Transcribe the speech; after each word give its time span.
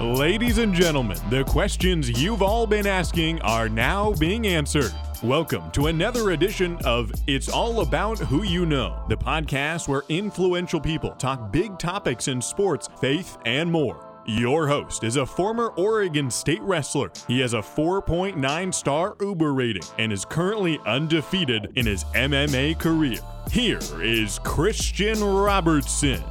Ladies 0.00 0.58
and 0.58 0.74
gentlemen, 0.74 1.16
the 1.30 1.42
questions 1.44 2.20
you've 2.20 2.42
all 2.42 2.66
been 2.66 2.86
asking 2.86 3.40
are 3.40 3.66
now 3.66 4.12
being 4.12 4.46
answered. 4.46 4.92
Welcome 5.22 5.70
to 5.70 5.86
another 5.86 6.32
edition 6.32 6.76
of 6.84 7.10
It's 7.26 7.48
All 7.48 7.80
About 7.80 8.18
Who 8.18 8.42
You 8.42 8.66
Know, 8.66 9.02
the 9.08 9.16
podcast 9.16 9.88
where 9.88 10.02
influential 10.10 10.80
people 10.82 11.12
talk 11.12 11.50
big 11.50 11.78
topics 11.78 12.28
in 12.28 12.42
sports, 12.42 12.90
faith, 13.00 13.38
and 13.46 13.72
more. 13.72 14.06
Your 14.26 14.68
host 14.68 15.02
is 15.02 15.16
a 15.16 15.24
former 15.24 15.68
Oregon 15.78 16.30
State 16.30 16.60
wrestler. 16.60 17.10
He 17.26 17.40
has 17.40 17.54
a 17.54 17.62
4.9 17.62 18.74
star 18.74 19.16
Uber 19.18 19.54
rating 19.54 19.84
and 19.98 20.12
is 20.12 20.26
currently 20.26 20.78
undefeated 20.84 21.72
in 21.76 21.86
his 21.86 22.04
MMA 22.12 22.78
career. 22.78 23.20
Here 23.50 23.80
is 24.02 24.40
Christian 24.40 25.24
Robertson. 25.24 26.22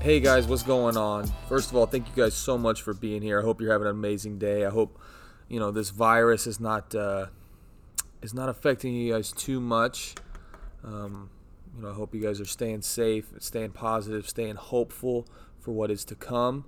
Hey 0.00 0.18
guys, 0.18 0.46
what's 0.46 0.62
going 0.62 0.96
on? 0.96 1.26
First 1.46 1.68
of 1.68 1.76
all, 1.76 1.84
thank 1.84 2.08
you 2.08 2.14
guys 2.22 2.32
so 2.32 2.56
much 2.56 2.80
for 2.80 2.94
being 2.94 3.20
here. 3.20 3.38
I 3.38 3.44
hope 3.44 3.60
you're 3.60 3.70
having 3.70 3.86
an 3.86 3.90
amazing 3.90 4.38
day. 4.38 4.64
I 4.64 4.70
hope 4.70 4.98
you 5.46 5.60
know 5.60 5.70
this 5.70 5.90
virus 5.90 6.46
is 6.46 6.58
not 6.58 6.94
uh, 6.94 7.26
is 8.22 8.32
not 8.32 8.48
affecting 8.48 8.94
you 8.94 9.12
guys 9.12 9.30
too 9.30 9.60
much. 9.60 10.14
Um, 10.82 11.28
you 11.76 11.82
know, 11.82 11.90
I 11.90 11.92
hope 11.92 12.14
you 12.14 12.22
guys 12.22 12.40
are 12.40 12.46
staying 12.46 12.80
safe, 12.80 13.26
staying 13.40 13.72
positive, 13.72 14.26
staying 14.26 14.54
hopeful 14.54 15.28
for 15.58 15.72
what 15.72 15.90
is 15.90 16.06
to 16.06 16.14
come. 16.14 16.64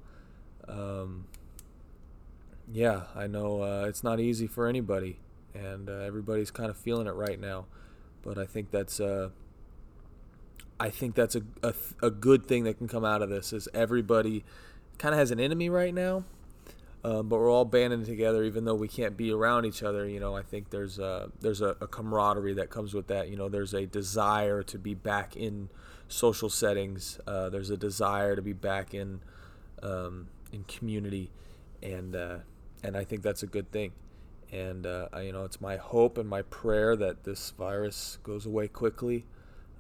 Um, 0.69 1.25
yeah, 2.71 3.05
I 3.17 3.29
know 3.29 3.63
uh, 3.63 3.87
it's 3.89 4.05
not 4.05 4.21
easy 4.21 4.47
for 4.47 4.67
anybody, 4.67 5.21
and 5.55 5.89
uh, 5.89 6.01
everybody's 6.01 6.51
kind 6.51 6.69
of 6.69 6.77
feeling 6.77 7.07
it 7.07 7.15
right 7.15 7.41
now. 7.41 7.65
But 8.21 8.37
I 8.37 8.45
think 8.45 8.71
that's 8.71 9.01
uh, 9.01 9.31
I 10.79 10.91
think 10.91 11.15
that's 11.15 11.37
a, 11.37 11.43
a, 11.63 11.75
a 12.03 12.11
good 12.11 12.47
thing 12.47 12.65
that 12.65 12.79
can 12.79 12.89
come 12.89 13.05
out 13.05 13.23
of 13.23 13.29
this 13.29 13.53
is 13.53 13.69
everybody 13.73 14.45
kind 14.99 15.15
of 15.15 15.19
has 15.19 15.31
an 15.31 15.41
enemy 15.41 15.69
right 15.71 15.95
now, 15.95 16.25
um, 17.05 17.29
but 17.29 17.39
we're 17.39 17.51
all 17.51 17.65
banding 17.65 18.05
together 18.05 18.45
even 18.45 18.65
though 18.65 18.75
we 18.75 18.89
can't 18.89 19.17
be 19.17 19.33
around 19.33 19.65
each 19.65 19.83
other. 19.83 20.07
You 20.09 20.21
know, 20.21 20.37
I 20.37 20.43
think 20.43 20.71
there's 20.71 20.99
a, 20.99 21.31
there's 21.41 21.61
a, 21.61 21.77
a 21.81 21.87
camaraderie 21.87 22.55
that 22.55 22.71
comes 22.71 22.95
with 22.95 23.07
that. 23.09 23.29
You 23.29 23.37
know, 23.37 23.49
there's 23.49 23.75
a 23.75 23.87
desire 23.87 24.63
to 24.65 24.79
be 24.79 24.95
back 24.95 25.37
in 25.37 25.69
social 26.09 26.51
settings. 26.51 27.19
Uh, 27.27 27.49
there's 27.49 27.71
a 27.71 27.77
desire 27.77 28.37
to 28.37 28.43
be 28.43 28.53
back 28.53 28.95
in 28.95 29.21
um, 29.83 30.29
in 30.53 30.65
community, 30.65 31.31
and 31.83 32.15
uh, 32.15 32.39
and 32.85 32.97
I 32.97 33.05
think 33.05 33.23
that's 33.23 33.43
a 33.43 33.47
good 33.47 33.71
thing. 33.73 33.93
And 34.53 34.87
uh, 34.87 35.09
you 35.23 35.33
know, 35.33 35.45
it's 35.45 35.61
my 35.61 35.77
hope 35.77 36.19
and 36.19 36.29
my 36.29 36.43
prayer 36.43 36.95
that 36.97 37.25
this 37.25 37.51
virus 37.53 38.19
goes 38.23 38.47
away 38.47 38.69
quickly 38.69 39.25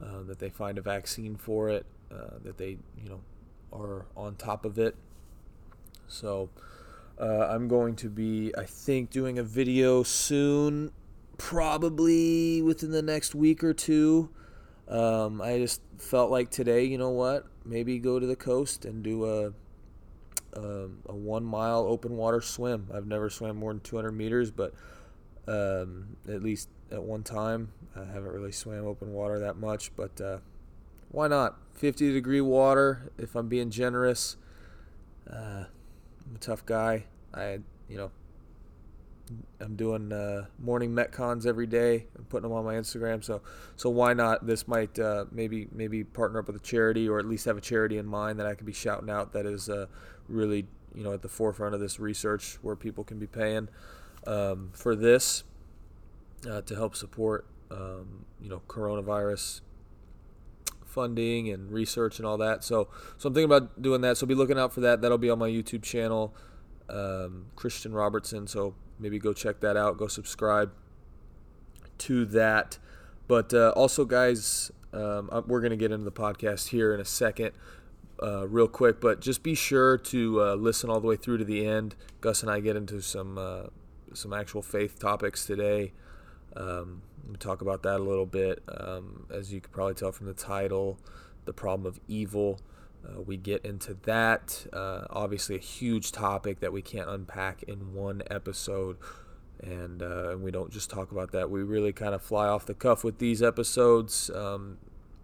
uh, 0.02 0.22
that 0.26 0.38
they 0.38 0.50
find 0.50 0.78
a 0.78 0.82
vaccine 0.82 1.36
for 1.36 1.68
it, 1.68 1.86
uh, 2.10 2.38
that 2.42 2.58
they 2.58 2.78
you 3.02 3.08
know 3.08 3.20
are 3.72 4.06
on 4.16 4.36
top 4.36 4.64
of 4.64 4.78
it. 4.78 4.96
So 6.06 6.50
uh, 7.20 7.48
I'm 7.50 7.68
going 7.68 7.96
to 7.96 8.10
be, 8.10 8.52
I 8.56 8.64
think, 8.64 9.10
doing 9.10 9.38
a 9.38 9.42
video 9.42 10.02
soon, 10.02 10.92
probably 11.38 12.62
within 12.62 12.90
the 12.90 13.02
next 13.02 13.34
week 13.34 13.64
or 13.64 13.72
two. 13.72 14.30
Um, 14.88 15.40
I 15.40 15.58
just 15.58 15.80
felt 15.98 16.30
like 16.30 16.50
today, 16.50 16.84
you 16.84 16.98
know 16.98 17.10
what? 17.10 17.46
Maybe 17.64 17.98
go 17.98 18.18
to 18.18 18.26
the 18.26 18.36
coast 18.36 18.84
and 18.84 19.02
do 19.02 19.24
a 19.24 19.52
um, 20.54 20.98
a 21.06 21.14
one 21.14 21.44
mile 21.44 21.86
open 21.88 22.16
water 22.16 22.40
swim. 22.40 22.88
I've 22.92 23.06
never 23.06 23.30
swam 23.30 23.56
more 23.56 23.72
than 23.72 23.80
200 23.80 24.12
meters, 24.12 24.50
but 24.50 24.74
um, 25.46 26.16
at 26.28 26.42
least 26.42 26.68
at 26.90 27.02
one 27.02 27.22
time. 27.22 27.72
I 27.94 28.04
haven't 28.06 28.32
really 28.32 28.52
swam 28.52 28.86
open 28.86 29.12
water 29.12 29.38
that 29.40 29.56
much, 29.56 29.94
but 29.96 30.20
uh, 30.20 30.38
why 31.10 31.28
not? 31.28 31.58
50 31.74 32.12
degree 32.12 32.40
water, 32.40 33.12
if 33.18 33.34
I'm 33.34 33.48
being 33.48 33.70
generous. 33.70 34.36
Uh, 35.30 35.64
I'm 36.26 36.36
a 36.36 36.38
tough 36.38 36.64
guy. 36.64 37.04
I, 37.34 37.58
you 37.88 37.96
know, 37.96 38.10
I'm 39.60 39.76
doing 39.76 40.12
uh, 40.12 40.46
morning 40.58 40.92
metcons 40.94 41.46
every 41.46 41.66
day. 41.66 42.06
I'm 42.16 42.24
putting 42.24 42.48
them 42.48 42.52
on 42.52 42.64
my 42.64 42.74
Instagram. 42.74 43.22
So, 43.22 43.42
so 43.76 43.90
why 43.90 44.14
not? 44.14 44.46
This 44.46 44.66
might 44.66 44.98
uh, 44.98 45.26
maybe 45.30 45.68
maybe 45.72 46.04
partner 46.04 46.40
up 46.40 46.46
with 46.46 46.56
a 46.56 46.60
charity, 46.60 47.08
or 47.08 47.18
at 47.18 47.26
least 47.26 47.44
have 47.44 47.56
a 47.56 47.60
charity 47.60 47.98
in 47.98 48.06
mind 48.06 48.38
that 48.40 48.46
I 48.46 48.54
could 48.54 48.66
be 48.66 48.72
shouting 48.72 49.10
out. 49.10 49.32
That 49.32 49.46
is 49.46 49.68
uh, 49.68 49.86
really 50.28 50.66
you 50.94 51.02
know 51.02 51.12
at 51.12 51.22
the 51.22 51.28
forefront 51.28 51.74
of 51.74 51.80
this 51.80 52.00
research, 52.00 52.58
where 52.62 52.76
people 52.76 53.04
can 53.04 53.18
be 53.18 53.26
paying 53.26 53.68
um, 54.26 54.70
for 54.74 54.94
this 54.94 55.44
uh, 56.50 56.60
to 56.62 56.74
help 56.74 56.96
support 56.96 57.46
um, 57.72 58.26
you 58.40 58.48
know 58.48 58.62
coronavirus 58.68 59.62
funding 60.84 61.48
and 61.48 61.72
research 61.72 62.18
and 62.18 62.26
all 62.26 62.36
that. 62.38 62.62
So 62.62 62.88
so 63.16 63.28
I'm 63.28 63.34
thinking 63.34 63.50
about 63.50 63.80
doing 63.80 64.02
that. 64.02 64.16
So 64.16 64.26
be 64.26 64.34
looking 64.34 64.58
out 64.58 64.72
for 64.72 64.80
that. 64.80 65.00
That'll 65.00 65.18
be 65.18 65.30
on 65.30 65.38
my 65.38 65.48
YouTube 65.48 65.82
channel, 65.82 66.34
um, 66.88 67.46
Christian 67.56 67.92
Robertson. 67.92 68.46
So 68.46 68.74
maybe 68.98 69.18
go 69.18 69.32
check 69.32 69.60
that 69.60 69.76
out. 69.76 69.96
Go 69.96 70.06
subscribe 70.06 70.72
to 71.98 72.24
that. 72.26 72.78
But 73.26 73.54
uh, 73.54 73.72
also, 73.74 74.04
guys, 74.04 74.70
um, 74.92 75.30
we're 75.46 75.60
going 75.60 75.70
to 75.70 75.76
get 75.76 75.92
into 75.92 76.04
the 76.04 76.12
podcast 76.12 76.68
here 76.68 76.92
in 76.94 77.00
a 77.00 77.04
second. 77.04 77.52
Uh, 78.22 78.46
real 78.46 78.68
quick, 78.68 79.00
but 79.00 79.20
just 79.20 79.42
be 79.42 79.52
sure 79.52 79.98
to 79.98 80.40
uh, 80.40 80.54
listen 80.54 80.88
all 80.88 81.00
the 81.00 81.08
way 81.08 81.16
through 81.16 81.38
to 81.38 81.44
the 81.44 81.66
end. 81.66 81.96
Gus 82.20 82.42
and 82.42 82.52
I 82.52 82.60
get 82.60 82.76
into 82.76 83.00
some 83.00 83.36
uh, 83.36 83.64
some 84.14 84.32
actual 84.32 84.62
faith 84.62 85.00
topics 85.00 85.44
today. 85.44 85.92
Um, 86.54 87.02
we 87.28 87.36
talk 87.36 87.60
about 87.60 87.82
that 87.84 88.00
a 88.00 88.02
little 88.02 88.26
bit. 88.26 88.62
Um, 88.68 89.26
as 89.32 89.52
you 89.52 89.60
could 89.60 89.72
probably 89.72 89.94
tell 89.94 90.12
from 90.12 90.26
the 90.26 90.34
title, 90.34 90.98
the 91.44 91.52
problem 91.52 91.86
of 91.86 92.00
evil. 92.08 92.60
Uh, 93.06 93.20
we 93.20 93.36
get 93.36 93.64
into 93.64 93.94
that. 94.02 94.66
Uh, 94.72 95.06
obviously, 95.10 95.56
a 95.56 95.60
huge 95.60 96.12
topic 96.12 96.60
that 96.60 96.72
we 96.72 96.82
can't 96.82 97.08
unpack 97.08 97.62
in 97.64 97.94
one 97.94 98.22
episode. 98.30 98.96
And, 99.60 100.02
uh, 100.02 100.30
and 100.30 100.42
we 100.42 100.50
don't 100.50 100.72
just 100.72 100.90
talk 100.90 101.12
about 101.12 101.32
that. 101.32 101.50
We 101.50 101.62
really 101.62 101.92
kind 101.92 102.14
of 102.14 102.22
fly 102.22 102.48
off 102.48 102.66
the 102.66 102.74
cuff 102.74 103.04
with 103.04 103.18
these 103.18 103.42
episodes. 103.42 104.30
Um, 104.30 104.78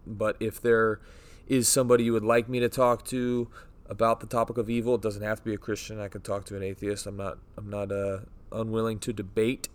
but 0.05 0.37
if 0.39 0.61
there 0.61 0.99
is 1.47 1.67
somebody 1.67 2.05
you 2.05 2.13
would 2.13 2.23
like 2.23 2.47
me 2.47 2.59
to 2.59 2.69
talk 2.69 3.03
to 3.05 3.49
about 3.89 4.19
the 4.19 4.27
topic 4.27 4.57
of 4.57 4.69
evil, 4.69 4.95
it 4.95 5.01
doesn't 5.01 5.23
have 5.23 5.39
to 5.39 5.45
be 5.45 5.53
a 5.53 5.57
Christian. 5.57 5.99
I 5.99 6.07
could 6.07 6.23
talk 6.23 6.45
to 6.45 6.55
an 6.55 6.63
atheist. 6.63 7.05
I'm 7.05 7.17
not 7.17 7.39
I'm 7.57 7.69
not 7.69 7.91
uh, 7.91 8.19
unwilling 8.51 8.99
to 8.99 9.11
debate 9.13 9.67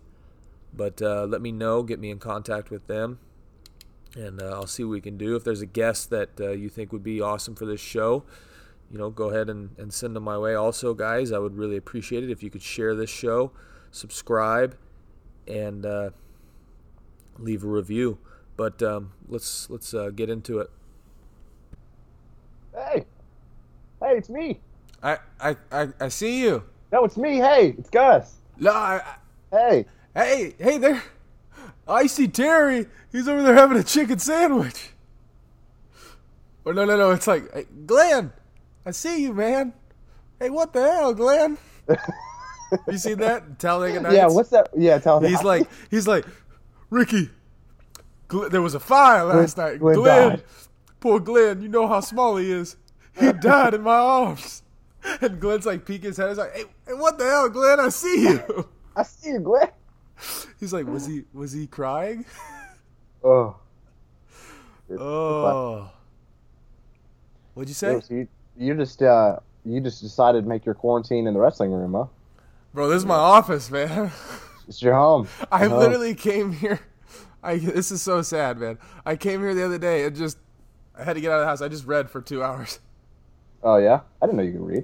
but 0.75 1.01
uh, 1.01 1.25
let 1.25 1.41
me 1.41 1.51
know, 1.51 1.83
get 1.83 1.99
me 1.99 2.09
in 2.11 2.19
contact 2.19 2.69
with 2.69 2.87
them, 2.87 3.19
and 4.15 4.41
uh, 4.41 4.51
I'll 4.51 4.67
see 4.67 4.83
what 4.83 4.91
we 4.91 5.01
can 5.01 5.17
do. 5.17 5.35
If 5.35 5.43
there's 5.43 5.61
a 5.61 5.67
guest 5.67 6.09
that 6.09 6.29
uh, 6.39 6.51
you 6.51 6.69
think 6.69 6.91
would 6.91 7.03
be 7.03 7.21
awesome 7.21 7.55
for 7.55 7.65
this 7.65 7.81
show, 7.81 8.23
you 8.91 8.97
know, 8.97 9.09
go 9.09 9.29
ahead 9.29 9.49
and, 9.49 9.71
and 9.77 9.93
send 9.93 10.15
them 10.15 10.23
my 10.23 10.37
way. 10.37 10.53
Also, 10.55 10.93
guys, 10.93 11.31
I 11.31 11.39
would 11.39 11.55
really 11.55 11.77
appreciate 11.77 12.23
it 12.23 12.29
if 12.29 12.43
you 12.43 12.49
could 12.49 12.61
share 12.61 12.95
this 12.95 13.09
show, 13.09 13.51
subscribe, 13.91 14.77
and 15.47 15.85
uh, 15.85 16.09
leave 17.37 17.63
a 17.63 17.67
review. 17.67 18.17
But 18.57 18.81
um, 18.81 19.11
let's 19.27 19.69
let's 19.69 19.93
uh, 19.93 20.11
get 20.11 20.29
into 20.29 20.59
it. 20.59 20.69
Hey, 22.73 23.05
hey, 24.01 24.17
it's 24.17 24.29
me. 24.29 24.59
I 25.03 25.17
I 25.39 25.55
I, 25.71 25.87
I 25.99 26.07
see 26.09 26.41
you. 26.41 26.63
No, 26.91 27.03
it's 27.03 27.17
me. 27.17 27.37
Hey, 27.37 27.75
it's 27.77 27.89
Gus. 27.89 28.35
No, 28.57 28.71
I, 28.71 29.01
Hey, 29.51 29.85
Hey, 30.15 30.55
hey 30.57 30.77
there. 30.77 31.03
I 31.87 32.07
see 32.07 32.27
Terry. 32.27 32.87
He's 33.11 33.27
over 33.27 33.43
there 33.43 33.53
having 33.53 33.77
a 33.77 33.83
chicken 33.83 34.17
sandwich. 34.17 34.91
Or 36.63 36.73
no, 36.73 36.85
no, 36.85 36.97
no. 36.97 37.11
It's 37.11 37.27
like, 37.27 37.51
hey, 37.53 37.65
Glenn, 37.85 38.31
I 38.85 38.91
see 38.91 39.21
you, 39.21 39.33
man. 39.33 39.73
Hey, 40.39 40.49
what 40.49 40.73
the 40.73 40.81
hell, 40.81 41.13
Glenn? 41.13 41.57
you 42.87 42.97
seen 42.97 43.19
that? 43.19 43.59
Talladega 43.59 44.01
Nights? 44.01 44.15
yeah, 44.15 44.27
what's 44.27 44.49
that? 44.49 44.69
Yeah, 44.75 44.97
tell 44.99 45.19
me. 45.19 45.29
He's 45.29 45.43
like, 45.43 45.67
he's 45.91 46.07
like, 46.07 46.25
Ricky. 46.89 47.29
Glenn, 48.27 48.51
there 48.51 48.61
was 48.61 48.73
a 48.73 48.79
fire 48.79 49.25
last 49.25 49.55
Glenn- 49.55 49.71
night. 49.73 49.79
Glenn 49.79 49.95
Glenn, 49.95 50.41
poor 51.01 51.19
Glenn. 51.19 51.61
You 51.61 51.67
know 51.67 51.87
how 51.87 51.99
small 51.99 52.37
he 52.37 52.51
is. 52.51 52.77
He 53.19 53.31
died 53.41 53.73
in 53.73 53.81
my 53.81 53.97
arms. 53.97 54.63
And 55.21 55.39
Glenn's 55.39 55.65
like 55.65 55.85
peeking 55.85 56.07
his 56.09 56.17
head. 56.17 56.29
He's 56.29 56.37
like, 56.37 56.53
hey, 56.53 56.63
hey, 56.87 56.93
what 56.93 57.17
the 57.19 57.25
hell, 57.25 57.49
Glenn? 57.49 57.79
I 57.79 57.89
see 57.89 58.23
you. 58.23 58.67
I 58.95 59.03
see 59.03 59.29
you, 59.31 59.39
Glenn. 59.39 59.69
He's 60.59 60.73
like, 60.73 60.87
was 60.87 61.05
he 61.05 61.23
was 61.33 61.51
he 61.51 61.67
crying? 61.67 62.25
Oh, 63.27 63.55
Oh. 64.91 65.89
What'd 67.55 67.69
you 67.69 67.73
say? 67.73 67.99
so 68.01 68.13
you, 68.13 68.27
you 68.55 68.75
just 68.75 69.01
uh, 69.01 69.39
you 69.63 69.81
just 69.81 70.01
decided 70.01 70.43
to 70.43 70.47
make 70.47 70.63
your 70.65 70.75
quarantine 70.75 71.25
in 71.25 71.33
the 71.33 71.39
wrestling 71.39 71.71
room, 71.71 71.93
huh? 71.93 72.05
Bro, 72.73 72.89
this 72.89 72.97
is 72.97 73.05
my 73.05 73.15
office, 73.15 73.69
man. 73.71 74.11
It's 74.67 74.81
your 74.81 74.95
home. 74.95 75.27
I 75.51 75.61
Your 75.61 75.69
home. 75.69 75.79
literally 75.79 76.15
came 76.15 76.51
here. 76.51 76.79
I 77.43 77.57
this 77.57 77.91
is 77.91 78.01
so 78.01 78.23
sad, 78.23 78.57
man. 78.57 78.79
I 79.05 79.15
came 79.15 79.39
here 79.41 79.53
the 79.53 79.63
other 79.63 79.77
day 79.77 80.05
and 80.05 80.15
just 80.15 80.39
I 80.97 81.03
had 81.03 81.13
to 81.13 81.21
get 81.21 81.31
out 81.31 81.35
of 81.35 81.41
the 81.41 81.45
house. 81.47 81.61
I 81.61 81.67
just 81.67 81.85
read 81.85 82.09
for 82.09 82.19
two 82.19 82.41
hours. 82.43 82.79
Oh 83.61 83.77
yeah, 83.77 83.99
I 84.21 84.25
didn't 84.25 84.37
know 84.37 84.43
you 84.43 84.53
could 84.53 84.61
read. 84.67 84.83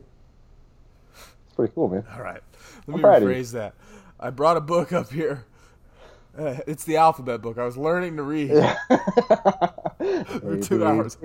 It's 1.16 1.56
pretty 1.56 1.74
cool, 1.74 1.90
man. 1.90 2.04
All 2.14 2.22
right, 2.22 2.42
let 2.86 2.90
I'm 2.90 2.94
me 2.96 3.02
proud 3.02 3.24
of 3.24 3.30
you. 3.30 3.36
rephrase 3.36 3.54
that. 3.54 3.74
I 4.22 4.30
brought 4.30 4.58
a 4.58 4.62
book 4.62 4.94
up 4.94 5.12
here. 5.12 5.46
Uh, 6.38 6.58
it's 6.68 6.84
the 6.86 6.98
alphabet 6.98 7.42
book. 7.42 7.58
I 7.58 7.66
was 7.66 7.76
learning 7.76 8.18
to 8.18 8.24
read. 8.24 8.50
For 10.40 10.58
two 10.62 10.86
hours. 10.86 11.18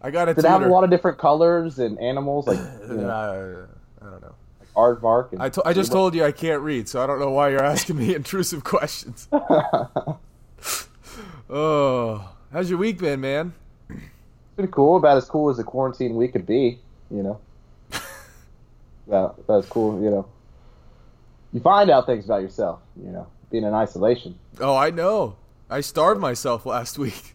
I 0.00 0.10
got 0.10 0.28
a 0.28 0.30
it 0.30 0.44
have 0.44 0.62
a 0.62 0.68
lot 0.68 0.84
of 0.84 0.90
different 0.90 1.18
colors 1.18 1.78
and 1.78 1.98
animals? 1.98 2.46
Like, 2.46 2.58
you 2.88 2.94
know, 2.96 3.66
Uh, 4.00 4.06
I 4.06 4.10
don't 4.10 4.22
know. 4.22 4.34
Aardvark. 4.76 5.32
And 5.32 5.42
I, 5.42 5.48
to- 5.48 5.66
I 5.66 5.72
just 5.72 5.90
told 5.90 6.14
you 6.14 6.24
I 6.24 6.30
can't 6.30 6.62
read, 6.62 6.88
so 6.88 7.02
I 7.02 7.06
don't 7.06 7.18
know 7.18 7.30
why 7.30 7.48
you're 7.48 7.64
asking 7.64 7.96
me 7.96 8.14
intrusive 8.16 8.62
questions. 8.62 9.26
oh, 11.50 12.30
how's 12.52 12.70
your 12.70 12.78
week 12.78 12.98
been, 12.98 13.20
man? 13.20 13.54
pretty 14.54 14.72
cool. 14.72 14.96
About 14.96 15.16
as 15.16 15.24
cool 15.24 15.50
as 15.50 15.58
a 15.58 15.64
quarantine 15.64 16.14
week 16.16 16.32
could 16.32 16.46
be. 16.46 16.78
You 17.10 17.22
know. 17.22 17.40
about 19.08 19.40
as 19.48 19.66
cool. 19.66 20.00
You 20.02 20.10
know. 20.10 20.26
You 21.52 21.60
find 21.60 21.90
out 21.90 22.06
things 22.06 22.24
about 22.24 22.42
yourself. 22.42 22.80
You 22.96 23.10
know, 23.10 23.26
being 23.50 23.64
in 23.64 23.74
isolation. 23.74 24.38
Oh, 24.60 24.76
I 24.76 24.90
know. 24.90 25.36
I 25.70 25.80
starved 25.80 26.20
myself 26.20 26.66
last 26.66 26.98
week. 26.98 27.34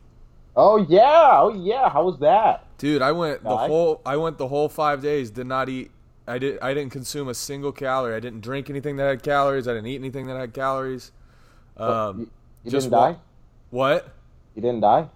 Oh 0.56 0.78
yeah. 0.78 1.32
Oh 1.34 1.54
yeah. 1.54 1.90
How 1.90 2.04
was 2.06 2.20
that? 2.20 2.66
Dude, 2.78 3.02
I 3.02 3.12
went 3.12 3.44
the 3.44 3.58
whole 3.58 4.02
I 4.06 4.18
went 4.18 4.38
the 4.38 4.48
whole 4.48 4.70
5 4.70 5.02
days 5.02 5.32
did 5.32 5.48
not 5.48 5.68
eat 5.70 5.90
I 6.28 6.38
did 6.38 6.60
I 6.60 6.74
didn't 6.74 6.92
consume 6.92 7.28
a 7.28 7.34
single 7.34 7.72
calorie. 7.72 8.16
I 8.16 8.20
didn't 8.20 8.42
drink 8.42 8.70
anything 8.70 8.98
that 8.98 9.06
had 9.08 9.24
calories. 9.24 9.68
I 9.68 9.74
didn't 9.74 9.88
eat 9.88 9.96
anything 9.96 10.28
that 10.28 10.38
had 10.38 10.54
calories. 10.54 11.12
Um 11.78 12.20
you 12.20 12.30
you 12.66 12.72
just 12.72 12.92
didn't 12.92 13.00
die. 13.00 13.16
what? 13.72 14.14
You 14.56 14.62
didn't 14.62 14.82
die. 14.82 15.10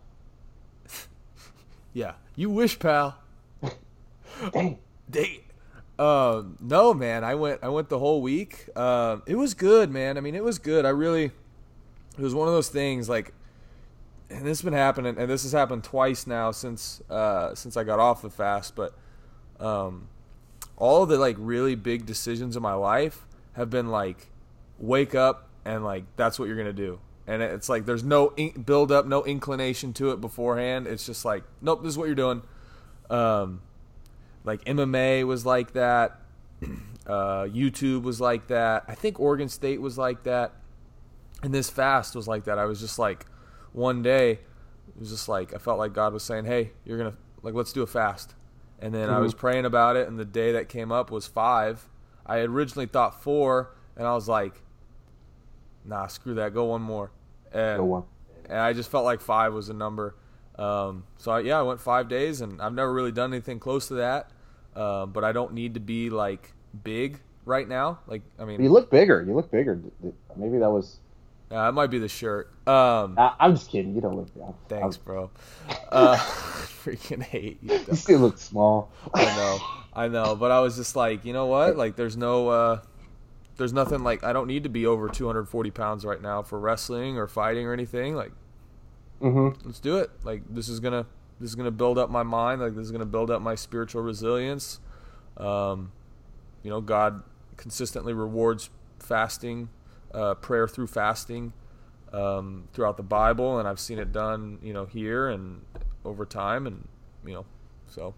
Yeah. 1.93 2.13
You 2.35 2.49
wish, 2.51 2.77
pal. 2.77 3.17
Dang. 4.53 4.77
They, 5.09 5.41
um, 5.99 6.57
no, 6.59 6.93
man. 6.93 7.23
I 7.23 7.35
went. 7.35 7.63
I 7.63 7.69
went 7.69 7.89
the 7.89 7.99
whole 7.99 8.21
week. 8.21 8.69
Um, 8.77 9.23
it 9.25 9.35
was 9.35 9.53
good, 9.53 9.91
man. 9.91 10.17
I 10.17 10.21
mean, 10.21 10.35
it 10.35 10.43
was 10.43 10.59
good. 10.59 10.85
I 10.85 10.89
really. 10.89 11.25
It 11.25 12.23
was 12.23 12.33
one 12.33 12.47
of 12.47 12.53
those 12.53 12.69
things 12.69 13.07
like, 13.07 13.33
and 14.29 14.39
this 14.39 14.59
has 14.59 14.61
been 14.63 14.73
happening, 14.73 15.15
and 15.17 15.29
this 15.29 15.43
has 15.43 15.51
happened 15.51 15.83
twice 15.83 16.27
now 16.27 16.51
since 16.51 17.01
uh, 17.09 17.55
since 17.55 17.77
I 17.77 17.83
got 17.83 17.99
off 17.99 18.21
the 18.21 18.29
fast. 18.29 18.75
But 18.75 18.93
um, 19.59 20.07
all 20.77 21.05
the 21.05 21.17
like 21.17 21.35
really 21.39 21.75
big 21.75 22.05
decisions 22.05 22.55
in 22.55 22.61
my 22.61 22.73
life 22.73 23.25
have 23.53 23.69
been 23.69 23.87
like, 23.89 24.27
wake 24.79 25.15
up 25.15 25.47
and 25.65 25.83
like 25.83 26.03
that's 26.15 26.39
what 26.39 26.47
you're 26.47 26.57
gonna 26.57 26.73
do. 26.73 26.99
And 27.25 27.41
it's 27.41 27.67
like 27.67 27.85
there's 27.85 28.03
no 28.03 28.33
in- 28.37 28.61
build 28.61 28.91
up, 28.91 29.05
no 29.05 29.23
inclination 29.25 29.91
to 29.93 30.11
it 30.11 30.21
beforehand. 30.21 30.87
It's 30.87 31.05
just 31.05 31.25
like, 31.25 31.43
nope, 31.61 31.83
this 31.83 31.89
is 31.89 31.97
what 31.97 32.05
you're 32.05 32.15
doing. 32.15 32.41
Um, 33.09 33.61
like 34.47 34.63
MMA 34.65 35.25
was 35.25 35.45
like 35.45 35.73
that. 35.73 36.19
Uh, 37.07 37.45
YouTube 37.45 38.03
was 38.03 38.19
like 38.19 38.47
that. 38.47 38.83
I 38.89 38.93
think 38.93 39.17
Oregon 39.17 39.47
State 39.47 39.79
was 39.79 39.97
like 39.97 40.23
that. 40.23 40.51
And 41.41 41.53
this 41.53 41.69
fast 41.69 42.17
was 42.17 42.27
like 42.27 42.43
that. 42.43 42.59
I 42.59 42.65
was 42.65 42.81
just 42.81 42.99
like, 42.99 43.25
one 43.71 44.01
day, 44.01 44.31
it 44.31 44.99
was 44.99 45.09
just 45.09 45.29
like 45.29 45.53
I 45.53 45.57
felt 45.57 45.79
like 45.79 45.93
God 45.93 46.11
was 46.11 46.23
saying, 46.23 46.43
"Hey, 46.43 46.71
you're 46.83 46.97
gonna 46.97 47.15
like 47.43 47.53
let's 47.53 47.71
do 47.71 47.81
a 47.81 47.87
fast." 47.87 48.35
And 48.79 48.93
then 48.93 49.09
I 49.09 49.19
was 49.19 49.33
praying 49.33 49.63
about 49.63 49.95
it, 49.95 50.09
and 50.09 50.19
the 50.19 50.25
day 50.25 50.51
that 50.51 50.67
came 50.67 50.91
up 50.91 51.09
was 51.09 51.25
five. 51.25 51.87
I 52.25 52.37
had 52.39 52.49
originally 52.49 52.87
thought 52.87 53.23
four, 53.23 53.73
and 53.95 54.05
I 54.05 54.13
was 54.13 54.27
like, 54.27 54.61
"Nah, 55.85 56.07
screw 56.07 56.33
that. 56.33 56.53
Go 56.53 56.65
one 56.65 56.81
more." 56.81 57.11
And 57.53 57.77
Go 57.77 57.85
one. 57.85 58.03
and 58.49 58.57
I 58.59 58.73
just 58.73 58.91
felt 58.91 59.05
like 59.05 59.21
five 59.21 59.53
was 59.53 59.69
a 59.69 59.73
number. 59.73 60.15
Um, 60.59 61.05
so 61.17 61.31
I, 61.31 61.39
yeah, 61.39 61.59
I 61.59 61.61
went 61.61 61.79
five 61.79 62.09
days, 62.09 62.41
and 62.41 62.61
I've 62.61 62.73
never 62.73 62.91
really 62.91 63.13
done 63.13 63.31
anything 63.31 63.59
close 63.59 63.87
to 63.87 63.93
that. 63.93 64.29
Uh, 64.77 65.07
but 65.07 65.23
I 65.23 65.31
don't 65.31 65.53
need 65.53 65.73
to 65.73 65.79
be 65.79 66.09
like 66.11 66.53
big 66.83 67.19
right 67.45 67.67
now. 67.67 67.99
Like 68.05 68.21
I 68.37 68.45
mean, 68.45 68.61
You 68.61 68.69
look 68.69 68.91
bigger. 68.91 69.23
You 69.27 69.33
look 69.33 69.49
bigger. 69.49 69.79
Maybe 70.35 70.59
that 70.59 70.69
was. 70.69 70.99
uh, 71.49 71.65
that 71.65 71.73
might 71.73 71.87
be 71.89 71.97
the 71.97 72.07
shirt. 72.07 72.51
Um, 72.67 73.15
I, 73.17 73.33
I'm 73.39 73.55
just 73.55 73.71
kidding. 73.71 73.95
You 73.95 74.01
don't 74.01 74.15
look. 74.17 74.27
I'm, 74.45 74.53
thanks, 74.69 74.97
I'm, 74.97 75.03
bro. 75.03 75.31
Uh, 75.91 76.15
freaking 76.83 77.23
hate 77.23 77.57
you. 77.63 77.79
you 77.87 77.95
still 77.95 78.19
look 78.19 78.37
small. 78.37 78.91
I 79.13 79.25
know, 79.25 79.59
I 79.93 80.07
know, 80.09 80.35
but 80.35 80.51
I 80.51 80.59
was 80.59 80.75
just 80.75 80.95
like, 80.95 81.25
you 81.25 81.33
know 81.33 81.47
what? 81.47 81.75
Like, 81.77 81.95
there's 81.95 82.15
no, 82.17 82.49
uh, 82.49 82.81
there's 83.57 83.73
nothing 83.73 84.03
like 84.03 84.23
I 84.23 84.31
don't 84.33 84.47
need 84.47 84.63
to 84.63 84.69
be 84.69 84.85
over 84.85 85.09
240 85.09 85.71
pounds 85.71 86.05
right 86.05 86.21
now 86.21 86.43
for 86.43 86.59
wrestling 86.59 87.17
or 87.17 87.27
fighting 87.27 87.65
or 87.65 87.73
anything. 87.73 88.15
Like, 88.15 88.31
Mm-hmm. 89.21 89.65
let's 89.65 89.79
do 89.79 89.97
it. 89.97 90.11
Like 90.23 90.43
this 90.47 90.69
is 90.69 90.79
gonna 90.79 91.07
this 91.39 91.49
is 91.49 91.55
gonna 91.55 91.71
build 91.71 91.97
up 91.97 92.09
my 92.09 92.23
mind. 92.23 92.61
Like 92.61 92.75
this 92.75 92.85
is 92.85 92.91
gonna 92.91 93.05
build 93.05 93.31
up 93.31 93.41
my 93.41 93.55
spiritual 93.55 94.01
resilience. 94.01 94.79
Um, 95.37 95.91
you 96.63 96.69
know, 96.69 96.81
God 96.81 97.23
consistently 97.57 98.13
rewards 98.13 98.69
fasting, 98.99 99.69
uh, 100.13 100.35
prayer 100.35 100.67
through 100.67 100.87
fasting, 100.87 101.53
um, 102.13 102.67
throughout 102.73 102.97
the 102.97 103.03
Bible, 103.03 103.59
and 103.59 103.67
I've 103.67 103.79
seen 103.79 103.99
it 103.99 104.11
done. 104.11 104.59
You 104.61 104.73
know, 104.73 104.85
here 104.85 105.27
and 105.29 105.61
over 106.05 106.25
time, 106.25 106.65
and 106.67 106.87
you 107.25 107.33
know, 107.33 107.45
so 107.87 108.13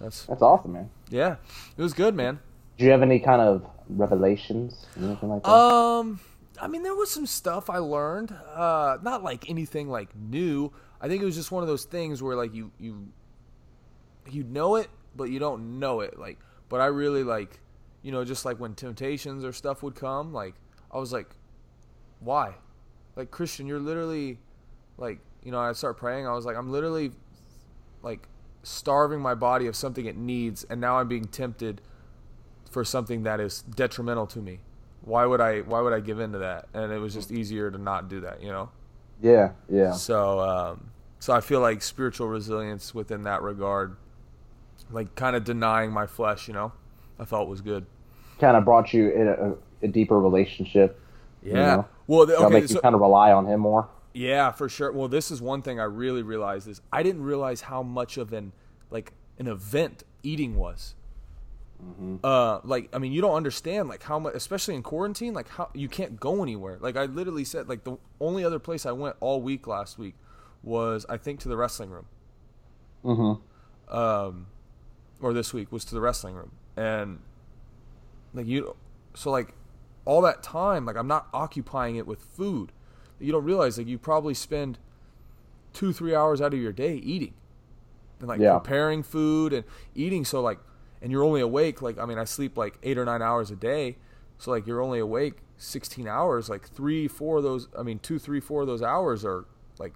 that's 0.00 0.24
That's 0.24 0.42
awesome, 0.42 0.72
man. 0.72 0.90
yeah, 1.10 1.36
it 1.76 1.82
was 1.82 1.92
good, 1.92 2.14
man. 2.14 2.40
Do 2.78 2.84
you 2.86 2.92
have 2.92 3.02
any 3.02 3.18
kind 3.20 3.42
of 3.42 3.66
revelations, 3.90 4.86
anything 4.96 5.28
like 5.28 5.42
that? 5.42 5.50
Um, 5.50 6.20
I 6.60 6.68
mean, 6.68 6.82
there 6.82 6.94
was 6.94 7.10
some 7.10 7.26
stuff 7.26 7.70
I 7.70 7.78
learned. 7.78 8.32
Uh, 8.54 8.98
not 9.02 9.22
like 9.22 9.48
anything 9.48 9.88
like 9.88 10.14
new. 10.14 10.72
I 11.00 11.08
think 11.08 11.22
it 11.22 11.24
was 11.24 11.34
just 11.34 11.50
one 11.50 11.62
of 11.62 11.68
those 11.68 11.84
things 11.84 12.22
where 12.22 12.36
like 12.36 12.54
you 12.54 12.70
you 12.78 13.08
you 14.28 14.44
know 14.44 14.76
it, 14.76 14.90
but 15.16 15.24
you 15.24 15.38
don't 15.38 15.78
know 15.78 16.00
it. 16.00 16.18
Like, 16.18 16.38
but 16.68 16.80
I 16.80 16.86
really 16.86 17.24
like, 17.24 17.60
you 18.02 18.12
know, 18.12 18.24
just 18.24 18.44
like 18.44 18.60
when 18.60 18.74
temptations 18.74 19.44
or 19.44 19.52
stuff 19.52 19.82
would 19.82 19.94
come, 19.94 20.32
like 20.32 20.54
I 20.92 20.98
was 20.98 21.12
like, 21.12 21.30
why? 22.20 22.54
Like 23.16 23.30
Christian, 23.30 23.66
you're 23.66 23.80
literally 23.80 24.38
like, 24.98 25.20
you 25.42 25.52
know, 25.52 25.58
I 25.58 25.72
start 25.72 25.96
praying. 25.96 26.26
I 26.26 26.32
was 26.32 26.44
like, 26.44 26.56
I'm 26.56 26.70
literally 26.70 27.12
like 28.02 28.28
starving 28.62 29.20
my 29.20 29.34
body 29.34 29.66
of 29.66 29.74
something 29.74 30.04
it 30.04 30.16
needs, 30.16 30.64
and 30.64 30.80
now 30.80 30.98
I'm 30.98 31.08
being 31.08 31.24
tempted 31.24 31.80
for 32.70 32.84
something 32.84 33.22
that 33.22 33.40
is 33.40 33.62
detrimental 33.62 34.26
to 34.28 34.40
me. 34.40 34.60
Why 35.02 35.24
would 35.24 35.40
I 35.40 35.60
why 35.60 35.80
would 35.80 35.92
I 35.92 36.00
give 36.00 36.20
in 36.20 36.32
to 36.32 36.38
that? 36.38 36.68
And 36.74 36.92
it 36.92 36.98
was 36.98 37.14
just 37.14 37.32
easier 37.32 37.70
to 37.70 37.78
not 37.78 38.08
do 38.08 38.20
that, 38.20 38.42
you 38.42 38.48
know? 38.48 38.70
yeah, 39.22 39.50
yeah. 39.68 39.92
So 39.92 40.40
um 40.40 40.90
so 41.18 41.32
I 41.32 41.40
feel 41.40 41.60
like 41.60 41.82
spiritual 41.82 42.28
resilience 42.28 42.94
within 42.94 43.24
that 43.24 43.42
regard 43.42 43.96
like 44.90 45.14
kind 45.14 45.36
of 45.36 45.44
denying 45.44 45.92
my 45.92 46.06
flesh, 46.06 46.48
you 46.48 46.54
know. 46.54 46.72
I 47.18 47.24
felt 47.24 47.48
was 47.48 47.60
good. 47.60 47.86
Kind 48.38 48.56
of 48.56 48.64
brought 48.64 48.92
you 48.92 49.10
in 49.10 49.28
a, 49.28 49.86
a 49.86 49.88
deeper 49.88 50.18
relationship. 50.18 50.98
Yeah. 51.42 51.54
know? 51.54 51.88
Well, 52.06 52.26
the, 52.26 52.32
That'll 52.32 52.46
okay, 52.46 52.60
make 52.60 52.68
so, 52.68 52.74
you 52.74 52.80
kind 52.80 52.94
of 52.94 53.00
rely 53.00 53.32
on 53.32 53.46
him 53.46 53.60
more. 53.60 53.88
Yeah, 54.12 54.50
for 54.50 54.68
sure. 54.68 54.90
Well, 54.90 55.08
this 55.08 55.30
is 55.30 55.40
one 55.40 55.62
thing 55.62 55.78
I 55.78 55.84
really 55.84 56.22
realized 56.22 56.66
is 56.66 56.80
I 56.92 57.02
didn't 57.02 57.22
realize 57.22 57.62
how 57.62 57.82
much 57.82 58.16
of 58.16 58.32
an 58.32 58.52
like 58.90 59.12
an 59.38 59.46
event 59.46 60.02
eating 60.22 60.56
was. 60.56 60.94
Uh, 62.22 62.60
like 62.64 62.88
I 62.92 62.98
mean, 62.98 63.12
you 63.12 63.20
don't 63.20 63.34
understand 63.34 63.88
like 63.88 64.02
how 64.02 64.18
much, 64.18 64.34
especially 64.34 64.74
in 64.74 64.82
quarantine, 64.82 65.32
like 65.34 65.48
how 65.48 65.70
you 65.74 65.88
can't 65.88 66.20
go 66.20 66.42
anywhere. 66.42 66.76
Like 66.80 66.96
I 66.96 67.06
literally 67.06 67.44
said, 67.44 67.68
like 67.68 67.84
the 67.84 67.96
only 68.20 68.44
other 68.44 68.58
place 68.58 68.84
I 68.86 68.92
went 68.92 69.16
all 69.20 69.40
week 69.40 69.66
last 69.66 69.98
week 69.98 70.14
was 70.62 71.06
I 71.08 71.16
think 71.16 71.40
to 71.40 71.48
the 71.48 71.56
wrestling 71.56 71.90
room. 71.90 72.06
Mm-hmm. 73.04 73.96
um, 73.96 74.46
or 75.22 75.32
this 75.32 75.54
week 75.54 75.72
was 75.72 75.84
to 75.86 75.94
the 75.94 76.00
wrestling 76.02 76.34
room, 76.34 76.52
and 76.76 77.20
like 78.34 78.46
you, 78.46 78.76
so 79.14 79.30
like 79.30 79.54
all 80.04 80.20
that 80.22 80.42
time, 80.42 80.84
like 80.84 80.96
I'm 80.96 81.08
not 81.08 81.28
occupying 81.32 81.96
it 81.96 82.06
with 82.06 82.20
food. 82.20 82.72
You 83.18 83.32
don't 83.32 83.44
realize 83.44 83.78
like 83.78 83.86
you 83.86 83.96
probably 83.98 84.34
spend 84.34 84.78
two 85.72 85.92
three 85.94 86.14
hours 86.14 86.40
out 86.42 86.52
of 86.52 86.60
your 86.60 86.72
day 86.72 86.96
eating, 86.96 87.32
and 88.18 88.28
like 88.28 88.40
Yeah. 88.40 88.58
preparing 88.58 89.02
food 89.02 89.52
and 89.54 89.64
eating. 89.94 90.24
So 90.26 90.42
like, 90.42 90.58
and 91.02 91.10
you're 91.10 91.24
only 91.24 91.40
awake 91.40 91.82
like 91.82 91.98
I 91.98 92.04
mean 92.06 92.18
I 92.18 92.24
sleep 92.24 92.56
like 92.56 92.78
eight 92.82 92.98
or 92.98 93.04
nine 93.04 93.22
hours 93.22 93.50
a 93.50 93.56
day, 93.56 93.96
so 94.38 94.50
like 94.50 94.66
you're 94.66 94.80
only 94.80 94.98
awake 94.98 95.38
16 95.58 96.08
hours. 96.08 96.48
Like 96.48 96.68
three 96.68 97.08
four 97.08 97.38
of 97.38 97.42
those, 97.42 97.68
I 97.78 97.82
mean 97.82 97.98
two 97.98 98.18
three 98.18 98.40
four 98.40 98.62
of 98.62 98.66
those 98.66 98.82
hours 98.82 99.24
are 99.24 99.44
like 99.78 99.94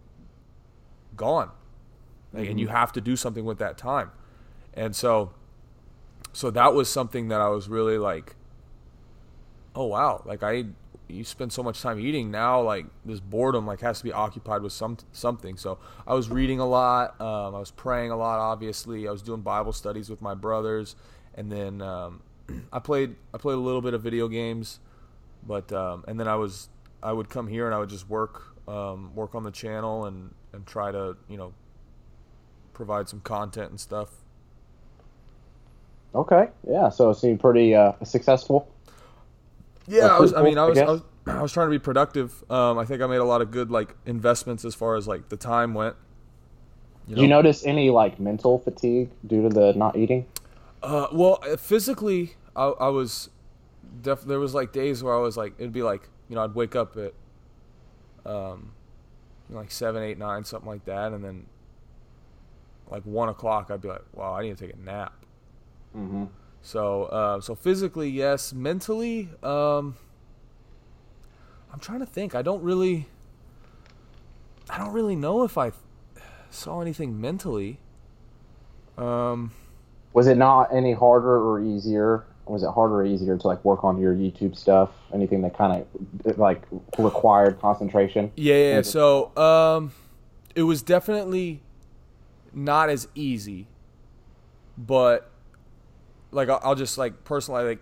gone. 1.17 1.51
Like, 2.33 2.43
and 2.43 2.51
mm-hmm. 2.51 2.59
you 2.59 2.69
have 2.69 2.93
to 2.93 3.01
do 3.01 3.17
something 3.17 3.45
with 3.45 3.59
that 3.59 3.79
time. 3.79 4.11
And 4.75 4.95
so 4.95 5.33
so 6.33 6.51
that 6.51 6.75
was 6.75 6.91
something 6.91 7.29
that 7.29 7.41
i 7.41 7.49
was 7.49 7.69
really 7.69 7.99
like 7.99 8.37
oh 9.75 9.87
wow. 9.87 10.23
Like 10.25 10.43
i 10.43 10.67
you 11.09 11.25
spend 11.25 11.53
so 11.53 11.63
much 11.63 11.83
time 11.83 12.01
eating 12.01 12.31
now 12.31 12.61
like 12.63 12.87
this 13.05 13.21
boredom 13.21 13.67
like 13.67 13.81
has 13.81 13.99
to 13.99 14.05
be 14.05 14.13
occupied 14.13 14.63
with 14.63 14.73
some 14.73 14.97
something. 15.13 15.57
So 15.57 15.79
i 16.07 16.15
was 16.15 16.29
reading 16.31 16.61
a 16.61 16.67
lot 16.67 17.21
um, 17.21 17.55
i 17.55 17.59
was 17.59 17.71
praying 17.71 18.11
a 18.11 18.17
lot 18.17 18.41
obviously. 18.41 19.09
I 19.09 19.13
was 19.13 19.23
doing 19.23 19.43
bible 19.43 19.73
studies 19.73 20.11
with 20.11 20.23
my 20.23 20.35
brothers. 20.35 20.97
And 21.35 21.51
then 21.51 21.83
um, 21.83 22.23
i 22.73 22.79
played 22.79 23.17
i 23.35 23.39
played 23.39 23.55
a 23.57 23.61
little 23.61 23.83
bit 23.83 23.95
of 23.95 24.03
video 24.03 24.29
games. 24.29 24.81
But 25.47 25.73
um, 25.73 26.05
and 26.09 26.19
then 26.19 26.29
i 26.29 26.37
was 26.37 26.69
i 27.03 27.13
would 27.13 27.29
come 27.29 27.49
here 27.49 27.67
and 27.67 27.75
i 27.75 27.79
would 27.79 27.91
just 27.91 28.09
work 28.09 28.55
um, 28.67 29.15
work 29.15 29.35
on 29.35 29.43
the 29.43 29.51
channel 29.51 30.07
and 30.07 30.35
and 30.53 30.67
try 30.67 30.91
to 30.93 31.17
you 31.29 31.37
know 31.37 31.53
provide 32.73 33.09
some 33.09 33.21
content 33.21 33.71
and 33.71 33.81
stuff. 33.81 34.11
Okay, 36.15 36.49
yeah. 36.69 36.89
So 36.91 37.11
it 37.11 37.17
seemed 37.17 37.41
pretty 37.41 37.75
uh, 37.75 37.93
successful. 38.05 38.69
Yeah, 39.87 40.07
I 40.07 40.19
was. 40.19 40.33
I 40.33 40.43
mean, 40.43 40.59
I 40.59 40.67
was, 40.67 40.79
I 40.79 40.85
was. 40.85 41.03
I 41.27 41.43
was 41.43 41.53
trying 41.53 41.67
to 41.67 41.71
be 41.71 41.79
productive. 41.79 42.45
Um, 42.51 42.79
I 42.79 42.85
think 42.85 43.01
I 43.03 43.07
made 43.07 43.17
a 43.17 43.25
lot 43.25 43.41
of 43.41 43.51
good 43.51 43.71
like 43.71 43.95
investments 44.07 44.65
as 44.65 44.75
far 44.75 44.97
as 44.97 45.09
like 45.09 45.29
the 45.29 45.37
time 45.37 45.75
went. 45.75 45.97
Did 47.09 47.19
you 47.19 47.29
notice 47.29 47.67
any 47.67 47.91
like 47.91 48.19
mental 48.19 48.59
fatigue 48.59 49.11
due 49.27 49.43
to 49.43 49.49
the 49.49 49.73
not 49.75 49.97
eating? 49.97 50.27
Uh, 50.83 51.09
well, 51.13 51.39
uh, 51.43 51.57
physically, 51.57 52.35
I, 52.57 52.65
I 52.65 52.89
was 52.89 53.31
def- 54.03 54.23
there 54.23 54.39
was 54.39 54.55
like 54.55 54.73
days 54.73 55.03
where 55.03 55.15
I 55.15 55.19
was 55.19 55.37
like, 55.37 55.55
it'd 55.59 55.73
be 55.73 55.83
like, 55.83 56.09
you 56.29 56.37
know, 56.37 56.45
I'd 56.45 56.55
wake 56.55 56.77
up 56.77 56.97
at 56.97 57.13
um, 58.31 58.73
like 59.51 59.71
seven, 59.71 60.03
eight, 60.03 60.19
nine, 60.19 60.45
something 60.45 60.69
like 60.69 60.85
that, 60.87 61.13
and 61.13 61.25
then 61.25 61.47
like 62.91 63.03
one 63.05 63.29
o'clock, 63.29 63.71
I'd 63.71 63.81
be 63.81 63.89
like, 63.89 64.05
wow, 64.13 64.35
I 64.35 64.43
need 64.43 64.57
to 64.57 64.67
take 64.67 64.75
a 64.75 64.79
nap. 64.79 65.25
Mm-hmm. 65.97 66.25
So, 66.65 67.05
uh, 67.05 67.41
so 67.43 67.55
physically, 67.55 68.09
yes. 68.09 68.55
Mentally, 68.55 69.29
um, 69.43 69.97
I'm 71.71 71.79
trying 71.79 72.01
to 72.01 72.07
think. 72.07 72.35
I 72.35 72.41
don't 72.41 72.63
really, 72.63 73.07
I 74.71 74.79
don't 74.79 74.95
really 74.95 75.15
know 75.15 75.45
if 75.45 75.59
I 75.59 75.73
saw 76.49 76.81
anything 76.81 77.21
mentally. 77.21 77.79
Um, 78.97 79.53
Was 80.15 80.27
it 80.27 80.39
not 80.39 80.75
any 80.75 80.95
harder 80.95 81.37
or 81.37 81.61
easier? 81.61 82.25
Was 82.47 82.63
it 82.63 82.71
harder 82.71 82.97
or 83.03 83.07
easier 83.07 83.37
to 83.37 83.47
like 83.47 83.63
work 83.63 83.85
on 83.85 84.01
your 84.01 84.15
YouTube 84.15 84.57
stuff? 84.57 84.89
Anything 85.13 85.43
that 85.43 85.57
kind 85.57 85.85
of 86.25 86.39
like 86.39 86.63
required 86.99 87.61
concentration? 87.61 88.33
yeah, 88.37 88.55
yeah. 88.55 88.75
Yeah. 88.77 88.83
So, 88.83 89.37
um, 89.37 89.93
it 90.55 90.63
was 90.63 90.81
definitely 90.81 91.61
not 92.55 92.89
as 92.89 93.07
easy, 93.15 93.67
but 94.79 95.31
like 96.35 96.49
I'll, 96.49 96.75
just 96.75 96.99
like 96.99 97.25
personally 97.25 97.65
like 97.65 97.81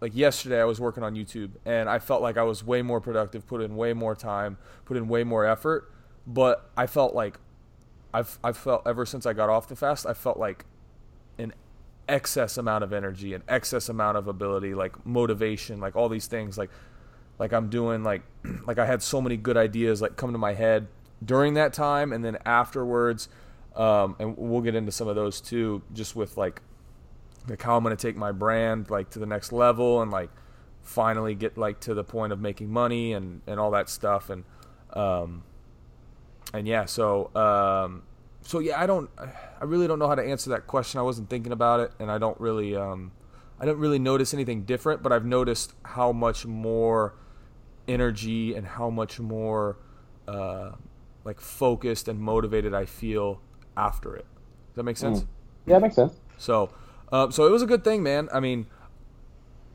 like 0.00 0.14
yesterday 0.14 0.60
I 0.60 0.64
was 0.64 0.80
working 0.80 1.02
on 1.02 1.14
YouTube 1.14 1.52
and 1.64 1.88
I 1.88 1.98
felt 1.98 2.22
like 2.22 2.36
I 2.36 2.42
was 2.42 2.64
way 2.64 2.82
more 2.82 3.00
productive, 3.00 3.46
put 3.46 3.62
in 3.62 3.76
way 3.76 3.92
more 3.92 4.14
time, 4.14 4.58
put 4.84 4.96
in 4.96 5.08
way 5.08 5.24
more 5.24 5.46
effort, 5.46 5.92
but 6.26 6.70
I 6.76 6.86
felt 6.86 7.14
like 7.14 7.38
I've 8.12 8.38
I've 8.42 8.56
felt 8.56 8.86
ever 8.86 9.06
since 9.06 9.24
I 9.26 9.32
got 9.32 9.48
off 9.48 9.68
the 9.68 9.76
fast, 9.76 10.04
I 10.06 10.14
felt 10.14 10.38
like 10.38 10.64
an 11.38 11.52
excess 12.08 12.58
amount 12.58 12.84
of 12.84 12.92
energy, 12.92 13.32
an 13.32 13.42
excess 13.48 13.88
amount 13.88 14.18
of 14.18 14.26
ability, 14.26 14.74
like 14.74 15.06
motivation, 15.06 15.80
like 15.80 15.96
all 15.96 16.08
these 16.08 16.26
things 16.26 16.58
like 16.58 16.70
like 17.38 17.52
I'm 17.52 17.68
doing 17.68 18.02
like 18.02 18.22
like 18.66 18.78
I 18.78 18.86
had 18.86 19.02
so 19.02 19.20
many 19.20 19.36
good 19.36 19.56
ideas 19.56 20.02
like 20.02 20.16
come 20.16 20.32
to 20.32 20.38
my 20.38 20.54
head 20.54 20.88
during 21.24 21.54
that 21.54 21.72
time 21.72 22.12
and 22.12 22.24
then 22.24 22.38
afterwards 22.44 23.28
um, 23.76 24.16
and 24.18 24.36
we'll 24.36 24.60
get 24.60 24.74
into 24.74 24.92
some 24.92 25.08
of 25.08 25.14
those 25.14 25.40
too 25.40 25.82
just 25.92 26.16
with 26.16 26.36
like 26.36 26.60
like 27.48 27.62
how 27.62 27.76
I'm 27.76 27.82
gonna 27.82 27.96
take 27.96 28.16
my 28.16 28.32
brand 28.32 28.90
like 28.90 29.10
to 29.10 29.18
the 29.18 29.26
next 29.26 29.52
level 29.52 30.02
and 30.02 30.10
like 30.10 30.30
finally 30.82 31.34
get 31.34 31.56
like 31.56 31.80
to 31.80 31.94
the 31.94 32.04
point 32.04 32.32
of 32.32 32.40
making 32.40 32.70
money 32.70 33.12
and 33.12 33.40
and 33.46 33.58
all 33.60 33.70
that 33.72 33.88
stuff 33.88 34.30
and 34.30 34.44
um 34.92 35.44
and 36.52 36.66
yeah 36.66 36.84
so 36.84 37.34
um 37.36 38.02
so 38.42 38.58
yeah 38.58 38.80
I 38.80 38.86
don't 38.86 39.10
I 39.18 39.64
really 39.64 39.86
don't 39.86 39.98
know 39.98 40.08
how 40.08 40.14
to 40.14 40.22
answer 40.22 40.50
that 40.50 40.66
question 40.66 40.98
I 40.98 41.02
wasn't 41.02 41.30
thinking 41.30 41.52
about 41.52 41.80
it 41.80 41.92
and 41.98 42.10
I 42.10 42.18
don't 42.18 42.38
really 42.40 42.76
um 42.76 43.12
I 43.60 43.64
don't 43.64 43.78
really 43.78 43.98
notice 44.00 44.34
anything 44.34 44.62
different 44.64 45.02
but 45.02 45.12
I've 45.12 45.24
noticed 45.24 45.72
how 45.84 46.12
much 46.12 46.46
more 46.46 47.14
energy 47.88 48.54
and 48.54 48.66
how 48.66 48.90
much 48.90 49.18
more 49.20 49.76
uh 50.28 50.72
like 51.24 51.40
focused 51.40 52.08
and 52.08 52.18
motivated 52.20 52.74
I 52.74 52.84
feel 52.86 53.40
after 53.76 54.14
it 54.16 54.26
does 54.70 54.76
that 54.76 54.82
make 54.84 54.96
sense 54.96 55.20
Mm. 55.20 55.26
Yeah, 55.66 55.74
that 55.74 55.82
makes 55.82 55.94
sense. 55.94 56.18
so, 56.38 56.70
um, 57.12 57.30
so 57.30 57.46
it 57.46 57.50
was 57.50 57.62
a 57.62 57.66
good 57.66 57.84
thing, 57.84 58.02
man. 58.02 58.28
I 58.32 58.40
mean, 58.40 58.66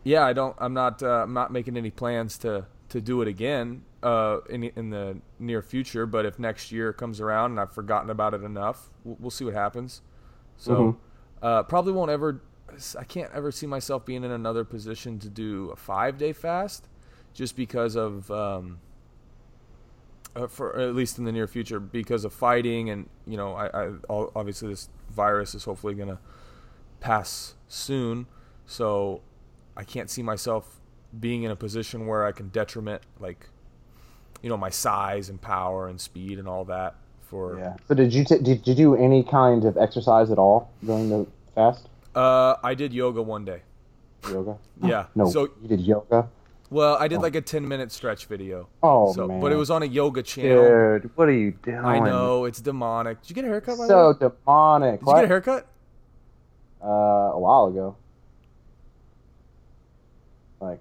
yeah, 0.04 0.26
I 0.26 0.34
don't, 0.34 0.56
I'm 0.60 0.74
not, 0.74 1.02
uh, 1.04 1.24
I'm 1.24 1.34
not 1.34 1.52
making 1.52 1.78
any 1.78 1.92
plans 1.92 2.38
to 2.40 2.66
to 2.90 3.02
do 3.02 3.22
it 3.22 3.28
again 3.28 3.84
uh, 4.02 4.40
in 4.50 4.64
in 4.64 4.90
the 4.90 5.20
near 5.40 5.62
future. 5.62 6.06
But 6.06 6.26
if 6.26 6.40
next 6.40 6.72
year 6.72 6.94
comes 6.94 7.20
around 7.22 7.52
and 7.52 7.60
I've 7.60 7.72
forgotten 7.74 8.10
about 8.10 8.34
it 8.34 8.44
enough, 8.44 8.90
we'll, 9.04 9.18
we'll 9.20 9.32
see 9.32 9.46
what 9.46 9.54
happens. 9.54 10.02
So, 10.58 10.74
Mhm. 10.76 10.98
uh, 11.42 11.64
probably 11.64 11.94
won't 11.94 12.12
ever. 12.12 12.42
I 13.00 13.04
can't 13.06 13.32
ever 13.34 13.52
see 13.52 13.66
myself 13.68 14.06
being 14.06 14.24
in 14.24 14.32
another 14.32 14.64
position 14.66 15.20
to 15.20 15.30
do 15.30 15.70
a 15.72 15.76
five 15.76 16.18
day 16.18 16.34
fast, 16.34 16.88
just 17.34 17.56
because 17.56 17.96
of. 17.96 18.30
Um, 18.32 18.80
uh, 20.36 20.46
for 20.46 20.78
at 20.80 20.94
least 20.94 21.18
in 21.18 21.26
the 21.26 21.32
near 21.32 21.48
future, 21.48 21.80
because 21.80 22.24
of 22.24 22.32
fighting, 22.32 22.90
and 22.92 23.10
you 23.26 23.38
know, 23.38 23.54
I, 23.54 23.86
I 23.86 23.92
obviously 24.10 24.70
this 24.70 24.88
virus 25.10 25.56
is 25.56 25.64
hopefully 25.64 25.96
gonna 25.96 26.20
pass 27.00 27.56
soon, 27.68 28.28
so 28.66 29.22
I 29.76 29.84
can't 29.84 30.10
see 30.10 30.24
myself 30.24 30.80
being 31.18 31.44
in 31.44 31.52
a 31.52 31.56
position 31.56 32.08
where 32.08 32.26
I 32.26 32.32
can 32.32 32.50
detriment 32.50 33.02
like, 33.20 33.50
you 34.42 34.50
know, 34.50 34.58
my 34.58 34.70
size 34.70 35.30
and 35.30 35.42
power 35.42 35.88
and 35.88 36.00
speed 36.00 36.40
and 36.40 36.48
all 36.48 36.66
that 36.66 36.96
for. 37.22 37.58
Yeah. 37.58 37.76
So 37.88 37.96
did 37.96 38.14
you 38.14 38.26
t- 38.26 38.40
did 38.40 38.68
you 38.68 38.76
do 38.76 38.96
any 38.96 39.24
kind 39.24 39.66
of 39.66 39.78
exercise 39.78 40.32
at 40.32 40.38
all 40.38 40.72
during 40.84 41.10
the 41.10 41.28
fast? 41.56 41.88
Uh, 42.16 42.56
I 42.64 42.74
did 42.74 42.94
yoga 42.94 43.22
one 43.22 43.46
day. 43.46 43.62
Yoga? 44.30 44.58
Yeah. 44.84 45.06
No. 45.16 45.30
So 45.30 45.50
you 45.62 45.68
did 45.68 45.82
yoga? 45.82 46.30
well, 46.70 46.98
I 47.00 47.08
did 47.08 47.22
like 47.22 47.36
a 47.36 47.42
ten 47.42 47.68
minute 47.68 47.92
stretch 47.92 48.26
video. 48.26 48.68
Oh 48.84 49.14
so, 49.14 49.28
man. 49.28 49.40
but 49.40 49.52
it 49.52 49.56
was 49.56 49.70
on 49.70 49.84
a 49.84 49.86
yoga 49.86 50.24
channel. 50.24 51.00
Dude, 51.00 51.12
what 51.16 51.28
are 51.28 51.34
you 51.34 51.52
doing? 51.52 51.78
I 51.78 52.00
know 52.00 52.46
it's 52.46 52.60
demonic. 52.60 53.22
Did 53.22 53.30
you 53.30 53.36
get 53.36 53.46
a 53.46 53.48
haircut? 53.48 53.78
By 53.78 53.88
So 53.88 54.14
demonic. 54.14 55.00
Did 55.00 55.08
you 55.08 55.16
get 55.16 55.24
a 55.24 55.28
haircut? 55.28 55.68
Uh, 56.82 56.88
a 57.34 57.40
while 57.40 57.68
ago. 57.68 57.96
Like, 60.60 60.80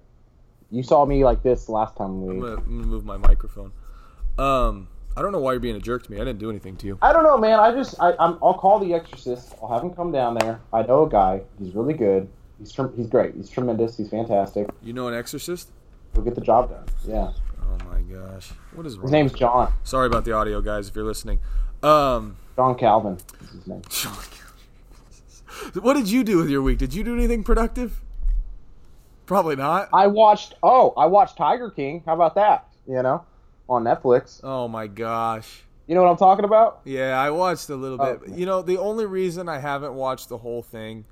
you 0.71 0.83
saw 0.83 1.05
me 1.05 1.23
like 1.23 1.43
this 1.43 1.69
last 1.69 1.95
time 1.97 2.07
I'm 2.07 2.25
we. 2.25 2.39
gonna, 2.39 2.55
I'm 2.57 2.77
gonna 2.77 2.87
move 2.87 3.05
my 3.05 3.17
microphone. 3.17 3.71
Um, 4.37 4.87
I 5.15 5.21
don't 5.21 5.31
know 5.31 5.39
why 5.39 5.53
you're 5.53 5.59
being 5.59 5.75
a 5.75 5.79
jerk 5.79 6.03
to 6.03 6.11
me. 6.11 6.17
I 6.17 6.19
didn't 6.19 6.37
do 6.39 6.49
anything 6.49 6.75
to 6.77 6.87
you. 6.87 6.99
I 7.01 7.11
don't 7.11 7.23
know, 7.23 7.37
man. 7.37 7.59
I 7.59 7.71
just 7.71 7.95
I, 7.99 8.13
I'm, 8.19 8.37
I'll 8.43 8.53
call 8.53 8.79
the 8.79 8.93
Exorcist. 8.93 9.55
I'll 9.61 9.69
have 9.69 9.81
him 9.83 9.91
come 9.93 10.11
down 10.11 10.35
there. 10.35 10.59
I 10.71 10.83
know 10.83 11.05
a 11.05 11.09
guy. 11.09 11.41
He's 11.59 11.73
really 11.73 11.93
good. 11.95 12.29
He's 12.59 12.75
he's 12.95 13.07
great. 13.07 13.35
He's 13.35 13.49
tremendous. 13.49 13.97
He's 13.97 14.09
fantastic. 14.09 14.67
You 14.83 14.93
know 14.93 15.07
an 15.07 15.13
exorcist? 15.13 15.71
We'll 16.13 16.23
get 16.23 16.35
the 16.35 16.41
job 16.41 16.69
done. 16.69 16.85
Yeah. 17.07 17.31
Oh 17.61 17.77
my 17.91 18.01
gosh, 18.01 18.51
what 18.73 18.85
is 18.85 18.95
wrong? 18.97 19.03
His 19.03 19.11
name's 19.11 19.33
John. 19.33 19.73
Sorry 19.83 20.07
about 20.07 20.25
the 20.25 20.31
audio, 20.31 20.61
guys. 20.61 20.87
If 20.87 20.95
you're 20.95 21.05
listening, 21.05 21.39
um, 21.83 22.37
John 22.55 22.75
Calvin 22.75 23.17
is 23.41 23.49
his 23.51 23.67
name. 23.67 23.81
what 25.81 25.93
did 25.95 26.09
you 26.09 26.23
do 26.23 26.37
with 26.37 26.49
your 26.49 26.61
week? 26.61 26.77
Did 26.77 26.93
you 26.93 27.03
do 27.03 27.13
anything 27.15 27.43
productive? 27.43 28.01
Probably 29.25 29.55
not. 29.55 29.89
I 29.93 30.07
watched. 30.07 30.55
Oh, 30.63 30.93
I 30.97 31.05
watched 31.05 31.37
Tiger 31.37 31.69
King. 31.69 32.01
How 32.05 32.13
about 32.13 32.35
that? 32.35 32.67
You 32.87 33.01
know, 33.03 33.25
on 33.67 33.83
Netflix. 33.83 34.39
Oh 34.43 34.67
my 34.67 34.87
gosh. 34.87 35.63
You 35.87 35.95
know 35.95 36.03
what 36.03 36.09
I'm 36.09 36.17
talking 36.17 36.45
about? 36.45 36.81
Yeah, 36.85 37.19
I 37.19 37.29
watched 37.31 37.69
a 37.69 37.75
little 37.75 37.97
bit. 37.97 38.21
Oh. 38.27 38.35
You 38.35 38.45
know, 38.45 38.61
the 38.61 38.77
only 38.77 39.05
reason 39.05 39.47
I 39.47 39.59
haven't 39.59 39.93
watched 39.93 40.29
the 40.29 40.37
whole 40.37 40.61
thing 40.61 41.05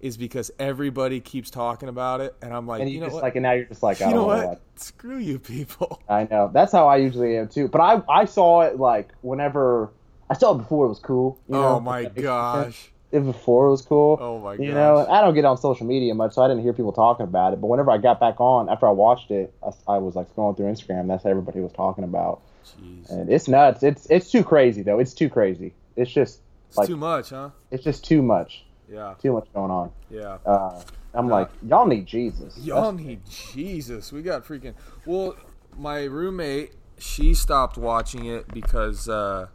is 0.00 0.16
because 0.16 0.50
everybody 0.58 1.20
keeps 1.20 1.50
talking 1.50 1.88
about 1.88 2.20
it, 2.20 2.34
and 2.42 2.52
I'm 2.52 2.66
like, 2.66 2.80
And 2.82 2.90
you 2.90 2.96
you, 2.96 3.00
know 3.00 3.06
just 3.06 3.14
what? 3.14 3.22
like, 3.22 3.36
and 3.36 3.44
now 3.44 3.52
you're 3.52 3.64
just 3.64 3.82
like, 3.82 4.02
I 4.02 4.08
you 4.08 4.14
don't 4.14 4.28
know 4.28 4.36
know 4.40 4.48
what? 4.48 4.60
Screw 4.76 5.18
you, 5.18 5.38
people. 5.38 6.00
I 6.08 6.28
know. 6.30 6.50
That's 6.52 6.72
how 6.72 6.86
I 6.86 6.96
usually 6.96 7.36
am 7.36 7.48
too. 7.48 7.68
But 7.68 7.80
I 7.80 8.02
I 8.08 8.24
saw 8.26 8.62
it 8.62 8.78
like 8.78 9.10
whenever 9.22 9.90
I 10.28 10.34
saw 10.34 10.54
it 10.54 10.58
before 10.58 10.86
it 10.86 10.90
was 10.90 10.98
cool. 10.98 11.38
You 11.48 11.56
oh 11.56 11.60
know? 11.60 11.68
oh 11.76 11.80
my 11.80 12.04
gosh. 12.04 12.92
It 13.12 13.20
before 13.20 13.68
it 13.68 13.70
was 13.70 13.82
cool. 13.82 14.18
Oh 14.20 14.40
my 14.40 14.56
god. 14.56 14.62
You 14.64 14.72
know, 14.72 15.06
I 15.08 15.20
don't 15.20 15.34
get 15.34 15.44
on 15.44 15.56
social 15.58 15.86
media 15.86 16.12
much, 16.14 16.34
so 16.34 16.42
I 16.42 16.48
didn't 16.48 16.62
hear 16.64 16.72
people 16.72 16.92
talking 16.92 17.24
about 17.24 17.52
it. 17.52 17.60
But 17.60 17.68
whenever 17.68 17.90
I 17.92 17.98
got 17.98 18.18
back 18.18 18.40
on, 18.40 18.68
after 18.68 18.86
I 18.88 18.90
watched 18.90 19.30
it, 19.30 19.54
I, 19.64 19.94
I 19.94 19.98
was 19.98 20.16
like 20.16 20.28
scrolling 20.34 20.56
through 20.56 20.66
Instagram. 20.66 21.06
That's 21.06 21.22
what 21.24 21.30
everybody 21.30 21.60
was 21.60 21.72
talking 21.72 22.02
about, 22.04 22.40
Jeez. 22.66 23.08
and 23.10 23.30
it's 23.30 23.46
nuts. 23.46 23.82
It's 23.84 24.06
it's 24.10 24.30
too 24.30 24.42
crazy 24.42 24.82
though. 24.82 24.98
It's 24.98 25.14
too 25.14 25.28
crazy. 25.30 25.72
It's 25.94 26.10
just 26.10 26.40
It's 26.68 26.76
like 26.78 26.88
too 26.88 26.96
much, 26.96 27.30
huh? 27.30 27.50
it's 27.70 27.84
just 27.84 28.04
too 28.04 28.22
much. 28.22 28.64
Yeah. 28.92 29.14
Too 29.22 29.32
much 29.32 29.46
going 29.54 29.70
on. 29.70 29.92
Yeah. 30.10 30.38
Uh, 30.44 30.82
I'm 31.14 31.28
Yeah. 31.28 31.32
like, 31.34 31.50
y'all 31.66 31.86
need 31.86 32.06
Jesus. 32.06 32.58
Y'all 32.58 32.90
That's- 32.92 33.06
need 33.06 33.20
Jesus. 33.54 34.12
We 34.12 34.22
got 34.22 34.44
freaking. 34.44 34.74
Well, 35.06 35.36
my 35.78 36.04
roommate, 36.04 36.72
she 36.98 37.34
stopped 37.34 37.78
watching 37.78 38.26
it 38.26 38.48
because 38.52 39.08
uh, 39.08 39.46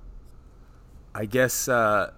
I 1.13 1.25
guess 1.25 1.67
uh, 1.67 2.12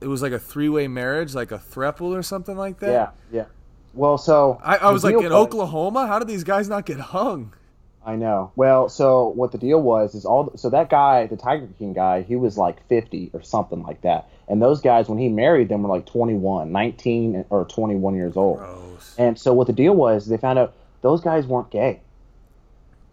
it 0.00 0.06
was 0.08 0.22
like 0.22 0.32
a 0.32 0.38
three-way 0.38 0.88
marriage, 0.88 1.34
like 1.34 1.52
a 1.52 1.58
throuple 1.58 2.16
or 2.16 2.22
something 2.22 2.56
like 2.56 2.80
that. 2.80 2.90
Yeah, 2.90 3.10
yeah. 3.32 3.44
Well, 3.94 4.18
so 4.18 4.60
I, 4.62 4.76
I 4.76 4.90
was 4.90 5.04
like, 5.04 5.14
in 5.14 5.22
was- 5.24 5.32
Oklahoma, 5.32 6.06
how 6.06 6.18
did 6.18 6.28
these 6.28 6.44
guys 6.44 6.68
not 6.68 6.84
get 6.86 7.00
hung? 7.00 7.52
I 8.04 8.14
know. 8.14 8.52
Well, 8.54 8.88
so 8.88 9.28
what 9.30 9.50
the 9.50 9.58
deal 9.58 9.82
was 9.82 10.14
is 10.14 10.24
all. 10.24 10.52
So 10.56 10.70
that 10.70 10.90
guy, 10.90 11.26
the 11.26 11.36
Tiger 11.36 11.66
King 11.76 11.92
guy, 11.92 12.22
he 12.22 12.36
was 12.36 12.56
like 12.56 12.86
50 12.86 13.30
or 13.32 13.42
something 13.42 13.82
like 13.82 14.02
that. 14.02 14.28
And 14.48 14.62
those 14.62 14.80
guys, 14.80 15.08
when 15.08 15.18
he 15.18 15.28
married 15.28 15.68
them, 15.68 15.82
were 15.82 15.88
like 15.88 16.06
21, 16.06 16.70
19 16.70 17.46
or 17.50 17.64
21 17.64 18.14
years 18.14 18.36
old. 18.36 18.58
Gross. 18.58 19.14
And 19.18 19.36
so 19.36 19.52
what 19.52 19.66
the 19.66 19.72
deal 19.72 19.92
was, 19.96 20.26
they 20.28 20.36
found 20.36 20.56
out 20.56 20.74
those 21.02 21.20
guys 21.20 21.46
weren't 21.46 21.70
gay. 21.70 22.00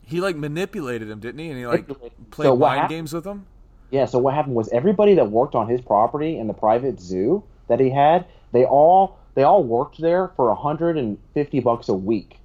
He 0.05 0.21
like 0.21 0.35
manipulated 0.35 1.09
him, 1.09 1.19
didn't 1.19 1.39
he? 1.39 1.49
And 1.49 1.57
he 1.57 1.65
like 1.65 1.87
played 2.29 2.45
So 2.47 2.55
mind 2.55 2.81
hap- 2.81 2.89
games 2.91 3.13
with 3.13 3.25
him. 3.25 3.47
Yeah. 3.93 4.05
So 4.05 4.17
what 4.17 4.33
happened 4.33 4.55
was 4.55 4.69
everybody 4.69 5.13
that 5.13 5.29
worked 5.29 5.53
on 5.53 5.67
his 5.67 5.79
property 5.79 6.39
in 6.39 6.47
the 6.47 6.53
private 6.53 6.99
zoo 6.99 7.43
that 7.67 7.79
he 7.79 7.91
had, 7.91 8.25
they 8.51 8.65
all 8.65 9.19
they 9.35 9.43
all 9.43 9.63
worked 9.63 10.01
there 10.01 10.29
for 10.35 10.47
150 10.47 11.59
bucks 11.59 11.89
a 11.89 11.93
week, 11.93 12.39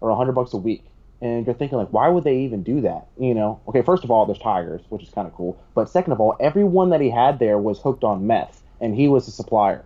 or 0.00 0.08
100 0.08 0.32
bucks 0.32 0.52
a 0.52 0.56
week. 0.56 0.84
And 1.20 1.46
you're 1.46 1.54
thinking 1.54 1.78
like, 1.78 1.92
why 1.92 2.08
would 2.08 2.24
they 2.24 2.38
even 2.38 2.64
do 2.64 2.80
that? 2.80 3.06
You 3.16 3.32
know? 3.32 3.60
Okay, 3.68 3.82
first 3.82 4.02
of 4.02 4.10
all, 4.10 4.26
there's 4.26 4.40
tigers, 4.40 4.82
which 4.88 5.04
is 5.04 5.10
kind 5.10 5.28
of 5.28 5.34
cool. 5.34 5.56
But 5.72 5.88
second 5.88 6.14
of 6.14 6.20
all, 6.20 6.36
everyone 6.40 6.90
that 6.90 7.00
he 7.00 7.10
had 7.10 7.38
there 7.38 7.58
was 7.58 7.78
hooked 7.78 8.02
on 8.02 8.26
meth, 8.26 8.60
and 8.80 8.96
he 8.96 9.06
was 9.06 9.28
a 9.28 9.30
supplier. 9.30 9.84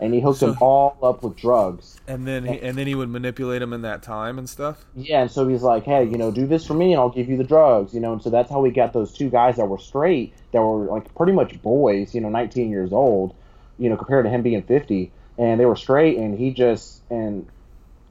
And 0.00 0.12
he 0.12 0.20
hooked 0.20 0.38
So- 0.40 0.46
them 0.48 0.58
all 0.60 0.96
up 1.02 1.22
with 1.22 1.36
drugs. 1.36 1.98
And 2.06 2.26
then 2.26 2.44
he, 2.44 2.60
and 2.60 2.76
then 2.76 2.86
he 2.86 2.94
would 2.94 3.08
manipulate 3.08 3.60
them 3.60 3.72
in 3.72 3.82
that 3.82 4.02
time 4.02 4.38
and 4.38 4.48
stuff. 4.48 4.84
Yeah, 4.94 5.22
and 5.22 5.30
so 5.30 5.46
he's 5.48 5.62
like, 5.62 5.84
"Hey, 5.84 6.04
you 6.04 6.18
know, 6.18 6.30
do 6.30 6.46
this 6.46 6.66
for 6.66 6.74
me, 6.74 6.92
and 6.92 7.00
I'll 7.00 7.08
give 7.10 7.28
you 7.28 7.36
the 7.36 7.44
drugs." 7.44 7.94
You 7.94 8.00
know, 8.00 8.12
and 8.12 8.22
so 8.22 8.30
that's 8.30 8.50
how 8.50 8.60
we 8.60 8.70
got 8.70 8.92
those 8.92 9.12
two 9.12 9.30
guys 9.30 9.56
that 9.56 9.66
were 9.66 9.78
straight, 9.78 10.32
that 10.52 10.60
were 10.62 10.84
like 10.86 11.14
pretty 11.14 11.32
much 11.32 11.60
boys. 11.62 12.14
You 12.14 12.20
know, 12.20 12.28
19 12.28 12.70
years 12.70 12.92
old. 12.92 13.34
You 13.78 13.88
know, 13.88 13.96
compared 13.96 14.24
to 14.24 14.30
him 14.30 14.42
being 14.42 14.62
50, 14.62 15.10
and 15.38 15.58
they 15.58 15.66
were 15.66 15.76
straight, 15.76 16.16
and 16.18 16.38
he 16.38 16.50
just 16.52 17.02
and 17.10 17.46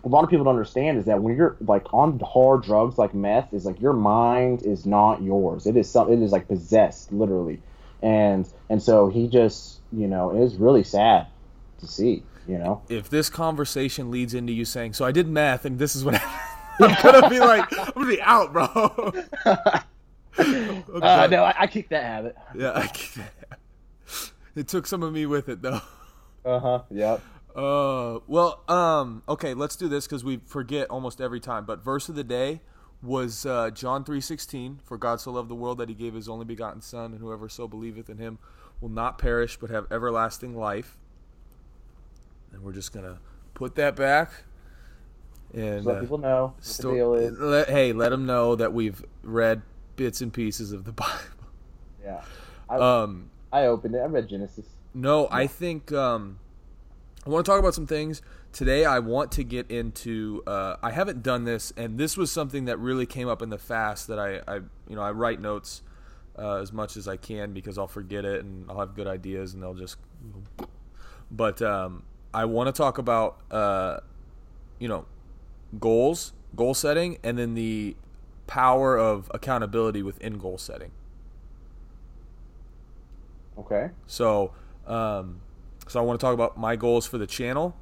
a 0.03 0.09
lot 0.09 0.23
of 0.25 0.29
people 0.29 0.43
don't 0.43 0.55
understand 0.55 0.97
is 0.97 1.05
that 1.05 1.21
when 1.23 1.37
you're 1.37 1.55
like 1.65 1.85
on 1.93 2.19
hard 2.19 2.63
drugs 2.63 2.97
like 2.97 3.13
meth, 3.13 3.53
is 3.53 3.65
like 3.65 3.79
your 3.79 3.93
mind 3.93 4.61
is 4.63 4.85
not 4.85 5.21
yours. 5.21 5.65
It 5.65 5.77
is 5.77 5.89
some. 5.89 6.11
It 6.11 6.21
is 6.21 6.31
like 6.33 6.47
possessed, 6.47 7.13
literally, 7.13 7.61
and 8.01 8.47
and 8.69 8.81
so 8.83 9.07
he 9.07 9.27
just, 9.27 9.79
you 9.93 10.07
know, 10.07 10.31
it 10.31 10.39
was 10.39 10.55
really 10.55 10.83
sad 10.83 11.27
to 11.83 11.91
see. 11.91 12.23
You 12.47 12.57
know. 12.57 12.81
If 12.89 13.09
this 13.09 13.29
conversation 13.29 14.11
leads 14.11 14.33
into 14.33 14.51
you 14.51 14.65
saying, 14.65 14.93
"So 14.93 15.05
I 15.05 15.11
did 15.11 15.27
math, 15.27 15.65
and 15.65 15.79
this 15.79 15.95
is 15.95 16.03
what," 16.03 16.21
I'm 16.79 16.95
gonna 17.01 17.29
be 17.29 17.39
like, 17.39 17.65
"I'm 17.77 17.91
gonna 17.93 18.07
be 18.07 18.21
out, 18.21 18.51
bro." 18.51 19.13
Uh, 21.01 21.27
no, 21.29 21.43
I, 21.43 21.53
I 21.59 21.67
kicked 21.67 21.89
that 21.89 22.03
habit. 22.03 22.35
Yeah, 22.55 22.71
I 22.75 22.87
get 22.87 23.09
that. 23.15 23.59
It 24.55 24.67
took 24.67 24.85
some 24.85 25.03
of 25.03 25.11
me 25.11 25.25
with 25.25 25.49
it 25.49 25.61
though. 25.61 25.81
Uh 26.45 26.59
huh. 26.59 26.81
Yep. 26.91 27.21
Uh, 27.55 28.19
well, 28.27 28.63
um, 28.67 29.23
okay, 29.27 29.53
let's 29.53 29.75
do 29.75 29.87
this 29.87 30.05
because 30.05 30.23
we 30.23 30.37
forget 30.45 30.89
almost 30.89 31.21
every 31.21 31.39
time. 31.39 31.65
But 31.65 31.83
verse 31.83 32.09
of 32.09 32.15
the 32.15 32.23
day 32.23 32.61
was 33.01 33.45
uh, 33.45 33.69
John 33.71 34.03
three 34.03 34.21
sixteen. 34.21 34.79
For 34.85 34.97
God 34.97 35.19
so 35.19 35.31
loved 35.31 35.49
the 35.49 35.55
world 35.55 35.77
that 35.79 35.89
He 35.89 35.95
gave 35.95 36.13
His 36.13 36.29
only 36.29 36.45
begotten 36.45 36.81
Son, 36.81 37.11
and 37.11 37.19
whoever 37.19 37.49
so 37.49 37.67
believeth 37.67 38.09
in 38.09 38.17
Him 38.17 38.39
will 38.81 38.89
not 38.89 39.17
perish 39.17 39.57
but 39.57 39.69
have 39.69 39.91
everlasting 39.91 40.55
life. 40.55 40.97
And 42.53 42.61
we're 42.63 42.71
just 42.73 42.93
gonna 42.93 43.19
put 43.53 43.75
that 43.75 43.95
back. 43.95 44.31
And 45.53 45.85
let 45.85 45.97
uh, 45.97 46.01
people 46.01 46.17
know 46.17 46.53
what 46.55 46.63
still- 46.65 46.91
the 46.91 46.95
deal 46.97 47.13
is. 47.15 47.39
let, 47.39 47.69
hey, 47.69 47.93
let 47.93 48.09
them 48.09 48.25
know 48.25 48.55
that 48.55 48.73
we've 48.73 49.03
read 49.21 49.61
bits 49.95 50.21
and 50.21 50.31
pieces 50.33 50.71
of 50.71 50.85
the 50.85 50.91
Bible. 50.93 51.13
Yeah. 52.03 52.23
I, 52.69 52.77
Um, 52.77 53.29
I 53.51 53.65
opened 53.65 53.95
it. 53.95 53.99
I 53.99 54.05
read 54.05 54.27
Genesis. 54.29 54.65
No, 54.95 55.27
I 55.31 55.47
think 55.47 55.91
um, 55.91 56.39
I 57.25 57.29
want 57.29 57.45
to 57.45 57.51
talk 57.51 57.59
about 57.59 57.73
some 57.75 57.85
things 57.87 58.21
today. 58.51 58.85
I 58.85 58.99
want 58.99 59.31
to 59.33 59.43
get 59.43 59.69
into. 59.71 60.41
Uh, 60.47 60.77
I 60.81 60.91
haven't 60.91 61.23
done 61.23 61.43
this, 61.45 61.71
and 61.77 61.97
this 61.99 62.15
was 62.17 62.31
something 62.31 62.65
that 62.65 62.77
really 62.79 63.05
came 63.05 63.27
up 63.27 63.41
in 63.41 63.49
the 63.49 63.57
fast. 63.57 64.07
That 64.07 64.19
I, 64.19 64.41
I 64.47 64.55
you 64.87 64.95
know, 64.95 65.01
I 65.01 65.11
write 65.11 65.39
notes 65.41 65.81
uh, 66.37 66.55
as 66.57 66.71
much 66.73 66.95
as 66.97 67.07
I 67.07 67.17
can 67.17 67.53
because 67.53 67.77
I'll 67.77 67.87
forget 67.87 68.25
it, 68.25 68.43
and 68.43 68.69
I'll 68.69 68.79
have 68.79 68.95
good 68.95 69.07
ideas, 69.07 69.53
and 69.53 69.61
they'll 69.63 69.73
just. 69.73 69.97
But 71.31 71.61
um, 71.61 72.03
I 72.33 72.45
want 72.45 72.67
to 72.67 72.71
talk 72.73 72.97
about, 72.97 73.39
uh, 73.51 73.99
you 74.79 74.87
know, 74.87 75.05
goals, 75.79 76.33
goal 76.55 76.73
setting, 76.73 77.17
and 77.23 77.37
then 77.37 77.53
the 77.53 77.95
power 78.47 78.97
of 78.97 79.29
accountability 79.33 80.01
within 80.03 80.37
goal 80.37 80.57
setting. 80.57 80.91
Okay. 83.57 83.91
So, 84.07 84.51
um, 84.87 85.41
so 85.87 85.99
I 85.99 86.03
want 86.03 86.19
to 86.19 86.23
talk 86.23 86.33
about 86.33 86.57
my 86.57 86.75
goals 86.75 87.05
for 87.05 87.17
the 87.17 87.27
channel, 87.27 87.75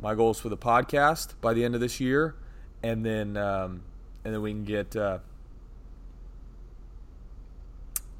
my 0.00 0.14
goals 0.14 0.40
for 0.40 0.48
the 0.48 0.56
podcast 0.56 1.34
by 1.40 1.54
the 1.54 1.64
end 1.64 1.74
of 1.74 1.80
this 1.80 2.00
year, 2.00 2.34
and 2.82 3.06
then 3.06 3.36
um, 3.36 3.82
and 4.24 4.34
then 4.34 4.42
we 4.42 4.50
can 4.50 4.64
get 4.64 4.96
uh, 4.96 5.18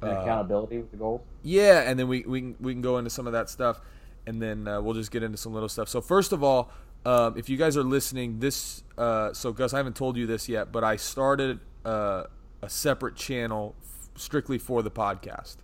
And 0.01 0.11
Uh, 0.11 0.21
accountability 0.21 0.77
with 0.77 0.91
the 0.91 0.97
goals. 0.97 1.21
yeah, 1.43 1.81
and 1.89 1.99
then 1.99 2.07
we 2.07 2.21
we 2.27 2.41
can, 2.41 2.55
we 2.59 2.73
can 2.73 2.81
go 2.81 2.97
into 2.97 3.09
some 3.09 3.27
of 3.27 3.33
that 3.33 3.49
stuff, 3.49 3.81
and 4.25 4.41
then 4.41 4.67
uh, 4.67 4.81
we'll 4.81 4.93
just 4.93 5.11
get 5.11 5.23
into 5.23 5.37
some 5.37 5.53
little 5.53 5.69
stuff. 5.69 5.89
So 5.89 6.01
first 6.01 6.31
of 6.31 6.43
all, 6.43 6.71
um, 7.05 7.37
if 7.37 7.49
you 7.49 7.57
guys 7.57 7.75
are 7.75 7.83
listening, 7.83 8.39
this 8.39 8.83
uh, 8.97 9.33
so 9.33 9.51
Gus, 9.51 9.73
I 9.73 9.77
haven't 9.77 9.95
told 9.95 10.17
you 10.17 10.25
this 10.25 10.47
yet, 10.47 10.71
but 10.71 10.83
I 10.83 10.95
started 10.95 11.59
uh, 11.85 12.23
a 12.61 12.69
separate 12.69 13.15
channel 13.15 13.75
f- 13.81 14.09
strictly 14.15 14.57
for 14.57 14.81
the 14.81 14.91
podcast. 14.91 15.57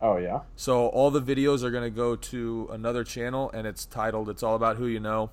Oh 0.00 0.16
yeah. 0.16 0.40
So 0.56 0.88
all 0.88 1.10
the 1.10 1.22
videos 1.22 1.62
are 1.62 1.70
going 1.70 1.84
to 1.84 1.90
go 1.90 2.16
to 2.16 2.68
another 2.72 3.04
channel, 3.04 3.50
and 3.52 3.66
it's 3.66 3.84
titled 3.84 4.28
"It's 4.28 4.42
All 4.42 4.56
About 4.56 4.76
Who 4.76 4.86
You 4.86 5.00
Know." 5.00 5.30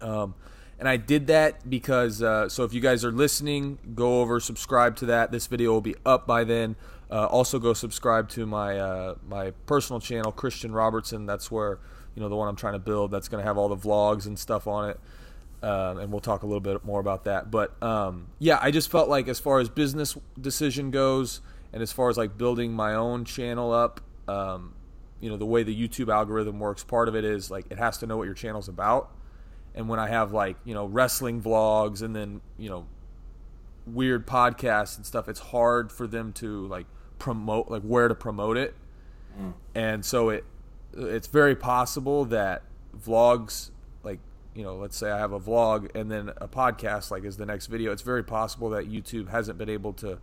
Um, 0.00 0.34
and 0.78 0.88
I 0.88 0.96
did 0.96 1.26
that 1.26 1.68
because 1.68 2.22
uh, 2.22 2.48
so 2.48 2.64
if 2.64 2.72
you 2.72 2.80
guys 2.80 3.04
are 3.04 3.12
listening, 3.12 3.78
go 3.94 4.20
over 4.20 4.40
subscribe 4.40 4.96
to 4.96 5.06
that. 5.06 5.32
This 5.32 5.46
video 5.46 5.72
will 5.72 5.80
be 5.80 5.96
up 6.04 6.26
by 6.26 6.44
then. 6.44 6.76
Uh, 7.10 7.26
also, 7.26 7.58
go 7.58 7.72
subscribe 7.72 8.28
to 8.30 8.46
my 8.46 8.78
uh, 8.78 9.14
my 9.28 9.52
personal 9.66 10.00
channel, 10.00 10.32
Christian 10.32 10.72
Robertson. 10.72 11.26
That's 11.26 11.50
where 11.50 11.78
you 12.14 12.22
know 12.22 12.28
the 12.28 12.36
one 12.36 12.48
I'm 12.48 12.56
trying 12.56 12.72
to 12.72 12.80
build. 12.80 13.10
That's 13.10 13.28
going 13.28 13.42
to 13.42 13.46
have 13.46 13.56
all 13.56 13.68
the 13.68 13.76
vlogs 13.76 14.26
and 14.26 14.38
stuff 14.38 14.66
on 14.66 14.90
it. 14.90 15.00
Um, 15.62 15.98
and 15.98 16.10
we'll 16.10 16.20
talk 16.20 16.42
a 16.42 16.46
little 16.46 16.60
bit 16.60 16.84
more 16.84 17.00
about 17.00 17.24
that. 17.24 17.50
But 17.50 17.80
um, 17.82 18.28
yeah, 18.38 18.58
I 18.60 18.70
just 18.70 18.90
felt 18.90 19.08
like 19.08 19.28
as 19.28 19.38
far 19.38 19.60
as 19.60 19.68
business 19.68 20.16
decision 20.40 20.90
goes, 20.90 21.40
and 21.72 21.82
as 21.82 21.92
far 21.92 22.08
as 22.08 22.16
like 22.16 22.36
building 22.36 22.72
my 22.72 22.94
own 22.94 23.24
channel 23.24 23.72
up, 23.72 24.00
um, 24.28 24.74
you 25.20 25.30
know, 25.30 25.36
the 25.36 25.46
way 25.46 25.62
the 25.62 25.74
YouTube 25.74 26.12
algorithm 26.12 26.58
works, 26.58 26.82
part 26.82 27.08
of 27.08 27.14
it 27.14 27.24
is 27.24 27.50
like 27.50 27.66
it 27.70 27.78
has 27.78 27.98
to 27.98 28.06
know 28.06 28.16
what 28.16 28.24
your 28.24 28.34
channel's 28.34 28.68
about. 28.68 29.10
And 29.74 29.88
when 29.88 29.98
I 29.98 30.08
have 30.08 30.32
like 30.32 30.56
you 30.64 30.74
know 30.74 30.86
wrestling 30.86 31.40
vlogs 31.40 32.02
and 32.02 32.16
then 32.16 32.40
you 32.58 32.68
know 32.68 32.86
weird 33.86 34.26
podcasts 34.26 34.96
and 34.96 35.06
stuff, 35.06 35.28
it's 35.28 35.40
hard 35.40 35.92
for 35.92 36.06
them 36.06 36.32
to 36.34 36.66
like 36.66 36.86
promote 37.18 37.70
like 37.70 37.82
where 37.82 38.08
to 38.08 38.14
promote 38.14 38.56
it. 38.56 38.74
Mm. 39.38 39.52
And 39.74 40.04
so 40.04 40.30
it 40.30 40.44
it's 40.96 41.26
very 41.26 41.54
possible 41.54 42.24
that 42.24 42.62
vlogs 42.98 43.70
like 44.02 44.18
you 44.54 44.62
know 44.62 44.76
let's 44.76 44.96
say 44.96 45.10
I 45.10 45.18
have 45.18 45.32
a 45.32 45.40
vlog 45.40 45.94
and 45.94 46.10
then 46.10 46.30
a 46.38 46.48
podcast 46.48 47.10
like 47.10 47.24
is 47.24 47.36
the 47.36 47.46
next 47.46 47.66
video. 47.66 47.92
It's 47.92 48.02
very 48.02 48.24
possible 48.24 48.70
that 48.70 48.90
YouTube 48.90 49.30
hasn't 49.30 49.58
been 49.58 49.70
able 49.70 49.92
to 49.94 50.18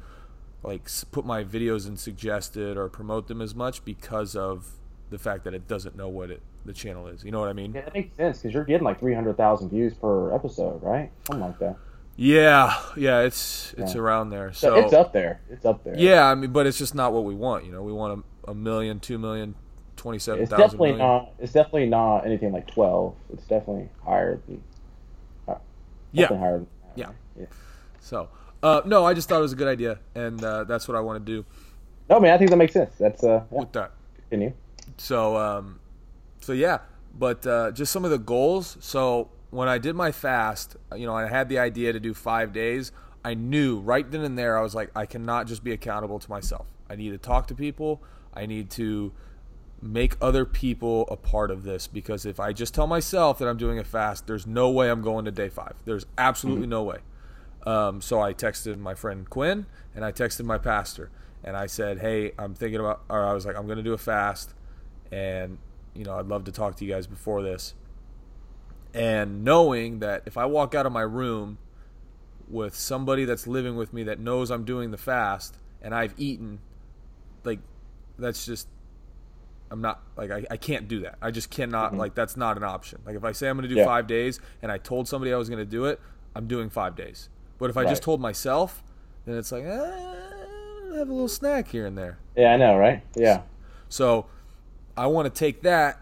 like 0.63 0.89
put 1.11 1.25
my 1.25 1.43
videos 1.43 1.87
in 1.87 1.97
suggested 1.97 2.77
or 2.77 2.89
promote 2.89 3.27
them 3.27 3.41
as 3.41 3.53
much 3.53 3.83
because 3.83 4.35
of 4.35 4.73
the 5.09 5.19
fact 5.19 5.43
that 5.43 5.53
it 5.53 5.67
doesn't 5.67 5.95
know 5.95 6.07
what 6.07 6.31
it 6.31 6.41
the 6.65 6.73
channel 6.73 7.07
is. 7.07 7.23
You 7.23 7.31
know 7.31 7.39
what 7.39 7.49
I 7.49 7.53
mean? 7.53 7.73
Yeah, 7.73 7.81
that 7.81 7.93
makes 7.93 8.15
sense 8.15 8.39
because 8.39 8.53
you're 8.53 8.63
getting 8.63 8.85
like 8.85 8.99
300,000 8.99 9.69
views 9.69 9.93
per 9.93 10.33
episode, 10.33 10.81
right? 10.81 11.11
Something 11.27 11.45
like 11.45 11.59
that. 11.59 11.77
Yeah, 12.15 12.79
yeah, 12.95 13.21
it's 13.21 13.73
it's 13.77 13.95
Yeah. 13.95 14.01
around 14.01 14.29
there. 14.29 14.53
So 14.53 14.75
it's 14.75 14.93
up 14.93 15.13
there. 15.13 15.41
It's 15.49 15.65
up 15.65 15.83
there. 15.83 15.95
Yeah, 15.97 16.25
I 16.29 16.35
mean, 16.35 16.51
but 16.51 16.67
it's 16.67 16.77
just 16.77 16.93
not 16.93 17.11
what 17.11 17.23
we 17.23 17.33
want. 17.35 17.65
You 17.65 17.71
know, 17.71 17.81
we 17.81 17.91
want 17.93 18.23
a, 18.47 18.51
a 18.51 18.53
million, 18.53 18.99
two 18.99 19.17
million, 19.17 19.55
twenty-seven 19.95 20.41
It's 20.43 20.49
definitely 20.51 20.91
million. 20.91 21.07
not. 21.07 21.31
It's 21.39 21.53
definitely 21.53 21.87
not 21.87 22.25
anything 22.25 22.51
like 22.53 22.67
12. 22.67 23.15
It's 23.33 23.45
definitely 23.45 23.89
higher 24.03 24.39
than. 24.47 24.61
uh, 25.47 25.55
Yeah. 26.11 26.27
higher 26.27 26.59
than 26.59 26.67
Yeah. 26.95 27.09
yeah. 27.39 27.45
So, 27.99 28.29
uh, 28.61 28.81
no, 28.85 29.05
I 29.05 29.13
just 29.15 29.27
thought 29.27 29.39
it 29.39 29.41
was 29.41 29.53
a 29.53 29.57
good 29.57 29.67
idea, 29.67 29.97
and 30.13 30.43
uh, 30.43 30.65
that's 30.65 30.87
what 30.87 30.95
I 30.95 30.99
want 30.99 31.25
to 31.25 31.31
do 31.31 31.45
No, 32.09 32.19
man, 32.19 32.33
I 32.33 32.37
think 32.37 32.51
that 32.51 32.57
makes 32.57 32.73
sense. 32.73 32.93
That's 32.99 33.23
uh, 33.23 33.43
yeah, 33.51 33.59
with 33.59 33.71
that. 33.71 33.91
continue. 34.29 34.53
So, 34.97 35.35
um, 35.37 35.79
so 36.41 36.53
yeah, 36.53 36.79
but 37.17 37.47
uh, 37.47 37.71
just 37.71 37.91
some 37.91 38.05
of 38.05 38.11
the 38.11 38.19
goals. 38.19 38.77
So 38.81 39.29
when 39.53 39.67
I 39.67 39.77
did 39.77 39.95
my 39.95 40.11
fast, 40.11 40.75
you 40.95 41.05
know, 41.05 41.15
I 41.15 41.27
had 41.27 41.47
the 41.47 41.59
idea 41.59 41.93
to 41.93 41.99
do 41.99 42.13
five 42.13 42.51
days. 42.51 42.91
I 43.23 43.35
knew 43.35 43.79
right 43.79 44.09
then 44.09 44.21
and 44.21 44.37
there, 44.37 44.57
I 44.57 44.61
was 44.61 44.73
like, 44.73 44.89
I 44.95 45.05
cannot 45.05 45.47
just 45.47 45.63
be 45.63 45.71
accountable 45.71 46.17
to 46.19 46.29
myself. 46.29 46.65
I 46.89 46.95
need 46.95 47.11
to 47.11 47.19
talk 47.19 47.47
to 47.47 47.55
people. 47.55 48.01
I 48.33 48.47
need 48.47 48.71
to 48.71 49.13
make 49.79 50.15
other 50.19 50.43
people 50.43 51.05
a 51.09 51.15
part 51.15 51.51
of 51.51 51.63
this 51.63 51.87
because 51.87 52.25
if 52.25 52.39
I 52.39 52.51
just 52.51 52.73
tell 52.73 52.87
myself 52.87 53.37
that 53.39 53.47
I'm 53.47 53.57
doing 53.57 53.77
a 53.77 53.83
fast, 53.83 54.25
there's 54.25 54.47
no 54.47 54.71
way 54.71 54.89
I'm 54.89 55.01
going 55.01 55.25
to 55.25 55.31
day 55.31 55.49
five. 55.49 55.75
There's 55.85 56.05
absolutely 56.17 56.67
no 56.67 56.83
way. 56.83 56.99
Um, 57.65 58.01
so 58.01 58.21
I 58.21 58.33
texted 58.33 58.79
my 58.79 58.95
friend 58.95 59.29
Quinn 59.29 59.67
and 59.93 60.03
I 60.03 60.11
texted 60.11 60.45
my 60.45 60.57
pastor 60.57 61.11
and 61.43 61.55
I 61.55 61.67
said, 61.67 61.99
"Hey, 61.99 62.31
I'm 62.39 62.55
thinking 62.55 62.79
about," 62.79 63.03
or 63.07 63.23
I 63.23 63.33
was 63.33 63.45
like, 63.45 63.55
"I'm 63.55 63.65
going 63.65 63.77
to 63.77 63.83
do 63.83 63.93
a 63.93 63.97
fast, 63.97 64.53
and 65.11 65.57
you 65.93 66.05
know, 66.05 66.17
I'd 66.17 66.27
love 66.27 66.45
to 66.45 66.51
talk 66.51 66.75
to 66.77 66.85
you 66.85 66.91
guys 66.91 67.05
before 67.05 67.41
this." 67.43 67.73
And 68.93 69.43
knowing 69.43 69.99
that 69.99 70.23
if 70.25 70.37
I 70.37 70.45
walk 70.45 70.75
out 70.75 70.85
of 70.85 70.91
my 70.91 71.01
room 71.01 71.57
with 72.47 72.75
somebody 72.75 73.25
that's 73.25 73.47
living 73.47 73.75
with 73.75 73.93
me 73.93 74.03
that 74.03 74.19
knows 74.19 74.51
I'm 74.51 74.65
doing 74.65 74.91
the 74.91 74.97
fast 74.97 75.57
and 75.81 75.95
I've 75.95 76.13
eaten, 76.17 76.59
like, 77.43 77.59
that's 78.19 78.45
just 78.45 78.67
I'm 79.71 79.81
not 79.81 80.01
like 80.15 80.29
I, 80.29 80.45
I 80.51 80.57
can't 80.57 80.87
do 80.87 80.99
that. 80.99 81.15
I 81.19 81.31
just 81.31 81.49
cannot 81.49 81.95
like 81.97 82.13
that's 82.13 82.37
not 82.37 82.57
an 82.57 82.63
option. 82.63 83.01
Like 83.07 83.15
if 83.15 83.23
I 83.23 83.31
say 83.31 83.49
I'm 83.49 83.57
going 83.57 83.67
to 83.67 83.73
do 83.73 83.79
Yeah. 83.79 83.85
five 83.85 84.05
days 84.05 84.39
and 84.61 84.71
I 84.71 84.77
told 84.77 85.07
somebody 85.07 85.33
I 85.33 85.37
was 85.37 85.49
going 85.49 85.57
to 85.65 85.65
do 85.65 85.85
it, 85.85 85.99
I'm 86.35 86.45
doing 86.45 86.69
five 86.69 86.95
days. 86.95 87.29
But 87.57 87.71
if 87.71 87.77
I 87.77 87.85
just 87.85 88.03
told 88.03 88.21
myself, 88.21 88.83
then 89.25 89.35
it's 89.35 89.51
like 89.51 89.63
eh, 89.63 89.67
have 90.97 91.09
a 91.09 91.11
little 91.11 91.27
snack 91.27 91.69
here 91.69 91.87
and 91.87 91.97
there. 91.97 92.19
Yeah, 92.37 92.53
I 92.53 92.57
know, 92.57 92.77
right? 92.77 93.01
Yeah. 93.15 93.41
So 93.89 94.27
I 94.95 95.07
want 95.07 95.33
to 95.33 95.39
take 95.39 95.63
that 95.63 95.99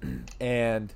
and 0.40 0.94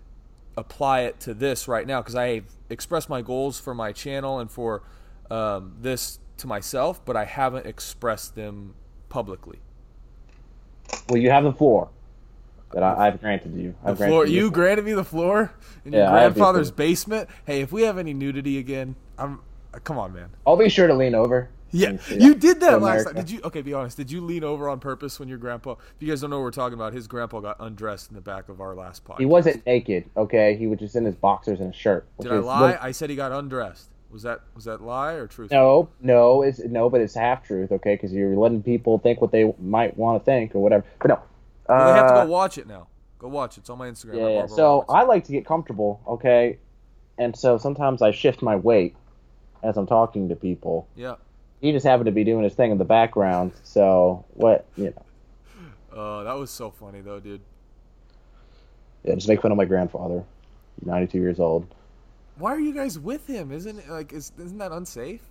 apply 0.56 1.02
it 1.02 1.20
to 1.20 1.34
this 1.34 1.68
right 1.68 1.86
now 1.86 2.00
because 2.00 2.14
I 2.14 2.42
expressed 2.70 3.08
my 3.08 3.22
goals 3.22 3.58
for 3.58 3.74
my 3.74 3.92
channel 3.92 4.38
and 4.38 4.50
for 4.50 4.82
um, 5.30 5.76
this 5.80 6.18
to 6.38 6.46
myself, 6.46 7.04
but 7.04 7.16
I 7.16 7.24
haven't 7.24 7.66
expressed 7.66 8.34
them 8.34 8.74
publicly. 9.08 9.60
Well, 11.08 11.18
you 11.18 11.30
have 11.30 11.44
the 11.44 11.52
floor. 11.52 11.88
that 12.72 12.82
I, 12.82 13.06
I've 13.06 13.20
granted 13.20 13.54
you. 13.54 13.74
The 13.84 13.90
I've 13.90 13.96
floor. 13.96 14.08
granted 14.08 14.32
You 14.32 14.50
granted 14.50 14.84
me 14.84 14.92
the 14.92 15.04
floor 15.04 15.52
in 15.84 15.92
your 15.92 16.02
Yeah, 16.02 16.10
have 16.10 16.34
the 16.34 16.40
grandfather's 16.40 16.70
basement. 16.70 17.28
Hey, 17.46 17.60
if 17.60 17.72
we 17.72 17.82
have 17.82 17.98
any 17.98 18.14
nudity 18.14 18.58
again, 18.58 18.96
I'm. 19.18 19.40
Come 19.82 19.98
on, 19.98 20.12
man. 20.12 20.28
I'll 20.46 20.56
be 20.56 20.68
sure 20.68 20.86
to 20.86 20.94
lean 20.94 21.16
over. 21.16 21.48
Yeah, 21.74 21.98
see 21.98 22.22
you 22.22 22.34
did 22.34 22.60
that 22.60 22.80
last 22.80 23.04
time. 23.06 23.14
Did 23.14 23.30
you? 23.30 23.40
Okay, 23.44 23.60
be 23.62 23.74
honest. 23.74 23.96
Did 23.96 24.10
you 24.10 24.20
lean 24.20 24.44
over 24.44 24.68
on 24.68 24.78
purpose 24.80 25.18
when 25.18 25.28
your 25.28 25.38
grandpa? 25.38 25.72
If 25.72 25.94
you 26.00 26.08
guys 26.08 26.20
don't 26.20 26.30
know 26.30 26.36
what 26.38 26.44
we're 26.44 26.50
talking 26.52 26.74
about, 26.74 26.92
his 26.92 27.06
grandpa 27.06 27.40
got 27.40 27.56
undressed 27.58 28.10
in 28.10 28.14
the 28.14 28.20
back 28.20 28.48
of 28.48 28.60
our 28.60 28.74
last 28.74 29.04
podcast. 29.04 29.18
He 29.18 29.26
wasn't 29.26 29.66
naked, 29.66 30.04
okay? 30.16 30.56
He 30.56 30.66
was 30.68 30.78
just 30.78 30.94
in 30.96 31.04
his 31.04 31.14
boxers 31.16 31.60
and 31.60 31.70
a 31.74 31.76
shirt. 31.76 32.06
Did 32.20 32.32
I 32.32 32.36
lie? 32.36 32.78
I 32.80 32.92
said 32.92 33.10
he 33.10 33.16
got 33.16 33.32
undressed. 33.32 33.88
Was 34.10 34.22
that 34.22 34.42
was 34.54 34.64
that 34.66 34.80
lie 34.80 35.14
or 35.14 35.26
truth? 35.26 35.50
No, 35.50 35.88
no, 36.00 36.42
it's 36.42 36.60
no, 36.60 36.88
but 36.88 37.00
it's 37.00 37.14
half 37.14 37.44
truth, 37.44 37.72
okay? 37.72 37.94
Because 37.96 38.12
you're 38.12 38.36
letting 38.36 38.62
people 38.62 38.98
think 38.98 39.20
what 39.20 39.32
they 39.32 39.52
might 39.60 39.96
want 39.96 40.20
to 40.20 40.24
think 40.24 40.54
or 40.54 40.60
whatever. 40.60 40.84
But 41.00 41.08
no, 41.08 41.18
Well, 41.68 41.92
they 41.92 41.98
have 41.98 42.06
to 42.08 42.14
Uh, 42.14 42.24
go 42.24 42.30
watch 42.30 42.56
it 42.56 42.68
now. 42.68 42.86
Go 43.18 43.26
watch 43.28 43.56
it. 43.56 43.62
It's 43.62 43.70
on 43.70 43.78
my 43.78 43.88
Instagram. 43.90 44.18
Yeah, 44.18 44.28
yeah. 44.28 44.46
So 44.46 44.80
Roberts. 44.82 44.90
I 44.94 45.02
like 45.02 45.24
to 45.24 45.32
get 45.32 45.44
comfortable, 45.44 46.00
okay? 46.06 46.58
And 47.18 47.36
so 47.36 47.58
sometimes 47.58 48.02
I 48.02 48.12
shift 48.12 48.42
my 48.42 48.54
weight 48.54 48.94
as 49.64 49.76
I'm 49.76 49.86
talking 49.86 50.28
to 50.28 50.36
people. 50.36 50.86
yeah. 50.94 51.14
He 51.64 51.72
just 51.72 51.86
happened 51.86 52.04
to 52.04 52.12
be 52.12 52.24
doing 52.24 52.44
his 52.44 52.52
thing 52.52 52.72
in 52.72 52.76
the 52.76 52.84
background. 52.84 53.52
So 53.62 54.22
what, 54.34 54.66
you 54.76 54.92
know? 55.94 55.98
Uh, 55.98 56.24
that 56.24 56.34
was 56.34 56.50
so 56.50 56.70
funny 56.70 57.00
though, 57.00 57.20
dude. 57.20 57.40
Yeah, 59.02 59.14
just 59.14 59.28
make 59.28 59.40
fun 59.40 59.50
of 59.50 59.56
my 59.56 59.64
grandfather. 59.64 60.24
He's 60.78 60.86
92 60.86 61.18
years 61.18 61.40
old. 61.40 61.66
Why 62.36 62.52
are 62.52 62.60
you 62.60 62.74
guys 62.74 62.98
with 62.98 63.26
him? 63.26 63.50
Isn't 63.50 63.78
it 63.78 63.88
like 63.88 64.12
is, 64.12 64.30
isn't 64.38 64.58
that 64.58 64.72
unsafe? 64.72 65.22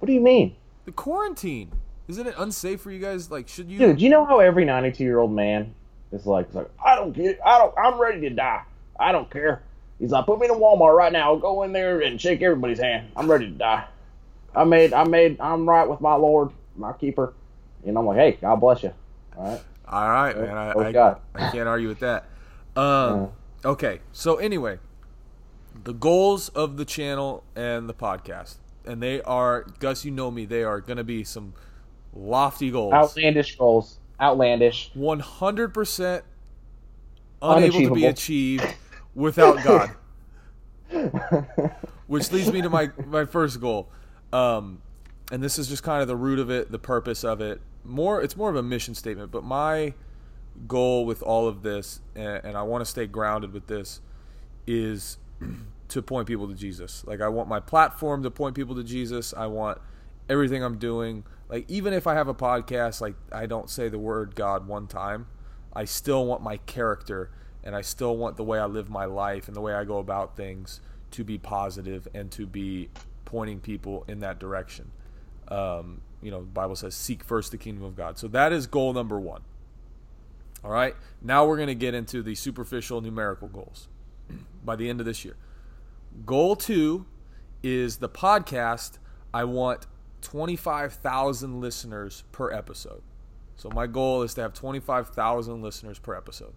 What 0.00 0.06
do 0.06 0.12
you 0.14 0.20
mean, 0.20 0.56
The 0.84 0.90
quarantine. 0.90 1.70
Isn't 2.08 2.26
it 2.26 2.34
unsafe 2.36 2.80
for 2.80 2.90
you 2.90 2.98
guys? 2.98 3.30
Like, 3.30 3.46
should 3.46 3.70
you? 3.70 3.78
dude? 3.78 3.98
Do 3.98 4.02
you 4.02 4.10
know 4.10 4.24
how 4.24 4.40
every 4.40 4.64
92 4.64 5.04
year 5.04 5.20
old 5.20 5.30
man 5.30 5.72
is 6.10 6.26
like? 6.26 6.52
Like, 6.54 6.68
I 6.84 6.96
don't 6.96 7.12
get, 7.12 7.38
I 7.46 7.58
don't, 7.58 7.72
I'm 7.78 8.00
ready 8.00 8.20
to 8.22 8.30
die. 8.30 8.64
I 8.98 9.12
don't 9.12 9.30
care. 9.30 9.62
He's 10.00 10.10
like, 10.10 10.26
put 10.26 10.40
me 10.40 10.46
in 10.46 10.50
a 10.50 10.56
Walmart 10.56 10.96
right 10.96 11.12
now. 11.12 11.30
I'll 11.32 11.38
go 11.38 11.62
in 11.62 11.72
there 11.72 12.00
and 12.00 12.20
shake 12.20 12.42
everybody's 12.42 12.80
hand. 12.80 13.12
I'm 13.14 13.30
ready 13.30 13.46
to 13.46 13.52
die. 13.52 13.84
I 14.56 14.64
made, 14.64 14.92
I 14.92 15.04
made, 15.04 15.40
I'm 15.40 15.68
right 15.68 15.88
with 15.88 16.00
my 16.00 16.14
Lord, 16.14 16.50
my 16.76 16.92
keeper. 16.94 17.34
And 17.84 17.96
I'm 17.96 18.06
like, 18.06 18.18
hey, 18.18 18.38
God 18.40 18.56
bless 18.56 18.82
you. 18.82 18.92
All 19.36 19.44
right. 19.44 19.62
All 19.88 20.08
right, 20.08 20.36
man. 20.36 20.56
I, 20.56 20.72
I, 20.72 21.16
I 21.34 21.50
can't 21.52 21.68
argue 21.68 21.88
with 21.88 22.00
that. 22.00 22.24
Um, 22.74 23.30
okay, 23.64 24.00
so 24.12 24.36
anyway, 24.36 24.78
the 25.84 25.94
goals 25.94 26.48
of 26.50 26.76
the 26.76 26.84
channel 26.84 27.44
and 27.54 27.88
the 27.88 27.94
podcast, 27.94 28.56
and 28.84 29.02
they 29.02 29.22
are 29.22 29.62
Gus. 29.78 30.04
You 30.04 30.10
know 30.10 30.30
me. 30.30 30.44
They 30.44 30.64
are 30.64 30.80
going 30.80 30.96
to 30.96 31.04
be 31.04 31.22
some 31.22 31.54
lofty 32.12 32.70
goals. 32.70 32.92
Outlandish 32.92 33.56
goals. 33.56 33.98
Outlandish. 34.20 34.90
One 34.94 35.20
hundred 35.20 35.72
percent 35.72 36.24
unable 37.40 37.80
to 37.80 37.94
be 37.94 38.06
achieved 38.06 38.66
without 39.14 39.62
God. 39.62 39.90
Which 42.06 42.30
leads 42.32 42.52
me 42.52 42.62
to 42.62 42.70
my 42.70 42.90
my 43.06 43.24
first 43.24 43.60
goal, 43.60 43.88
um, 44.32 44.82
and 45.30 45.42
this 45.42 45.58
is 45.58 45.68
just 45.68 45.82
kind 45.82 46.02
of 46.02 46.08
the 46.08 46.16
root 46.16 46.38
of 46.38 46.50
it, 46.50 46.70
the 46.70 46.78
purpose 46.78 47.24
of 47.24 47.40
it. 47.40 47.60
More, 47.84 48.22
it's 48.22 48.36
more 48.36 48.50
of 48.50 48.56
a 48.56 48.62
mission 48.62 48.94
statement. 48.94 49.30
But 49.30 49.44
my 49.44 49.94
goal 50.66 51.04
with 51.04 51.22
all 51.22 51.48
of 51.48 51.62
this, 51.62 52.00
and, 52.14 52.44
and 52.44 52.56
I 52.56 52.62
want 52.62 52.82
to 52.82 52.90
stay 52.90 53.06
grounded 53.06 53.52
with 53.52 53.66
this, 53.66 54.00
is 54.66 55.18
to 55.88 56.02
point 56.02 56.26
people 56.26 56.48
to 56.48 56.54
Jesus. 56.54 57.04
Like 57.06 57.20
I 57.20 57.28
want 57.28 57.48
my 57.48 57.60
platform 57.60 58.22
to 58.22 58.30
point 58.30 58.54
people 58.54 58.74
to 58.76 58.84
Jesus. 58.84 59.34
I 59.36 59.46
want 59.46 59.78
everything 60.28 60.62
I'm 60.62 60.78
doing. 60.78 61.24
Like 61.48 61.64
even 61.68 61.92
if 61.92 62.06
I 62.06 62.14
have 62.14 62.28
a 62.28 62.34
podcast, 62.34 63.00
like 63.00 63.14
I 63.32 63.46
don't 63.46 63.70
say 63.70 63.88
the 63.88 63.98
word 63.98 64.34
God 64.34 64.66
one 64.66 64.86
time, 64.86 65.26
I 65.72 65.84
still 65.84 66.26
want 66.26 66.42
my 66.42 66.56
character 66.58 67.30
and 67.62 67.74
I 67.76 67.82
still 67.82 68.16
want 68.16 68.36
the 68.36 68.44
way 68.44 68.58
I 68.58 68.66
live 68.66 68.88
my 68.88 69.04
life 69.04 69.48
and 69.48 69.56
the 69.56 69.60
way 69.60 69.74
I 69.74 69.84
go 69.84 69.98
about 69.98 70.36
things 70.36 70.80
to 71.12 71.24
be 71.24 71.38
positive 71.38 72.08
and 72.14 72.30
to 72.32 72.46
be 72.46 72.88
pointing 73.26 73.60
people 73.60 74.04
in 74.08 74.20
that 74.20 74.38
direction. 74.38 74.90
Um, 75.48 76.00
you 76.22 76.30
know, 76.30 76.40
the 76.40 76.46
Bible 76.46 76.74
says, 76.76 76.94
"Seek 76.94 77.22
first 77.22 77.50
the 77.52 77.58
kingdom 77.58 77.84
of 77.84 77.94
God." 77.94 78.16
So 78.18 78.26
that 78.28 78.52
is 78.52 78.66
goal 78.66 78.94
number 78.94 79.20
one. 79.20 79.42
All 80.64 80.70
right. 80.70 80.96
Now 81.22 81.46
we're 81.46 81.56
going 81.56 81.68
to 81.68 81.74
get 81.74 81.92
into 81.94 82.22
the 82.22 82.34
superficial 82.34 83.00
numerical 83.02 83.46
goals 83.48 83.88
by 84.64 84.74
the 84.74 84.88
end 84.88 84.98
of 85.00 85.06
this 85.06 85.24
year. 85.24 85.36
Goal 86.24 86.56
two 86.56 87.04
is 87.62 87.98
the 87.98 88.08
podcast. 88.08 88.98
I 89.34 89.44
want 89.44 89.86
25,000 90.22 91.60
listeners 91.60 92.24
per 92.32 92.50
episode. 92.50 93.02
So 93.56 93.70
my 93.70 93.86
goal 93.86 94.22
is 94.22 94.34
to 94.34 94.40
have 94.42 94.54
25,000 94.54 95.62
listeners 95.62 95.98
per 95.98 96.14
episode. 96.14 96.54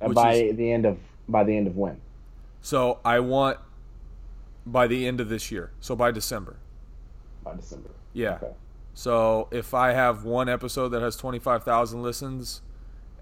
And 0.00 0.14
by 0.14 0.32
is- 0.34 0.56
the 0.56 0.70
end 0.72 0.86
of 0.86 0.98
by 1.28 1.44
the 1.44 1.56
end 1.56 1.66
of 1.66 1.76
when? 1.76 2.00
So 2.60 2.98
I 3.04 3.20
want 3.20 3.58
by 4.66 4.86
the 4.86 5.06
end 5.06 5.20
of 5.20 5.28
this 5.28 5.50
year. 5.50 5.70
So 5.80 5.94
by 5.94 6.10
December. 6.10 6.56
By 7.44 7.54
December. 7.54 7.90
Yeah. 8.12 8.34
Okay. 8.42 8.52
So 8.94 9.48
if 9.50 9.74
I 9.74 9.92
have 9.92 10.24
one 10.24 10.48
episode 10.48 10.88
that 10.90 11.02
has 11.02 11.16
25,000 11.16 12.02
listens 12.02 12.62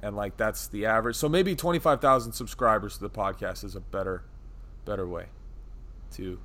and 0.02 0.16
like 0.16 0.36
that's 0.36 0.68
the 0.68 0.86
average. 0.86 1.16
So 1.16 1.28
maybe 1.28 1.54
25,000 1.54 2.32
subscribers 2.32 2.94
to 2.96 3.00
the 3.00 3.10
podcast 3.10 3.64
is 3.64 3.74
a 3.74 3.80
better 3.80 4.22
better 4.84 5.06
way 5.06 5.26
to 6.12 6.38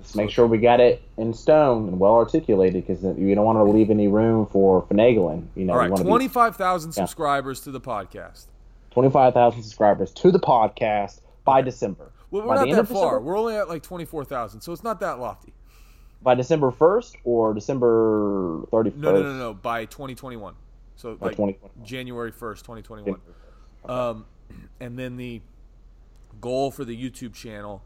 Just 0.00 0.14
make 0.14 0.30
sure 0.30 0.46
we 0.46 0.58
got 0.58 0.78
it 0.78 1.02
in 1.16 1.34
stone 1.34 1.88
and 1.88 1.98
well 1.98 2.14
articulated 2.14 2.86
because 2.86 3.02
you 3.18 3.34
don't 3.34 3.44
want 3.44 3.58
to 3.58 3.64
leave 3.64 3.90
any 3.90 4.06
room 4.08 4.46
for 4.46 4.82
finagling. 4.84 5.48
You 5.56 5.64
know, 5.64 5.72
All 5.72 5.78
right, 5.80 5.94
be 5.94 6.02
25,000 6.02 6.90
Yeah. 6.90 6.94
subscribers 6.94 7.60
to 7.62 7.72
the 7.72 7.80
podcast. 7.80 8.46
25,000 8.92 9.62
subscribers 9.62 10.12
to 10.12 10.30
the 10.30 10.38
podcast 10.40 11.20
by 11.44 11.60
December. 11.60 12.12
Well, 12.30 12.46
we're 12.46 12.54
not 12.54 12.68
that 12.68 12.74
far. 12.74 12.84
December? 12.84 13.20
We're 13.20 13.38
only 13.38 13.56
at 13.56 13.68
like 13.68 13.82
24,000, 13.82 14.60
so 14.60 14.72
it's 14.72 14.82
not 14.82 15.00
that 15.00 15.18
lofty. 15.18 15.52
By 16.22 16.34
December 16.34 16.70
1st 16.70 17.16
or 17.24 17.54
December 17.54 18.62
31st? 18.72 18.96
No, 18.96 19.12
no, 19.12 19.22
no, 19.22 19.32
no, 19.38 19.54
by 19.54 19.84
2021. 19.84 20.54
So 20.96 21.14
By 21.14 21.26
like 21.26 21.36
2021. 21.36 21.86
January 21.86 22.32
1st, 22.32 22.58
2021. 22.62 23.20
Um, 23.84 24.24
and 24.80 24.98
then 24.98 25.16
the 25.16 25.42
goal 26.40 26.70
for 26.70 26.84
the 26.84 26.96
YouTube 26.96 27.34
channel 27.34 27.82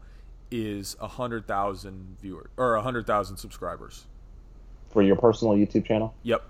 is 0.49 0.95
100,000 0.99 2.17
viewers 2.21 2.49
or 2.57 2.73
100,000 2.75 3.37
subscribers. 3.37 4.07
For 4.89 5.01
your 5.01 5.15
personal 5.15 5.53
YouTube 5.53 5.85
channel? 5.85 6.13
Yep. 6.23 6.43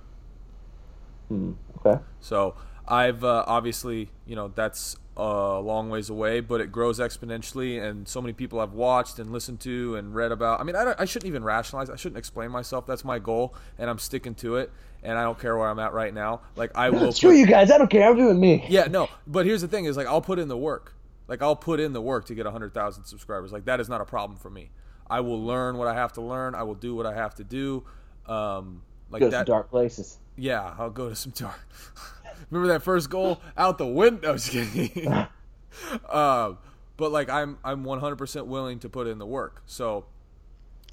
Hmm. 1.28 1.52
Okay. 1.86 2.02
So 2.20 2.56
I've 2.88 3.24
uh, 3.24 3.44
obviously, 3.48 4.10
you 4.26 4.36
know, 4.36 4.48
that's 4.50 4.96
a 5.18 5.60
long 5.60 5.90
ways 5.90 6.10
away, 6.10 6.40
but 6.40 6.62
it 6.62 6.72
grows 6.72 7.00
exponentially, 7.00 7.82
and 7.82 8.08
so 8.08 8.22
many 8.22 8.34
people 8.34 8.60
I've 8.60 8.74
watched 8.74 9.20
and 9.20 9.32
listened 9.32 9.60
to 9.62 9.96
and 9.96 10.16
read 10.16 10.32
about. 10.32 10.60
I 10.60 10.64
mean, 10.64 10.76
I, 10.76 10.96
I 10.98 11.06
shouldn't 11.06 11.28
even 11.28 11.44
rationalize. 11.44 11.90
I 11.90 11.96
shouldn't 11.96 12.18
explain 12.18 12.50
myself. 12.52 12.88
That's 12.88 13.04
my 13.04 13.20
goal, 13.20 13.54
and 13.78 13.90
I'm 13.90 14.00
sticking 14.00 14.36
to 14.36 14.56
it. 14.58 14.72
And 15.04 15.18
I 15.18 15.24
don't 15.24 15.40
care 15.40 15.58
where 15.58 15.68
I'm 15.68 15.80
at 15.80 15.94
right 15.94 16.14
now. 16.14 16.42
Like 16.56 16.72
I 16.76 16.92
will. 16.92 17.12
Screw 17.14 17.32
put- 17.32 17.38
you 17.38 17.48
guys. 17.48 17.72
I 17.72 17.78
don't 17.78 17.90
care. 17.90 18.10
I'm 18.10 18.16
doing 18.16 18.40
me. 18.40 18.66
Yeah, 18.70 18.86
no. 18.86 19.10
But 19.28 19.46
here's 19.46 19.62
the 19.62 19.68
thing: 19.68 19.86
is 19.86 19.98
like 19.98 20.08
I'll 20.08 20.22
put 20.22 20.38
in 20.40 20.48
the 20.48 20.58
work. 20.58 20.94
Like 21.28 21.42
I'll 21.42 21.56
put 21.56 21.80
in 21.80 21.94
the 21.94 22.02
work 22.02 22.26
to 22.26 22.36
get 22.36 22.44
100,000 22.46 23.06
subscribers. 23.06 23.52
Like 23.52 23.66
that 23.66 23.80
is 23.80 23.88
not 23.90 24.02
a 24.02 24.06
problem 24.06 24.38
for 24.38 24.50
me. 24.50 24.70
I 25.10 25.22
will 25.22 25.42
learn 25.44 25.78
what 25.78 25.88
I 25.88 25.94
have 25.94 26.14
to 26.14 26.22
learn. 26.22 26.56
I 26.56 26.64
will 26.64 26.76
do 26.76 26.94
what 26.94 27.06
I 27.06 27.14
have 27.14 27.36
to 27.36 27.44
do. 27.44 27.84
Um, 28.28 28.82
like 29.10 29.22
Go 29.22 29.28
to 29.28 29.32
that. 29.32 29.38
some 29.40 29.46
dark 29.46 29.70
places. 29.70 30.20
Yeah, 30.38 30.74
I'll 30.78 30.90
go 30.90 31.10
to 31.10 31.16
some 31.16 31.32
dark. 31.36 31.60
Remember 32.50 32.74
that 32.74 32.84
first 32.84 33.10
goal 33.10 33.42
out 33.58 33.78
the 33.78 33.88
window? 33.88 34.38
Kidding. 34.38 35.08
um, 36.10 36.58
but 36.98 37.12
like 37.12 37.30
I'm 37.30 37.58
I'm 37.64 37.84
100% 37.84 38.46
willing 38.46 38.80
to 38.80 38.90
put 38.90 39.08
in 39.08 39.18
the 39.18 39.26
work. 39.26 39.64
So 39.66 40.06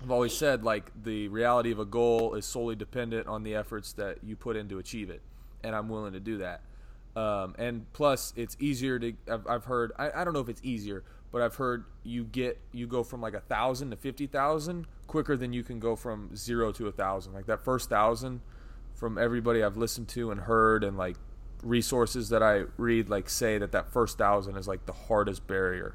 I've 0.03 0.11
always 0.11 0.33
said 0.33 0.65
like 0.65 0.91
the 1.03 1.29
reality 1.29 1.73
of 1.73 1.79
a 1.79 1.85
goal 1.85 2.35
is 2.35 2.47
solely 2.47 2.77
dependent 2.77 3.27
on 3.27 3.43
the 3.43 3.55
efforts 3.55 3.93
that 3.95 4.23
you 4.23 4.37
put 4.37 4.57
in 4.57 4.69
to 4.69 4.79
achieve 4.79 5.11
it, 5.11 5.23
and 5.63 5.75
I'm 5.75 5.89
willing 5.89 6.13
to 6.13 6.21
do 6.21 6.39
that. 6.39 6.63
Um, 7.17 7.55
and 7.59 7.93
plus, 7.93 8.33
it's 8.37 8.57
easier 8.61 8.99
to. 8.99 9.13
I've, 9.31 9.47
I've 9.47 9.65
heard. 9.65 9.93
I, 9.99 10.11
I 10.13 10.25
don't 10.25 10.35
know 10.35 10.41
if 10.41 10.49
it's 10.49 10.63
easier, 10.63 11.03
but 11.33 11.43
I've 11.43 11.57
heard 11.57 11.85
you 12.05 12.25
get 12.25 12.61
you 12.73 12.87
go 12.87 13.03
from 13.03 13.21
like 13.21 13.35
a 13.35 13.41
thousand 13.41 13.91
to 13.91 13.97
fifty 13.97 14.27
thousand 14.27 14.87
quicker 15.09 15.37
than 15.37 15.53
you 15.53 15.65
can 15.65 15.81
go 15.81 15.97
from 15.97 16.37
zero 16.37 16.71
to 16.73 16.87
a 16.87 16.93
thousand. 16.93 17.33
Like 17.33 17.47
that 17.47 17.65
first 17.65 17.89
thousand, 17.89 18.41
from 18.95 19.19
everybody 19.19 19.65
I've 19.65 19.77
listened 19.77 20.09
to 20.11 20.31
and 20.31 20.43
heard, 20.43 20.85
and 20.85 20.97
like 20.97 21.17
resources 21.63 22.29
that 22.29 22.43
I 22.43 22.65
read, 22.77 23.09
like 23.09 23.29
say 23.29 23.59
that 23.59 23.73
that 23.73 23.91
first 23.91 24.19
thousand 24.19 24.57
is 24.57 24.69
like 24.69 24.87
the 24.87 24.93
hardest 24.93 25.47
barrier. 25.47 25.95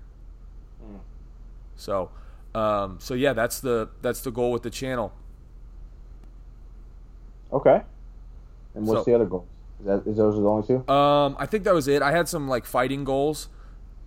So, 1.75 2.11
um, 2.53 2.97
so 2.99 3.13
yeah, 3.13 3.33
that's 3.33 3.59
the 3.59 3.89
that's 4.01 4.21
the 4.21 4.31
goal 4.31 4.51
with 4.51 4.63
the 4.63 4.69
channel. 4.69 5.13
Okay. 7.51 7.81
And 8.75 8.87
what's 8.87 9.01
So- 9.01 9.03
the 9.05 9.15
other 9.15 9.25
goals? 9.25 9.45
Is, 9.79 9.85
that, 9.87 10.07
is 10.07 10.17
those 10.17 10.35
the 10.35 10.41
only 10.47 10.65
two? 10.65 10.87
Um, 10.91 11.35
I 11.37 11.45
think 11.45 11.65
that 11.65 11.73
was 11.73 11.87
it. 11.89 12.01
I 12.01 12.11
had 12.11 12.29
some 12.29 12.47
like 12.47 12.65
fighting 12.65 13.03
goals, 13.03 13.49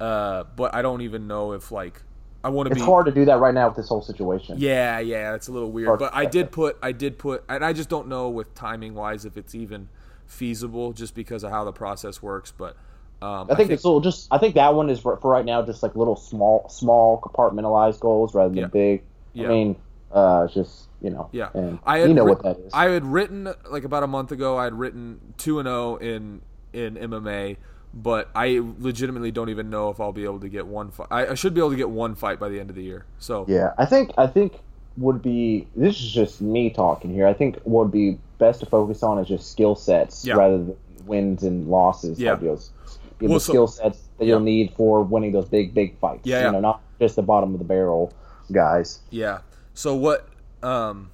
uh, 0.00 0.44
but 0.56 0.74
I 0.74 0.80
don't 0.80 1.02
even 1.02 1.26
know 1.26 1.52
if 1.52 1.70
like 1.70 2.02
I 2.42 2.48
want 2.48 2.68
to 2.68 2.72
It's 2.72 2.80
be. 2.80 2.86
hard 2.86 3.04
to 3.06 3.12
do 3.12 3.24
that 3.26 3.38
right 3.40 3.52
now 3.52 3.68
with 3.68 3.76
this 3.76 3.88
whole 3.88 4.00
situation. 4.00 4.56
Yeah, 4.58 5.00
yeah, 5.00 5.34
it's 5.34 5.48
a 5.48 5.52
little 5.52 5.70
weird. 5.70 5.98
But 5.98 6.14
I 6.14 6.24
did 6.24 6.50
put, 6.50 6.78
I 6.82 6.92
did 6.92 7.18
put, 7.18 7.44
and 7.48 7.64
I 7.64 7.72
just 7.72 7.88
don't 7.88 8.08
know 8.08 8.28
with 8.30 8.54
timing 8.54 8.94
wise 8.94 9.24
if 9.24 9.36
it's 9.36 9.54
even 9.54 9.88
feasible, 10.26 10.92
just 10.92 11.14
because 11.14 11.42
of 11.44 11.50
how 11.50 11.64
the 11.64 11.72
process 11.72 12.22
works. 12.22 12.52
But 12.56 12.76
Um, 13.22 13.46
I 13.50 13.54
think 13.54 13.70
it's 13.70 13.84
a 13.84 13.88
little 13.88 14.00
just. 14.00 14.28
I 14.30 14.38
think 14.38 14.54
that 14.56 14.74
one 14.74 14.90
is 14.90 15.00
for, 15.00 15.16
for 15.16 15.30
right 15.30 15.44
now 15.44 15.62
just 15.62 15.82
like 15.82 15.96
little 15.96 16.16
small, 16.16 16.68
small 16.68 17.18
compartmentalized 17.20 18.00
goals 18.00 18.34
rather 18.34 18.50
than 18.50 18.58
Yeah. 18.58 18.66
big. 18.66 19.02
Yeah. 19.32 19.46
I 19.46 19.48
mean, 19.48 19.76
uh, 20.12 20.46
just 20.48 20.88
you 21.00 21.10
know. 21.10 21.28
Yeah, 21.32 21.48
and 21.54 21.78
I 21.84 22.04
you 22.04 22.12
know 22.14 22.24
writ- 22.24 22.42
what 22.44 22.56
that 22.58 22.64
is. 22.66 22.72
I 22.74 22.86
had 22.90 23.04
written 23.06 23.52
like 23.70 23.84
about 23.84 24.02
a 24.02 24.06
month 24.06 24.32
ago. 24.32 24.56
I 24.58 24.64
had 24.64 24.74
written 24.78 25.20
two 25.38 25.58
and 25.58 25.66
zero 25.66 25.96
in 25.96 26.42
in 26.72 26.96
MMA, 26.96 27.56
but 27.94 28.28
I 28.34 28.60
legitimately 28.78 29.30
don't 29.30 29.48
even 29.48 29.70
know 29.70 29.88
if 29.88 29.98
I'll 30.00 30.12
be 30.12 30.24
able 30.24 30.40
to 30.40 30.48
get 30.50 30.66
one 30.66 30.90
fight. 30.90 31.08
I, 31.10 31.28
I 31.28 31.34
should 31.34 31.54
be 31.54 31.60
able 31.60 31.70
to 31.70 31.76
get 31.76 31.88
one 31.88 32.14
fight 32.14 32.38
by 32.38 32.48
the 32.50 32.60
end 32.60 32.68
of 32.70 32.76
the 32.76 32.82
year. 32.82 33.06
So 33.18 33.46
Yeah, 33.48 33.72
I 33.78 33.86
think 33.86 34.12
I 34.18 34.26
think 34.26 34.60
would 34.98 35.20
be 35.22 35.66
this 35.74 36.00
is 36.00 36.12
just 36.12 36.40
me 36.42 36.68
talking 36.70 37.12
here. 37.12 37.26
I 37.26 37.32
think 37.34 37.56
what 37.64 37.84
would 37.84 37.92
be 37.92 38.18
best 38.38 38.60
to 38.60 38.66
focus 38.66 39.02
on 39.02 39.18
is 39.18 39.28
just 39.28 39.50
skill 39.50 39.74
sets 39.74 40.24
Yeah. 40.24 40.34
rather 40.34 40.58
than 40.58 40.76
wins 41.06 41.42
and 41.42 41.68
losses. 41.68 42.18
Yeah. 42.18 42.36
deals. 42.36 42.70
Well, 43.20 43.34
the 43.34 43.40
so- 43.40 43.52
skill 43.52 43.66
sets 43.66 43.98
that 44.18 44.24
Yeah. 44.24 44.34
you'll 44.34 44.40
need 44.40 44.72
for 44.74 45.02
winning 45.02 45.32
those 45.32 45.48
big 45.48 45.72
big 45.74 45.98
fights. 45.98 46.22
Yeah, 46.24 46.46
you 46.46 46.52
know, 46.52 46.60
not 46.60 46.80
just 47.00 47.16
the 47.16 47.22
bottom 47.22 47.52
of 47.54 47.58
the 47.58 47.64
barrel 47.64 48.12
guys. 48.52 49.00
Yeah. 49.10 49.38
So 49.74 49.94
what? 49.94 50.28
Um. 50.62 51.10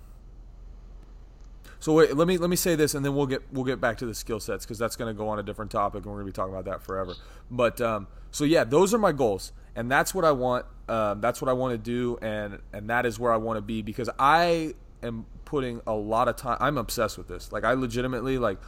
So 1.81 1.93
wait, 1.95 2.17
let 2.17 2.29
me 2.29 2.39
let 2.39 2.49
me 2.49 2.55
say 2.57 2.77
this, 2.77 2.95
and 2.95 3.05
then 3.05 3.15
we'll 3.15 3.27
get 3.27 3.43
we'll 3.53 3.65
get 3.65 3.81
back 3.81 3.99
to 3.99 4.07
the 4.07 4.15
skill 4.15 4.39
sets 4.39 4.65
because 4.65 4.79
that's 4.79 4.95
going 4.95 5.13
to 5.13 5.19
go 5.19 5.29
on 5.29 5.39
a 5.41 5.43
different 5.43 5.71
topic, 5.71 6.05
and 6.05 6.07
we're 6.07 6.21
going 6.23 6.27
to 6.27 6.33
be 6.33 6.35
talking 6.35 6.53
about 6.55 6.65
that 6.67 6.81
forever. 6.83 7.15
But 7.51 7.81
um, 7.81 8.07
so 8.31 8.45
yeah, 8.45 8.63
those 8.65 8.95
are 8.95 8.99
my 8.99 9.11
goals, 9.13 9.53
and 9.75 9.91
that's 9.91 10.15
what 10.15 10.25
I 10.25 10.31
want. 10.31 10.65
Um, 10.89 11.21
that's 11.21 11.43
what 11.43 11.49
I 11.49 11.53
want 11.55 11.73
to 11.73 11.79
do, 11.79 12.19
and 12.23 12.61
and 12.73 12.89
that 12.89 13.05
is 13.05 13.19
where 13.19 13.33
I 13.33 13.37
want 13.37 13.57
to 13.57 13.63
be 13.63 13.83
because 13.83 14.09
I 14.19 14.75
am 15.03 15.27
putting 15.53 15.81
a 15.87 15.93
lot 15.93 16.29
of 16.29 16.37
time. 16.37 16.57
I'm 16.61 16.79
obsessed 16.79 17.19
with 17.19 17.29
this. 17.29 17.53
Like 17.53 17.65
I 17.65 17.75
legitimately 17.75 18.39
like. 18.39 18.59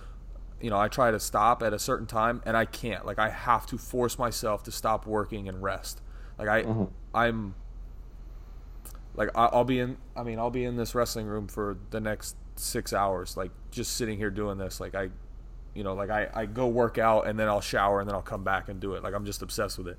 You 0.61 0.71
know, 0.71 0.79
I 0.79 0.89
try 0.89 1.11
to 1.11 1.21
stop 1.21 1.63
at 1.63 1.75
a 1.75 1.79
certain 1.79 2.07
time, 2.07 2.41
and 2.47 2.57
I 2.57 2.65
can't. 2.65 3.05
Like, 3.05 3.19
I 3.19 3.29
have 3.29 3.67
to 3.67 3.77
force 3.77 4.19
myself 4.19 4.63
to 4.63 4.71
stop 4.71 5.05
working 5.05 5.47
and 5.47 5.63
rest. 5.63 6.01
Like, 6.39 6.49
I, 6.49 6.65
I'm 7.13 7.55
like 9.15 9.31
I'll 9.35 9.65
be 9.65 9.79
in 9.79 9.97
i 10.17 10.23
mean 10.23 10.39
i'll 10.39 10.51
be 10.51 10.65
in 10.65 10.77
this 10.77 10.95
wrestling 10.95 11.27
room 11.27 11.47
for 11.49 11.77
the 11.91 12.01
next 12.01 12.37
six 12.57 12.93
hours 12.93 13.37
like 13.37 13.51
just 13.71 13.97
sitting 13.97 14.19
here 14.19 14.31
doing 14.31 14.59
this 14.59 14.81
like 14.81 14.95
i 14.95 15.09
you 15.75 15.85
know 15.85 15.95
like 15.95 16.11
i, 16.11 16.29
I 16.35 16.47
go 16.47 16.67
work 16.67 16.99
out 16.99 17.27
and 17.27 17.39
then 17.39 17.49
i'll 17.49 17.61
shower 17.61 18.01
and 18.01 18.09
then 18.09 18.15
i'll 18.17 18.23
come 18.23 18.43
back 18.45 18.69
and 18.69 18.81
do 18.81 18.95
it 18.95 19.03
like 19.05 19.15
i'm 19.15 19.25
just 19.25 19.43
obsessed 19.43 19.79
with 19.79 19.89
it 19.89 19.99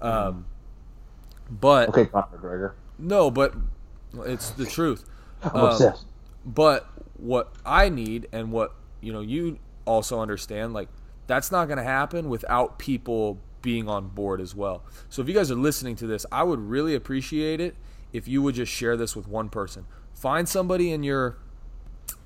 um 0.00 0.46
but 1.48 1.88
Okay, 1.90 2.06
Conor 2.06 2.26
McGregor. 2.36 2.72
no 2.98 3.30
but 3.30 3.54
it's 4.24 4.50
the 4.50 4.66
truth 4.66 5.04
I'm 5.42 5.56
Um, 5.56 5.64
obsessed. 5.66 6.06
But 6.46 6.88
what 7.18 7.52
I 7.66 7.88
need 7.88 8.28
and 8.32 8.52
what 8.52 8.74
you 9.00 9.12
know 9.12 9.20
you 9.20 9.58
also 9.84 10.20
understand 10.20 10.72
like 10.72 10.88
that's 11.26 11.50
not 11.50 11.66
going 11.66 11.78
to 11.78 11.84
happen 11.84 12.28
without 12.28 12.78
people 12.78 13.38
being 13.62 13.88
on 13.88 14.06
board 14.08 14.40
as 14.40 14.54
well. 14.54 14.84
So 15.08 15.22
if 15.22 15.28
you 15.28 15.34
guys 15.34 15.50
are 15.50 15.56
listening 15.56 15.96
to 15.96 16.06
this, 16.06 16.24
I 16.30 16.44
would 16.44 16.60
really 16.60 16.94
appreciate 16.94 17.60
it 17.60 17.74
if 18.12 18.28
you 18.28 18.40
would 18.42 18.54
just 18.54 18.70
share 18.70 18.96
this 18.96 19.16
with 19.16 19.26
one 19.26 19.48
person. 19.48 19.86
Find 20.14 20.48
somebody 20.48 20.92
in 20.92 21.02
your 21.02 21.36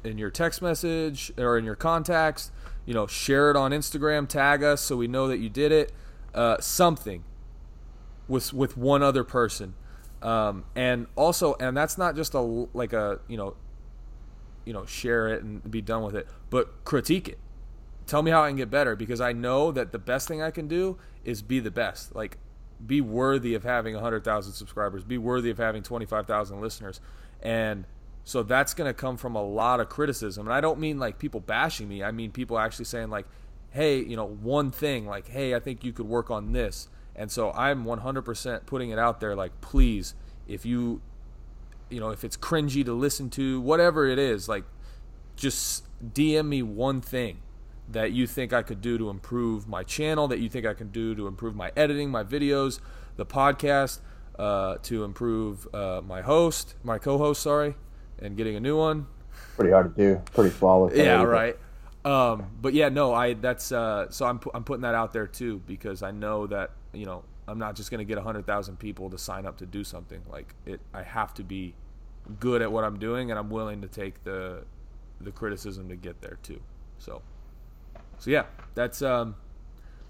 in 0.05 0.19
your 0.19 0.31
text 0.31 0.61
message 0.61 1.33
or 1.39 1.57
in 1.57 1.65
your 1.65 1.77
contacts, 1.77 2.51
you 2.85 2.93
know, 2.93 3.07
share 3.07 3.51
it 3.51 3.57
on 3.57 3.71
Instagram, 3.71 4.29
tag 4.29 4.63
us 4.63 4.83
so 4.83 4.97
we 4.97 5.09
know 5.09 5.29
that 5.29 5.39
you 5.39 5.49
did 5.49 5.73
it. 5.73 5.93
Uh, 6.35 6.61
something 6.61 7.25
with 8.29 8.53
with 8.53 8.77
one 8.77 9.03
other 9.03 9.25
person, 9.25 9.75
um, 10.23 10.65
and 10.77 11.07
also, 11.17 11.57
and 11.59 11.77
that's 11.77 11.99
not 11.99 12.15
just 12.15 12.35
a 12.35 12.41
like 12.41 12.93
a 12.93 13.19
you 13.27 13.37
know, 13.37 13.57
you 14.64 14.73
know, 14.73 14.85
share 14.87 15.29
it 15.29 15.42
and 15.42 15.70
be 15.70 15.81
done 15.81 16.03
with 16.03 16.14
it, 16.14 16.27
but 16.51 16.85
critique 16.85 17.29
it. 17.29 17.38
Tell 18.07 18.23
me 18.23 18.31
how 18.31 18.42
I 18.42 18.49
can 18.49 18.57
get 18.57 18.70
better 18.70 18.96
because 18.96 19.20
I 19.20 19.33
know 19.33 19.70
that 19.73 19.92
the 19.92 19.99
best 19.99 20.27
thing 20.27 20.42
I 20.42 20.51
can 20.51 20.66
do 20.66 20.99
is 21.25 21.42
be 21.42 21.61
the 21.61 21.70
best. 21.70 22.14
Like, 22.14 22.38
be 22.85 23.01
worthy 23.01 23.55
of 23.55 23.62
having 23.62 23.94
100,000 23.94 24.53
subscribers, 24.53 25.05
be 25.05 25.18
worthy 25.18 25.51
of 25.51 25.59
having 25.59 25.83
25,000 25.83 26.61
listeners. 26.61 27.01
And 27.42 27.85
so 28.25 28.42
that's 28.42 28.75
going 28.75 28.88
to 28.88 28.94
come 28.94 29.16
from 29.16 29.35
a 29.35 29.42
lot 29.42 29.81
of 29.81 29.88
criticism. 29.88 30.46
And 30.46 30.55
I 30.55 30.61
don't 30.61 30.79
mean 30.79 30.99
like 30.99 31.18
people 31.18 31.40
bashing 31.40 31.88
me, 31.88 32.03
I 32.03 32.11
mean 32.11 32.31
people 32.31 32.59
actually 32.59 32.87
saying, 32.87 33.11
like, 33.11 33.27
hey, 33.70 33.99
you 33.99 34.16
know, 34.16 34.27
one 34.27 34.70
thing, 34.70 35.07
like, 35.07 35.29
hey, 35.29 35.55
I 35.55 35.61
think 35.61 35.85
you 35.85 35.92
could 35.92 36.07
work 36.07 36.31
on 36.31 36.53
this. 36.53 36.88
And 37.14 37.31
so 37.31 37.53
I'm 37.53 37.85
100% 37.85 38.66
putting 38.66 38.90
it 38.90 38.99
out 38.99 39.20
there, 39.20 39.37
like, 39.37 39.61
please, 39.61 40.14
if 40.49 40.64
you, 40.64 41.03
you 41.90 42.00
know, 42.00 42.11
if 42.11 42.24
it's 42.24 42.37
cringy 42.37 42.85
to 42.85 42.92
listen 42.92 43.31
to, 43.31 43.61
whatever 43.61 44.07
it 44.07 44.18
is, 44.18 44.48
like, 44.48 44.64
just 45.37 45.85
DM 46.14 46.46
me 46.46 46.62
one 46.62 47.00
thing 47.00 47.38
that 47.88 48.12
you 48.12 48.26
think 48.26 48.53
I 48.53 48.62
could 48.62 48.81
do 48.81 48.98
to 48.98 49.11
improve 49.11 49.68
my 49.68 49.83
channel, 49.83 50.29
that 50.29 50.38
you 50.38 50.48
think 50.48 50.66
I 50.66 50.74
can 50.74 50.88
do 50.88 51.14
to 51.14 51.26
improve 51.26 51.57
my 51.57 51.72
editing, 51.76 52.11
my 52.11 52.22
videos, 52.22 52.81
the 53.16 53.26
podcast, 53.26 54.00
uh, 54.38 54.76
to 54.85 55.05
improve 55.05 55.72
uh, 55.74 56.00
my 56.07 56.22
host, 56.22 56.74
my 56.83 56.98
co-host, 56.98 57.42
sorry, 57.42 57.74
and 58.18 58.37
getting 58.37 58.57
a 58.57 58.61
new 58.61 58.76
one. 58.76 59.07
Pretty 59.57 59.72
hard 59.72 59.94
to 59.94 60.03
do. 60.03 60.22
Pretty 60.33 60.50
flawless. 60.50 60.96
Yeah, 60.96 61.22
right. 61.22 61.59
Um, 62.05 62.46
but 62.61 62.72
yeah, 62.72 62.88
no, 62.88 63.12
I 63.12 63.35
that's 63.35 63.72
uh, 63.72 64.11
so 64.11 64.24
I'm 64.24 64.40
I'm 64.55 64.64
putting 64.64 64.83
that 64.83 64.94
out 64.94 65.12
there 65.12 65.26
too 65.26 65.61
because 65.66 66.03
I 66.03 66.12
know 66.12 66.46
that 66.46 66.70
you 66.94 67.05
know 67.05 67.24
I'm 67.48 67.59
not 67.59 67.74
just 67.76 67.90
gonna 67.90 68.05
get 68.05 68.18
hundred 68.18 68.46
thousand 68.46 68.79
people 68.79 69.11
to 69.11 69.18
sign 69.18 69.46
up 69.46 69.59
to 69.59 69.66
do 69.66 69.85
something 69.85 70.22
like 70.31 70.55
it. 70.66 70.81
I 70.94 71.03
have 71.03 71.35
to 71.35 71.42
be 71.42 71.74
good 72.38 72.62
at 72.62 72.70
what 72.70 72.85
I'm 72.85 72.98
doing, 72.98 73.31
and 73.31 73.38
I'm 73.38 73.50
willing 73.50 73.81
to 73.83 73.88
take 73.88 74.22
the 74.24 74.64
the 75.20 75.31
criticism 75.31 75.88
to 75.88 75.96
get 75.96 76.20
there 76.20 76.38
too. 76.42 76.61
So, 76.98 77.22
so 78.18 78.31
yeah, 78.31 78.44
that's 78.74 79.03
um, 79.03 79.37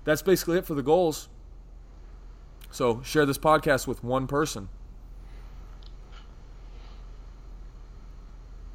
that's 0.05 0.23
basically 0.23 0.59
it 0.59 0.67
for 0.67 0.75
the 0.75 0.83
goals. 0.83 1.29
So 2.71 3.03
share 3.03 3.27
this 3.27 3.39
podcast 3.39 3.87
with 3.87 4.05
one 4.05 4.27
person. 4.27 4.69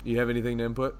You 0.03 0.19
have 0.19 0.29
anything 0.29 0.57
to 0.59 0.65
input? 0.65 0.97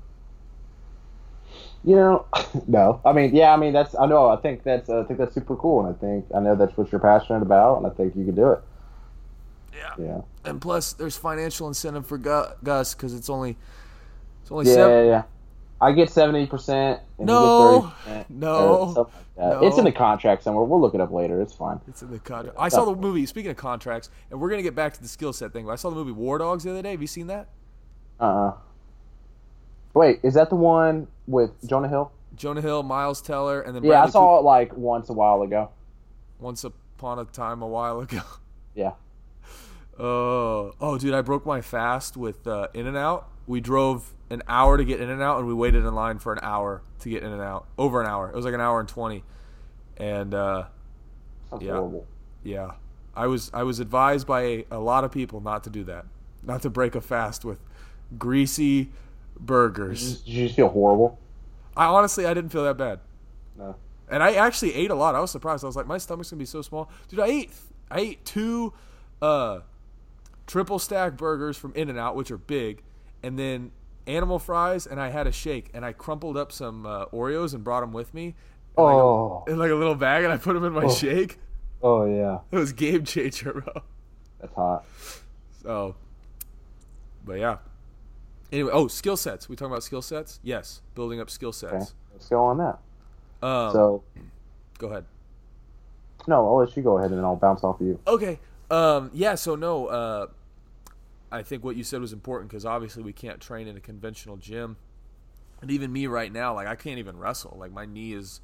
You 1.86 1.96
know, 1.96 2.26
no. 2.68 3.00
I 3.06 3.14
mean, 3.14 3.36
yeah. 3.36 3.54
I 3.54 3.58
mean, 3.58 3.72
that's. 3.72 3.96
I 3.96 4.08
know. 4.08 4.28
I 4.28 4.38
think 4.38 4.64
that's. 4.64 4.90
I 4.90 5.04
think 5.04 5.20
that's 5.20 5.36
super 5.36 5.56
cool, 5.56 5.86
and 5.86 5.96
I 5.96 6.00
think 6.00 6.26
I 6.36 6.40
know 6.40 6.56
that's 6.56 6.76
what 6.76 6.92
you're 6.92 7.00
passionate 7.00 7.44
about, 7.44 7.78
and 7.78 7.88
I 7.88 7.92
think 7.92 8.16
you 8.16 8.26
can 8.26 8.34
do 8.36 8.52
it. 8.54 8.60
Yeah. 9.74 9.94
Yeah. 10.00 10.22
And 10.44 10.60
plus, 10.60 10.94
there's 10.94 11.16
financial 11.16 11.68
incentive 11.68 12.08
for 12.08 12.18
Gus 12.18 12.96
because 12.96 13.14
it's 13.14 13.30
only 13.30 13.56
it's 14.42 14.52
only 14.52 14.66
Yeah, 14.66 14.74
seven. 14.74 15.06
yeah, 15.06 15.12
yeah. 15.12 15.24
I 15.80 15.92
get 15.92 16.10
seventy 16.10 16.48
percent. 16.48 17.02
No, 17.20 17.92
no, 18.30 19.10
no. 19.38 19.60
It's 19.62 19.78
in 19.78 19.84
the 19.84 19.92
contract 19.92 20.44
somewhere. 20.44 20.64
We'll 20.64 20.82
look 20.82 20.96
it 20.96 21.02
up 21.02 21.12
later. 21.12 21.42
It's 21.42 21.54
fine. 21.54 21.80
It's 21.88 22.02
in 22.02 22.10
the 22.10 22.20
contract. 22.20 22.58
I 22.60 22.70
saw 22.70 22.86
the 22.86 22.96
movie. 22.96 23.26
Speaking 23.28 23.52
of 23.52 23.58
contracts, 23.58 24.10
and 24.32 24.40
we're 24.40 24.50
gonna 24.50 24.64
get 24.64 24.74
back 24.74 24.94
to 24.94 25.02
the 25.02 25.08
skill 25.08 25.34
set 25.34 25.54
thing. 25.54 25.66
But 25.66 25.74
I 25.74 25.76
saw 25.76 25.90
the 25.90 25.96
movie 25.98 26.14
War 26.14 26.38
Dogs 26.40 26.64
the 26.64 26.72
other 26.72 26.82
day. 26.82 26.92
Have 26.92 27.02
you 27.02 27.08
seen 27.08 27.28
that? 27.28 27.50
Uh. 28.20 28.24
uh 28.24 28.54
Wait, 29.94 30.20
is 30.24 30.34
that 30.34 30.50
the 30.50 30.56
one 30.56 31.08
with 31.28 31.52
Jonah 31.68 31.88
Hill? 31.88 32.12
Jonah 32.36 32.62
Hill, 32.62 32.84
Miles 32.84 33.22
Teller, 33.22 33.62
and 33.62 33.76
then 33.76 33.84
Yeah, 33.84 34.04
I 34.04 34.10
saw 34.10 34.40
it 34.40 34.44
like 34.44 34.76
once 34.76 35.10
a 35.10 35.14
while 35.14 35.42
ago. 35.42 35.70
Once 36.40 36.64
Upon 36.64 37.20
a 37.20 37.26
Time 37.26 37.62
a 37.62 37.68
while 37.68 38.00
ago. 38.00 38.22
Yeah. 38.76 38.92
Oh, 39.98 40.74
oh, 40.82 40.98
dude! 40.98 41.14
I 41.14 41.22
broke 41.22 41.46
my 41.46 41.62
fast 41.62 42.18
with 42.18 42.46
uh, 42.46 42.68
In 42.74 42.88
and 42.88 42.98
Out. 42.98 43.30
We 43.48 43.62
drove 43.62 44.14
an 44.30 44.44
hour 44.50 44.76
to 44.78 44.84
get 44.84 45.00
In 45.00 45.10
and 45.10 45.22
Out, 45.22 45.38
and 45.40 45.48
we 45.48 45.54
waited 45.54 45.86
in 45.86 45.96
line 45.96 46.20
for 46.20 46.34
an 46.34 46.40
hour 46.42 46.82
to 47.00 47.10
get 47.10 47.24
In 47.24 47.32
and 47.32 47.42
Out. 47.42 47.66
Over 47.78 48.02
an 48.02 48.08
hour. 48.08 48.30
It 48.30 48.36
was 48.36 48.44
like 48.44 48.54
an 48.54 48.60
hour 48.60 48.82
and 48.82 48.90
twenty. 48.90 49.24
And 49.96 50.34
uh, 50.34 50.66
Sounds 51.50 51.64
Yeah. 51.64 51.74
horrible. 51.76 52.06
Yeah, 52.44 52.72
I 53.16 53.28
was 53.28 53.50
I 53.54 53.64
was 53.64 53.80
advised 53.80 54.28
by 54.28 54.42
a, 54.42 54.66
a 54.72 54.80
lot 54.80 55.06
of 55.06 55.12
people 55.14 55.40
not 55.40 55.64
to 55.64 55.70
do 55.70 55.86
that, 55.86 56.06
not 56.44 56.62
to 56.64 56.70
break 56.70 56.96
a 56.96 57.02
fast 57.02 57.46
with 57.46 57.60
greasy 58.20 58.92
burgers. 59.40 60.20
Did 60.22 60.28
you 60.34 60.44
just 60.46 60.56
feel 60.56 60.70
horrible? 60.70 61.20
I 61.78 61.86
honestly 61.86 62.26
I 62.26 62.34
didn't 62.34 62.52
feel 62.52 62.64
that 62.64 62.78
bad, 62.78 63.00
No. 63.58 63.76
and 64.10 64.24
I 64.24 64.34
actually 64.36 64.74
ate 64.76 64.92
a 64.92 64.96
lot. 64.96 65.14
I 65.16 65.20
was 65.20 65.32
surprised. 65.32 65.64
I 65.64 65.68
was 65.68 65.76
like, 65.76 65.88
my 65.88 65.98
stomach's 65.98 66.30
gonna 66.30 66.40
be 66.40 66.46
so 66.46 66.62
small, 66.62 66.90
dude. 67.10 67.20
I 67.20 67.26
ate 67.28 67.52
I 67.92 68.00
ate 68.00 68.26
two 68.26 68.74
uh, 69.22 69.60
triple 70.48 70.80
stack 70.80 71.18
burgers 71.18 71.58
from 71.58 71.74
In 71.76 71.90
and 71.90 72.00
Out, 72.00 72.16
which 72.16 72.32
are 72.32 72.38
big, 72.38 72.82
and 73.24 73.38
then 73.38 73.72
animal 74.08 74.40
fries, 74.40 74.86
and 74.88 75.02
I 75.02 75.10
had 75.10 75.28
a 75.28 75.32
shake, 75.32 75.70
and 75.74 75.84
I 75.84 75.92
crumpled 75.92 76.38
up 76.38 76.52
some 76.52 76.86
uh, 76.86 77.06
Oreos 77.08 77.54
and 77.54 77.64
brought 77.64 77.82
them 77.82 77.92
with 77.92 78.14
me. 78.14 78.36
In 78.78 78.84
like, 78.84 78.94
Oh. 78.96 79.44
a, 79.48 79.52
in 79.52 79.58
like 79.60 79.72
a 79.72 79.76
little 79.76 79.96
bag, 79.96 80.24
and 80.24 80.32
I 80.32 80.38
put 80.38 80.54
them 80.54 80.64
in 80.64 80.74
my 80.74 80.88
shake. 80.88 81.40
Oh 81.84 82.06
yeah. 82.06 82.40
It 82.52 82.58
was 82.58 82.72
game 82.74 83.04
changer, 83.06 83.52
bro. 83.54 83.84
That's 84.40 84.54
hot. 84.54 84.86
So, 85.62 85.96
but 87.26 87.34
yeah. 87.40 87.58
Anyway, 88.56 88.72
oh, 88.74 88.88
skill 88.88 89.18
sets. 89.18 89.50
We 89.50 89.58
talking 89.58 89.74
about 89.74 89.84
skill 89.84 90.02
sets? 90.02 90.40
Yes, 90.42 90.82
building 90.96 91.20
up 91.20 91.30
skill 91.30 91.50
Okay. 91.50 91.78
sets. 91.78 91.94
Let's 92.14 92.30
go 92.30 92.42
on 92.46 92.58
that. 92.60 92.80
Um, 93.46 93.72
so 93.74 94.04
go 94.78 94.88
ahead. 94.88 95.04
no, 96.26 96.48
I'll 96.48 96.56
let 96.56 96.76
you 96.78 96.82
go 96.82 96.98
ahead 96.98 97.12
and 97.12 97.18
then 97.20 97.26
I'll 97.26 97.36
bounce 97.36 97.66
off 97.66 97.82
of 97.82 97.86
you. 97.88 98.00
Okay. 98.08 98.40
Um, 98.72 99.12
yeah. 99.14 99.36
So 99.36 99.56
no. 99.56 99.88
Uh, 99.88 100.28
I 101.32 101.44
think 101.44 101.66
what 101.66 101.76
you 101.76 101.84
said 101.84 102.00
was 102.00 102.14
important 102.14 102.50
because 102.50 102.66
obviously 102.66 103.04
we 103.04 103.12
can't 103.12 103.42
train 103.42 103.68
in 103.68 103.76
a 103.76 103.82
conventional 103.82 104.38
gym, 104.38 104.78
and 105.62 105.70
even 105.70 105.92
me 105.92 106.08
right 106.08 106.32
now, 106.32 106.54
like 106.56 106.68
I 106.68 106.76
can't 106.76 106.98
even 106.98 107.18
wrestle. 107.18 107.58
Like 107.60 107.74
my 107.74 107.86
knee 107.86 108.14
is 108.14 108.40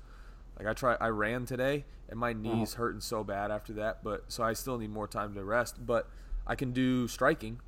Like 0.60 0.68
I 0.68 0.74
try, 0.74 0.98
I 1.00 1.08
ran 1.08 1.46
today, 1.46 1.86
and 2.10 2.20
my 2.20 2.34
knees 2.34 2.74
hurting 2.74 3.00
so 3.00 3.24
bad 3.24 3.50
after 3.50 3.72
that. 3.74 4.04
But 4.04 4.26
so 4.28 4.44
I 4.44 4.52
still 4.52 4.78
need 4.78 4.92
more 4.92 5.08
time 5.08 5.34
to 5.36 5.44
rest. 5.46 5.86
But 5.86 6.10
I 6.46 6.56
can 6.56 6.74
do 6.74 7.08
striking, 7.08 7.62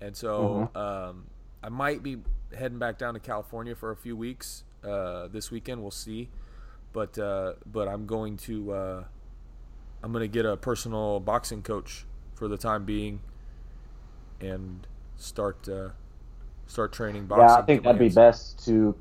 and 0.00 0.16
so 0.16 0.70
um, 0.74 1.26
I 1.62 1.68
might 1.68 2.02
be 2.02 2.18
heading 2.56 2.78
back 2.78 2.98
down 2.98 3.14
to 3.14 3.20
California 3.20 3.74
for 3.74 3.90
a 3.90 3.96
few 3.96 4.16
weeks 4.16 4.64
uh, 4.84 5.28
this 5.28 5.50
weekend. 5.50 5.82
We'll 5.82 5.90
see. 5.90 6.28
But 6.92 7.18
uh, 7.18 7.54
but 7.66 7.86
I'm 7.88 8.06
going 8.06 8.36
to 8.38 8.72
uh, 8.72 9.04
I'm 10.02 10.12
going 10.12 10.22
to 10.22 10.28
get 10.28 10.44
a 10.44 10.56
personal 10.56 11.20
boxing 11.20 11.62
coach 11.62 12.04
for 12.34 12.48
the 12.48 12.56
time 12.56 12.84
being, 12.84 13.20
and 14.40 14.86
start 15.16 15.68
uh, 15.68 15.90
start 16.66 16.92
training 16.92 17.26
boxing. 17.26 17.46
Yeah, 17.48 17.54
I 17.54 17.62
think 17.62 17.84
that'd 17.84 17.98
be 17.98 18.08
best 18.08 18.64
to 18.64 18.96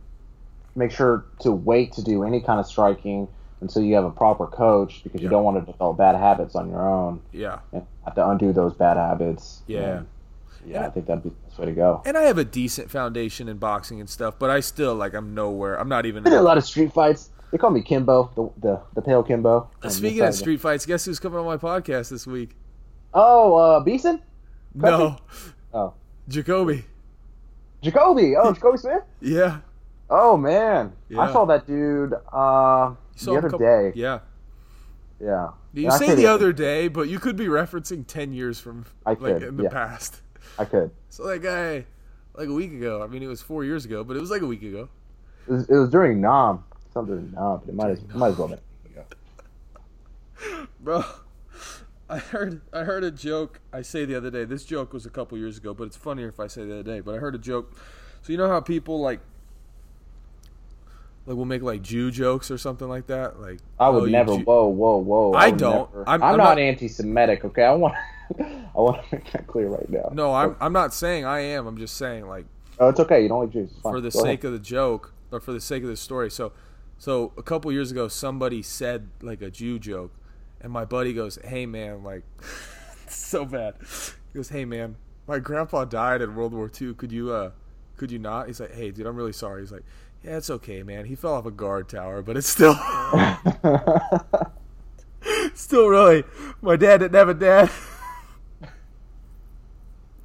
make 0.75 0.91
sure 0.91 1.25
to 1.39 1.51
wait 1.51 1.93
to 1.93 2.03
do 2.03 2.23
any 2.23 2.41
kind 2.41 2.59
of 2.59 2.67
striking 2.67 3.27
until 3.61 3.81
you 3.81 3.95
have 3.95 4.05
a 4.05 4.11
proper 4.11 4.45
coach 4.47 5.01
because 5.03 5.19
you 5.19 5.25
Yeah. 5.27 5.31
don't 5.31 5.43
want 5.43 5.65
to 5.65 5.71
develop 5.71 5.97
bad 5.97 6.15
habits 6.15 6.55
on 6.55 6.69
your 6.69 6.87
own 6.87 7.21
Yeah. 7.33 7.59
and 7.73 7.85
have 8.05 8.15
to 8.15 8.29
undo 8.29 8.53
those 8.53 8.73
bad 8.73 8.95
habits. 8.97 9.63
Yeah. 9.67 9.97
And, 9.97 10.07
yeah, 10.69 10.85
I 10.85 10.89
think 10.89 11.07
that'd 11.07 11.23
be 11.23 11.29
the 11.29 11.35
best 11.47 11.57
way 11.59 11.65
to 11.65 11.71
go. 11.71 12.01
And 12.05 12.17
I 12.17 12.21
have 12.23 12.37
a 12.37 12.45
decent 12.45 12.89
foundation 12.91 13.47
in 13.49 13.57
boxing 13.57 13.99
and 13.99 14.09
stuff, 14.09 14.37
but 14.37 14.49
I 14.49 14.59
still 14.59 14.93
like 14.95 15.13
I'm 15.13 15.33
nowhere. 15.33 15.79
I'm 15.79 15.89
not 15.89 16.05
even. 16.05 16.25
I 16.25 16.29
did 16.29 16.39
a 16.39 16.41
lot 16.41 16.57
of 16.57 16.65
street 16.65 16.93
fights. 16.93 17.29
They 17.51 17.57
call 17.57 17.71
me 17.71 17.81
Kimbo, 17.81 18.31
the 18.35 18.67
the, 18.67 18.81
the 18.93 19.01
pale 19.01 19.23
Kimbo. 19.23 19.69
Speaking 19.87 20.21
of 20.21 20.35
street 20.35 20.61
fights, 20.61 20.85
guess 20.85 21.05
who's 21.05 21.19
coming 21.19 21.39
on 21.39 21.45
my 21.45 21.57
podcast 21.57 22.09
this 22.09 22.27
week? 22.27 22.51
Oh, 23.13 23.55
uh, 23.55 23.79
Beeson? 23.79 24.21
No, 24.75 25.17
Oh, 25.73 25.93
Jacoby. 26.27 26.85
Jacoby. 27.81 28.35
Oh, 28.35 28.53
Jacoby 28.53 28.77
Smith. 28.77 29.01
Yeah, 29.19 29.61
Oh 30.11 30.37
man, 30.37 30.93
Yeah. 31.09 31.21
I 31.21 31.31
saw 31.31 31.45
that 31.45 31.65
dude 31.65 32.13
uh, 32.31 32.93
the 33.23 33.31
other 33.35 33.49
couple- 33.49 33.59
day. 33.59 33.91
Yeah, 33.95 34.19
Yeah. 35.19 35.49
you 35.73 35.87
I 35.89 35.97
say 35.97 36.15
the 36.15 36.27
other 36.27 36.51
day, 36.53 36.87
but 36.87 37.09
you 37.09 37.19
could 37.19 37.35
be 37.35 37.45
referencing 37.47 38.05
ten 38.05 38.31
years 38.33 38.59
from 38.59 38.85
I 39.05 39.11
like 39.11 39.19
could, 39.19 39.43
in 39.43 39.57
the 39.57 39.63
yeah. 39.63 39.69
past. 39.69 40.21
I 40.57 40.65
could. 40.65 40.91
So 41.09 41.27
that 41.27 41.39
guy, 41.39 41.85
like 42.33 42.47
a 42.47 42.53
week 42.53 42.71
ago. 42.71 43.01
I 43.03 43.07
mean, 43.07 43.23
it 43.23 43.27
was 43.27 43.41
four 43.41 43.63
years 43.63 43.85
ago, 43.85 44.03
but 44.03 44.15
it 44.17 44.19
was 44.19 44.31
like 44.31 44.41
a 44.41 44.47
week 44.47 44.63
ago. 44.63 44.89
It 45.47 45.51
was, 45.51 45.69
it 45.69 45.75
was 45.75 45.89
during 45.89 46.21
Nam. 46.21 46.63
Something 46.93 47.31
but 47.35 47.61
it 47.67 47.73
might 47.75 47.91
as, 47.91 47.99
it 47.99 48.15
might 48.15 48.29
as 48.29 48.37
well 48.37 48.47
be. 48.47 48.55
Bro, 50.79 51.03
I 52.09 52.17
heard 52.17 52.61
I 52.73 52.83
heard 52.83 53.03
a 53.03 53.11
joke. 53.11 53.59
I 53.73 53.81
say 53.81 54.05
the 54.05 54.15
other 54.15 54.31
day. 54.31 54.45
This 54.45 54.63
joke 54.63 54.93
was 54.93 55.05
a 55.05 55.09
couple 55.09 55.37
years 55.37 55.57
ago, 55.57 55.73
but 55.73 55.83
it's 55.83 55.97
funnier 55.97 56.29
if 56.29 56.39
I 56.39 56.47
say 56.47 56.65
the 56.65 56.79
other 56.79 56.83
day. 56.83 56.99
But 57.01 57.15
I 57.15 57.17
heard 57.17 57.35
a 57.35 57.39
joke. 57.39 57.75
So 58.21 58.31
you 58.31 58.37
know 58.37 58.47
how 58.47 58.59
people 58.61 58.99
like 58.99 59.19
like 61.25 61.35
we'll 61.35 61.45
make 61.45 61.61
like 61.61 61.81
Jew 61.81 62.09
jokes 62.09 62.49
or 62.49 62.57
something 62.57 62.87
like 62.87 63.07
that. 63.07 63.39
Like 63.39 63.59
I 63.79 63.89
would 63.89 64.03
oh, 64.03 64.05
never. 64.05 64.37
Jew- 64.37 64.43
Whoa, 64.43 64.67
whoa, 64.67 64.97
whoa! 64.97 65.33
I 65.33 65.49
would 65.49 65.59
don't. 65.59 65.93
never- 65.93 66.09
I'm- 66.09 66.23
I'm, 66.23 66.31
I'm 66.31 66.37
not, 66.37 66.43
not- 66.43 66.59
anti-Semitic. 66.59 67.45
Okay, 67.45 67.63
I 67.63 67.73
want. 67.73 67.95
I 68.39 68.79
want 68.79 69.03
to 69.09 69.15
make 69.15 69.31
that 69.31 69.47
clear 69.47 69.67
right 69.69 69.89
now. 69.89 70.09
No, 70.13 70.33
I'm 70.33 70.55
I'm 70.61 70.73
not 70.73 70.93
saying 70.93 71.25
I 71.25 71.39
am. 71.41 71.67
I'm 71.67 71.77
just 71.77 71.97
saying 71.97 72.27
like 72.27 72.45
Oh, 72.79 72.87
it's 72.89 72.99
okay. 73.01 73.21
You 73.23 73.27
don't 73.29 73.41
like 73.41 73.51
Jews. 73.51 73.71
Fine. 73.83 73.93
for 73.93 73.99
the 74.01 74.09
Go 74.09 74.19
sake 74.21 74.43
ahead. 74.43 74.45
of 74.45 74.51
the 74.53 74.59
joke 74.59 75.13
or 75.31 75.39
for 75.41 75.51
the 75.51 75.59
sake 75.59 75.83
of 75.83 75.89
the 75.89 75.97
story. 75.97 76.31
So, 76.31 76.53
so 76.97 77.33
a 77.37 77.43
couple 77.43 77.69
years 77.73 77.91
ago, 77.91 78.07
somebody 78.07 78.61
said 78.61 79.09
like 79.21 79.41
a 79.41 79.51
Jew 79.51 79.79
joke, 79.79 80.13
and 80.61 80.71
my 80.71 80.85
buddy 80.85 81.11
goes, 81.13 81.37
"Hey 81.43 81.65
man, 81.65 82.03
like, 82.03 82.23
so 83.09 83.43
bad." 83.45 83.75
He 84.31 84.37
goes, 84.39 84.49
"Hey 84.49 84.63
man, 84.65 84.95
my 85.27 85.39
grandpa 85.39 85.83
died 85.85 86.21
in 86.21 86.35
World 86.35 86.53
War 86.53 86.71
II. 86.81 86.93
Could 86.93 87.11
you 87.11 87.31
uh, 87.33 87.51
could 87.97 88.11
you 88.11 88.19
not?" 88.19 88.47
He's 88.47 88.61
like, 88.61 88.73
"Hey 88.73 88.91
dude, 88.91 89.05
I'm 89.07 89.15
really 89.17 89.33
sorry." 89.33 89.61
He's 89.61 89.71
like, 89.73 89.83
"Yeah, 90.23 90.37
it's 90.37 90.49
okay, 90.49 90.81
man. 90.81 91.03
He 91.05 91.15
fell 91.15 91.33
off 91.33 91.45
a 91.45 91.51
guard 91.51 91.89
tower, 91.89 92.21
but 92.21 92.37
it's 92.37 92.47
still, 92.47 92.75
still 95.53 95.89
really. 95.89 96.23
My 96.61 96.77
dad 96.77 96.99
didn't 96.99 97.15
have 97.15 97.27
a 97.29 97.33
dad." 97.33 97.69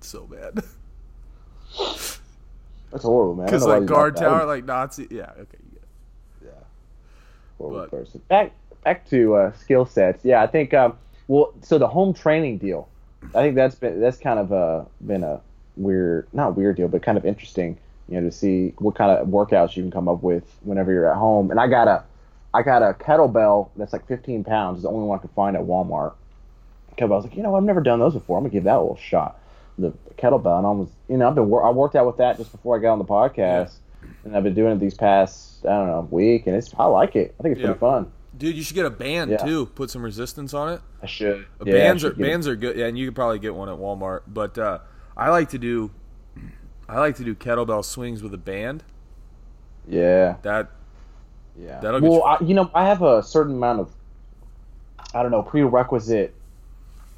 So 0.04 0.26
bad. 0.26 0.54
That's 2.90 3.02
horrible, 3.02 3.34
man. 3.34 3.46
Because 3.46 3.62
don't 3.62 3.68
know 3.70 3.74
why 3.74 3.78
like 3.80 3.88
guard 3.88 4.16
tower, 4.16 4.44
like 4.46 4.64
Nazi. 4.64 5.08
Yeah, 5.10 5.30
okay. 5.38 5.58
Yeah. 6.44 6.50
horrible 7.58 7.80
But- 7.80 7.90
person. 7.90 8.22
Back 8.28 8.52
back 8.84 9.08
to 9.10 9.34
uh, 9.34 9.52
skill 9.54 9.84
sets. 9.86 10.24
Yeah, 10.24 10.42
I 10.42 10.46
think. 10.46 10.72
Um, 10.74 10.96
well, 11.26 11.54
so 11.62 11.78
the 11.78 11.88
home 11.88 12.12
training 12.14 12.58
deal, 12.58 12.88
I 13.34 13.42
think 13.42 13.54
that's 13.56 13.74
been 13.74 14.00
that's 14.00 14.18
kind 14.18 14.38
of 14.38 14.52
uh, 14.52 14.84
been 15.00 15.24
a 15.24 15.40
weird, 15.76 16.28
not 16.32 16.56
weird 16.56 16.76
deal, 16.76 16.88
but 16.88 17.02
kind 17.02 17.18
of 17.18 17.24
interesting. 17.24 17.78
You 18.08 18.20
know, 18.20 18.28
to 18.28 18.32
see 18.32 18.74
what 18.78 18.94
kind 18.94 19.10
of 19.10 19.26
workouts 19.28 19.76
you 19.76 19.82
can 19.82 19.90
come 19.90 20.08
up 20.08 20.22
with 20.22 20.44
whenever 20.62 20.92
you're 20.92 21.10
at 21.10 21.16
home. 21.16 21.50
And 21.50 21.58
I 21.58 21.66
got 21.68 21.88
a, 21.88 22.04
I 22.52 22.60
got 22.62 22.82
a 22.82 22.92
kettlebell 22.92 23.70
that's 23.76 23.94
like 23.94 24.06
15 24.06 24.44
pounds. 24.44 24.76
It's 24.76 24.82
the 24.82 24.90
only 24.90 25.06
one 25.08 25.18
I 25.18 25.22
could 25.22 25.30
find 25.30 25.56
at 25.56 25.62
Walmart. 25.62 26.12
Kettlebell. 26.98 27.12
I 27.12 27.16
was 27.16 27.24
like, 27.24 27.34
you 27.34 27.42
know, 27.42 27.54
I've 27.54 27.62
never 27.62 27.80
done 27.80 27.98
those 28.00 28.12
before. 28.12 28.36
I'm 28.36 28.44
gonna 28.44 28.52
give 28.52 28.64
that 28.64 28.76
a 28.76 28.80
little 28.80 28.96
shot. 28.98 29.40
The 29.78 29.92
kettlebell, 30.16 30.58
and 30.58 30.66
I 30.66 30.70
was, 30.70 30.88
you 31.08 31.16
know, 31.16 31.28
I've 31.28 31.34
been 31.34 31.44
I 31.44 31.70
worked 31.70 31.96
out 31.96 32.06
with 32.06 32.18
that 32.18 32.36
just 32.38 32.52
before 32.52 32.76
I 32.76 32.80
got 32.80 32.92
on 32.92 32.98
the 32.98 33.04
podcast, 33.04 33.72
and 34.24 34.36
I've 34.36 34.44
been 34.44 34.54
doing 34.54 34.72
it 34.72 34.78
these 34.78 34.94
past 34.94 35.64
I 35.66 35.70
don't 35.70 35.86
know 35.88 36.06
week, 36.10 36.46
and 36.46 36.54
it's 36.54 36.72
I 36.78 36.84
like 36.84 37.16
it. 37.16 37.34
I 37.38 37.42
think 37.42 37.52
it's 37.52 37.60
Yeah. 37.60 37.68
pretty 37.68 37.80
fun. 37.80 38.12
Dude, 38.36 38.56
you 38.56 38.62
should 38.62 38.74
get 38.74 38.86
a 38.86 38.90
band 38.90 39.30
Yeah. 39.32 39.36
too. 39.38 39.66
Put 39.66 39.90
some 39.90 40.02
resistance 40.02 40.54
on 40.54 40.72
it. 40.74 40.80
I 41.02 41.06
should. 41.06 41.46
Uh, 41.60 41.64
Yeah, 41.66 41.74
I 41.74 41.78
bands 41.78 42.02
should 42.02 42.12
are 42.12 42.14
get 42.16 42.26
it. 42.26 42.30
bands 42.30 42.48
are 42.48 42.56
good. 42.56 42.76
Yeah, 42.76 42.86
and 42.86 42.98
you 42.98 43.06
could 43.06 43.14
probably 43.14 43.38
get 43.38 43.54
one 43.54 43.68
at 43.68 43.76
Walmart. 43.78 44.22
But 44.28 44.58
uh, 44.58 44.78
I 45.16 45.30
like 45.30 45.48
to 45.50 45.58
do, 45.58 45.90
I 46.88 46.98
like 46.98 47.16
to 47.16 47.24
do 47.24 47.34
kettlebell 47.34 47.84
swings 47.84 48.22
with 48.22 48.34
a 48.34 48.38
band. 48.38 48.82
Yeah, 49.88 50.36
That 50.42 50.70
yeah. 51.56 51.78
That'll 51.80 52.00
get 52.00 52.10
well, 52.10 52.18
you- 52.18 52.24
I, 52.24 52.38
you 52.48 52.54
know, 52.54 52.70
I 52.74 52.86
have 52.86 53.02
a 53.02 53.22
certain 53.22 53.54
amount 53.54 53.80
of, 53.80 53.90
I 55.14 55.22
don't 55.22 55.30
know, 55.30 55.42
prerequisite 55.42 56.34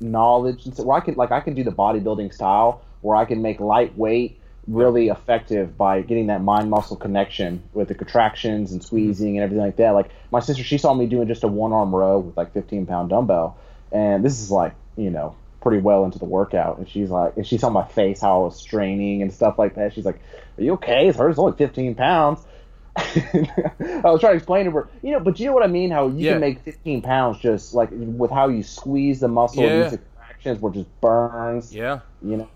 knowledge, 0.01 0.67
and 0.67 0.77
so 0.77 0.85
where 0.85 0.97
I 0.97 1.01
can 1.01 1.15
like 1.15 1.33
I 1.33 1.41
can 1.41 1.55
do 1.55 1.65
the 1.65 1.73
bodybuilding 1.73 2.33
style 2.33 2.83
where 3.01 3.17
I 3.17 3.25
can 3.25 3.43
make 3.43 3.61
lightweight 3.61 4.41
really 4.67 5.09
effective 5.09 5.79
by 5.79 6.03
getting 6.03 6.27
that 6.27 6.43
mind 6.43 6.69
muscle 6.71 6.97
connection 6.97 7.63
with 7.73 7.89
the 7.89 7.95
contractions 7.95 8.73
and 8.73 8.81
mm-hmm. 8.81 8.87
squeezing 8.87 9.37
and 9.37 9.45
everything 9.45 9.65
like 9.65 9.77
that. 9.77 9.91
Like 9.91 10.11
my 10.31 10.41
sister, 10.41 10.65
she 10.65 10.79
saw 10.79 10.93
me 10.93 11.07
doing 11.07 11.29
just 11.29 11.45
a 11.45 11.49
one 11.49 11.73
arm 11.73 11.95
row 11.95 12.19
with 12.19 12.37
like 12.37 12.53
15 12.53 12.87
pound 12.87 13.11
dumbbell, 13.11 13.57
and 13.93 14.25
this 14.25 14.41
is 14.41 14.51
like 14.51 14.75
you 14.97 15.11
know 15.11 15.37
pretty 15.61 15.81
well 15.81 16.05
into 16.05 16.19
the 16.19 16.25
workout, 16.25 16.79
and 16.79 16.89
she's 16.89 17.11
like, 17.11 17.37
and 17.37 17.47
she 17.47 17.59
saw 17.59 17.71
my 17.71 17.85
face 17.87 18.21
how 18.21 18.41
I 18.41 18.45
was 18.45 18.57
straining 18.57 19.23
and 19.23 19.33
stuff 19.33 19.59
like 19.59 19.75
that. 19.77 19.95
She's 19.95 20.05
like, 20.05 20.21
"Are 20.59 20.63
you 20.63 20.75
okay? 20.75 21.09
It's 21.09 21.19
hers. 21.19 21.33
It's 21.33 21.39
only 21.39 21.57
15 21.57 21.95
pounds." 21.95 22.41
I 22.97 24.01
was 24.11 24.21
trying 24.21 24.33
to 24.33 24.37
explain 24.37 24.65
to 24.67 24.71
her, 24.73 24.89
you 25.03 25.13
know, 25.13 25.21
but 25.21 25.39
you 25.39 25.47
know 25.47 25.53
what 25.53 25.63
I 25.63 25.67
mean? 25.67 25.91
How 25.91 26.09
you 26.09 26.15
Yeah. 26.27 26.33
can 26.33 26.41
make 26.41 26.61
15 26.61 27.03
pounds 27.03 27.39
just 27.39 27.75
like 27.75 27.91
with 27.93 28.31
how 28.31 28.49
you 28.49 28.63
squeeze 28.63 29.21
the 29.21 29.29
muscle 29.29 29.63
Yeah. 29.63 29.69
and 29.71 29.83
use 29.83 29.91
the 29.93 29.99
contractions 29.99 30.61
where 30.61 30.73
it 30.73 30.75
just 30.77 31.01
burns. 31.01 31.75
yeah. 31.75 32.01
You 32.23 32.37
know, 32.39 32.49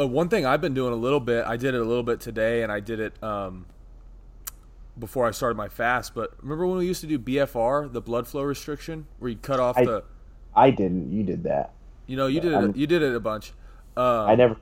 Uh, 0.00 0.06
one 0.06 0.28
thing 0.28 0.46
I've 0.46 0.60
been 0.60 0.74
doing 0.74 0.92
a 0.92 0.96
little 0.96 1.18
bit. 1.20 1.44
I 1.46 1.56
did 1.56 1.74
it 1.74 1.80
a 1.80 1.84
little 1.84 2.04
bit 2.04 2.20
today, 2.20 2.62
and 2.62 2.70
I 2.70 2.78
did 2.80 3.00
it 3.00 3.20
um, 3.24 3.66
before 4.98 5.26
I 5.26 5.32
started 5.32 5.56
my 5.56 5.68
fast. 5.68 6.14
But 6.14 6.32
remember 6.42 6.66
when 6.66 6.78
we 6.78 6.86
used 6.86 7.00
to 7.00 7.06
do 7.08 7.18
BFR, 7.18 7.92
the 7.92 8.00
blood 8.00 8.26
flow 8.28 8.42
restriction, 8.42 9.06
where 9.18 9.30
you 9.30 9.36
cut 9.36 9.58
off 9.60 9.76
I- 9.76 9.84
the. 9.84 10.04
I 10.54 10.70
didn't. 10.70 11.12
You 11.12 11.22
did 11.24 11.42
that. 11.44 11.72
You 12.06 12.16
know, 12.16 12.26
you 12.26 12.40
did 12.40 12.54
I'm- 12.54 12.70
it. 12.70 12.76
You 12.76 12.86
did 12.86 13.02
it 13.02 13.14
a 13.14 13.20
bunch. 13.20 13.52
Um, 13.96 14.04
I 14.28 14.34
never. 14.36 14.56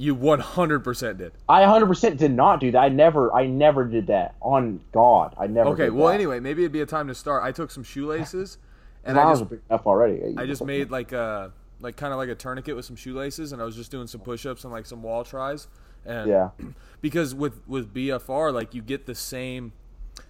You 0.00 0.16
100% 0.16 1.18
did. 1.18 1.32
I 1.46 1.60
100% 1.60 2.16
did 2.16 2.30
not 2.30 2.58
do 2.58 2.70
that. 2.70 2.78
I 2.78 2.88
never. 2.88 3.34
I 3.34 3.44
never 3.44 3.84
did 3.84 4.06
that. 4.06 4.34
On 4.40 4.80
God, 4.92 5.34
I 5.38 5.46
never. 5.46 5.68
Okay. 5.70 5.90
Well, 5.90 6.08
that. 6.08 6.14
anyway, 6.14 6.40
maybe 6.40 6.62
it'd 6.62 6.72
be 6.72 6.80
a 6.80 6.86
time 6.86 7.08
to 7.08 7.14
start. 7.14 7.44
I 7.44 7.52
took 7.52 7.70
some 7.70 7.84
shoelaces, 7.84 8.56
and 9.04 9.20
I 9.20 9.30
just 9.34 9.52
enough 9.52 9.86
already. 9.86 10.34
I 10.38 10.46
just 10.46 10.64
made 10.64 10.90
like 10.90 11.12
a 11.12 11.52
like 11.80 11.98
kind 11.98 12.14
of 12.14 12.18
like 12.18 12.30
a 12.30 12.34
tourniquet 12.34 12.74
with 12.76 12.86
some 12.86 12.96
shoelaces, 12.96 13.52
and 13.52 13.60
I 13.60 13.66
was 13.66 13.76
just 13.76 13.90
doing 13.90 14.06
some 14.06 14.22
push-ups 14.22 14.64
and 14.64 14.72
like 14.72 14.86
some 14.86 15.02
wall 15.02 15.22
tries. 15.22 15.68
And 16.06 16.30
Yeah. 16.30 16.48
because 17.02 17.34
with 17.34 17.60
with 17.68 17.92
BFR, 17.92 18.54
like 18.54 18.72
you 18.72 18.80
get 18.80 19.04
the 19.04 19.14
same, 19.14 19.74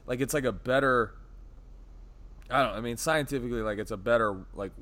like 0.04 0.20
it's 0.20 0.34
like 0.34 0.44
a 0.44 0.52
better. 0.52 1.12
I 2.50 2.62
don't. 2.64 2.74
I 2.74 2.80
mean, 2.80 2.96
scientifically, 2.96 3.62
like 3.62 3.78
it's 3.78 3.90
a 3.90 3.96
better 3.96 4.44
like 4.54 4.72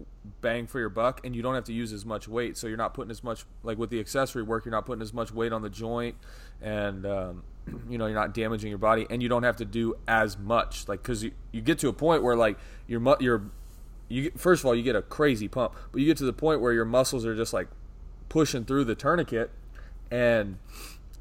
bang 0.41 0.66
for 0.66 0.79
your 0.79 0.89
buck, 0.89 1.25
and 1.25 1.35
you 1.35 1.43
don't 1.43 1.55
have 1.55 1.64
to 1.64 1.73
use 1.73 1.93
as 1.93 2.05
much 2.05 2.29
weight. 2.29 2.57
So 2.57 2.66
you're 2.66 2.77
not 2.77 2.95
putting 2.95 3.11
as 3.11 3.23
much 3.23 3.45
like 3.62 3.79
with 3.79 3.91
the 3.91 4.01
accessory 4.01 4.43
work. 4.43 4.64
You're 4.64 4.73
not 4.73 4.87
putting 4.87 5.03
as 5.03 5.12
much 5.12 5.33
weight 5.33 5.53
on 5.53 5.62
the 5.62 5.71
joint, 5.71 6.16
and 6.62 7.05
um, 7.07 7.43
you 7.91 7.99
know 7.99 8.07
you're 8.07 8.14
not 8.14 8.35
damaging 8.35 8.71
your 8.71 8.79
body, 8.79 9.07
and 9.11 9.23
you 9.23 9.29
don't 9.29 9.43
have 9.43 9.57
to 9.57 9.64
do 9.64 9.97
as 10.07 10.39
much. 10.39 10.89
Like 10.89 11.03
because 11.03 11.25
you, 11.25 11.33
you 11.53 11.61
get 11.61 11.79
to 11.81 11.89
a 11.89 11.93
point 11.93 12.23
where 12.23 12.37
like 12.37 12.59
your 12.87 13.01
mu- 13.01 13.16
your 13.21 13.51
you 14.09 14.25
get, 14.25 14.41
first 14.41 14.62
of 14.62 14.66
all 14.66 14.75
you 14.75 14.83
get 14.83 14.97
a 14.97 15.03
crazy 15.03 15.49
pump, 15.49 15.75
but 15.93 16.01
you 16.01 16.07
get 16.07 16.16
to 16.19 16.25
the 16.25 16.33
point 16.33 16.61
where 16.61 16.73
your 16.73 16.85
muscles 16.85 17.27
are 17.27 17.37
just 17.37 17.53
like 17.53 17.69
pushing 18.29 18.64
through 18.64 18.85
the 18.85 18.95
tourniquet, 18.95 19.51
and 20.11 20.59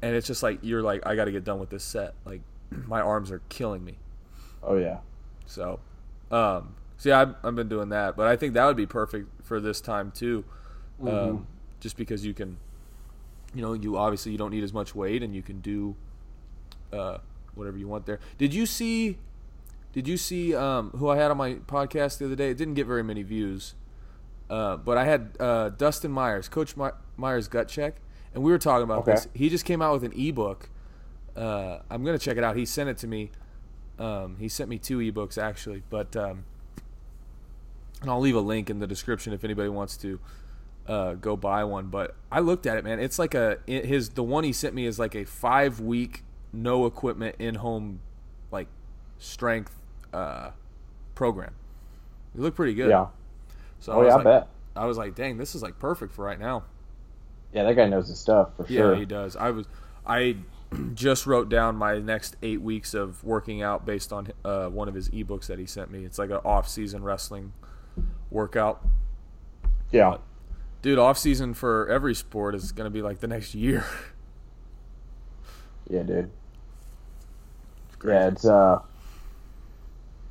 and 0.02 0.16
it's 0.16 0.26
just 0.26 0.42
like 0.42 0.60
you're 0.62 0.82
like 0.82 1.06
I 1.06 1.14
got 1.14 1.26
to 1.26 1.32
get 1.32 1.44
done 1.44 1.58
with 1.58 1.70
this 1.70 1.84
set. 1.84 2.14
Like 2.24 2.40
my 2.86 3.00
arms 3.00 3.30
are 3.30 3.42
killing 3.48 3.84
me. 3.84 3.98
Oh 4.62 4.76
yeah. 4.76 4.98
So, 5.48 5.80
um, 6.30 6.74
see, 6.96 7.10
I've, 7.10 7.34
I've 7.42 7.54
been 7.54 7.68
doing 7.68 7.88
that, 7.90 8.16
but 8.16 8.26
I 8.26 8.36
think 8.36 8.54
that 8.54 8.66
would 8.66 8.76
be 8.76 8.86
perfect 8.86 9.28
for 9.44 9.60
this 9.60 9.80
time 9.80 10.10
too, 10.10 10.44
um, 11.00 11.06
Mm-hmm. 11.08 11.42
just 11.80 11.96
because 11.96 12.24
you 12.26 12.34
can, 12.34 12.56
you 13.54 13.62
know, 13.62 13.72
you 13.72 13.96
obviously 13.96 14.32
you 14.32 14.38
don't 14.38 14.50
need 14.50 14.64
as 14.64 14.72
much 14.72 14.94
weight 14.94 15.22
and 15.22 15.34
you 15.34 15.42
can 15.42 15.60
do 15.60 15.96
uh, 16.92 17.18
whatever 17.54 17.78
you 17.78 17.88
want 17.88 18.06
there. 18.06 18.20
Did 18.36 18.52
you 18.54 18.66
see? 18.66 19.18
Did 19.92 20.06
you 20.06 20.16
see 20.18 20.54
um, 20.54 20.90
who 20.90 21.08
I 21.08 21.16
had 21.16 21.30
on 21.30 21.36
my 21.38 21.54
podcast 21.54 22.18
the 22.18 22.26
other 22.26 22.36
day? 22.36 22.50
It 22.50 22.58
didn't 22.58 22.74
get 22.74 22.86
very 22.86 23.02
many 23.02 23.22
views, 23.22 23.74
uh, 24.50 24.76
but 24.76 24.98
I 24.98 25.04
had 25.04 25.30
uh, 25.40 25.70
Dustin 25.70 26.10
Myers, 26.12 26.48
Coach 26.48 26.76
My- 26.76 26.92
Myers 27.16 27.48
gut 27.48 27.68
check, 27.68 27.96
and 28.34 28.42
we 28.44 28.52
were 28.52 28.58
talking 28.58 28.84
about 28.84 28.98
Okay. 29.00 29.12
this. 29.12 29.28
He 29.34 29.48
just 29.48 29.64
came 29.64 29.80
out 29.80 29.94
with 29.94 30.04
an 30.04 30.12
ebook. 30.18 30.68
Uh, 31.34 31.78
I'm 31.90 32.04
gonna 32.04 32.18
check 32.18 32.36
it 32.36 32.44
out. 32.44 32.56
He 32.56 32.66
sent 32.66 32.90
it 32.90 32.98
to 32.98 33.06
me. 33.06 33.30
Um, 33.98 34.36
he 34.38 34.48
sent 34.48 34.68
me 34.70 34.78
two 34.78 34.98
ebooks 34.98 35.36
actually, 35.36 35.82
but 35.90 36.14
um, 36.16 36.44
and 38.00 38.10
I'll 38.10 38.20
leave 38.20 38.36
a 38.36 38.40
link 38.40 38.70
in 38.70 38.78
the 38.78 38.86
description 38.86 39.32
if 39.32 39.44
anybody 39.44 39.68
wants 39.68 39.96
to 39.98 40.20
uh, 40.86 41.14
go 41.14 41.36
buy 41.36 41.64
one. 41.64 41.86
But 41.88 42.14
I 42.30 42.40
looked 42.40 42.66
at 42.66 42.78
it, 42.78 42.84
man. 42.84 43.00
It's 43.00 43.18
like 43.18 43.34
a 43.34 43.58
his 43.66 44.10
the 44.10 44.22
one 44.22 44.44
he 44.44 44.52
sent 44.52 44.74
me 44.74 44.86
is 44.86 44.98
like 44.98 45.14
a 45.14 45.24
five 45.24 45.80
week 45.80 46.22
no 46.52 46.86
equipment 46.86 47.36
in 47.38 47.56
home 47.56 48.00
like 48.50 48.68
strength 49.18 49.74
uh, 50.12 50.50
program. 51.14 51.54
It 52.34 52.40
looked 52.40 52.56
pretty 52.56 52.74
good. 52.74 52.90
Yeah. 52.90 53.06
So 53.80 53.92
Oh 53.92 54.00
I 54.00 54.04
was 54.04 54.14
yeah, 54.14 54.14
I 54.14 54.22
bet. 54.22 54.48
I 54.76 54.86
was 54.86 54.96
like, 54.96 55.14
dang, 55.14 55.38
this 55.38 55.54
is 55.54 55.62
like 55.62 55.78
perfect 55.78 56.12
for 56.12 56.24
right 56.24 56.38
now. 56.38 56.64
Yeah, 57.52 57.64
that 57.64 57.74
guy 57.74 57.86
knows 57.88 58.08
his 58.08 58.18
stuff 58.18 58.56
for 58.56 58.66
Yeah, 58.68 58.76
sure. 58.76 58.92
Yeah, 58.94 59.00
he 59.00 59.04
does. 59.06 59.36
I 59.36 59.50
was 59.50 59.66
I 60.06 60.36
just 60.94 61.26
wrote 61.26 61.48
down 61.48 61.76
my 61.76 61.98
next 61.98 62.36
eight 62.42 62.60
weeks 62.60 62.94
of 62.94 63.22
working 63.24 63.62
out 63.62 63.86
based 63.86 64.12
on 64.12 64.28
uh, 64.44 64.68
one 64.68 64.88
of 64.88 64.94
his 64.94 65.08
ebooks 65.10 65.46
that 65.46 65.58
he 65.58 65.66
sent 65.66 65.90
me. 65.90 66.04
It's 66.04 66.18
like 66.18 66.30
an 66.30 66.40
off 66.44 66.68
season 66.68 67.02
wrestling 67.02 67.52
workout. 68.30 68.84
yeah. 69.90 70.18
Dude, 70.80 70.98
off 70.98 71.18
season 71.18 71.54
for 71.54 71.88
every 71.88 72.14
sport 72.14 72.54
is 72.54 72.70
gonna 72.70 72.90
be 72.90 73.02
like 73.02 73.18
the 73.20 73.28
next 73.28 73.54
year. 73.54 73.84
Yeah, 75.90 76.02
dude. 76.02 76.30
crazy. 77.98 78.14
Yeah, 78.14 78.28
it's 78.28 78.44
uh, 78.44 78.80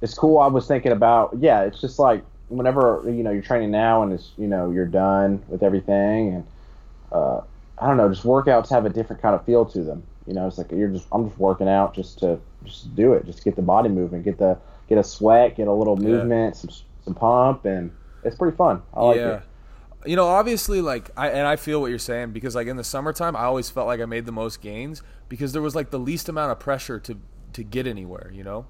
it's 0.02 0.14
cool. 0.14 0.38
I 0.38 0.46
was 0.48 0.68
thinking 0.68 0.92
about 0.92 1.36
yeah, 1.40 1.64
it's 1.64 1.82
just 1.82 1.98
like 1.98 2.24
whenever 2.50 3.02
you 3.06 3.24
know 3.24 3.32
you're 3.32 3.42
training 3.42 3.72
now 3.72 4.04
and 4.04 4.14
it's 4.14 4.32
you 4.38 4.46
know 4.48 4.70
you're 4.70 4.86
done 4.86 5.44
with 5.48 5.64
everything 5.64 6.36
and 6.36 6.48
uh, 7.12 7.42
I 7.80 7.88
don't 7.88 7.98
know, 7.98 8.08
just 8.08 8.24
workouts 8.24 8.70
have 8.70 8.86
a 8.86 8.90
different 8.90 9.20
kind 9.22 9.34
of 9.34 9.44
feel 9.46 9.66
to 9.66 9.82
them. 9.82 10.04
You 10.28 10.34
know, 10.34 10.46
it's 10.48 10.58
like 10.58 10.72
you're 10.72 10.90
just 10.90 11.08
I'm 11.12 11.28
just 11.30 11.40
working 11.40 11.70
out 11.70 11.94
just 11.96 12.20
to 12.20 12.40
just 12.64 12.94
do 12.96 13.14
it, 13.14 13.26
just 13.26 13.44
get 13.44 13.56
the 13.56 13.62
body 13.62 13.90
moving, 13.90 14.22
get 14.24 14.38
the 14.38 14.58
get 14.90 14.98
a 14.98 15.04
sweat, 15.04 15.56
get 15.56 15.68
a 15.68 15.74
little 15.74 15.98
Yeah. 16.02 16.10
movement, 16.10 16.56
some 16.58 16.70
some 17.04 17.14
pump, 17.14 17.66
and 17.66 17.92
it's 18.24 18.36
pretty 18.36 18.56
fun. 18.58 18.82
I 18.94 19.04
like 19.04 19.18
yeah. 19.18 19.36
it. 19.38 19.44
You 20.06 20.16
know, 20.16 20.26
obviously, 20.28 20.80
like, 20.82 21.10
I 21.18 21.30
and 21.30 21.48
I 21.48 21.56
feel 21.56 21.82
what 21.82 21.88
you're 21.90 22.00
saying 22.00 22.32
because, 22.32 22.56
like, 22.56 22.68
in 22.68 22.78
the 22.78 22.84
summertime, 22.84 23.36
I 23.36 23.44
always 23.44 23.70
felt 23.70 23.88
like 23.88 24.00
I 24.00 24.06
made 24.06 24.26
the 24.26 24.32
most 24.32 24.62
gains 24.62 25.02
because 25.30 25.54
there 25.54 25.62
was 25.62 25.76
like 25.76 25.90
the 25.90 26.00
least 26.00 26.30
amount 26.30 26.52
of 26.52 26.60
pressure 26.60 27.00
to 27.00 27.18
to 27.54 27.64
get 27.64 27.88
anywhere. 27.88 28.30
You 28.34 28.44
know, 28.44 28.66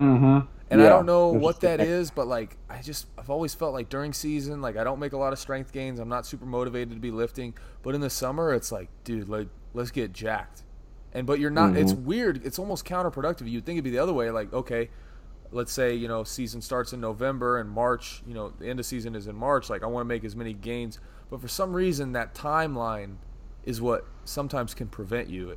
Mm-hmm. 0.00 0.46
and 0.70 0.82
I 0.82 0.88
don't 0.88 1.04
know 1.06 1.28
what 1.28 1.60
that 1.60 1.80
is, 1.80 2.10
but 2.10 2.26
like, 2.26 2.56
I 2.70 2.80
just 2.80 3.06
I've 3.18 3.28
always 3.28 3.52
felt 3.54 3.74
like 3.74 3.88
during 3.90 4.12
season, 4.14 4.62
like, 4.62 4.76
I 4.76 4.84
don't 4.84 4.98
make 4.98 5.12
a 5.12 5.18
lot 5.18 5.32
of 5.32 5.38
strength 5.38 5.72
gains. 5.72 5.98
I'm 6.00 6.08
not 6.08 6.24
super 6.24 6.46
motivated 6.46 6.90
to 6.94 7.00
be 7.00 7.10
lifting, 7.10 7.54
but 7.82 7.94
in 7.94 8.00
the 8.00 8.08
summer, 8.10 8.54
it's 8.54 8.72
like, 8.72 8.88
dude, 9.04 9.28
like, 9.28 9.48
let's 9.74 9.90
get 9.90 10.12
jacked. 10.14 10.62
And 11.12 11.26
but 11.26 11.40
you're 11.40 11.50
not. 11.50 11.76
It's 11.76 11.92
weird. 11.92 12.44
It's 12.46 12.58
almost 12.58 12.84
counterproductive. 12.84 13.50
You'd 13.50 13.66
think 13.66 13.76
it'd 13.76 13.84
be 13.84 13.90
the 13.90 13.98
other 13.98 14.12
way. 14.12 14.30
Like, 14.30 14.52
okay, 14.52 14.90
let's 15.50 15.72
say 15.72 15.94
you 15.94 16.06
know 16.08 16.22
season 16.24 16.60
starts 16.60 16.92
in 16.92 17.00
November 17.00 17.58
and 17.58 17.68
March. 17.68 18.22
You 18.26 18.34
know, 18.34 18.52
the 18.58 18.68
end 18.68 18.78
of 18.78 18.86
season 18.86 19.14
is 19.16 19.26
in 19.26 19.34
March. 19.34 19.68
Like, 19.70 19.82
I 19.82 19.86
want 19.86 20.02
to 20.04 20.08
make 20.08 20.22
as 20.24 20.36
many 20.36 20.52
gains, 20.52 21.00
but 21.28 21.40
for 21.40 21.48
some 21.48 21.72
reason, 21.72 22.12
that 22.12 22.34
timeline 22.34 23.16
is 23.64 23.80
what 23.80 24.06
sometimes 24.24 24.72
can 24.72 24.86
prevent 24.86 25.28
you 25.28 25.56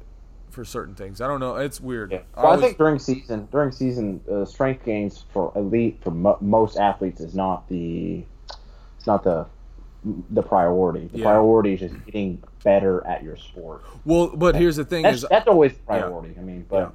for 0.50 0.66
certain 0.66 0.94
things. 0.96 1.22
I 1.22 1.28
don't 1.28 1.40
know. 1.40 1.56
It's 1.56 1.80
weird. 1.80 2.12
Yeah. 2.12 2.20
I 2.36 2.42
Well, 2.42 2.46
I, 2.46 2.56
always- 2.56 2.66
think 2.66 2.78
during 2.78 3.00
season, 3.00 3.48
during 3.52 3.72
season, 3.72 4.22
uh, 4.32 4.46
strength 4.46 4.86
gains 4.86 5.26
for 5.34 5.52
elite 5.56 6.00
for 6.04 6.12
mo- 6.12 6.38
most 6.42 6.78
athletes 6.78 7.22
is 7.22 7.34
not 7.34 7.68
the, 7.70 8.24
it's 8.98 9.08
not 9.08 9.24
the, 9.24 9.48
the 10.32 10.42
priority. 10.44 11.08
The 11.08 11.20
Yeah. 11.20 11.26
priority 11.26 11.74
is 11.74 11.80
just 11.82 12.06
getting 12.06 12.44
better 12.64 13.06
at 13.08 13.24
your 13.24 13.38
sport. 13.38 13.84
well, 14.06 14.28
but 14.36 14.56
here's 14.56 14.76
the 14.76 14.86
thing: 14.86 15.04
That's, 15.04 15.24
is 15.24 15.30
that's 15.30 15.48
always 15.48 15.74
the 15.74 15.80
priority. 15.84 16.36
I 16.38 16.42
mean, 16.42 16.66
but 16.70 16.94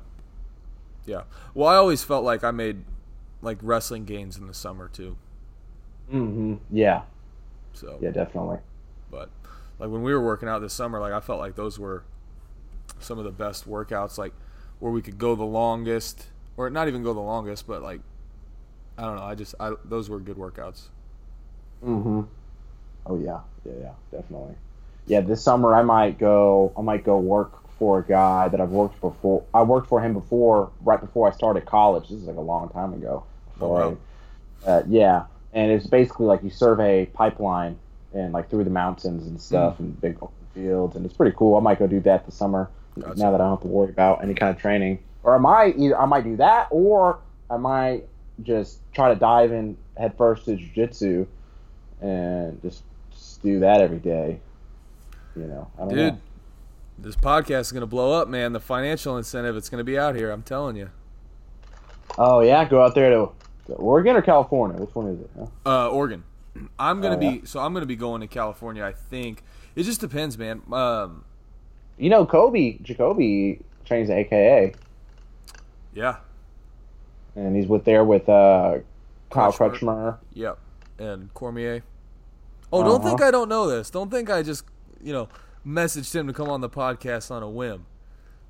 yeah. 1.06 1.22
Well, 1.54 1.68
I 1.68 1.76
always 1.76 2.04
felt 2.04 2.24
like 2.24 2.44
I 2.44 2.50
made 2.50 2.84
like 3.40 3.58
wrestling 3.62 4.04
gains 4.04 4.36
in 4.36 4.46
the 4.46 4.54
summer 4.54 4.88
too. 4.88 5.16
hmm 6.10 6.56
yeah, 6.70 7.02
So 7.72 7.98
yeah, 8.00 8.10
definitely. 8.10 8.58
but 9.10 9.30
like 9.78 9.90
when 9.90 10.02
we 10.02 10.12
were 10.12 10.20
working 10.24 10.48
out 10.48 10.58
this 10.60 10.72
summer 10.72 10.98
like 10.98 11.12
i 11.12 11.20
felt 11.20 11.38
like 11.38 11.54
those 11.54 11.78
were 11.78 12.02
some 12.98 13.16
of 13.18 13.24
the 13.24 13.30
best 13.30 13.68
workouts 13.68 14.18
like 14.18 14.32
where 14.80 14.90
we 14.90 15.00
could 15.00 15.18
go 15.18 15.36
the 15.36 15.44
longest 15.44 16.26
or 16.56 16.68
not 16.68 16.88
even 16.88 17.04
go 17.04 17.14
the 17.14 17.20
longest 17.20 17.64
but 17.66 17.80
like 17.80 18.00
i 18.98 19.02
don't 19.02 19.14
know 19.16 19.22
i 19.22 19.36
just 19.36 19.54
I, 19.60 19.74
those 19.84 20.10
were 20.10 20.18
good 20.18 20.36
workouts 20.36 20.88
hmm 21.80 22.22
Oh 23.08 23.18
yeah, 23.18 23.40
yeah, 23.64 23.72
yeah, 23.80 23.92
definitely. 24.12 24.54
Yeah, 25.06 25.20
this 25.22 25.42
summer 25.42 25.74
I 25.74 25.82
might 25.82 26.18
go. 26.18 26.72
I 26.76 26.82
might 26.82 27.04
go 27.04 27.18
work 27.18 27.52
for 27.78 28.00
a 28.00 28.04
guy 28.04 28.48
that 28.48 28.60
I've 28.60 28.70
worked 28.70 29.00
before. 29.00 29.44
I 29.54 29.62
worked 29.62 29.88
for 29.88 30.00
him 30.00 30.12
before, 30.12 30.70
right 30.82 31.00
before 31.00 31.28
I 31.28 31.32
started 31.32 31.64
college. 31.64 32.08
This 32.08 32.18
is 32.18 32.24
like 32.24 32.36
a 32.36 32.40
long 32.40 32.68
time 32.70 32.92
ago. 32.92 33.24
Before 33.54 33.82
Oh, 33.82 33.88
wow. 33.90 33.96
I, 34.66 34.70
uh, 34.70 34.82
yeah, 34.88 35.24
and 35.52 35.70
it's 35.70 35.86
basically 35.86 36.26
like 36.26 36.42
you 36.42 36.50
survey 36.50 37.06
pipeline 37.06 37.78
and 38.12 38.32
like 38.32 38.50
through 38.50 38.64
the 38.64 38.70
mountains 38.70 39.26
and 39.26 39.40
stuff 39.40 39.78
and 39.80 39.98
big 40.00 40.16
open 40.20 40.34
fields, 40.54 40.96
and 40.96 41.04
it's 41.06 41.14
pretty 41.14 41.34
cool. 41.36 41.56
I 41.56 41.60
might 41.60 41.78
go 41.78 41.86
do 41.86 42.00
that 42.00 42.26
this 42.26 42.34
summer 42.34 42.68
Gotcha. 42.98 43.18
now 43.18 43.30
that 43.30 43.40
I 43.40 43.44
don't 43.44 43.50
have 43.52 43.62
to 43.62 43.68
worry 43.68 43.90
about 43.90 44.22
any 44.22 44.34
kind 44.34 44.54
of 44.54 44.60
training. 44.60 44.98
Or 45.22 45.34
I 45.34 45.38
might 45.38 45.78
either 45.78 45.98
I 45.98 46.06
might 46.06 46.24
do 46.24 46.36
that, 46.36 46.68
or 46.70 47.18
I 47.50 47.56
might 47.56 48.04
just 48.42 48.80
try 48.92 49.12
to 49.12 49.18
dive 49.18 49.52
in 49.52 49.76
headfirst 49.96 50.44
to 50.46 50.56
jujitsu 50.56 51.26
and 52.00 52.60
just, 52.62 52.82
just 53.38 53.42
do 53.42 53.60
that 53.60 53.80
every 53.80 53.98
day. 53.98 54.40
You 55.36 55.44
know, 55.44 55.70
I 55.76 55.80
don't 55.80 55.88
dude 55.90 56.14
know. 56.14 56.20
this 56.98 57.14
podcast 57.16 57.60
is 57.60 57.72
going 57.72 57.82
to 57.82 57.86
blow 57.86 58.12
up 58.20 58.26
man 58.26 58.52
the 58.52 58.58
financial 58.60 59.16
incentive 59.16 59.56
it's 59.56 59.68
going 59.68 59.78
to 59.78 59.84
be 59.84 59.96
out 59.96 60.16
here 60.16 60.30
i'm 60.32 60.42
telling 60.42 60.74
you 60.74 60.90
Oh 62.20 62.40
yeah, 62.40 62.64
go 62.64 62.82
out 62.82 62.96
there 62.96 63.10
to, 63.10 63.30
to 63.66 63.72
Oregon 63.74 64.16
or 64.16 64.22
California. 64.22 64.76
Which 64.80 64.92
one 64.96 65.06
is 65.08 65.20
it? 65.20 65.30
Huh? 65.38 65.46
uh 65.64 65.88
oregon 65.90 66.24
i'm 66.76 67.00
going 67.00 67.18
to 67.20 67.24
Oh, 67.26 67.30
be 67.38 67.46
so 67.46 67.60
i'm 67.60 67.72
going 67.72 67.82
to 67.82 67.86
be 67.86 67.94
going 67.94 68.20
to 68.20 68.26
california 68.26 68.84
i 68.84 68.92
think 68.92 69.44
it 69.76 69.84
just 69.84 70.00
depends 70.00 70.36
man 70.36 70.60
um 70.72 71.24
You 71.98 72.10
know, 72.10 72.26
Kobe 72.26 72.78
Jacoby 72.82 73.60
trains 73.84 74.10
at 74.10 74.16
AKA, 74.18 74.74
yeah 75.94 76.16
and 77.36 77.54
he's 77.54 77.68
with 77.68 77.84
there 77.84 78.02
with 78.02 78.28
uh, 78.28 78.78
Kyle 79.30 79.52
Crutchmer. 79.52 79.78
Crutchmer. 79.78 80.16
Yep. 80.32 80.58
And 80.98 81.32
Cormier. 81.34 81.82
Oh, 82.72 82.82
don't 82.82 82.96
Uh-huh. 83.00 83.08
think 83.08 83.22
I 83.22 83.30
don't 83.30 83.48
know 83.48 83.66
this. 83.68 83.90
Don't 83.90 84.10
think 84.10 84.30
I 84.30 84.42
just, 84.42 84.64
you 85.02 85.12
know, 85.12 85.28
messaged 85.66 86.14
him 86.14 86.26
to 86.26 86.32
come 86.32 86.48
on 86.48 86.60
the 86.60 86.68
podcast 86.68 87.30
on 87.30 87.42
a 87.42 87.48
whim. 87.48 87.86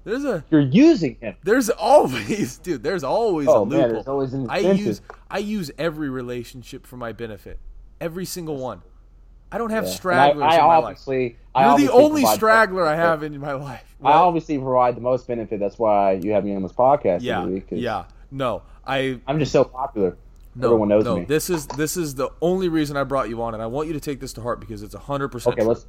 There's 0.05 0.25
a 0.25 0.45
You're 0.51 0.61
using 0.61 1.17
him. 1.21 1.37
there's 1.45 1.69
always 1.71 2.59
dude, 2.63 2.83
there's 2.83 3.05
always 3.05 3.47
a 3.47 3.51
Oh 3.51 3.63
loophole. 3.65 3.79
man, 3.81 3.93
there's 3.93 4.09
always 4.09 4.33
an 4.33 4.49
I 4.49 4.59
use 4.59 5.01
I 5.31 5.39
use 5.39 5.71
every 5.79 6.09
relationship 6.09 6.87
for 6.87 6.97
my 6.97 7.13
benefit. 7.13 7.59
Every 8.01 8.25
single 8.25 8.57
one. 8.57 8.83
I 9.51 9.59
don't 9.59 9.71
have 9.71 9.85
Yeah. 9.85 9.91
Stragglers 9.91 10.43
I, 10.45 10.47
I 10.47 10.55
in 10.57 10.67
my 10.67 10.75
obviously, 10.77 11.37
I 11.55 11.61
You're 11.61 11.69
the 11.69 11.73
obviously 11.93 12.05
only 12.05 12.21
provide- 12.23 12.35
straggler 12.37 12.87
I 12.87 12.95
have 12.97 13.23
in 13.23 13.39
my 13.41 13.53
life. 13.53 13.97
I 14.03 14.13
obviously 14.13 14.57
provide 14.59 14.97
the 14.97 15.01
most 15.01 15.27
benefit. 15.27 15.59
That's 15.59 15.79
why 15.79 16.13
you 16.13 16.33
have 16.33 16.45
me 16.45 16.55
on 16.55 16.63
this 16.63 16.73
podcast 16.73 17.23
yeah. 17.23 17.41
every 17.41 17.55
week. 17.55 17.67
Yeah. 17.71 18.05
No. 18.31 18.63
I 18.87 19.21
I'm 19.27 19.39
just 19.39 19.53
so 19.53 19.65
popular. 19.65 20.17
No, 20.59 20.69
Everyone 20.69 20.89
knows 20.89 21.05
no, 21.05 21.19
me. 21.19 21.25
This 21.25 21.51
is 21.51 21.67
this 21.69 21.97
is 21.97 22.17
the 22.17 22.31
only 22.41 22.69
reason 22.69 22.97
I 22.97 23.05
brought 23.05 23.29
you 23.29 23.41
on 23.43 23.55
and 23.55 23.63
I 23.63 23.67
want 23.67 23.87
you 23.87 23.95
to 23.95 24.01
take 24.01 24.19
this 24.19 24.33
to 24.35 24.41
heart 24.41 24.59
because 24.59 24.83
it's 24.83 24.95
100% 24.95 25.53
Okay, 25.53 25.63
let's 25.63 25.87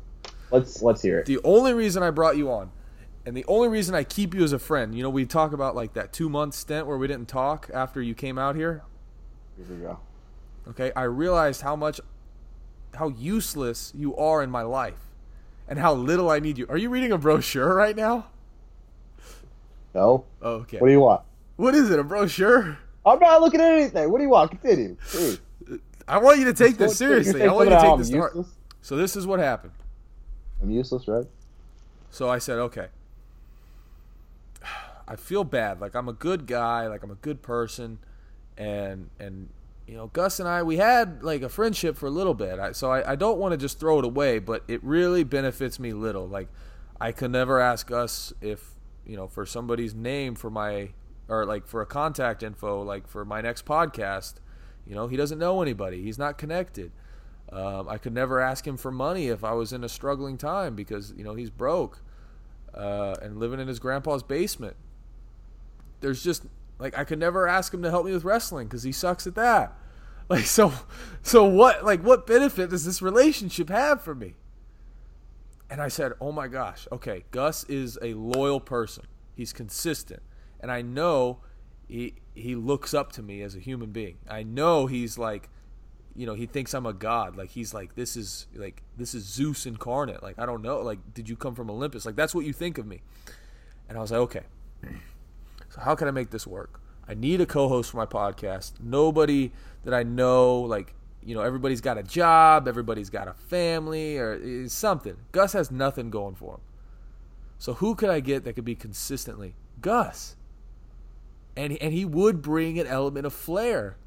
let's 0.52 0.84
let's 0.84 1.02
hear 1.02 1.20
it. 1.20 1.26
The 1.26 1.40
only 1.44 1.74
reason 1.74 2.04
I 2.04 2.12
brought 2.12 2.38
you 2.38 2.52
on, 2.52 2.72
and 3.26 3.36
the 3.36 3.46
only 3.48 3.68
reason 3.68 3.96
I 3.96 4.04
keep 4.04 4.36
you 4.36 4.44
as 4.44 4.54
a 4.54 4.60
friend, 4.60 4.94
you 4.94 5.02
know, 5.02 5.10
we 5.10 5.26
talk 5.26 5.54
about 5.54 5.76
like 5.76 5.94
that 5.94 6.14
two 6.14 6.30
month 6.30 6.54
stint 6.54 6.86
where 6.86 6.98
we 6.98 7.08
didn't 7.08 7.28
talk 7.28 7.70
after 7.74 8.00
you 8.00 8.14
came 8.14 8.38
out 8.38 8.56
here. 8.56 8.84
Here 9.58 9.66
we 9.76 9.82
go. 9.82 10.00
Okay, 10.68 10.92
I 10.96 11.04
realized 11.04 11.62
how 11.62 11.76
much, 11.76 12.00
how 12.94 13.10
useless 13.10 13.92
you 13.96 14.16
are 14.18 14.44
in 14.44 14.52
my 14.52 14.62
life, 14.62 15.00
and 15.68 15.80
how 15.80 15.96
little 15.96 16.30
I 16.30 16.38
need 16.38 16.60
you. 16.60 16.68
Are 16.70 16.78
you 16.78 16.90
reading 16.90 17.12
a 17.12 17.18
brochure 17.18 17.74
right 17.74 17.96
now? 17.96 18.28
No. 19.96 20.26
Oh, 20.44 20.52
okay. 20.52 20.78
What 20.78 20.88
do 20.88 20.94
you 20.94 21.00
want? 21.00 21.24
what 21.56 21.74
is 21.74 21.90
it? 21.90 21.98
A 21.98 22.04
brochure? 22.04 22.78
I'm 23.06 23.20
not 23.20 23.42
looking 23.42 23.62
at 23.62 23.74
anything. 23.74 24.12
What 24.12 24.18
do 24.18 24.24
you 24.24 24.30
want? 24.30 24.52
Continue. 24.52 24.98
Please. 25.08 25.40
I 26.08 26.18
want 26.18 26.40
you 26.40 26.46
to 26.46 26.54
take 26.54 26.78
this 26.78 26.98
seriously. 26.98 27.44
I 27.44 27.52
want 27.52 27.70
you 27.70 27.76
to 27.76 27.82
take 27.82 27.98
this 27.98 28.08
I'm 28.10 28.14
to 28.14 28.20
heart. 28.20 28.36
useless? 28.36 28.56
So 28.82 28.96
this 28.96 29.16
is 29.16 29.28
what 29.28 29.40
happened. 29.40 29.74
I'm 30.62 30.72
useless, 30.72 31.08
right? 31.08 31.26
So 32.10 32.30
I 32.30 32.40
said, 32.40 32.58
okay. 32.58 32.88
I 35.10 35.16
feel 35.16 35.44
bad. 35.44 35.82
Like 35.82 35.96
I'm 35.96 36.08
a 36.08 36.14
good 36.14 36.46
guy. 36.46 36.88
Like 36.88 37.04
I'm 37.04 37.12
a 37.12 37.16
good 37.16 37.42
person, 37.42 37.98
and 38.58 39.10
and 39.20 39.50
you 39.88 39.96
know 39.96 40.08
Gus 40.08 40.40
and 40.40 40.48
I 40.48 40.62
we 40.62 40.78
had 40.78 41.24
like 41.24 41.42
a 41.42 41.50
friendship 41.50 41.98
for 41.98 42.06
a 42.06 42.12
little 42.12 42.36
bit. 42.36 42.60
I, 42.60 42.72
so 42.74 42.92
I, 42.92 43.14
I 43.14 43.16
don't 43.16 43.40
want 43.40 43.54
to 43.54 43.58
just 43.58 43.80
throw 43.80 43.98
it 43.98 44.06
away, 44.06 44.38
but 44.38 44.64
it 44.68 44.84
really 44.84 45.24
benefits 45.24 45.80
me 45.80 45.94
little. 45.94 46.28
Like 46.28 46.48
I 47.02 47.12
could 47.12 47.32
never 47.32 47.60
ask 47.60 47.88
Gus 47.88 48.34
if 48.40 48.76
you 49.04 49.18
know 49.18 49.28
for 49.28 49.48
somebody's 49.48 49.96
name 49.96 50.36
for 50.36 50.52
my 50.52 50.90
or 51.30 51.46
like 51.46 51.68
for 51.68 51.82
a 51.82 51.86
contact 51.86 52.44
info, 52.44 52.82
like 52.82 53.08
for 53.08 53.24
my 53.24 53.42
next 53.42 53.66
podcast. 53.66 54.36
You 54.86 54.96
know, 54.96 55.08
he 55.08 55.16
doesn't 55.16 55.38
know 55.38 55.62
anybody. 55.62 56.02
He's 56.02 56.18
not 56.18 56.38
connected. 56.38 56.92
Um, 57.52 57.88
I 57.88 57.98
could 57.98 58.14
never 58.14 58.40
ask 58.40 58.66
him 58.68 58.78
for 58.78 58.92
money 58.92 59.28
if 59.28 59.44
I 59.44 59.54
was 59.54 59.72
in 59.74 59.84
a 59.84 59.90
struggling 59.90 60.38
time 60.38 60.76
because 60.76 61.14
you 61.16 61.24
know 61.24 61.34
he's 61.36 61.50
broke 61.50 62.02
uh, 62.74 63.16
and 63.22 63.38
living 63.38 63.60
in 63.60 63.68
his 63.68 63.80
grandpa's 63.80 64.24
basement. 64.24 64.76
There's 66.02 66.24
just 66.24 66.46
like 66.78 66.98
I 66.98 67.04
could 67.04 67.20
never 67.20 67.48
ask 67.48 67.74
him 67.74 67.82
to 67.84 67.90
help 67.90 68.06
me 68.06 68.12
with 68.12 68.24
wrestling 68.24 68.68
because 68.68 68.84
he 68.84 68.92
sucks 68.92 69.28
at 69.28 69.36
that. 69.36 69.76
Like 70.30 70.46
so, 70.46 70.72
so 71.24 71.44
what? 71.44 71.84
Like 71.84 72.04
what 72.04 72.28
benefit 72.28 72.70
does 72.70 72.86
this 72.86 73.02
relationship 73.02 73.68
have 73.70 74.04
for 74.04 74.14
me? 74.14 74.36
And 75.72 75.82
I 75.82 75.88
said, 75.88 76.12
"Oh 76.22 76.32
my 76.32 76.48
gosh, 76.48 76.88
okay, 76.92 77.24
Gus 77.32 77.64
is 77.64 77.98
a 78.00 78.14
loyal 78.14 78.60
person. 78.60 79.06
He's 79.36 79.52
consistent, 79.52 80.22
and 80.60 80.72
I 80.72 80.82
know 80.82 81.40
he 81.88 82.16
he 82.36 82.56
looks 82.56 82.94
up 82.94 83.12
to 83.14 83.22
me 83.22 83.42
as 83.42 83.56
a 83.56 83.60
human 83.60 83.92
being. 83.92 84.18
I 84.30 84.44
know 84.44 84.88
he's 84.88 85.18
like." 85.18 85.50
you 86.16 86.26
know 86.26 86.34
he 86.34 86.46
thinks 86.46 86.74
i'm 86.74 86.86
a 86.86 86.92
god. 86.92 87.38
Like 87.38 87.52
he's 87.52 87.74
like 87.74 87.96
this 87.96 88.18
is 88.18 88.48
like 88.54 88.84
this 88.98 89.16
is 89.16 89.24
zeus 89.24 89.66
incarnate. 89.66 90.22
Like 90.22 90.38
i 90.38 90.46
don't 90.46 90.62
know. 90.62 90.82
Like 90.82 91.00
did 91.14 91.30
you 91.30 91.38
come 91.38 91.56
from 91.56 91.70
olympus? 91.70 92.06
Like 92.06 92.18
that's 92.18 92.36
what 92.36 92.46
you 92.46 92.52
think 92.52 92.78
of 92.78 92.86
me. 92.86 93.02
And 93.88 93.98
i 93.98 94.02
was 94.02 94.12
like 94.12 94.20
okay. 94.22 94.42
So 95.70 95.82
how 95.82 95.96
can 95.96 96.10
i 96.10 96.12
make 96.12 96.32
this 96.32 96.46
work? 96.46 96.82
I 97.08 97.14
need 97.14 97.40
a 97.40 97.46
co-host 97.46 97.92
for 97.92 97.98
my 97.98 98.06
podcast. 98.06 98.74
Nobody 98.82 99.54
that 99.86 99.94
i 99.94 100.04
know 100.04 100.60
like 100.60 100.94
you 101.24 101.36
know 101.36 101.42
everybody's 101.42 101.80
got 101.80 101.98
a 101.98 102.04
job 102.04 102.68
everybody's 102.68 103.10
got 103.10 103.30
a 103.30 103.34
family 103.34 104.18
or 104.18 104.68
something. 104.68 105.16
Gus 105.32 105.54
has 105.54 105.72
nothing 105.72 106.10
going 106.10 106.36
for 106.36 106.56
him. 106.56 106.62
So 107.60 107.76
who 107.76 107.96
could 107.96 108.10
i 108.10 108.20
get 108.20 108.44
that 108.44 108.54
could 108.54 108.66
be 108.66 108.76
consistently 108.76 109.56
gus 109.80 110.36
and 111.60 111.78
and 111.82 111.94
he 111.94 112.06
would 112.06 112.42
bring 112.42 112.80
an 112.80 112.88
element 112.88 113.26
of 113.26 113.34
flair 113.34 113.98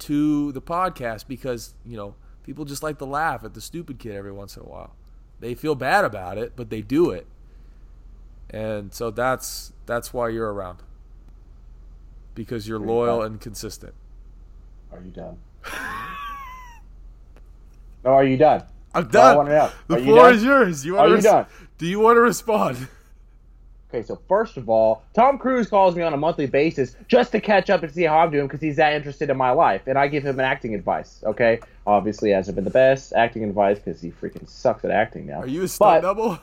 to 0.00 0.52
the 0.52 0.60
podcast 0.60 1.26
because 1.26 1.74
you 1.84 1.96
know 1.96 2.14
people 2.44 2.64
just 2.64 2.82
like 2.82 2.98
to 2.98 3.04
laugh 3.04 3.42
at 3.44 3.54
the 3.54 3.60
stupid 3.60 3.98
kid 3.98 4.14
every 4.14 4.32
once 4.32 4.56
in 4.56 4.62
a 4.62 4.66
while. 4.66 4.94
They 5.40 5.54
feel 5.54 5.74
bad 5.74 6.04
about 6.04 6.36
it, 6.36 6.52
but 6.54 6.68
they 6.68 6.82
do 6.82 7.10
it, 7.10 7.26
and 8.50 8.92
so 8.92 9.10
that's 9.10 9.72
that's 9.86 10.12
why 10.12 10.28
you're 10.28 10.52
around 10.52 10.82
because 12.34 12.68
you're 12.68 12.78
loyal 12.78 13.22
and 13.22 13.40
consistent. 13.40 13.94
Are 14.92 15.00
you 15.00 15.10
done? 15.10 15.38
no, 18.04 18.10
are 18.12 18.24
you 18.24 18.36
done? 18.36 18.64
I'm 18.94 19.08
done. 19.08 19.36
want 19.36 19.48
to 19.48 19.54
know. 19.54 19.70
The 19.86 19.96
Are 19.96 20.00
floor 20.00 20.16
done? 20.24 20.34
is 20.34 20.44
yours. 20.44 20.86
You 20.86 20.94
want 20.94 21.06
Are 21.06 21.10
to 21.10 21.16
you 21.16 21.22
done? 21.22 21.46
Do 21.78 21.86
you 21.86 22.00
want 22.00 22.16
to 22.16 22.20
respond? 22.20 22.88
Okay, 23.88 24.02
so 24.02 24.20
first 24.28 24.58
of 24.58 24.68
all, 24.68 25.02
Tom 25.14 25.38
Cruise 25.38 25.68
calls 25.68 25.96
me 25.96 26.02
on 26.02 26.12
a 26.12 26.16
monthly 26.16 26.44
basis 26.44 26.94
just 27.08 27.32
to 27.32 27.40
catch 27.40 27.70
up 27.70 27.82
and 27.82 27.90
see 27.90 28.02
how 28.02 28.18
I'm 28.18 28.30
doing 28.30 28.46
because 28.46 28.60
he's 28.60 28.76
that 28.76 28.92
interested 28.92 29.30
in 29.30 29.36
my 29.38 29.50
life, 29.50 29.86
and 29.86 29.96
I 29.96 30.08
give 30.08 30.24
him 30.24 30.38
an 30.38 30.44
acting 30.44 30.74
advice. 30.74 31.22
Okay, 31.24 31.60
obviously 31.86 32.30
hasn't 32.30 32.54
been 32.54 32.64
the 32.64 32.70
best 32.70 33.14
acting 33.14 33.44
advice 33.44 33.78
because 33.78 34.00
he 34.02 34.10
freaking 34.10 34.46
sucks 34.46 34.84
at 34.84 34.90
acting 34.90 35.26
now. 35.26 35.40
Are 35.40 35.46
you 35.46 35.62
a 35.62 35.68
stunt 35.68 36.02
double? 36.02 36.38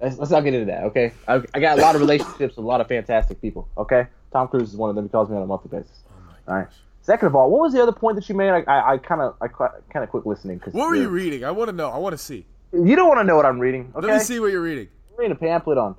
Let's, 0.00 0.16
let's 0.16 0.30
not 0.30 0.44
get 0.44 0.54
into 0.54 0.66
that. 0.66 0.84
Okay, 0.84 1.12
I, 1.26 1.42
I 1.52 1.60
got 1.60 1.78
a 1.78 1.82
lot 1.82 1.96
of 1.96 2.00
relationships 2.00 2.56
with 2.56 2.64
a 2.64 2.68
lot 2.68 2.80
of 2.80 2.86
fantastic 2.86 3.40
people. 3.42 3.68
Okay, 3.76 4.06
Tom 4.32 4.46
Cruise 4.46 4.70
is 4.70 4.76
one 4.76 4.90
of 4.90 4.96
them. 4.96 5.06
He 5.06 5.08
calls 5.08 5.28
me 5.28 5.36
on 5.36 5.42
a 5.42 5.46
monthly 5.46 5.76
basis. 5.76 5.98
Oh 6.08 6.52
all 6.52 6.54
right. 6.54 6.68
Second 7.02 7.26
of 7.26 7.34
all, 7.34 7.50
what 7.50 7.62
was 7.62 7.72
the 7.72 7.82
other 7.82 7.92
point 7.92 8.14
that 8.14 8.28
you 8.28 8.36
made? 8.36 8.50
I 8.50 8.92
I 8.92 8.98
kind 8.98 9.20
of 9.22 9.34
I 9.40 9.48
kind 9.48 10.04
of 10.04 10.08
quit 10.10 10.24
listening 10.24 10.58
because 10.58 10.72
What 10.72 10.88
were 10.88 10.94
you 10.94 11.08
reading? 11.08 11.44
I 11.44 11.50
want 11.50 11.68
to 11.68 11.76
know. 11.76 11.90
I 11.90 11.98
want 11.98 12.12
to 12.12 12.18
see. 12.18 12.46
You 12.72 12.94
don't 12.94 13.08
want 13.08 13.18
to 13.18 13.24
know 13.24 13.34
what 13.34 13.46
I'm 13.46 13.58
reading. 13.58 13.92
Okay, 13.96 14.06
Let 14.06 14.18
me 14.18 14.22
see 14.22 14.38
what 14.38 14.52
you're 14.52 14.62
reading. 14.62 14.88
Reading 15.20 15.32
a 15.32 15.38
pamphlet 15.38 15.76
on. 15.76 15.96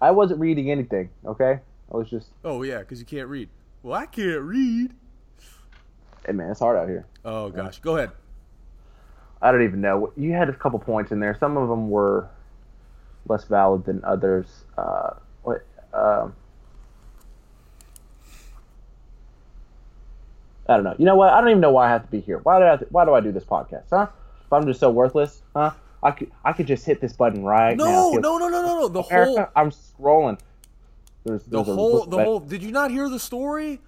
I 0.00 0.10
wasn't 0.10 0.40
reading 0.40 0.68
anything. 0.68 1.10
Okay, 1.24 1.60
I 1.92 1.96
was 1.96 2.10
just. 2.10 2.26
Oh 2.44 2.64
yeah, 2.64 2.78
because 2.78 2.98
you 2.98 3.06
can't 3.06 3.28
read. 3.28 3.48
Well, 3.84 3.94
I 3.94 4.06
can't 4.06 4.40
read. 4.40 4.92
Hey 6.26 6.32
man, 6.32 6.50
it's 6.50 6.58
hard 6.58 6.76
out 6.76 6.88
here. 6.88 7.06
Oh 7.24 7.50
gosh, 7.50 7.78
go 7.78 7.96
ahead. 7.98 8.10
I 9.40 9.52
don't 9.52 9.62
even 9.62 9.80
know. 9.80 10.12
You 10.16 10.32
had 10.32 10.48
a 10.48 10.52
couple 10.54 10.80
points 10.80 11.12
in 11.12 11.20
there. 11.20 11.36
Some 11.38 11.56
of 11.56 11.68
them 11.68 11.88
were 11.88 12.28
less 13.28 13.44
valid 13.44 13.84
than 13.84 14.02
others. 14.02 14.64
Uh, 14.76 15.10
what? 15.44 15.64
Um, 15.94 16.34
I 20.68 20.74
don't 20.74 20.82
know. 20.82 20.96
You 20.98 21.04
know 21.04 21.14
what? 21.14 21.32
I 21.32 21.40
don't 21.40 21.50
even 21.50 21.60
know 21.60 21.70
why 21.70 21.86
I 21.86 21.90
have 21.90 22.02
to 22.02 22.10
be 22.10 22.18
here. 22.18 22.38
Why 22.38 22.58
do 22.58 22.66
I? 22.66 22.76
To, 22.76 22.86
why 22.90 23.04
do 23.04 23.14
I 23.14 23.20
do 23.20 23.30
this 23.30 23.44
podcast? 23.44 23.84
Huh? 23.90 24.08
If 24.44 24.52
I'm 24.52 24.66
just 24.66 24.80
so 24.80 24.90
worthless, 24.90 25.42
huh? 25.54 25.74
I 26.02 26.10
could 26.10 26.30
I 26.44 26.52
could 26.52 26.66
just 26.66 26.84
hit 26.84 27.00
this 27.00 27.12
button 27.12 27.44
right 27.44 27.76
now. 27.76 27.84
No, 27.84 28.12
Feel- 28.12 28.20
no, 28.20 28.38
no, 28.38 28.48
no, 28.48 28.62
no, 28.62 28.80
no. 28.80 28.88
The 28.88 29.02
America, 29.02 29.30
whole, 29.32 29.46
I'm 29.56 29.70
scrolling. 29.70 30.38
There's, 31.24 31.44
the 31.44 31.50
there's 31.58 31.68
a- 31.68 31.74
whole, 31.74 32.04
the 32.06 32.22
whole. 32.22 32.40
Did 32.40 32.62
you 32.62 32.72
not 32.72 32.90
hear 32.90 33.08
the 33.08 33.20
story? 33.20 33.80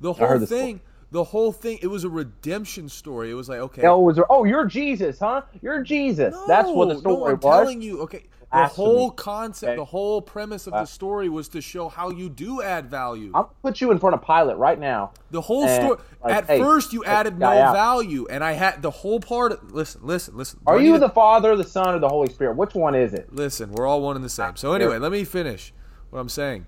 The 0.00 0.12
whole 0.14 0.26
heard 0.26 0.40
the 0.40 0.46
thing. 0.46 0.80
The 1.10 1.24
whole 1.24 1.52
thing. 1.52 1.78
It 1.82 1.88
was 1.88 2.04
a 2.04 2.08
redemption 2.08 2.88
story. 2.88 3.30
It 3.30 3.34
was 3.34 3.48
like 3.48 3.58
okay. 3.60 3.86
Oh, 3.86 3.98
was 3.98 4.18
oh, 4.30 4.44
you're 4.44 4.64
Jesus, 4.64 5.18
huh? 5.18 5.42
You're 5.60 5.82
Jesus. 5.82 6.34
That's 6.46 6.70
what 6.70 6.88
the 6.88 6.94
No, 6.94 7.00
story 7.00 7.16
no, 7.16 7.26
I'm 7.26 7.40
was. 7.40 7.42
telling 7.42 7.82
you. 7.82 8.00
Okay, 8.02 8.24
the 8.52 8.66
whole 8.66 9.10
concept, 9.12 9.70
Okay. 9.70 9.76
the 9.76 9.84
whole 9.84 10.20
premise 10.20 10.66
of 10.66 10.74
Uh, 10.74 10.80
the 10.80 10.86
story 10.86 11.28
was 11.28 11.48
to 11.50 11.60
show 11.60 11.88
how 11.88 12.10
you 12.10 12.28
do 12.28 12.60
add 12.60 12.90
value. 12.90 13.30
Gonna 13.30 13.46
put 13.62 13.80
you 13.80 13.92
in 13.92 13.98
front 14.00 14.14
of 14.14 14.22
Pilate 14.22 14.56
right 14.56 14.78
now. 14.78 15.12
The 15.30 15.40
whole 15.40 15.68
story. 15.68 15.98
like, 16.24 16.34
At 16.34 16.46
hey, 16.46 16.58
first, 16.60 16.92
you 16.92 17.04
added 17.04 17.38
no 17.38 17.46
out. 17.46 17.72
value, 17.72 18.26
and 18.28 18.42
I 18.42 18.52
had 18.52 18.82
the 18.82 18.90
whole 18.90 19.20
part. 19.20 19.72
Listen, 19.72 20.00
listen, 20.04 20.36
listen. 20.36 20.58
Are 20.66 20.80
you 20.80 20.94
to- 20.94 20.98
the 20.98 21.08
Father, 21.08 21.54
the 21.56 21.62
Son, 21.64 21.94
or 21.94 22.00
the 22.00 22.08
Holy 22.08 22.28
Spirit? 22.28 22.56
Which 22.56 22.74
one 22.74 22.96
is 22.96 23.14
it? 23.14 23.32
Listen, 23.32 23.70
we're 23.70 23.86
all 23.86 24.00
one 24.02 24.16
and 24.16 24.24
the 24.24 24.28
same. 24.28 24.56
So 24.56 24.72
anyway, 24.72 24.98
let 24.98 25.12
me 25.12 25.22
finish 25.24 25.72
what 26.10 26.18
I'm 26.18 26.28
saying. 26.28 26.66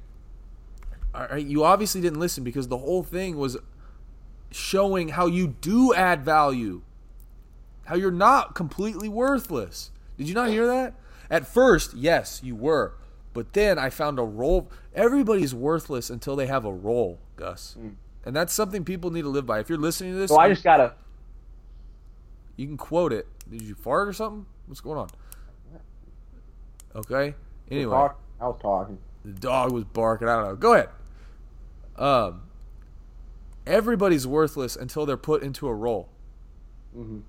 All 1.14 1.26
right, 1.30 1.44
you 1.44 1.64
obviously 1.64 2.00
didn't 2.00 2.20
listen 2.20 2.44
because 2.44 2.68
the 2.68 2.78
whole 2.78 3.02
thing 3.02 3.36
was 3.36 3.56
showing 4.50 5.08
how 5.08 5.26
you 5.26 5.48
do 5.48 5.92
add 5.94 6.24
value, 6.24 6.82
how 7.86 7.96
you're 7.96 8.10
not 8.10 8.54
completely 8.54 9.08
worthless. 9.08 9.90
Did 10.16 10.28
you 10.28 10.34
not 10.34 10.48
hear 10.50 10.66
that? 10.66 10.94
At 11.32 11.46
first, 11.46 11.94
yes, 11.94 12.40
you 12.44 12.54
were, 12.54 12.92
but 13.32 13.54
then 13.54 13.78
I 13.78 13.88
found 13.90 14.18
a 14.18 14.22
role. 14.22 14.70
Everybody's 14.94 15.54
worthless 15.54 16.10
until 16.10 16.36
they 16.36 16.46
have 16.46 16.64
a 16.66 16.72
role, 16.72 17.18
Gus, 17.36 17.76
and 18.24 18.36
that's 18.36 18.52
something 18.52 18.84
people 18.84 19.10
need 19.10 19.22
to 19.22 19.30
live 19.30 19.46
by. 19.46 19.58
If 19.58 19.68
you're 19.70 19.78
listening 19.78 20.12
to 20.12 20.18
this, 20.18 20.30
So 20.30 20.38
I 20.38 20.50
just 20.50 20.62
gotta. 20.62 20.92
you 22.56 22.66
can 22.66 22.76
quote 22.76 23.14
it. 23.14 23.26
Did 23.50 23.62
you 23.62 23.74
fart 23.74 24.08
or 24.08 24.12
something? 24.12 24.44
What's 24.66 24.82
going 24.82 24.98
on? 24.98 25.08
Okay. 26.94 27.34
Anyway, 27.70 27.96
I 27.96 28.46
was 28.46 28.58
talking. 28.60 28.98
the 29.24 29.32
dog 29.32 29.72
was 29.72 29.84
barking. 29.84 30.28
I 30.28 30.36
don't 30.36 30.44
know. 30.48 30.56
Go 30.56 30.74
ahead. 30.74 30.90
Um, 31.96 32.42
everybody's 33.66 34.26
worthless 34.26 34.76
until 34.76 35.06
they're 35.06 35.16
put 35.16 35.42
into 35.42 35.66
a 35.68 35.72
role. 35.74 36.10
Mm-hmm. 36.94 37.20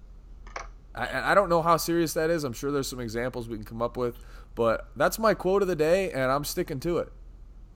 I, 0.96 1.32
I 1.32 1.36
don't 1.36 1.50
know 1.50 1.62
how 1.62 1.78
serious 1.78 2.14
that 2.14 2.30
is. 2.30 2.44
I'm 2.44 2.54
sure 2.54 2.72
there's 2.72 2.88
some 2.88 3.00
examples 3.00 3.50
we 3.50 3.58
can 3.58 3.66
come 3.66 3.82
up 3.82 3.98
with, 3.98 4.20
but 4.56 4.90
that's 4.96 5.18
my 5.20 5.34
quote 5.34 5.62
of 5.62 5.68
the 5.68 5.76
day, 5.76 6.12
and 6.12 6.32
I'm 6.32 6.44
sticking 6.44 6.80
to 6.82 7.00
it. 7.00 7.12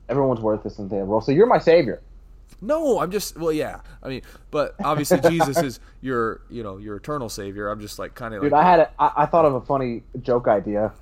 Everyone's 0.08 0.40
worthless 0.40 0.78
in 0.78 0.88
the 0.88 0.96
role. 0.96 1.20
So 1.20 1.32
you're 1.32 1.46
my 1.46 1.58
savior. 1.58 2.02
No, 2.60 3.00
I'm 3.00 3.10
just 3.10 3.36
well, 3.36 3.52
yeah. 3.52 3.80
I 4.02 4.08
mean, 4.08 4.22
but 4.50 4.74
obviously 4.82 5.20
Jesus 5.30 5.62
is 5.62 5.80
your, 6.00 6.42
you 6.50 6.62
know, 6.62 6.78
your 6.78 6.96
eternal 6.96 7.28
savior. 7.28 7.68
I'm 7.68 7.80
just 7.80 7.98
like 7.98 8.14
kind 8.14 8.34
of 8.34 8.42
Dude, 8.42 8.52
like, 8.52 8.64
I 8.64 8.70
had 8.70 8.80
a, 8.80 8.90
I, 8.98 9.12
I 9.18 9.26
thought 9.26 9.44
of 9.44 9.54
a 9.54 9.60
funny 9.60 10.02
joke 10.22 10.48
idea. 10.48 10.92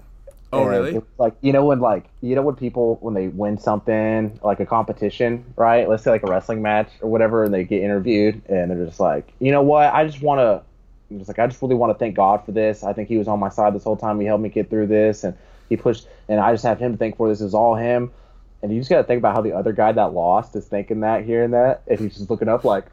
oh 0.53 0.69
And 0.69 0.69
really? 0.69 1.03
like 1.19 1.35
you 1.43 1.53
know 1.53 1.65
when 1.65 1.81
like 1.81 2.07
you 2.21 2.35
know 2.35 2.43
when 2.43 2.57
people 2.57 2.99
when 3.01 3.15
they 3.15 3.29
win 3.29 3.59
something 3.59 4.39
like 4.43 4.61
a 4.61 4.67
competition, 4.67 5.45
right? 5.57 5.89
Let's 5.89 6.03
say 6.05 6.11
like 6.11 6.25
a 6.25 6.29
wrestling 6.29 6.63
match 6.63 6.91
or 7.01 7.11
whatever, 7.11 7.45
and 7.45 7.55
they 7.55 7.65
get 7.65 7.83
interviewed, 7.83 8.43
and 8.49 8.71
they're 8.71 8.85
just 8.87 9.01
like, 9.01 9.33
you 9.41 9.53
know 9.53 9.63
what? 9.63 9.95
I 9.95 10.07
just 10.07 10.23
want 10.23 10.41
to, 10.41 10.63
I'm 11.11 11.19
just 11.19 11.29
like 11.29 11.39
I 11.39 11.47
just 11.47 11.63
really 11.63 11.75
want 11.75 11.93
to 11.93 11.99
thank 11.99 12.17
God 12.17 12.45
for 12.45 12.53
this. 12.53 12.83
I 12.83 12.93
think 12.93 13.09
He 13.09 13.17
was 13.17 13.29
on 13.29 13.39
my 13.39 13.49
side 13.49 13.75
this 13.75 13.85
whole 13.85 13.97
time. 13.97 14.21
He 14.21 14.27
helped 14.27 14.43
me 14.43 14.49
get 14.49 14.71
through 14.71 14.89
this, 14.89 15.25
and 15.25 15.37
He 15.69 15.77
pushed, 15.77 16.09
and 16.29 16.41
I 16.41 16.53
just 16.53 16.65
have 16.65 16.79
Him 16.79 16.93
to 16.93 16.99
thank 16.99 17.17
for 17.17 17.29
this. 17.29 17.41
Is 17.41 17.55
all 17.55 17.75
Him. 17.75 18.11
And 18.63 18.73
you 18.73 18.81
just 18.81 18.91
got 18.91 18.97
to 18.99 19.05
think 19.05 19.19
about 19.19 19.35
how 19.35 19.43
the 19.43 19.53
other 19.53 19.73
guy 19.73 19.93
that 19.93 20.13
lost 20.13 20.57
is 20.57 20.67
thinking 20.67 21.01
that 21.01 21.25
here 21.25 21.45
and 21.45 21.53
that, 21.55 21.83
and 21.87 22.01
he's 22.01 22.17
just 22.17 22.31
looking 22.31 22.49
up 22.49 22.65
like, 22.65 22.87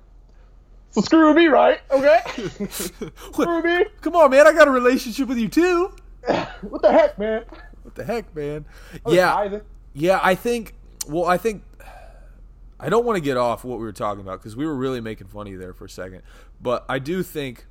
so 0.91 1.01
screw 1.01 1.33
me, 1.33 1.47
right? 1.47 1.79
Okay, 1.89 2.19
screw 2.69 3.63
me. 3.63 3.85
Come 4.01 4.15
on, 4.15 4.29
man! 4.29 4.45
I 4.45 4.53
got 4.53 4.67
a 4.67 4.71
relationship 4.71 5.27
with 5.27 5.37
you 5.37 5.47
too. 5.47 5.93
What 6.61 6.81
the 6.81 6.91
heck, 6.91 7.19
man? 7.19 7.43
What 7.81 7.95
the 7.95 8.05
heck, 8.05 8.33
man? 8.35 8.65
Yeah, 9.07 9.59
yeah. 9.93 10.19
I 10.23 10.35
think. 10.35 10.73
Well, 11.07 11.25
I 11.25 11.37
think. 11.37 11.63
I 12.79 12.89
don't 12.89 13.05
want 13.05 13.17
to 13.17 13.21
get 13.21 13.37
off 13.37 13.63
what 13.63 13.79
we 13.79 13.85
were 13.85 13.91
talking 13.93 14.21
about 14.21 14.39
because 14.39 14.55
we 14.55 14.65
were 14.65 14.75
really 14.75 15.01
making 15.01 15.27
fun 15.27 15.47
of 15.47 15.53
you 15.53 15.57
there 15.57 15.73
for 15.73 15.85
a 15.85 15.89
second. 15.89 16.21
But 16.61 16.85
I 16.87 16.99
do 16.99 17.23
think, 17.23 17.65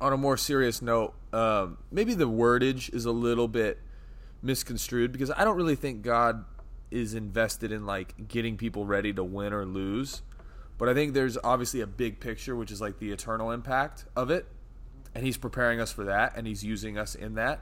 on 0.00 0.12
a 0.12 0.16
more 0.16 0.36
serious 0.36 0.80
note, 0.80 1.14
um, 1.32 1.78
maybe 1.90 2.14
the 2.14 2.28
wordage 2.28 2.92
is 2.94 3.04
a 3.04 3.12
little 3.12 3.48
bit 3.48 3.78
misconstrued 4.42 5.12
because 5.12 5.30
I 5.30 5.44
don't 5.44 5.56
really 5.56 5.76
think 5.76 6.02
God 6.02 6.44
is 6.90 7.14
invested 7.14 7.72
in 7.72 7.84
like 7.84 8.28
getting 8.28 8.56
people 8.56 8.86
ready 8.86 9.12
to 9.12 9.24
win 9.24 9.52
or 9.52 9.64
lose. 9.64 10.22
But 10.78 10.88
I 10.88 10.94
think 10.94 11.12
there's 11.12 11.36
obviously 11.42 11.80
a 11.80 11.86
big 11.86 12.20
picture, 12.20 12.54
which 12.54 12.70
is 12.70 12.80
like 12.80 12.98
the 12.98 13.10
eternal 13.10 13.50
impact 13.50 14.04
of 14.14 14.30
it, 14.30 14.46
and 15.14 15.24
He's 15.24 15.36
preparing 15.36 15.80
us 15.80 15.92
for 15.92 16.04
that, 16.04 16.36
and 16.36 16.46
He's 16.46 16.64
using 16.64 16.96
us 16.96 17.14
in 17.14 17.34
that. 17.34 17.60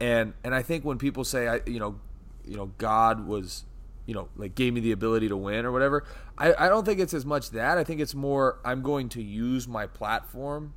And 0.00 0.32
and 0.42 0.54
I 0.54 0.62
think 0.62 0.84
when 0.84 0.96
people 0.96 1.24
say, 1.24 1.46
I 1.46 1.60
you 1.66 1.78
know, 1.78 2.00
you 2.46 2.56
know, 2.56 2.72
God 2.78 3.26
was 3.26 3.64
you 4.06 4.14
know, 4.14 4.30
like 4.36 4.54
gave 4.54 4.72
me 4.72 4.80
the 4.80 4.92
ability 4.92 5.28
to 5.28 5.36
win 5.36 5.66
or 5.66 5.70
whatever. 5.70 6.02
I, 6.38 6.54
I 6.54 6.68
don't 6.70 6.86
think 6.86 6.98
it's 6.98 7.12
as 7.12 7.26
much 7.26 7.50
that. 7.50 7.76
I 7.76 7.84
think 7.84 8.00
it's 8.00 8.14
more 8.14 8.58
I'm 8.64 8.80
going 8.80 9.10
to 9.10 9.22
use 9.22 9.68
my 9.68 9.86
platform 9.86 10.72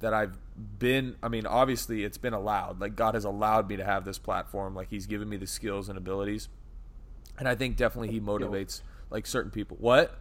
that 0.00 0.14
I've 0.14 0.38
been 0.78 1.16
I 1.22 1.28
mean, 1.28 1.46
obviously 1.46 2.04
it's 2.04 2.18
been 2.18 2.34
allowed. 2.34 2.80
Like 2.80 2.96
God 2.96 3.14
has 3.14 3.24
allowed 3.24 3.68
me 3.68 3.76
to 3.76 3.84
have 3.84 4.04
this 4.04 4.18
platform. 4.18 4.74
Like 4.74 4.88
he's 4.90 5.06
given 5.06 5.28
me 5.28 5.36
the 5.36 5.46
skills 5.46 5.88
and 5.88 5.96
abilities. 5.98 6.48
And 7.38 7.48
I 7.48 7.54
think 7.54 7.76
definitely 7.76 8.10
he 8.10 8.20
motivates 8.20 8.82
like 9.10 9.26
certain 9.26 9.50
people. 9.50 9.76
What? 9.80 10.18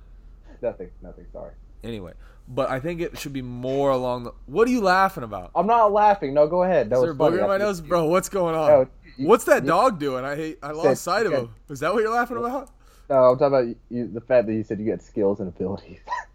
Nothing. 0.61 0.89
Nothing. 1.01 1.25
Sorry. 1.31 1.53
Anyway, 1.83 2.13
but 2.47 2.69
I 2.69 2.79
think 2.79 3.01
it 3.01 3.17
should 3.19 3.33
be 3.33 3.41
more 3.41 3.91
along 3.91 4.23
the. 4.23 4.33
What 4.45 4.67
are 4.67 4.71
you 4.71 4.81
laughing 4.81 5.23
about? 5.23 5.51
I'm 5.55 5.67
not 5.67 5.91
laughing. 5.91 6.33
No, 6.33 6.47
go 6.47 6.63
ahead. 6.63 6.89
No, 6.89 6.97
Is 6.97 7.03
there 7.03 7.15
booger 7.15 7.41
in 7.41 7.47
my 7.47 7.57
nose, 7.57 7.81
bro? 7.81 8.05
What's 8.05 8.29
going 8.29 8.55
on? 8.55 8.69
No, 8.69 8.87
you- 9.17 9.27
What's 9.27 9.45
that 9.45 9.63
you- 9.63 9.67
dog 9.69 9.99
doing? 9.99 10.25
I 10.25 10.35
hate. 10.35 10.59
I 10.63 10.71
lost 10.71 11.03
sight 11.03 11.25
of 11.25 11.33
him. 11.33 11.49
Is 11.69 11.79
that 11.81 11.93
what 11.93 12.01
you're 12.01 12.13
laughing 12.13 12.37
about? 12.37 12.71
No, 13.09 13.15
I'm 13.15 13.37
talking 13.37 13.47
about 13.47 13.75
you, 13.89 14.07
the 14.07 14.19
fact 14.21 14.47
that 14.47 14.53
you 14.53 14.63
said 14.63 14.79
you 14.79 14.85
got 14.91 15.01
skills 15.01 15.39
and 15.39 15.47
abilities. 15.47 15.99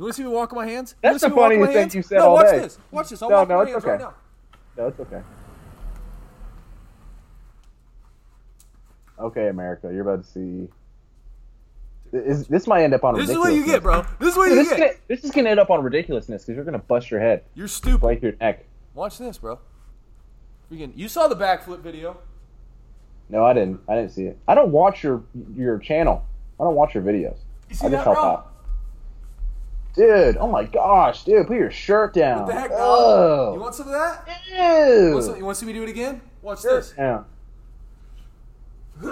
You 0.00 0.04
want 0.04 0.16
to 0.16 0.22
see 0.22 0.26
me 0.26 0.30
walk 0.34 0.50
on 0.54 0.56
my 0.56 0.66
hands? 0.66 0.94
You 1.02 1.10
That's 1.10 1.20
the 1.20 1.28
me 1.28 1.34
walk 1.34 1.52
on 1.52 1.60
my 1.60 1.66
funniest 1.66 1.92
thing 1.92 1.98
you 1.98 2.02
said 2.02 2.16
no, 2.20 2.28
all 2.28 2.34
watch 2.36 2.46
day. 2.46 2.52
Watch 2.52 2.62
this. 2.62 2.78
Watch 2.90 3.08
this. 3.10 3.22
I'll 3.22 3.28
No, 3.28 3.36
walk 3.36 3.48
no, 3.50 3.58
on 3.58 3.64
my 3.66 3.70
hands 3.70 3.84
right 3.84 4.00
now. 4.00 4.14
no, 4.78 4.86
it's 4.86 4.98
okay. 5.00 5.22
Okay, 9.18 9.48
America, 9.48 9.90
you're 9.92 10.00
about 10.10 10.24
to 10.24 10.30
see. 10.30 10.68
Is, 12.14 12.46
this 12.46 12.66
might 12.66 12.82
end 12.82 12.94
up 12.94 13.04
on 13.04 13.14
This 13.14 13.28
is 13.28 13.36
what 13.36 13.52
you 13.52 13.66
get, 13.66 13.82
bro. 13.82 14.06
This 14.18 14.30
is 14.30 14.36
what 14.38 14.48
you 14.48 14.54
this, 14.54 14.68
is 14.68 14.72
get. 14.72 14.78
gonna, 14.78 14.98
this 15.08 15.22
is 15.22 15.32
gonna 15.32 15.50
end 15.50 15.60
up 15.60 15.68
on 15.68 15.82
ridiculousness 15.82 16.44
because 16.46 16.56
you're 16.56 16.64
gonna 16.64 16.78
bust 16.78 17.10
your 17.10 17.20
head, 17.20 17.44
You're 17.54 17.68
stupid. 17.68 18.00
break 18.00 18.22
your 18.22 18.32
neck. 18.40 18.64
Watch 18.94 19.18
this, 19.18 19.36
bro. 19.36 19.58
Freaking, 20.72 20.92
you 20.96 21.08
saw 21.08 21.28
the 21.28 21.36
backflip 21.36 21.80
video. 21.80 22.16
No, 23.28 23.44
I 23.44 23.52
didn't. 23.52 23.80
I 23.86 23.96
didn't 23.96 24.12
see 24.12 24.24
it. 24.24 24.38
I 24.48 24.54
don't 24.54 24.72
watch 24.72 25.04
your 25.04 25.22
your 25.54 25.78
channel. 25.78 26.24
I 26.58 26.64
don't 26.64 26.74
watch 26.74 26.94
your 26.94 27.02
videos. 27.02 27.36
You 27.68 27.76
see 27.76 27.84
I 27.84 27.90
that, 27.90 27.96
just 27.96 28.04
help 28.06 28.16
bro? 28.16 28.24
out. 28.24 28.46
Dude, 29.94 30.36
oh 30.36 30.46
my 30.46 30.64
gosh, 30.64 31.24
dude, 31.24 31.46
put 31.46 31.56
your 31.56 31.70
shirt 31.70 32.14
down. 32.14 32.40
What 32.42 32.46
the 32.46 32.60
heck? 32.60 32.70
Oh. 32.72 33.54
You 33.54 33.60
want 33.60 33.74
some 33.74 33.86
of 33.88 33.92
that? 33.92 34.28
Ew. 34.48 35.08
You 35.08 35.12
want, 35.12 35.24
some, 35.24 35.36
you 35.36 35.44
want 35.44 35.56
to 35.56 35.60
see 35.60 35.66
me 35.66 35.72
do 35.72 35.82
it 35.82 35.88
again? 35.88 36.20
Watch 36.42 36.62
this. 36.62 36.94
Yeah. 36.96 37.24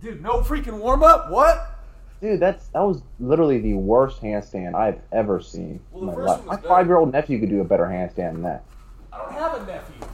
Dude, 0.00 0.22
no 0.22 0.40
freaking 0.40 0.78
warm 0.78 1.02
up. 1.02 1.30
What? 1.30 1.78
Dude, 2.20 2.40
that's 2.40 2.68
that 2.68 2.80
was 2.80 3.02
literally 3.20 3.58
the 3.58 3.74
worst 3.74 4.22
handstand 4.22 4.74
I've 4.74 5.00
ever 5.12 5.40
seen. 5.40 5.80
Well, 5.92 6.10
in 6.10 6.18
my 6.18 6.24
life. 6.24 6.44
My 6.44 6.56
five 6.56 6.86
year 6.86 6.96
old 6.96 7.12
nephew 7.12 7.38
could 7.38 7.50
do 7.50 7.60
a 7.60 7.64
better 7.64 7.84
handstand 7.84 8.32
than 8.34 8.42
that. 8.42 8.64
I 9.12 9.18
don't 9.18 9.32
have 9.32 9.62
a 9.62 9.66
nephew. 9.66 10.08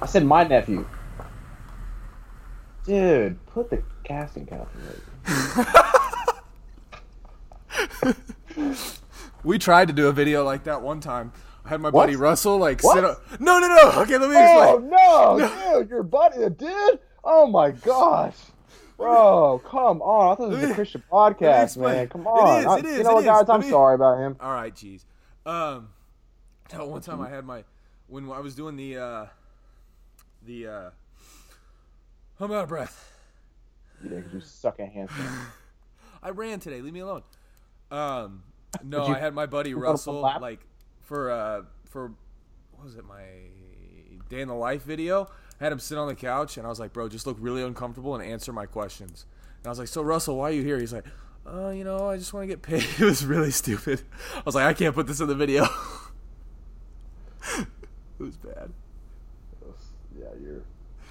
I 0.00 0.06
said 0.06 0.24
my 0.24 0.44
nephew. 0.44 0.86
Dude, 2.84 3.44
put 3.46 3.70
the 3.70 3.82
casting 4.04 4.46
couch 4.46 4.68
away. 4.74 5.64
We 9.44 9.58
tried 9.58 9.88
to 9.88 9.92
do 9.94 10.06
a 10.06 10.12
video 10.12 10.44
like 10.44 10.64
that 10.64 10.82
one 10.82 11.00
time. 11.00 11.32
I 11.64 11.70
had 11.70 11.80
my 11.80 11.88
What? 11.90 12.02
buddy 12.04 12.14
Russell 12.16 12.58
like 12.58 12.80
What? 12.82 12.94
sit 12.94 13.04
up. 13.04 13.40
No, 13.40 13.58
no, 13.58 13.66
no. 13.66 14.02
Okay, 14.02 14.16
let 14.18 14.30
me 14.30 14.36
Oh 14.38 14.76
explain. 14.76 14.90
no, 14.90 15.74
dude, 15.80 15.90
your 15.90 16.02
buddy, 16.04 16.48
dude. 16.50 17.00
Oh 17.24 17.46
my 17.48 17.72
gosh, 17.72 18.36
bro, 18.96 19.60
come 19.64 20.00
on! 20.02 20.32
I 20.32 20.34
thought 20.36 20.50
this 20.50 20.60
was 20.62 20.70
a 20.70 20.74
Christian 20.74 21.02
podcast, 21.10 21.76
man. 21.76 22.08
Come 22.08 22.20
It 22.22 22.26
on, 22.26 22.60
is, 22.60 22.66
I- 22.66 22.78
it 22.78 22.84
is, 22.84 22.98
you 22.98 23.04
know 23.04 23.10
it 23.10 23.14
what, 23.14 23.20
is. 23.20 23.26
guys? 23.26 23.44
I'm 23.48 23.60
me- 23.60 23.70
sorry 23.70 23.94
about 23.96 24.18
him. 24.18 24.36
All 24.40 24.52
right, 24.52 24.74
jeez. 24.74 25.04
Um, 25.44 25.88
no, 26.72 26.86
one 26.86 27.00
time 27.00 27.20
I 27.20 27.28
had 27.28 27.44
my 27.44 27.64
when 28.08 28.30
I 28.30 28.38
was 28.40 28.54
doing 28.54 28.76
the 28.76 28.96
uh, 28.98 29.26
the 30.44 30.66
uh, 30.68 30.90
I'm 32.40 32.50
out 32.52 32.62
of 32.64 32.68
breath. 32.68 33.12
Yeah, 34.04 34.20
you 34.32 34.40
suck 34.40 34.78
at 34.80 34.92
handstand. 34.94 35.46
I 36.22 36.30
ran 36.30 36.60
today. 36.60 36.80
Leave 36.80 36.92
me 36.92 37.00
alone. 37.00 37.22
Um, 37.92 38.42
no, 38.82 39.06
you- 39.06 39.14
I 39.14 39.18
had 39.18 39.34
my 39.34 39.46
buddy 39.46 39.70
you 39.70 39.76
go 39.76 39.82
to 39.82 39.88
Russell 39.90 40.20
like 40.40 40.66
for 41.02 41.30
uh 41.30 41.62
for 41.84 42.12
what 42.72 42.84
was 42.84 42.96
it 42.96 43.04
my 43.04 43.22
day 44.28 44.40
in 44.40 44.48
the 44.48 44.54
life 44.54 44.82
video. 44.82 45.28
I 45.60 45.64
had 45.64 45.72
him 45.72 45.78
sit 45.78 45.98
on 45.98 46.08
the 46.08 46.14
couch 46.14 46.56
and 46.56 46.66
I 46.66 46.70
was 46.70 46.80
like, 46.80 46.92
bro, 46.92 47.08
just 47.08 47.26
look 47.26 47.36
really 47.38 47.62
uncomfortable 47.62 48.14
and 48.16 48.24
answer 48.24 48.52
my 48.52 48.66
questions. 48.66 49.26
And 49.58 49.66
I 49.66 49.70
was 49.70 49.78
like, 49.78 49.88
so 49.88 50.02
Russell, 50.02 50.38
why 50.38 50.48
are 50.48 50.52
you 50.52 50.62
here? 50.62 50.78
He's 50.80 50.92
like, 50.92 51.04
oh, 51.46 51.70
you 51.70 51.84
know, 51.84 52.08
I 52.10 52.16
just 52.16 52.32
want 52.32 52.44
to 52.44 52.48
get 52.48 52.62
paid. 52.62 52.82
It 52.98 53.04
was 53.04 53.24
really 53.24 53.50
stupid. 53.50 54.02
I 54.34 54.42
was 54.44 54.54
like, 54.54 54.64
I 54.64 54.72
can't 54.72 54.94
put 54.94 55.06
this 55.06 55.20
in 55.20 55.28
the 55.28 55.34
video. 55.34 55.64
it 57.58 57.66
was 58.18 58.36
bad. 58.38 58.72
Yeah, 60.18 60.26
you're 60.42 60.62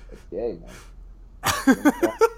that's 0.10 0.24
gay, 0.32 0.58
man. 0.60 2.14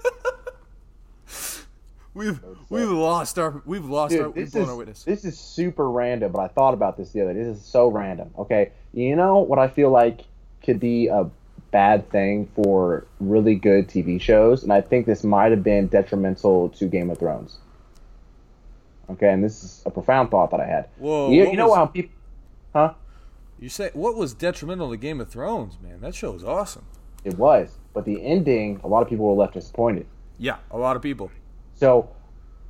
We've 2.14 2.40
we've 2.68 2.90
lost 2.90 3.38
our 3.40 3.60
we've 3.66 3.84
lost 3.84 4.14
our 4.14 4.30
we've 4.30 4.50
blown 4.50 4.62
is 4.62 4.68
our 4.68 4.76
witness. 4.76 5.02
this 5.02 5.24
is 5.24 5.38
super 5.38 5.90
random, 5.90 6.30
but 6.30 6.38
I 6.38 6.48
thought 6.48 6.72
about 6.72 6.96
this 6.96 7.10
the 7.10 7.22
other 7.22 7.34
day. 7.34 7.42
This 7.42 7.58
is 7.58 7.64
so 7.64 7.88
random. 7.88 8.32
Okay, 8.38 8.70
you 8.92 9.16
know 9.16 9.38
what 9.38 9.58
I 9.58 9.66
feel 9.66 9.90
like 9.90 10.20
could 10.62 10.78
be 10.78 11.08
a 11.08 11.28
bad 11.72 12.08
thing 12.10 12.48
for 12.54 13.04
really 13.18 13.56
good 13.56 13.88
TV 13.88 14.20
shows, 14.20 14.62
and 14.62 14.72
I 14.72 14.80
think 14.80 15.06
this 15.06 15.24
might 15.24 15.50
have 15.50 15.64
been 15.64 15.88
detrimental 15.88 16.68
to 16.70 16.86
Game 16.86 17.10
of 17.10 17.18
Thrones. 17.18 17.58
Okay, 19.10 19.30
and 19.30 19.42
this 19.42 19.64
is 19.64 19.82
a 19.84 19.90
profound 19.90 20.30
thought 20.30 20.52
that 20.52 20.60
I 20.60 20.66
had. 20.66 20.88
Whoa, 20.98 21.32
you, 21.32 21.50
you 21.50 21.56
know 21.56 21.68
was- 21.68 21.76
how 21.76 21.86
people, 21.86 22.12
huh? 22.72 22.94
You 23.58 23.68
say 23.68 23.90
what 23.92 24.14
was 24.14 24.34
detrimental 24.34 24.90
to 24.90 24.96
Game 24.96 25.20
of 25.20 25.30
Thrones, 25.30 25.78
man? 25.82 26.00
That 26.00 26.14
show 26.14 26.30
was 26.30 26.44
awesome. 26.44 26.84
It 27.24 27.38
was, 27.38 27.78
but 27.92 28.04
the 28.04 28.24
ending, 28.24 28.80
a 28.84 28.86
lot 28.88 29.02
of 29.02 29.08
people 29.08 29.26
were 29.26 29.34
left 29.42 29.54
disappointed. 29.54 30.06
Yeah, 30.38 30.58
a 30.70 30.78
lot 30.78 30.94
of 30.94 31.02
people. 31.02 31.30
So, 31.74 32.08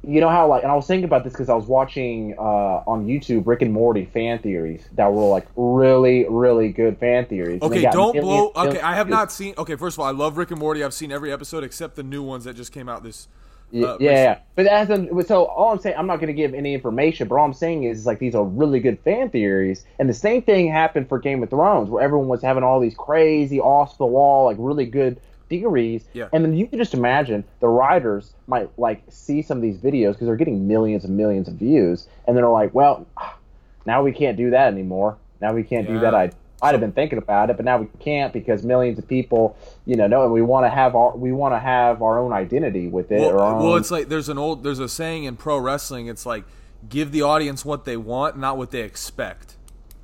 you 0.07 0.21
know 0.21 0.29
how 0.29 0.49
like, 0.49 0.63
and 0.63 0.71
I 0.71 0.75
was 0.75 0.87
thinking 0.87 1.05
about 1.05 1.25
this 1.25 1.33
because 1.33 1.49
I 1.49 1.55
was 1.55 1.67
watching 1.67 2.35
uh, 2.39 2.83
on 2.87 3.07
YouTube 3.07 3.47
Rick 3.47 3.63
and 3.63 3.73
Morty 3.73 4.05
fan 4.07 4.39
theories 4.39 4.87
that 4.93 5.13
were 5.13 5.29
like 5.29 5.47
really, 5.57 6.27
really 6.29 6.69
good 6.71 6.99
fan 6.99 7.27
theories. 7.27 7.63
Okay, 7.63 7.83
don't 7.83 8.15
millions- 8.15 8.53
blow. 8.53 8.67
Okay, 8.69 8.81
I 8.81 8.95
have 8.95 9.09
not 9.09 9.33
seen. 9.33 9.55
Okay, 9.57 9.77
first 9.77 9.97
of 9.97 10.01
all, 10.01 10.07
I 10.07 10.11
love 10.11 10.37
Rick 10.37 10.51
and 10.51 10.61
Morty. 10.61 10.85
I've 10.85 10.95
seen 10.95 11.11
every 11.11 11.33
episode 11.33 11.65
except 11.65 11.97
the 11.97 12.03
new 12.03 12.23
ones 12.23 12.45
that 12.45 12.55
just 12.55 12.73
came 12.73 12.89
out 12.89 13.03
this. 13.03 13.29
Yeah, 13.71 13.87
uh, 13.87 13.97
yeah, 13.99 14.11
yeah. 14.11 14.39
But 14.55 14.67
as 14.67 14.91
in, 14.91 15.25
so 15.25 15.47
all 15.47 15.73
I'm 15.73 15.81
saying, 15.81 15.97
I'm 15.99 16.07
not 16.07 16.17
going 16.17 16.29
to 16.29 16.35
give 16.35 16.55
any 16.55 16.75
information, 16.75 17.27
but 17.27 17.37
all 17.37 17.45
I'm 17.45 17.55
saying 17.55 17.85
is 17.85 18.07
like 18.07 18.19
these 18.19 18.35
are 18.35 18.45
really 18.45 18.79
good 18.79 19.01
fan 19.01 19.31
theories, 19.31 19.85
and 19.99 20.09
the 20.09 20.15
same 20.15 20.43
thing 20.43 20.71
happened 20.71 21.09
for 21.09 21.19
Game 21.19 21.43
of 21.43 21.51
Thrones, 21.51 21.91
where 21.91 22.03
everyone 22.03 22.29
was 22.29 22.43
having 22.43 22.63
all 22.63 22.79
these 22.79 22.95
crazy, 22.95 23.59
off 23.59 23.99
the 23.99 24.07
wall, 24.07 24.45
like 24.45 24.57
really 24.61 24.87
good 24.87 25.21
theories. 25.49 26.05
Yeah. 26.13 26.29
And 26.33 26.45
then 26.45 26.55
you 26.55 26.67
can 26.67 26.79
just 26.79 26.95
imagine 26.95 27.45
the 27.61 27.69
writers 27.69 28.35
might 28.47 28.71
like 28.79 29.03
see 29.09 29.43
some 29.43 29.59
of 29.59 29.63
these 29.63 29.79
videos 29.79 30.13
because 30.13 30.27
they're 30.27 30.37
getting 30.37 30.67
millions 30.69 31.05
and 31.05 31.17
millions 31.17 31.49
of 31.49 31.55
views, 31.55 32.09
and 32.27 32.37
they're 32.37 32.49
like, 32.49 32.75
well, 32.75 33.07
now 33.87 34.03
we 34.03 34.13
can't 34.13 34.37
do 34.37 34.51
that 34.51 34.73
anymore. 34.73 35.17
Now 35.41 35.53
we 35.53 35.63
can't 35.63 35.87
do 35.87 35.99
that. 36.01 36.15
I 36.15 36.31
might 36.63 36.73
have 36.73 36.81
been 36.81 36.93
thinking 36.93 37.19
about 37.19 37.51
it, 37.51 37.57
but 37.57 37.67
now 37.67 37.77
we 37.79 37.89
can't 37.99 38.33
because 38.33 38.65
millions 38.65 38.99
of 38.99 39.07
people, 39.07 39.57
you 39.85 39.97
know, 39.97 40.07
know, 40.07 40.23
and 40.25 40.33
we 40.33 40.41
want 40.41 40.65
to 40.65 40.71
have 40.71 40.95
our 40.97 41.15
we 41.17 41.33
want 41.33 41.53
to 41.55 41.59
have 41.59 42.01
our 42.01 42.19
own 42.19 42.33
identity 42.33 42.89
with 42.89 43.13
it. 43.13 43.21
Well, 43.21 43.59
well, 43.59 43.77
it's 43.77 43.91
like 43.91 44.09
there's 44.09 44.29
an 44.31 44.39
old 44.39 44.63
there's 44.65 44.79
a 44.79 44.89
saying 44.89 45.25
in 45.25 45.37
pro 45.37 45.59
wrestling. 45.59 46.07
It's 46.07 46.25
like 46.25 46.45
give 46.89 47.13
the 47.13 47.23
audience 47.23 47.65
what 47.65 47.85
they 47.85 47.97
want, 47.99 48.39
not 48.39 48.57
what 48.57 48.71
they 48.71 48.81
expect. 48.81 49.57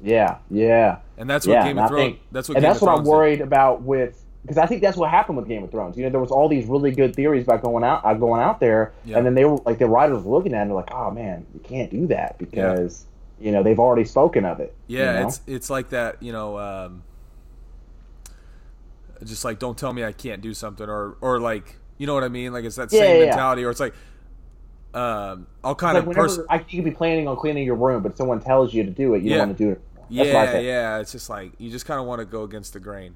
Yeah, 0.02 0.38
yeah, 0.50 0.98
And 1.18 1.28
that's 1.28 1.46
what 1.46 1.52
yeah. 1.54 1.64
Game 1.64 1.78
of 1.78 1.88
Thrones. 1.88 2.02
think- 2.02 2.20
That's 2.32 2.48
what. 2.48 2.56
and 2.56 2.62
Game 2.64 2.70
that's 2.72 2.80
what 2.82 2.90
I'm 2.90 3.04
did. 3.04 3.10
worried 3.10 3.40
about 3.42 3.82
with 3.82 4.19
because 4.42 4.58
I 4.58 4.66
think 4.66 4.80
that's 4.82 4.96
what 4.96 5.10
happened 5.10 5.36
with 5.38 5.46
Game 5.48 5.62
of 5.62 5.70
Thrones. 5.70 5.96
You 5.96 6.04
know, 6.04 6.10
there 6.10 6.20
was 6.20 6.30
all 6.30 6.48
these 6.48 6.66
really 6.66 6.90
good 6.90 7.14
theories 7.14 7.44
about 7.44 7.62
going 7.62 7.84
out, 7.84 8.04
uh, 8.04 8.14
going 8.14 8.40
out 8.40 8.58
there, 8.60 8.92
Yeah. 9.04 9.18
and 9.18 9.26
then 9.26 9.34
they 9.34 9.44
were 9.44 9.56
like 9.66 9.78
the 9.78 9.86
writers 9.86 10.22
were 10.22 10.36
looking 10.38 10.54
at 10.54 10.58
it 10.58 10.62
and 10.62 10.70
they're 10.70 10.76
like, 10.76 10.92
oh 10.92 11.10
man, 11.10 11.46
you 11.52 11.60
can't 11.60 11.90
do 11.90 12.06
that 12.08 12.38
because 12.38 13.06
you 13.40 13.52
know 13.52 13.62
they've 13.62 13.78
already 13.78 14.04
spoken 14.04 14.44
of 14.44 14.60
it. 14.60 14.74
you 14.86 14.98
Yeah, 14.98 15.20
know? 15.20 15.26
it's 15.28 15.40
it's 15.46 15.70
like 15.70 15.90
that. 15.90 16.22
You 16.22 16.32
know, 16.32 16.58
um, 16.58 17.02
just 19.24 19.44
like 19.44 19.58
don't 19.58 19.76
tell 19.76 19.92
me 19.92 20.04
I 20.04 20.12
can't 20.12 20.40
do 20.40 20.54
something, 20.54 20.88
or 20.88 21.16
or 21.20 21.38
like 21.38 21.76
you 21.98 22.06
know 22.06 22.14
what 22.14 22.24
I 22.24 22.28
mean. 22.28 22.52
Like 22.52 22.64
it's 22.64 22.76
that 22.76 22.92
Yeah, 22.92 23.00
same 23.00 23.16
yeah, 23.16 23.18
yeah. 23.20 23.24
mentality, 23.26 23.64
or 23.64 23.70
it's 23.70 23.80
like 23.80 23.94
um, 24.94 25.46
I'll 25.62 25.74
kind 25.74 25.96
of 25.98 26.10
pers- 26.10 26.40
I, 26.48 26.56
you 26.68 26.82
could 26.82 26.84
be 26.84 26.90
planning 26.90 27.28
on 27.28 27.36
cleaning 27.36 27.64
your 27.64 27.76
room, 27.76 28.02
but 28.02 28.16
someone 28.16 28.40
tells 28.40 28.74
you 28.74 28.82
to 28.84 28.90
do 28.90 29.14
it, 29.14 29.22
you 29.22 29.30
Yeah. 29.30 29.36
don't 29.38 29.48
want 29.48 29.58
to 29.58 29.64
do 29.64 29.70
it. 29.72 29.80
That's 30.10 30.28
Yeah, 30.28 30.58
yeah. 30.58 30.98
It's 30.98 31.12
just 31.12 31.30
like 31.30 31.52
you 31.58 31.70
just 31.70 31.86
kind 31.86 32.00
of 32.00 32.06
want 32.06 32.18
to 32.20 32.24
go 32.24 32.42
against 32.42 32.72
the 32.72 32.80
grain. 32.80 33.14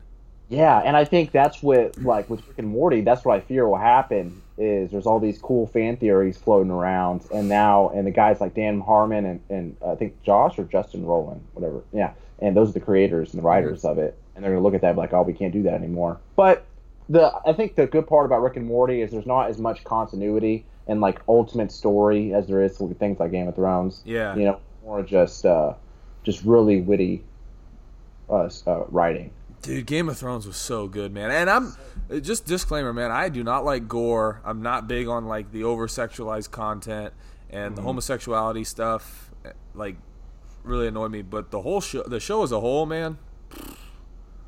Yeah, 0.57 0.79
and 0.79 0.97
I 0.97 1.05
think 1.05 1.33
that's 1.33 1.63
what 1.63 1.99
like 2.03 2.29
with 2.31 2.47
Rick 2.47 2.59
and 2.59 2.69
Morty, 2.69 3.01
that's 3.01 3.25
what 3.25 3.37
I 3.37 3.41
fear 3.41 3.67
will 3.69 3.77
happen 3.77 4.43
is 4.57 4.91
there's 4.91 5.07
all 5.07 5.19
these 5.19 5.39
cool 5.39 5.67
fan 5.67 5.97
theories 5.97 6.37
floating 6.39 6.71
around 6.71 7.27
and 7.35 7.49
now 7.49 7.89
and 7.89 8.07
the 8.07 8.11
guys 8.11 8.41
like 8.41 8.55
Dan 8.55 8.81
Harmon 8.81 9.27
and, 9.27 9.41
and 9.49 9.77
uh, 9.83 9.93
I 9.93 9.97
think 9.97 10.23
Josh 10.23 10.59
or 10.59 10.65
Justin 10.65 11.05
Roiland, 11.05 11.41
whatever. 11.55 11.83
Yeah. 11.93 12.13
And 12.39 12.57
those 12.57 12.71
are 12.71 12.73
the 12.73 12.81
creators 12.81 13.33
and 13.33 13.43
the 13.43 13.47
writers 13.47 13.85
of 13.85 13.99
it. 13.99 14.17
And 14.35 14.45
they're 14.45 14.53
gonna 14.53 14.63
look 14.63 14.75
at 14.75 14.81
that 14.83 14.89
and 14.89 14.97
be 14.97 15.01
like, 15.01 15.13
Oh, 15.13 15.23
we 15.23 15.33
can't 15.33 15.53
do 15.53 15.65
that 15.65 15.75
anymore. 15.75 16.21
But 16.37 16.65
the 17.09 17.33
I 17.45 17.53
think 17.53 17.75
the 17.75 17.87
good 17.87 18.07
part 18.07 18.27
about 18.27 18.43
Rick 18.43 18.57
and 18.57 18.67
Morty 18.67 19.03
is 19.03 19.11
there's 19.11 19.27
not 19.27 19.51
as 19.51 19.59
much 19.59 19.83
continuity 19.85 20.65
and 20.87 21.01
like 21.01 21.21
ultimate 21.29 21.73
story 21.73 22.33
as 22.33 22.47
there 22.47 22.63
is 22.63 22.79
with 22.79 22.99
things 22.99 23.19
like 23.19 23.33
Game 23.33 23.49
of 23.49 23.57
Thrones. 23.57 24.03
Yeah. 24.05 24.37
You 24.37 24.45
know, 24.45 24.61
more 24.85 25.03
just 25.03 25.45
uh 25.45 25.75
just 26.23 26.45
really 26.45 26.81
witty 26.81 27.25
uh, 28.31 28.49
uh 28.67 28.85
writing. 28.89 29.31
Dude, 29.65 29.87
Game 29.87 30.09
of 30.11 30.19
Thrones 30.19 30.47
was 30.47 30.57
so 30.57 30.87
good, 30.89 31.11
man. 31.13 31.31
And 31.31 31.49
I'm 31.49 31.75
uh, 32.13 32.19
just 32.21 32.45
disclaimer, 32.45 32.93
man. 32.93 33.11
I 33.11 33.29
do 33.31 33.43
not 33.43 33.65
like 33.65 33.89
gore. 33.89 34.41
I'm 34.45 34.61
not 34.63 34.87
big 34.87 35.09
on 35.09 35.27
like 35.27 35.53
the 35.53 35.65
over 35.65 35.87
sexualized 35.87 36.51
content 36.51 37.15
and 37.51 37.75
the 37.75 37.81
homosexuality 37.83 38.65
stuff. 38.65 39.31
uh, 39.45 39.51
Like, 39.75 39.97
really 40.65 40.87
annoyed 40.89 41.13
me. 41.13 41.23
But 41.23 41.51
the 41.51 41.63
whole 41.63 41.81
show, 41.81 42.03
the 42.03 42.21
show 42.21 42.43
as 42.43 42.53
a 42.53 42.61
whole, 42.61 42.85
man, 42.85 43.17
It 43.53 43.65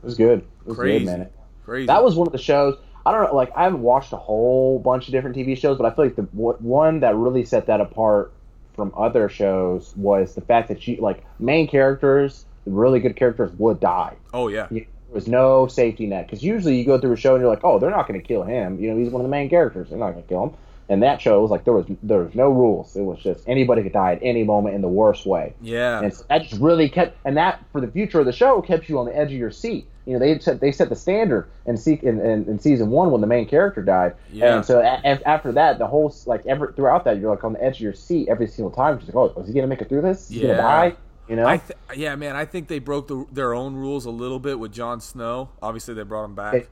was 0.03 0.17
good. 0.17 0.41
It 0.41 0.67
was 0.69 0.77
Crazy. 0.77 1.05
good, 1.07 1.19
man. 1.19 1.29
crazy. 1.65 1.87
That 1.87 2.05
was 2.05 2.15
one 2.15 2.27
of 2.27 2.33
the 2.33 2.39
shows. 2.39 2.77
I 3.07 3.13
don't 3.13 3.25
know, 3.25 3.35
like 3.37 3.53
I 3.57 3.63
haven't 3.65 3.83
watched 3.83 4.13
a 4.13 4.17
whole 4.17 4.79
bunch 4.81 5.07
of 5.09 5.13
different 5.13 5.35
TV 5.37 5.57
shows, 5.57 5.79
but 5.79 5.87
I 5.91 5.95
feel 5.95 6.05
like 6.07 6.17
the 6.17 6.23
one 6.25 7.01
that 7.01 7.15
really 7.15 7.45
set 7.45 7.67
that 7.67 7.81
apart 7.81 8.33
from 8.75 8.93
other 8.97 9.29
shows 9.31 9.95
was 9.97 10.35
the 10.35 10.41
fact 10.43 10.69
that 10.69 10.87
you 10.89 10.97
like 10.97 11.25
main 11.39 11.69
characters, 11.69 12.45
really 12.67 12.99
good 13.01 13.15
characters, 13.17 13.53
would 13.59 13.79
die. 13.81 14.17
oh 14.35 14.49
yeah, 14.49 14.67
You- 14.71 14.87
was 15.17 15.27
no 15.27 15.67
safety 15.67 16.07
net 16.07 16.27
because 16.27 16.43
usually 16.45 16.79
you 16.79 16.85
go 16.85 16.99
through 17.01 17.13
a 17.13 17.17
show 17.17 17.35
and 17.35 17.43
you're 17.43 17.51
like, 17.51 17.65
oh, 17.65 17.79
they're 17.81 17.91
not 17.91 18.07
going 18.07 18.21
to 18.21 18.27
kill 18.27 18.45
him. 18.45 18.79
You 18.81 18.91
know, 18.91 18.97
he's 18.99 19.11
one 19.11 19.21
of 19.21 19.25
the 19.25 19.31
main 19.31 19.49
characters. 19.51 19.89
They're 19.89 19.99
not 19.99 20.13
going 20.13 20.23
to 20.23 20.29
kill 20.29 20.45
him. 20.45 20.51
And 20.89 21.03
that 21.03 21.21
show 21.21 21.43
was 21.43 21.51
like 21.51 21.65
there 21.65 21.75
was 21.75 21.85
there 22.05 22.21
was 22.21 22.35
no 22.37 22.49
rules. 22.49 22.95
It 22.95 23.03
was 23.03 23.19
just 23.21 23.43
anybody 23.49 23.83
could 23.83 23.93
die 23.93 24.13
at 24.13 24.21
any 24.23 24.45
moment 24.45 24.77
in 24.77 24.83
the 24.83 24.89
worst 24.89 25.27
way. 25.27 25.53
yeah. 25.61 26.01
And 26.01 26.15
so 26.15 26.25
that 26.29 26.43
just 26.45 26.61
really 26.63 26.89
kept, 26.89 27.17
and 27.25 27.37
that 27.37 27.61
for 27.73 27.81
the 27.81 27.89
future 27.89 28.21
of 28.21 28.27
the 28.27 28.33
show 28.33 28.63
kept 28.63 28.89
you 28.89 28.97
on 29.01 29.07
the 29.07 29.17
edge 29.17 29.33
of 29.33 29.39
your 29.39 29.51
seat. 29.51 29.89
You 30.07 30.13
know, 30.13 30.21
they 30.21 30.39
set 30.39 30.61
they 30.61 30.71
set 30.71 30.89
the 30.89 30.95
standard 30.95 31.49
in, 31.67 31.77
se- 31.77 31.99
in, 32.05 32.21
in, 32.21 32.45
in 32.49 32.61
season 32.61 32.91
one 32.91 33.11
when 33.11 33.21
the 33.21 33.27
main 33.27 33.49
character 33.49 33.83
died, 33.83 34.15
Yeah. 34.31 34.55
and 34.55 34.65
so 34.65 34.79
a, 34.79 35.01
after 35.29 35.51
that, 35.51 35.81
the 35.81 35.89
whole 35.89 36.15
like 36.27 36.47
ever 36.47 36.71
throughout 36.71 37.03
that, 37.07 37.19
you're 37.19 37.31
like 37.31 37.43
on 37.43 37.55
the 37.55 37.65
edge 37.65 37.79
of 37.79 37.81
your 37.81 37.93
seat 37.93 38.29
every 38.29 38.47
single 38.47 38.71
time. 38.71 39.01
Just 39.01 39.13
like, 39.13 39.17
oh, 39.37 39.41
is 39.41 39.49
he 39.49 39.55
gonna 39.55 39.67
make 39.67 39.81
it 39.83 39.89
through 39.89 40.03
this? 40.03 40.23
Is 40.31 40.37
he 40.37 40.43
Yeah. 40.43 40.49
gonna 40.55 40.59
die? 40.59 40.97
You 41.29 41.37
know? 41.37 41.47
I 41.47 41.59
th- 41.59 41.79
yeah, 41.97 42.15
man. 42.17 42.37
I 42.37 42.45
think 42.45 42.69
they 42.69 42.79
broke 42.79 43.09
the, 43.09 43.27
their 43.33 43.53
own 43.55 43.75
rules 43.75 44.05
a 44.07 44.11
little 44.11 44.39
bit 44.39 44.59
with 44.59 44.73
Jon 44.73 45.01
Snow. 45.01 45.51
Obviously, 45.61 45.95
they 45.95 46.03
brought 46.03 46.25
him 46.25 46.35
back. 46.35 46.69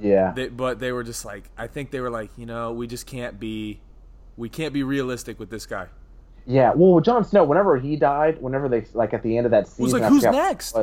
yeah. 0.00 0.32
They, 0.34 0.48
but 0.48 0.78
they 0.78 0.92
were 0.92 1.02
just 1.04 1.24
like, 1.24 1.44
I 1.58 1.66
think 1.66 1.90
they 1.90 2.00
were 2.00 2.10
like, 2.10 2.30
you 2.36 2.46
know, 2.46 2.72
we 2.72 2.86
just 2.86 3.06
can't 3.06 3.38
be, 3.38 3.80
we 4.36 4.48
can't 4.48 4.72
be 4.72 4.82
realistic 4.82 5.38
with 5.38 5.50
this 5.50 5.66
guy. 5.66 5.86
Yeah, 6.46 6.72
well, 6.74 6.98
Jon 7.00 7.24
Snow, 7.24 7.44
whenever 7.44 7.76
he 7.78 7.96
died, 7.96 8.40
whenever 8.40 8.68
they 8.68 8.84
like 8.94 9.12
at 9.12 9.22
the 9.22 9.36
end 9.36 9.44
of 9.46 9.50
that 9.52 9.68
season, 9.68 9.82
was 9.84 9.92
like, 9.92 10.02
I 10.02 10.08
who's 10.08 10.22
next? 10.24 10.74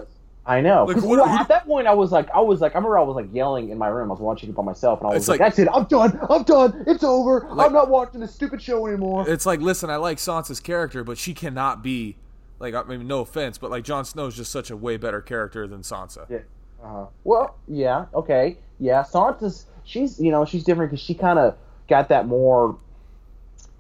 I 0.45 0.61
know. 0.61 0.86
Like, 0.86 0.97
what- 0.97 1.20
well, 1.20 1.26
at 1.26 1.47
that 1.49 1.65
point, 1.65 1.88
I 1.88 1.93
was 1.93 2.11
like, 2.11 2.30
I 2.30 2.39
was 2.39 2.61
like, 2.61 2.74
I 2.74 2.78
remember 2.78 2.97
I 2.99 3.01
was 3.03 3.15
like 3.15 3.34
yelling 3.34 3.70
in 3.70 3.78
my 3.78 3.88
room. 3.88 4.09
I 4.09 4.13
was 4.13 4.22
watching 4.22 4.49
it 4.49 4.55
by 4.55 4.63
myself, 4.63 5.01
and 5.01 5.09
I 5.09 5.13
was 5.15 5.28
like, 5.28 5.39
like- 5.41 5.49
"That's 5.49 5.59
it. 5.59 5.68
I'm 5.74 5.84
done. 5.86 6.18
I'm 6.30 6.43
done. 6.43 6.84
It's 6.88 7.03
over. 7.03 7.47
Like- 7.51 7.68
I'm 7.68 7.74
not 7.74 7.89
watching 7.89 8.22
this 8.22 8.34
stupid 8.34 8.61
show 8.61 8.86
anymore." 8.88 9.28
It's 9.28 9.45
like, 9.45 9.59
listen, 9.59 9.89
I 9.89 9.97
like 9.97 10.20
Sansa's 10.20 10.59
character, 10.61 11.03
but 11.03 11.18
she 11.18 11.34
cannot 11.34 11.82
be, 11.84 12.15
like, 12.59 12.73
I 12.73 12.83
mean, 12.83 13.07
no 13.07 13.21
offense, 13.21 13.57
but 13.57 13.71
like 13.71 13.83
Jon 13.83 14.05
Snow 14.05 14.27
is 14.27 14.35
just 14.35 14.51
such 14.51 14.71
a 14.71 14.77
way 14.77 14.97
better 14.97 15.21
character 15.21 15.67
than 15.67 15.81
Sansa. 15.81 16.29
Yeah. 16.29 16.39
Uh-huh. 16.83 17.05
Well, 17.23 17.55
yeah, 17.67 18.05
okay, 18.13 18.57
yeah. 18.79 19.03
Sansa's 19.03 19.65
she's 19.83 20.19
you 20.19 20.31
know 20.31 20.45
she's 20.45 20.63
different 20.63 20.91
because 20.91 21.03
she 21.03 21.15
kind 21.15 21.39
of 21.39 21.55
got 21.89 22.09
that 22.09 22.27
more 22.27 22.77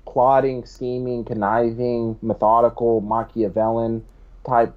plotting, 0.05 0.65
scheming, 0.65 1.23
conniving, 1.23 2.17
methodical, 2.21 3.01
Machiavellian 3.01 4.03
type 4.47 4.73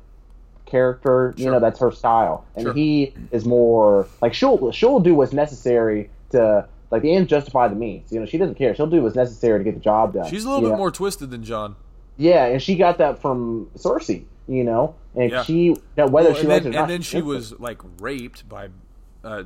character. 0.67 1.35
You 1.37 1.51
know, 1.51 1.61
that's 1.61 1.81
her 1.81 1.91
style, 1.91 2.45
and 2.57 2.65
Sure. 2.65 2.75
he 2.75 3.15
is 3.31 3.45
more 3.45 4.07
like 4.21 4.35
she'll 4.35 4.71
she'll 4.73 5.01
do 5.01 5.15
what's 5.15 5.33
necessary 5.33 6.11
to 6.31 6.69
like 6.91 7.03
the 7.03 7.15
ends 7.15 7.31
justify 7.31 7.69
the 7.69 7.77
means. 7.77 8.13
You 8.13 8.21
know, 8.21 8.27
she 8.27 8.37
doesn't 8.37 8.57
care. 8.57 8.75
She'll 8.75 8.87
do 8.87 9.03
what's 9.03 9.17
necessary 9.17 9.61
to 9.61 9.65
get 9.65 9.75
the 9.75 9.81
job 9.81 10.13
done. 10.13 10.29
She's 10.29 10.45
a 10.45 10.49
little 10.49 10.63
bit 10.63 10.73
know? 10.73 10.77
more 10.77 10.91
twisted 10.91 11.31
than 11.31 11.43
Jon. 11.45 11.77
Yeah, 12.21 12.45
and 12.47 12.63
she 12.63 12.77
got 12.77 12.99
that 12.99 13.21
from 13.21 13.71
Cersei. 13.77 14.25
You 14.47 14.65
know, 14.65 14.95
and 15.15 15.31
Yeah. 15.31 15.43
she 15.45 15.77
now 15.97 16.09
whether 16.09 16.31
Well, 16.31 16.39
she 16.41 16.47
then, 16.49 16.63
it 16.63 16.67
or 16.67 16.71
not, 16.71 16.81
and 16.83 16.91
then 16.91 17.03
she 17.03 17.23
was 17.23 17.59
like 17.61 17.81
raped 18.01 18.49
by, 18.49 18.69
uh, 19.23 19.45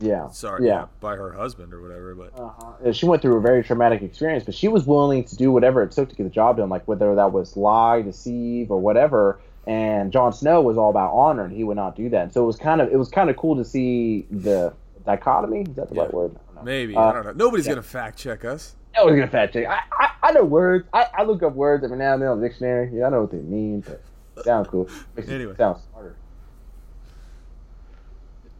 yeah, 0.00 0.28
sorry, 0.30 0.66
yeah. 0.66 0.86
by 1.00 1.14
her 1.14 1.32
husband 1.32 1.74
or 1.74 1.82
whatever. 1.82 2.14
But 2.14 2.32
Uh-huh. 2.40 2.92
She 2.92 3.04
went 3.04 3.20
through 3.20 3.36
a 3.36 3.40
very 3.40 3.62
traumatic 3.62 4.00
experience, 4.02 4.44
but 4.44 4.54
she 4.54 4.68
was 4.68 4.86
willing 4.86 5.24
to 5.24 5.36
do 5.36 5.52
whatever 5.52 5.82
it 5.82 5.90
took 5.90 6.08
to 6.08 6.14
get 6.16 6.24
the 6.24 6.30
job 6.30 6.56
done, 6.56 6.70
like 6.70 6.88
whether 6.88 7.14
that 7.14 7.32
was 7.32 7.54
lie, 7.56 8.00
deceive, 8.00 8.70
or 8.70 8.78
whatever. 8.80 9.38
And 9.66 10.10
Jon 10.10 10.32
Snow 10.32 10.62
was 10.62 10.78
all 10.78 10.88
about 10.90 11.12
honor, 11.12 11.44
and 11.44 11.52
he 11.54 11.62
would 11.62 11.76
not 11.76 11.94
do 11.94 12.08
that. 12.10 12.32
So 12.32 12.42
it 12.42 12.46
was 12.46 12.56
kind 12.56 12.80
of 12.80 12.90
it 12.90 12.96
was 12.96 13.08
kind 13.10 13.28
of 13.28 13.36
cool 13.36 13.56
to 13.56 13.64
see 13.64 14.26
the 14.30 14.72
dichotomy. 15.04 15.62
Is 15.68 15.76
that 15.76 15.90
the 15.90 15.96
Yeah. 15.96 16.02
right 16.02 16.14
word? 16.14 16.36
Know. 16.56 16.62
maybe 16.62 16.96
Uh, 16.96 17.00
I 17.00 17.12
don't 17.12 17.24
know. 17.26 17.32
Nobody's 17.32 17.66
yeah. 17.66 17.72
gonna 17.72 17.82
fact 17.82 18.18
check 18.18 18.44
us. 18.44 18.74
Was 18.98 19.10
gonna 19.14 19.28
fact 19.28 19.52
check. 19.52 19.66
I, 19.66 19.80
I, 19.92 20.10
I 20.22 20.32
know 20.32 20.44
words. 20.44 20.88
I, 20.92 21.06
I 21.14 21.22
look 21.24 21.42
up 21.42 21.54
words 21.54 21.84
every 21.84 21.98
now 21.98 22.14
and 22.14 22.22
then 22.22 22.28
on 22.30 22.40
the 22.40 22.48
dictionary. 22.48 22.90
Yeah, 22.92 23.06
I 23.06 23.10
know 23.10 23.22
what 23.22 23.30
they 23.30 23.38
mean, 23.38 23.80
but 23.80 24.02
it 24.38 24.44
sounds 24.44 24.68
cool. 24.68 24.88
Makes 25.14 25.28
Anyway. 25.28 25.52
it 25.52 25.58
sound 25.58 25.80
smarter. 25.90 26.16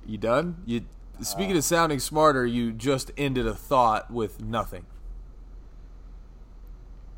You 0.07 0.19
done? 0.19 0.57
You 0.67 0.83
speaking 1.23 1.57
of 1.57 1.65
sounding 1.65 1.99
smarter, 1.99 2.45
you 2.47 2.73
just 2.73 3.11
ended 3.17 3.47
a 3.47 3.55
thought 3.55 4.11
with 4.11 4.43
nothing. 4.43 4.85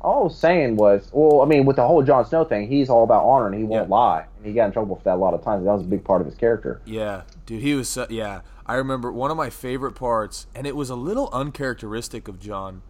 All 0.01 0.21
I 0.21 0.23
was 0.23 0.37
saying 0.37 0.77
was, 0.77 1.09
well, 1.11 1.41
I 1.41 1.45
mean, 1.45 1.65
with 1.65 1.75
the 1.75 1.85
whole 1.85 2.01
Jon 2.01 2.25
Snow 2.25 2.45
thing, 2.45 2.69
he's 2.69 2.89
all 2.89 3.03
about 3.03 3.25
honor 3.25 3.47
and 3.47 3.55
he 3.55 3.63
won't 3.65 3.89
Yeah. 3.89 3.95
lie, 3.95 4.25
and 4.37 4.45
he 4.45 4.53
got 4.53 4.67
in 4.67 4.71
trouble 4.71 4.95
for 4.95 5.03
that 5.03 5.15
a 5.15 5.17
lot 5.17 5.33
of 5.33 5.43
times. 5.43 5.65
That 5.65 5.73
was 5.73 5.81
a 5.81 5.85
big 5.87 6.05
part 6.05 6.21
of 6.21 6.25
his 6.27 6.35
character. 6.35 6.79
Yeah, 6.85 7.23
dude, 7.49 7.63
he 7.63 7.73
was. 7.73 7.89
So, 7.89 8.05
yeah, 8.09 8.41
I 8.65 8.75
remember 8.75 9.11
one 9.11 9.31
of 9.31 9.37
my 9.37 9.49
favorite 9.49 9.93
parts, 9.93 10.45
and 10.53 10.67
it 10.67 10.75
was 10.75 10.89
a 10.91 10.95
little 10.95 11.29
uncharacteristic 11.33 12.27
of 12.27 12.39
Jon, 12.39 12.83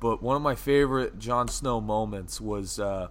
but 0.00 0.20
one 0.22 0.34
of 0.34 0.42
my 0.42 0.56
favorite 0.56 1.18
Jon 1.18 1.46
Snow 1.46 1.80
moments 1.80 2.40
was 2.40 2.80
uh, 2.80 3.08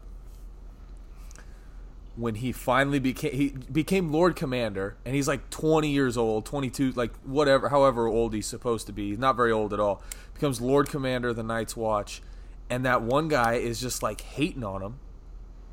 when 2.15 2.35
he 2.35 2.51
finally 2.51 2.99
became 2.99 3.31
he 3.31 3.49
became 3.71 4.11
Lord 4.11 4.35
Commander, 4.35 4.97
and 5.05 5.15
he's 5.15 5.27
like 5.27 5.49
20 5.49 5.89
years 5.89 6.17
old, 6.17 6.45
22, 6.45 6.91
like 6.91 7.15
whatever, 7.23 7.69
however 7.69 8.07
old 8.07 8.33
he's 8.33 8.47
supposed 8.47 8.85
to 8.87 8.93
be. 8.93 9.11
He's 9.11 9.19
not 9.19 9.37
very 9.37 9.51
old 9.51 9.73
at 9.73 9.79
all. 9.79 10.03
Becomes 10.33 10.59
Lord 10.59 10.89
Commander 10.89 11.29
of 11.29 11.37
the 11.37 11.43
Night's 11.43 11.77
Watch, 11.77 12.21
and 12.69 12.85
that 12.85 13.01
one 13.01 13.29
guy 13.29 13.53
is 13.53 13.79
just 13.79 14.03
like 14.03 14.21
hating 14.21 14.63
on 14.63 14.81
him 14.81 14.99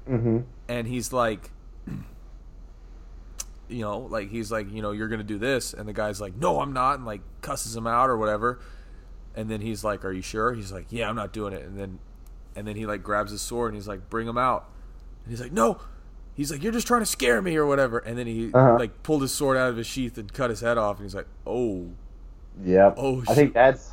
Mm-hmm. 0.09 0.39
and 0.69 0.87
he's 0.87 1.13
like 1.13 1.51
you 3.69 3.83
know 3.83 3.99
like 4.01 4.31
he's 4.31 4.51
like 4.53 4.71
you 4.73 4.83
know 4.83 4.93
you're 4.93 5.09
gonna 5.09 5.23
do 5.25 5.39
this 5.39 5.75
and 5.75 5.89
the 5.89 5.93
guy's 5.93 6.21
like 6.21 6.35
no 6.37 6.61
i'm 6.61 6.73
not 6.73 6.97
and 6.97 7.07
like 7.07 7.21
cusses 7.41 7.75
him 7.77 7.87
out 7.87 8.09
or 8.11 8.17
whatever. 8.17 8.61
And 9.35 9.51
then 9.51 9.61
he's 9.61 9.85
like 9.85 10.05
are 10.05 10.13
you 10.13 10.23
sure? 10.23 10.55
He's 10.55 10.73
like 10.73 10.87
yeah 10.91 11.09
i'm 11.09 11.17
not 11.17 11.33
doing 11.33 11.53
it. 11.53 11.63
And 11.63 11.79
then 11.79 11.99
and 12.55 12.67
then 12.67 12.77
he 12.77 12.87
like 12.87 13.03
grabs 13.03 13.31
his 13.33 13.43
sword 13.43 13.73
and 13.73 13.77
he's 13.81 13.89
like 13.89 14.09
bring 14.09 14.27
him 14.29 14.39
out. 14.39 14.69
And 15.25 15.31
he's 15.33 15.41
like 15.41 15.53
no. 15.53 15.81
He's 16.35 16.51
like 16.53 16.63
you're 16.63 16.73
just 16.73 16.87
trying 16.87 17.01
to 17.03 17.07
scare 17.07 17.41
me 17.43 17.57
or 17.57 17.67
whatever. 17.67 17.99
And 17.99 18.17
then 18.19 18.27
he 18.27 18.51
Uh-huh. 18.53 18.77
like 18.79 19.03
pulled 19.03 19.23
his 19.23 19.33
sword 19.33 19.57
out 19.57 19.69
of 19.71 19.77
his 19.77 19.87
sheath 19.87 20.17
and 20.19 20.33
cut 20.33 20.51
his 20.51 20.61
head 20.61 20.79
off 20.79 20.97
and 20.99 21.05
he's 21.07 21.15
like 21.15 21.29
oh. 21.47 21.89
Yeah. 22.65 22.95
Oh, 22.97 23.23
I 23.29 23.35
think 23.35 23.53
that's 23.53 23.91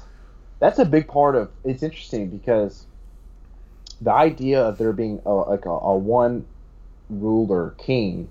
that's 0.60 0.80
a 0.80 0.86
big 0.86 1.08
part 1.08 1.36
of. 1.36 1.52
It's 1.66 1.84
interesting 1.84 2.30
because 2.30 2.86
the 4.02 4.12
idea 4.12 4.62
of 4.62 4.78
there 4.78 4.94
being 4.94 5.22
a, 5.26 5.32
like 5.34 5.66
a, 5.66 5.70
a 5.70 5.98
one 5.98 6.46
ruler 7.10 7.76
king 7.78 8.30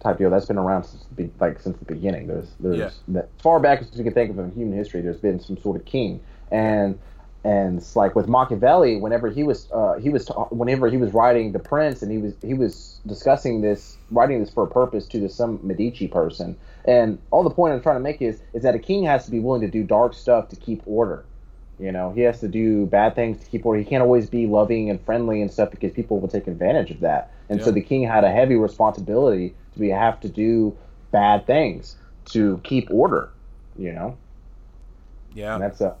type 0.00 0.18
deal 0.18 0.30
that's 0.30 0.46
been 0.46 0.58
around 0.58 0.84
since 0.84 1.04
the, 1.16 1.30
like 1.40 1.60
since 1.60 1.76
the 1.78 1.84
beginning. 1.84 2.26
There's 2.26 2.50
there's 2.60 2.78
Yeah. 2.78 2.90
that, 3.08 3.28
far 3.42 3.60
back 3.60 3.80
as 3.80 3.92
we 3.96 4.02
can 4.04 4.12
think 4.12 4.30
of 4.30 4.38
in 4.38 4.50
human 4.52 4.76
history. 4.76 5.00
There's 5.02 5.18
been 5.20 5.40
some 5.40 5.56
sort 5.58 5.76
of 5.76 5.84
king 5.84 6.20
and. 6.50 6.98
And 7.42 7.78
it's 7.78 7.96
like 7.96 8.14
with 8.14 8.28
Machiavelli, 8.28 8.98
whenever 9.00 9.30
he 9.30 9.42
was 9.44 9.66
uh, 9.72 9.94
he 9.94 10.10
was 10.10 10.26
ta- 10.26 10.44
whenever 10.50 10.90
he 10.90 10.98
was 10.98 11.14
writing 11.14 11.52
The 11.52 11.58
Prince, 11.58 12.02
and 12.02 12.12
he 12.12 12.18
was 12.18 12.34
he 12.42 12.52
was 12.52 13.00
discussing 13.06 13.62
this, 13.62 13.96
writing 14.10 14.40
this 14.40 14.52
for 14.52 14.64
a 14.64 14.66
purpose 14.66 15.06
to 15.06 15.18
this 15.18 15.36
some 15.36 15.58
Medici 15.62 16.06
person. 16.06 16.54
And 16.84 17.18
all 17.30 17.42
the 17.42 17.48
point 17.48 17.72
I'm 17.72 17.80
trying 17.80 17.96
to 17.96 18.00
make 18.00 18.20
is 18.20 18.42
is 18.52 18.62
that 18.64 18.74
a 18.74 18.78
king 18.78 19.04
has 19.04 19.24
to 19.24 19.30
be 19.30 19.40
willing 19.40 19.62
to 19.62 19.68
do 19.70 19.82
dark 19.84 20.12
stuff 20.12 20.50
to 20.50 20.56
keep 20.56 20.82
order. 20.84 21.24
You 21.78 21.92
know, 21.92 22.12
he 22.12 22.20
has 22.20 22.40
to 22.40 22.48
do 22.48 22.84
bad 22.84 23.14
things 23.14 23.40
to 23.42 23.46
keep 23.46 23.64
order. 23.64 23.78
He 23.78 23.86
can't 23.86 24.02
always 24.02 24.28
be 24.28 24.46
loving 24.46 24.90
and 24.90 25.00
friendly 25.00 25.40
and 25.40 25.50
stuff 25.50 25.70
because 25.70 25.92
people 25.92 26.20
will 26.20 26.28
take 26.28 26.46
advantage 26.46 26.90
of 26.90 27.00
that. 27.00 27.32
And 27.48 27.62
so 27.62 27.70
the 27.70 27.80
king 27.80 28.02
had 28.02 28.22
a 28.22 28.30
heavy 28.30 28.56
responsibility 28.56 29.54
be 29.78 29.88
have 29.88 30.20
to 30.20 30.28
do 30.28 30.76
bad 31.10 31.46
things 31.46 31.96
to 32.26 32.60
keep 32.64 32.90
order. 32.90 33.30
You 33.76 33.92
know, 33.92 34.18
yeah 35.34 35.54
and 35.54 35.62
that's 35.62 35.80
a 35.80 35.96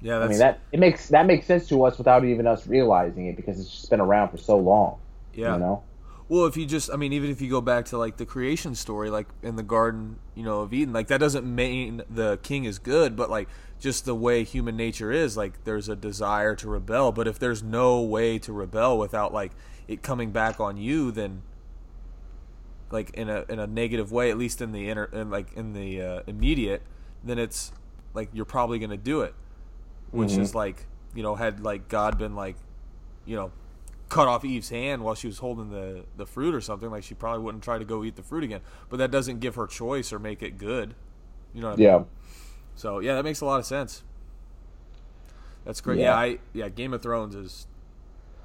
yeah 0.00 0.18
I 0.18 0.28
mean 0.28 0.38
that 0.38 0.60
it 0.72 0.80
makes 0.80 1.08
that 1.08 1.26
makes 1.26 1.46
sense 1.46 1.68
to 1.68 1.84
us 1.84 1.98
without 1.98 2.24
even 2.24 2.46
us 2.46 2.66
realizing 2.66 3.26
it 3.26 3.36
because 3.36 3.60
it's 3.60 3.70
just 3.70 3.90
been 3.90 4.00
around 4.00 4.30
for 4.30 4.38
so 4.38 4.56
long. 4.56 4.98
yeah 5.34 5.54
You 5.54 5.60
know. 5.60 5.82
Well, 6.30 6.44
if 6.44 6.58
you 6.58 6.66
just, 6.66 6.90
I 6.92 6.96
mean, 6.96 7.14
even 7.14 7.30
if 7.30 7.40
you 7.40 7.48
go 7.48 7.62
back 7.62 7.86
to 7.86 7.96
like 7.96 8.18
the 8.18 8.26
creation 8.26 8.74
story, 8.74 9.08
like 9.08 9.28
in 9.42 9.56
the 9.56 9.62
Garden, 9.62 10.18
you 10.34 10.42
know, 10.42 10.60
of 10.60 10.74
Eden, 10.74 10.92
like 10.92 11.06
that 11.08 11.20
doesn't 11.20 11.46
mean 11.46 12.02
the 12.10 12.38
king 12.42 12.66
is 12.66 12.78
good, 12.78 13.16
but 13.16 13.30
like 13.30 13.48
just 13.80 14.04
the 14.04 14.14
way 14.14 14.44
human 14.44 14.76
nature 14.76 15.10
is, 15.10 15.38
like 15.38 15.64
there's 15.64 15.88
a 15.88 15.96
desire 15.96 16.54
to 16.56 16.68
rebel. 16.68 17.12
But 17.12 17.28
if 17.28 17.38
there's 17.38 17.62
no 17.62 18.02
way 18.02 18.38
to 18.40 18.52
rebel 18.52 18.98
without 18.98 19.32
like 19.32 19.52
it 19.86 20.02
coming 20.02 20.30
back 20.30 20.60
on 20.60 20.76
you, 20.76 21.10
then 21.10 21.40
like 22.90 23.10
in 23.10 23.28
a 23.28 23.44
in 23.48 23.58
a 23.58 23.66
negative 23.66 24.10
way, 24.12 24.30
at 24.30 24.38
least 24.38 24.60
in 24.60 24.72
the 24.72 24.88
inner, 24.88 25.04
in 25.04 25.30
like 25.30 25.52
in 25.54 25.72
the 25.72 26.00
uh, 26.02 26.22
immediate, 26.26 26.82
then 27.24 27.38
it's 27.38 27.72
like 28.14 28.28
you're 28.32 28.44
probably 28.44 28.78
gonna 28.78 28.96
do 28.96 29.20
it, 29.22 29.34
which 30.10 30.30
Mhm. 30.30 30.38
is 30.40 30.54
like 30.54 30.86
you 31.14 31.22
know 31.22 31.34
had 31.34 31.60
like 31.60 31.88
God 31.88 32.18
been 32.18 32.34
like, 32.34 32.56
you 33.26 33.36
know, 33.36 33.52
cut 34.08 34.26
off 34.26 34.44
Eve's 34.44 34.70
hand 34.70 35.02
while 35.02 35.14
she 35.14 35.26
was 35.26 35.38
holding 35.38 35.70
the 35.70 36.04
the 36.16 36.26
fruit 36.26 36.54
or 36.54 36.60
something, 36.60 36.90
like 36.90 37.04
she 37.04 37.14
probably 37.14 37.42
wouldn't 37.44 37.62
try 37.62 37.78
to 37.78 37.84
go 37.84 38.02
eat 38.04 38.16
the 38.16 38.22
fruit 38.22 38.42
again. 38.44 38.60
But 38.88 38.96
that 38.98 39.10
doesn't 39.10 39.40
give 39.40 39.54
her 39.56 39.66
choice 39.66 40.12
or 40.12 40.18
make 40.18 40.42
it 40.42 40.56
good. 40.58 40.94
You 41.54 41.60
know 41.60 41.68
what 41.68 41.74
I 41.74 41.76
mean? 41.76 41.84
Yeah. 41.86 42.04
So 42.74 42.98
yeah, 43.00 43.14
that 43.14 43.24
makes 43.24 43.40
a 43.40 43.44
lot 43.46 43.60
of 43.60 43.66
sense. 43.66 44.02
That's 45.64 45.80
great. 45.80 45.98
Yeah. 45.98 46.12
Yeah, 46.12 46.16
I 46.16 46.38
yeah, 46.54 46.68
Game 46.70 46.94
of 46.94 47.02
Thrones 47.02 47.34
is 47.34 47.66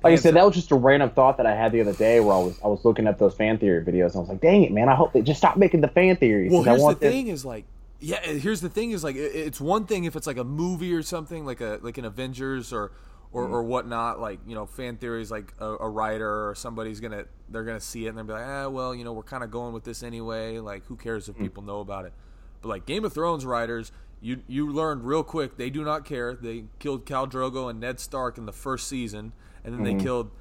Like 0.03 0.13
I 0.13 0.15
said, 0.15 0.35
that 0.35 0.45
was 0.45 0.55
just 0.55 0.71
a 0.71 0.75
random 0.75 1.09
thought 1.11 1.37
that 1.37 1.45
I 1.45 1.55
had 1.55 1.71
the 1.71 1.81
other 1.81 1.93
day 1.93 2.19
where 2.19 2.33
I 2.35 2.39
was 2.39 2.59
I 2.63 2.67
was 2.67 2.83
looking 2.83 3.07
at 3.07 3.19
those 3.19 3.33
fan 3.33 3.57
theory 3.57 3.83
videos 3.83 4.07
and 4.07 4.15
I 4.17 4.19
was 4.19 4.29
like, 4.29 4.41
dang 4.41 4.63
it, 4.63 4.71
man! 4.71 4.89
I 4.89 4.95
hope 4.95 5.13
they 5.13 5.21
just 5.21 5.37
stop 5.39 5.57
making 5.57 5.81
the 5.81 5.87
fan 5.87 6.15
theories. 6.17 6.51
Well, 6.51 6.63
here's 6.63 6.77
the 6.79 6.83
want 6.83 6.99
this- 6.99 7.11
thing: 7.11 7.27
is 7.27 7.45
like, 7.45 7.65
yeah. 7.99 8.19
Here's 8.21 8.61
the 8.61 8.69
thing: 8.69 8.91
is 8.91 9.03
like, 9.03 9.15
it's 9.15 9.61
one 9.61 9.85
thing 9.85 10.03
if 10.03 10.15
it's 10.15 10.27
like 10.27 10.37
a 10.37 10.43
movie 10.43 10.93
or 10.93 11.01
something, 11.03 11.45
like 11.45 11.61
a 11.61 11.79
like 11.81 11.97
an 11.97 12.05
Avengers 12.05 12.73
or 12.73 12.91
or, 13.31 13.45
Mm-hmm. 13.45 13.53
or 13.55 13.63
whatnot. 13.63 14.19
Like 14.19 14.39
you 14.45 14.53
know, 14.55 14.65
fan 14.65 14.97
theories, 14.97 15.31
like 15.31 15.53
a, 15.59 15.65
a 15.65 15.89
writer 15.89 16.49
or 16.49 16.53
somebody's 16.55 16.99
gonna 16.99 17.23
they're 17.49 17.63
gonna 17.63 17.79
see 17.79 18.05
it 18.05 18.09
and 18.09 18.17
they'll 18.17 18.25
be 18.25 18.33
like, 18.33 18.45
ah, 18.45 18.69
well, 18.69 18.93
you 18.93 19.03
know, 19.03 19.13
we're 19.13 19.23
kind 19.23 19.43
of 19.43 19.49
going 19.51 19.73
with 19.73 19.83
this 19.85 20.03
anyway. 20.03 20.59
Like, 20.59 20.85
who 20.87 20.95
cares 20.95 21.25
Mm. 21.25 21.29
if 21.29 21.37
people 21.37 21.63
know 21.63 21.79
about 21.79 22.05
it? 22.05 22.13
But 22.61 22.69
like 22.69 22.85
Game 22.85 23.05
of 23.05 23.13
Thrones 23.13 23.45
writers, 23.45 23.91
you 24.21 24.41
you 24.47 24.69
learned 24.71 25.03
real 25.05 25.23
quick 25.23 25.57
they 25.57 25.69
do 25.69 25.83
not 25.83 26.05
care. 26.05 26.35
They 26.35 26.65
killed 26.79 27.05
Khal 27.05 27.29
Drogo 27.31 27.69
and 27.69 27.79
Ned 27.79 27.99
Stark 27.99 28.37
in 28.37 28.45
the 28.45 28.51
first 28.53 28.87
season, 28.87 29.33
and 29.63 29.73
then 29.73 29.83
Mm-hmm. 29.85 29.97
they 29.97 30.03
killed. 30.03 30.31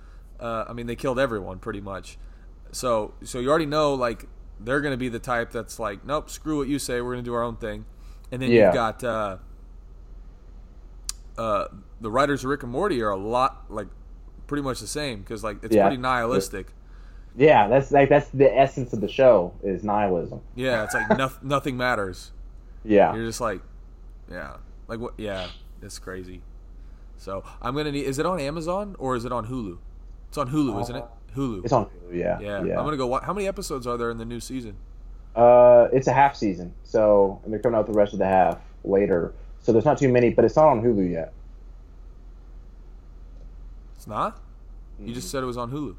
Uh, 0.41 0.64
I 0.68 0.73
mean, 0.73 0.87
they 0.87 0.97
killed 0.97 1.18
everyone 1.18 1.59
pretty 1.59 1.81
much. 1.81 2.18
So 2.73 3.14
so 3.23 3.39
you 3.39 3.49
already 3.51 3.66
know 3.66 3.95
like 3.95 4.27
they're 4.59 4.81
going 4.81 4.93
to 4.93 4.99
be 4.99 5.09
the 5.09 5.18
type 5.18 5.51
that's 5.53 5.79
like, 5.79 6.05
nope, 6.05 6.31
screw 6.31 6.59
what 6.59 6.68
you 6.68 6.79
say. 6.79 7.01
We're 7.01 7.12
going 7.12 7.25
to 7.25 7.29
do 7.29 7.35
our 7.35 7.43
own 7.43 7.57
thing. 7.57 7.85
And 8.31 8.41
then 8.43 8.51
Yeah. 8.51 8.66
you've 8.66 8.75
got 8.75 9.05
uh, 9.05 9.37
uh, 11.39 11.68
the 12.01 12.11
writers 12.11 12.45
of 12.45 12.51
Rick 12.51 12.62
and 12.62 12.73
Morty 12.73 13.01
are 13.03 13.11
a 13.11 13.16
lot 13.16 13.64
like 13.70 13.89
pretty 14.47 14.62
much 14.62 14.81
the 14.81 14.87
same 14.87 15.20
because 15.20 15.43
like 15.43 15.62
it's 15.62 15.75
Yeah. 15.75 15.87
pretty 15.87 16.01
nihilistic. 16.01 16.68
Yeah, 17.37 17.68
that's 17.68 17.91
like 17.91 18.09
that's 18.11 18.29
the 18.31 18.55
essence 18.55 18.93
of 18.93 19.01
the 19.01 19.09
show 19.09 19.55
is 19.62 19.83
nihilism. 19.83 20.41
Yeah, 20.55 20.85
it's 20.85 20.95
like 20.95 21.09
noth- 21.16 21.43
nothing 21.43 21.77
matters. 21.77 22.31
Yeah. 22.85 23.14
You're 23.14 23.25
just 23.27 23.41
like, 23.41 23.62
yeah, 24.31 24.57
like 24.89 24.99
what? 25.01 25.14
Yeah, 25.18 25.49
it's 25.81 25.99
crazy. 25.99 26.43
So 27.23 27.45
I'm 27.62 27.77
gonna 27.77 27.93
need. 27.93 28.05
Is 28.05 28.18
it 28.18 28.27
on 28.27 28.41
Amazon 28.41 28.97
or 28.99 29.14
is 29.14 29.25
it 29.25 29.31
on 29.31 29.47
Hulu? 29.47 29.79
It's 30.29 30.37
on 30.39 30.51
Hulu, 30.51 30.83
isn't 30.83 30.97
it? 30.97 31.05
Hulu. 31.37 31.59
Uh, 31.59 31.62
It's 31.62 31.73
on 31.73 31.85
Hulu, 31.85 32.18
yeah. 32.18 32.41
yeah. 32.41 32.64
Yeah. 32.64 32.79
I'm 32.79 32.85
gonna 32.85 32.97
go. 32.97 33.20
How 33.20 33.33
many 33.33 33.47
episodes 33.47 33.87
are 33.87 33.97
there 33.97 34.11
in 34.11 34.18
the 34.18 34.25
new 34.25 34.41
season? 34.41 34.77
Uh, 35.37 35.87
it's 35.93 36.09
a 36.09 36.12
half 36.12 36.35
season, 36.35 36.75
so 36.83 37.41
and 37.45 37.53
they're 37.53 37.61
coming 37.61 37.79
out 37.79 37.87
the 37.87 37.93
rest 37.93 38.12
of 38.12 38.18
the 38.18 38.27
half 38.27 38.59
later. 38.83 39.33
So 39.61 39.70
there's 39.70 39.85
not 39.85 39.99
too 39.99 40.09
many, 40.09 40.31
but 40.31 40.45
it's 40.45 40.57
not 40.57 40.66
on 40.66 40.83
Hulu 40.83 41.12
yet. 41.12 41.33
It's 43.97 44.09
not. 44.09 44.41
You 44.99 45.14
just 45.14 45.31
said 45.31 45.45
it 45.45 45.47
was 45.47 45.57
on 45.57 45.70
Hulu. 45.70 45.95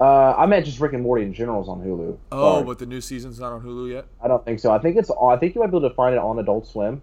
Uh, 0.00 0.32
I 0.38 0.46
meant 0.46 0.64
just 0.64 0.78
Rick 0.78 0.92
and 0.92 1.02
Morty 1.02 1.24
in 1.24 1.34
general 1.34 1.60
is 1.60 1.68
on 1.68 1.80
Hulu. 1.80 2.16
Oh, 2.30 2.52
Sorry. 2.54 2.64
but 2.64 2.78
the 2.78 2.86
new 2.86 3.00
season's 3.00 3.40
not 3.40 3.52
on 3.52 3.62
Hulu 3.62 3.90
yet. 3.90 4.04
I 4.22 4.28
don't 4.28 4.44
think 4.44 4.60
so. 4.60 4.70
I 4.70 4.78
think 4.78 4.96
it's. 4.96 5.10
I 5.10 5.36
think 5.36 5.56
you 5.56 5.60
might 5.60 5.72
be 5.72 5.76
able 5.76 5.88
to 5.88 5.94
find 5.96 6.14
it 6.14 6.18
on 6.18 6.38
Adult 6.38 6.68
Swim. 6.68 7.02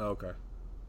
Okay. 0.00 0.32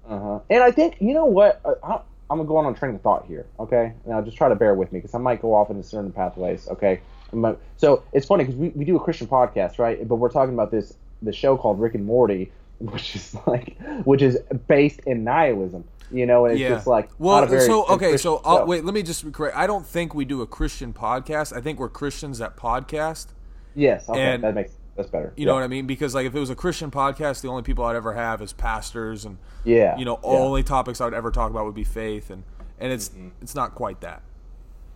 Uh 0.08 0.20
huh. 0.20 0.40
And 0.50 0.64
I 0.64 0.72
think 0.72 0.98
you 1.00 1.14
know 1.14 1.26
what? 1.26 1.62
I, 1.84 2.02
I'm 2.30 2.38
gonna 2.38 2.48
go 2.48 2.58
on 2.58 2.72
a 2.72 2.78
train 2.78 2.96
of 2.96 3.02
thought 3.02 3.26
here. 3.26 3.46
Okay, 3.60 3.94
now 4.06 4.22
just 4.22 4.38
try 4.38 4.50
to 4.50 4.56
bear 4.56 4.74
with 4.74 4.92
me 4.92 5.00
because 5.00 5.14
I 5.14 5.18
might 5.18 5.42
go 5.42 5.54
off 5.54 5.70
into 5.70 5.84
certain 5.84 6.12
pathways. 6.12 6.68
Okay. 6.70 7.02
I'm 7.34 7.58
So 7.78 8.04
it's 8.14 8.26
funny 8.26 8.44
because 8.44 8.58
we, 8.58 8.70
we 8.70 8.86
do 8.86 8.96
a 8.96 9.00
Christian 9.00 9.28
podcast, 9.28 9.80
right? 9.80 10.08
But 10.08 10.16
we're 10.16 10.30
talking 10.30 10.54
about 10.54 10.72
this 10.72 10.94
the 11.22 11.34
show 11.34 11.58
called 11.58 11.80
Rick 11.80 11.96
and 11.96 12.06
Morty, 12.06 12.52
which 12.80 13.16
is 13.16 13.36
like 13.48 13.78
which 14.04 14.22
is 14.22 14.38
based 14.68 15.02
in 15.06 15.24
nihilism. 15.24 15.84
You 16.12 16.26
know, 16.26 16.46
and 16.46 16.54
it's 16.54 16.62
yeah. 16.62 16.70
just 16.70 16.88
like 16.88 17.10
well, 17.20 17.46
very 17.46 17.66
so 17.66 17.86
okay, 17.88 18.18
so 18.18 18.42
I'll, 18.44 18.66
wait. 18.66 18.84
Let 18.84 18.94
me 18.94 19.02
just 19.02 19.32
correct. 19.32 19.56
I 19.56 19.66
don't 19.66 19.86
think 19.86 20.14
we 20.14 20.26
do 20.26 20.42
a 20.42 20.48
Christian 20.48 20.94
podcast. 20.94 21.56
I 21.56 21.62
think 21.62 21.80
we're 21.80 21.88
Christians 21.88 22.40
that 22.40 22.58
podcast. 22.58 23.28
Yes, 23.76 24.10
okay, 24.10 24.34
and- 24.34 24.44
that 24.44 24.54
makes 24.54 24.74
that's 24.96 25.10
better. 25.10 25.34
You 25.36 25.46
know 25.46 25.54
what 25.54 25.64
I 25.64 25.68
mean? 25.68 25.88
Because 25.88 26.14
like 26.14 26.26
if 26.26 26.36
it 26.36 26.40
was 26.40 26.50
a 26.50 26.56
Christian 26.56 26.92
podcast, 26.92 27.42
the 27.42 27.48
only 27.48 27.64
people 27.64 27.84
I'd 27.86 27.96
ever 27.96 28.14
have 28.14 28.42
is 28.42 28.54
pastors, 28.54 29.26
and 29.26 29.38
Yeah. 29.64 29.98
you 29.98 30.06
know, 30.06 30.20
yeah. 30.24 30.30
only 30.30 30.64
topics 30.64 31.00
I 31.02 31.06
would 31.06 31.14
ever 31.14 31.32
talk 31.32 31.50
about 31.50 31.66
would 31.66 31.76
be 31.76 31.84
faith, 31.84 32.30
and 32.30 32.44
and 32.80 32.92
it's 32.92 33.10
Mm-hmm. 33.10 33.30
it's 33.42 33.56
not 33.56 33.76
quite 33.76 34.02
that. 34.02 34.22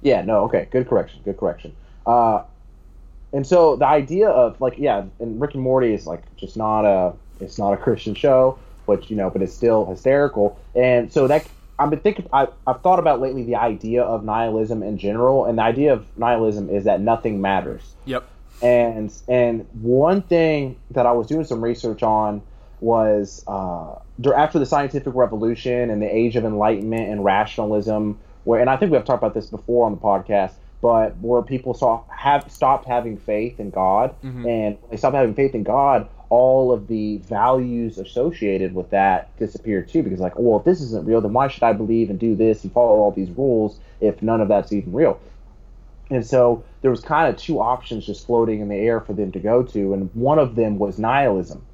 Yeah, 0.01 0.21
no, 0.21 0.43
okay, 0.45 0.67
good 0.71 0.87
correction, 0.87 1.21
good 1.23 1.37
correction. 1.37 1.73
Uh, 2.05 2.43
and 3.33 3.45
so 3.45 3.75
the 3.75 3.87
idea 3.87 4.29
of 4.29 4.59
like, 4.61 4.75
yeah, 4.77 5.03
and 5.19 5.41
Rick 5.41 5.53
and 5.55 5.63
Morty 5.63 5.93
is 5.93 6.05
like 6.05 6.23
just 6.35 6.55
not 6.57 6.85
a, 6.85 7.13
it's 7.39 7.57
not 7.57 7.73
a 7.73 7.77
Christian 7.77 8.13
show, 8.15 8.57
but 8.85 9.09
you 9.09 9.15
know, 9.15 9.29
but 9.29 9.41
it's 9.41 9.53
still 9.53 9.85
hysterical. 9.85 10.59
And 10.75 11.11
so 11.11 11.27
that 11.27 11.47
I've 11.79 11.89
been 11.89 11.99
thinking, 11.99 12.27
I, 12.31 12.47
I've 12.67 12.81
thought 12.81 12.99
about 12.99 13.19
lately 13.19 13.43
the 13.43 13.55
idea 13.55 14.03
of 14.03 14.23
nihilism 14.23 14.83
in 14.83 14.97
general, 14.97 15.45
and 15.45 15.57
the 15.57 15.63
idea 15.63 15.91
of 15.93 16.05
nihilism 16.17 16.69
is 16.69 16.83
that 16.85 17.01
nothing 17.01 17.41
matters. 17.41 17.81
Yep. 18.05 18.25
And 18.61 19.13
and 19.27 19.67
one 19.73 20.21
thing 20.21 20.77
that 20.91 21.05
I 21.05 21.11
was 21.11 21.27
doing 21.27 21.45
some 21.45 21.63
research 21.63 22.03
on 22.03 22.41
was 22.79 23.43
uh, 23.47 23.95
after 24.35 24.59
the 24.59 24.65
scientific 24.65 25.13
revolution 25.13 25.89
and 25.89 26.01
the 26.01 26.13
age 26.13 26.35
of 26.35 26.45
enlightenment 26.45 27.09
and 27.09 27.23
rationalism, 27.23 28.19
where 28.43 28.59
and 28.61 28.69
I 28.69 28.77
think 28.77 28.91
we 28.91 28.97
have 28.97 29.05
talked 29.05 29.21
about 29.21 29.33
this 29.33 29.47
before 29.47 29.85
on 29.85 29.91
the 29.91 29.97
podcast, 29.97 30.53
but 30.81 31.17
where 31.17 31.41
people 31.41 31.73
saw 31.73 32.03
have 32.09 32.49
stopped 32.51 32.87
having 32.87 33.17
faith 33.17 33.59
in 33.59 33.69
God, 33.71 34.15
and 34.47 34.77
when 34.81 34.91
they 34.91 34.97
stopped 34.97 35.15
having 35.15 35.33
faith 35.35 35.53
in 35.55 35.63
God, 35.63 36.07
all 36.29 36.71
of 36.71 36.87
the 36.87 37.17
values 37.17 37.97
associated 37.97 38.73
with 38.73 38.89
that 38.89 39.35
disappeared 39.37 39.87
too. 39.89 40.03
Because 40.03 40.19
like, 40.19 40.37
well, 40.37 40.59
if 40.59 40.65
this 40.65 40.81
isn't 40.81 41.05
real, 41.05 41.21
then 41.21 41.33
why 41.33 41.47
should 41.47 41.63
I 41.63 41.73
believe 41.73 42.09
and 42.09 42.19
do 42.19 42.35
this 42.35 42.63
and 42.63 42.73
follow 42.73 42.95
all 42.95 43.11
these 43.11 43.29
rules 43.31 43.79
if 44.01 44.21
none 44.21 44.41
of 44.41 44.47
that's 44.47 44.71
even 44.71 44.93
real? 44.93 45.19
And 46.09 46.25
so 46.25 46.63
there 46.81 46.91
was 46.91 47.01
kind 47.01 47.33
of 47.33 47.39
two 47.39 47.59
options 47.59 48.05
just 48.05 48.25
floating 48.27 48.59
in 48.61 48.69
the 48.69 48.75
air 48.75 48.99
for 49.01 49.13
them 49.13 49.31
to 49.31 49.39
go 49.39 49.63
to, 49.63 49.93
and 49.93 50.09
one 50.13 50.39
of 50.39 50.55
them 50.55 50.77
was 50.77 50.99
nihilism. 50.99 51.65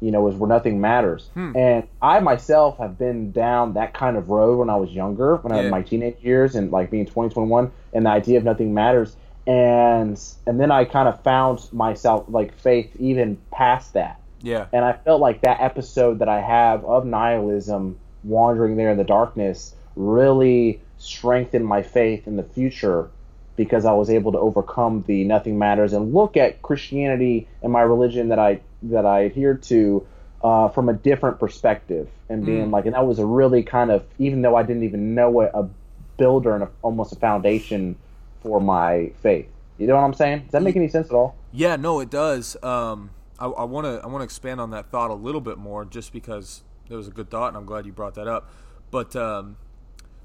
You 0.00 0.10
know, 0.10 0.22
was 0.22 0.34
where 0.34 0.48
nothing 0.48 0.80
matters. 0.80 1.30
Hmm. 1.34 1.56
And 1.56 1.88
I 2.02 2.20
myself 2.20 2.78
have 2.78 2.98
been 2.98 3.32
down 3.32 3.74
that 3.74 3.94
kind 3.94 4.16
of 4.16 4.28
road 4.28 4.58
when 4.58 4.68
I 4.68 4.76
was 4.76 4.90
younger, 4.90 5.36
when 5.36 5.52
I 5.52 5.56
Yeah. 5.56 5.62
had 5.62 5.70
my 5.70 5.82
teenage 5.82 6.16
years, 6.20 6.54
and 6.54 6.70
like 6.70 6.90
being 6.90 7.06
20, 7.06 7.70
and 7.92 8.06
the 8.06 8.10
idea 8.10 8.38
of 8.38 8.44
nothing 8.44 8.74
matters. 8.74 9.16
And 9.46 10.20
and 10.46 10.60
then 10.60 10.70
I 10.70 10.84
kind 10.84 11.08
of 11.08 11.20
found 11.22 11.68
myself 11.72 12.24
like 12.28 12.54
faith 12.54 12.94
even 12.98 13.38
past 13.50 13.94
that. 13.94 14.20
Yeah. 14.42 14.66
And 14.72 14.84
I 14.84 14.92
felt 14.92 15.20
like 15.20 15.40
that 15.42 15.60
episode 15.60 16.18
that 16.18 16.28
I 16.28 16.40
have 16.40 16.84
of 16.84 17.06
nihilism, 17.06 17.98
wandering 18.24 18.76
there 18.76 18.90
in 18.90 18.98
the 18.98 19.04
darkness, 19.04 19.74
really 19.96 20.80
strengthened 20.98 21.66
my 21.66 21.82
faith 21.82 22.26
in 22.26 22.36
the 22.36 22.42
future 22.42 23.08
because 23.56 23.84
I 23.84 23.92
was 23.92 24.10
able 24.10 24.32
to 24.32 24.38
overcome 24.38 25.04
the 25.06 25.24
nothing 25.24 25.58
matters 25.58 25.92
and 25.92 26.12
look 26.12 26.36
at 26.36 26.62
Christianity 26.62 27.48
and 27.62 27.72
my 27.72 27.82
religion 27.82 28.28
that 28.28 28.38
I 28.38 28.60
that 28.82 29.06
I 29.06 29.20
adhere 29.20 29.54
to 29.54 30.06
uh, 30.42 30.68
from 30.68 30.88
a 30.88 30.92
different 30.92 31.38
perspective 31.38 32.08
and 32.28 32.44
being 32.44 32.70
like, 32.70 32.84
and 32.84 32.94
that 32.94 33.06
was 33.06 33.18
a 33.18 33.26
really 33.26 33.62
kind 33.62 33.90
of 33.90 34.04
even 34.18 34.42
though 34.42 34.56
I 34.56 34.62
didn't 34.62 34.84
even 34.84 35.14
know 35.14 35.40
it, 35.40 35.50
a 35.54 35.68
builder 36.16 36.54
and 36.54 36.64
a, 36.64 36.70
almost 36.82 37.12
a 37.12 37.16
foundation 37.16 37.96
for 38.42 38.60
my 38.60 39.12
faith. 39.22 39.48
You 39.78 39.86
know 39.86 39.96
what 39.96 40.02
I'm 40.02 40.14
saying? 40.14 40.40
Does 40.42 40.52
that 40.52 40.62
make 40.62 40.76
any 40.76 40.88
sense 40.88 41.08
at 41.08 41.14
all? 41.14 41.34
Yeah, 41.52 41.76
no, 41.76 42.00
it 42.00 42.10
does. 42.10 42.56
Um, 42.62 43.10
I 43.38 43.64
want 43.64 43.84
to 43.86 44.00
I 44.02 44.06
want 44.06 44.20
to 44.20 44.24
expand 44.24 44.60
on 44.60 44.70
that 44.70 44.90
thought 44.90 45.10
a 45.10 45.14
little 45.14 45.40
bit 45.40 45.58
more, 45.58 45.84
just 45.84 46.12
because 46.12 46.62
it 46.88 46.94
was 46.94 47.08
a 47.08 47.10
good 47.10 47.30
thought, 47.30 47.48
and 47.48 47.56
I'm 47.56 47.66
glad 47.66 47.84
you 47.84 47.92
brought 47.92 48.14
that 48.14 48.28
up. 48.28 48.48
But 48.90 49.16
um, 49.16 49.56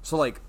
so 0.02 0.16
like, 0.16 0.40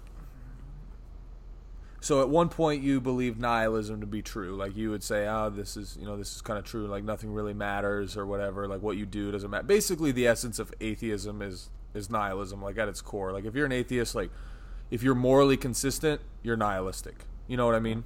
so 2.01 2.21
at 2.21 2.29
one 2.29 2.49
point 2.49 2.83
you 2.83 2.99
believed 2.99 3.39
nihilism 3.39 4.01
to 4.01 4.07
be 4.07 4.21
true, 4.21 4.55
like 4.55 4.75
you 4.75 4.89
would 4.89 5.03
say, 5.03 5.27
"Oh, 5.27 5.49
this 5.49 5.77
is 5.77 5.97
you 5.99 6.05
know 6.05 6.17
this 6.17 6.35
is 6.35 6.41
kind 6.41 6.59
of 6.59 6.65
true, 6.65 6.87
like 6.87 7.03
nothing 7.03 7.31
really 7.31 7.53
matters 7.53 8.17
or 8.17 8.25
whatever, 8.25 8.67
like 8.67 8.81
what 8.81 8.97
you 8.97 9.05
do 9.05 9.31
doesn't 9.31 9.49
matter." 9.49 9.63
Basically, 9.63 10.11
the 10.11 10.27
essence 10.27 10.59
of 10.59 10.73
atheism 10.81 11.41
is 11.41 11.69
is 11.93 12.09
nihilism, 12.09 12.61
like 12.61 12.77
at 12.77 12.89
its 12.89 13.01
core. 13.01 13.31
Like 13.31 13.45
if 13.45 13.55
you're 13.55 13.65
an 13.65 13.71
atheist, 13.71 14.15
like 14.15 14.31
if 14.89 15.03
you're 15.03 15.15
morally 15.15 15.57
consistent, 15.57 16.21
you're 16.43 16.57
nihilistic. 16.57 17.25
You 17.47 17.57
know 17.57 17.65
what 17.65 17.75
I 17.75 17.79
mean? 17.79 18.03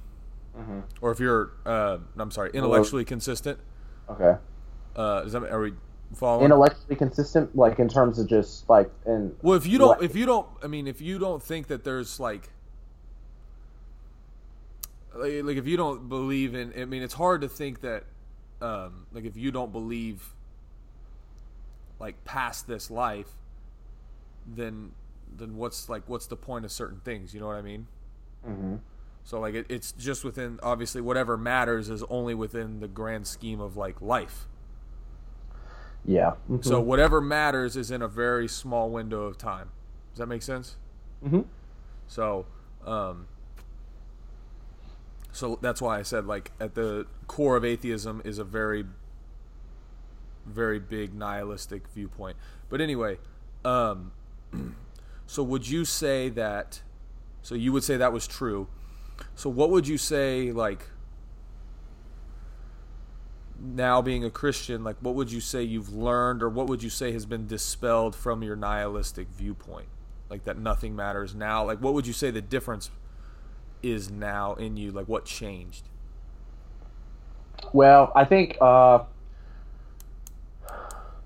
Or 1.00 1.10
if 1.10 1.20
you're, 1.20 1.52
uh, 1.66 1.98
I'm 2.18 2.30
sorry, 2.30 2.50
intellectually 2.54 3.04
consistent. 3.04 3.58
Okay. 4.08 4.36
Uh, 4.94 5.22
is 5.26 5.32
that 5.32 5.42
are 5.44 5.60
we 5.60 5.72
following? 6.14 6.44
Intellectually 6.44 6.96
consistent, 6.96 7.54
like 7.56 7.78
in 7.78 7.88
terms 7.88 8.18
of 8.18 8.28
just 8.28 8.68
like 8.68 8.90
in 9.06 9.34
well, 9.42 9.56
if 9.56 9.66
you 9.66 9.78
don't, 9.78 10.02
if 10.02 10.14
you 10.16 10.26
don't, 10.26 10.46
I 10.62 10.66
mean, 10.66 10.86
if 10.86 11.00
you 11.00 11.18
don't 11.18 11.42
think 11.42 11.66
that 11.68 11.84
there's 11.84 12.18
like, 12.20 12.50
like, 15.18 15.44
like 15.44 15.56
if 15.56 15.66
you 15.66 15.76
don't 15.76 16.08
believe 16.08 16.54
in, 16.54 16.72
I 16.76 16.84
mean, 16.84 17.02
it's 17.02 17.14
hard 17.14 17.40
to 17.42 17.48
think 17.48 17.80
that, 17.82 18.04
um, 18.60 19.06
like 19.12 19.24
if 19.24 19.36
you 19.36 19.50
don't 19.50 19.72
believe, 19.72 20.34
like 21.98 22.22
past 22.24 22.66
this 22.66 22.90
life, 22.90 23.28
then, 24.46 24.92
then 25.36 25.56
what's 25.56 25.88
like, 25.88 26.02
what's 26.08 26.26
the 26.26 26.36
point 26.36 26.64
of 26.64 26.72
certain 26.72 27.00
things? 27.00 27.34
You 27.34 27.40
know 27.40 27.46
what 27.46 27.56
I 27.56 27.62
mean? 27.62 27.86
Mhm. 28.46 28.80
So 29.24 29.40
like, 29.40 29.54
it, 29.54 29.66
it's 29.68 29.92
just 29.92 30.24
within, 30.24 30.60
obviously, 30.62 31.00
whatever 31.00 31.36
matters 31.36 31.88
is 31.90 32.02
only 32.08 32.34
within 32.34 32.80
the 32.80 32.88
grand 32.88 33.26
scheme 33.26 33.60
of 33.60 33.76
like 33.76 34.00
life. 34.00 34.46
yeah. 36.04 36.34
Mhm. 36.48 36.64
So 36.64 36.80
whatever 36.80 37.20
matters 37.20 37.76
is 37.76 37.90
in 37.90 38.00
a 38.02 38.06
very 38.08 38.46
small 38.46 38.90
window 38.90 39.22
of 39.22 39.36
time. 39.36 39.70
Does 40.12 40.18
that 40.20 40.26
make 40.28 40.42
sense? 40.42 40.76
Mhm. 41.24 41.44
So, 42.06 42.46
Um, 42.84 43.26
so 45.36 45.58
that's 45.60 45.82
why 45.82 45.98
I 45.98 46.02
said 46.02 46.26
like 46.26 46.52
at 46.58 46.74
the 46.74 47.06
core 47.26 47.56
of 47.56 47.64
atheism 47.64 48.22
is 48.24 48.38
a 48.38 48.44
very 48.44 48.86
very 50.46 50.78
big 50.78 51.12
nihilistic 51.12 51.88
viewpoint. 51.88 52.36
But 52.70 52.80
anyway, 52.80 53.18
um, 53.64 54.12
so 55.26 55.42
would 55.42 55.68
you 55.68 55.84
say 55.84 56.28
that 56.30 56.82
so 57.42 57.54
you 57.54 57.72
would 57.72 57.84
say 57.84 57.96
that 57.96 58.12
was 58.12 58.26
true. 58.26 58.68
So 59.34 59.50
what 59.50 59.70
would 59.70 59.86
you 59.86 59.98
say 59.98 60.52
like 60.52 60.88
now 63.60 64.00
being 64.00 64.24
a 64.24 64.30
Christian, 64.30 64.84
like 64.84 64.96
what 65.00 65.14
would 65.14 65.30
you 65.30 65.40
say 65.40 65.62
you've 65.62 65.94
learned 65.94 66.42
or 66.42 66.48
what 66.48 66.66
would 66.68 66.82
you 66.82 66.90
say 66.90 67.12
has 67.12 67.26
been 67.26 67.46
dispelled 67.46 68.16
from 68.16 68.42
your 68.42 68.56
nihilistic 68.56 69.28
viewpoint? 69.28 69.88
Like 70.30 70.44
that 70.44 70.58
nothing 70.58 70.96
matters 70.96 71.34
now. 71.34 71.64
Like 71.64 71.82
what 71.82 71.92
would 71.92 72.06
you 72.06 72.14
say 72.14 72.30
the 72.30 72.40
difference 72.40 72.90
is 73.90 74.10
now 74.10 74.54
in 74.54 74.76
you? 74.76 74.90
Like 74.90 75.08
what 75.08 75.24
changed? 75.24 75.84
Well, 77.72 78.12
I 78.14 78.24
think 78.24 78.56
uh, 78.60 79.00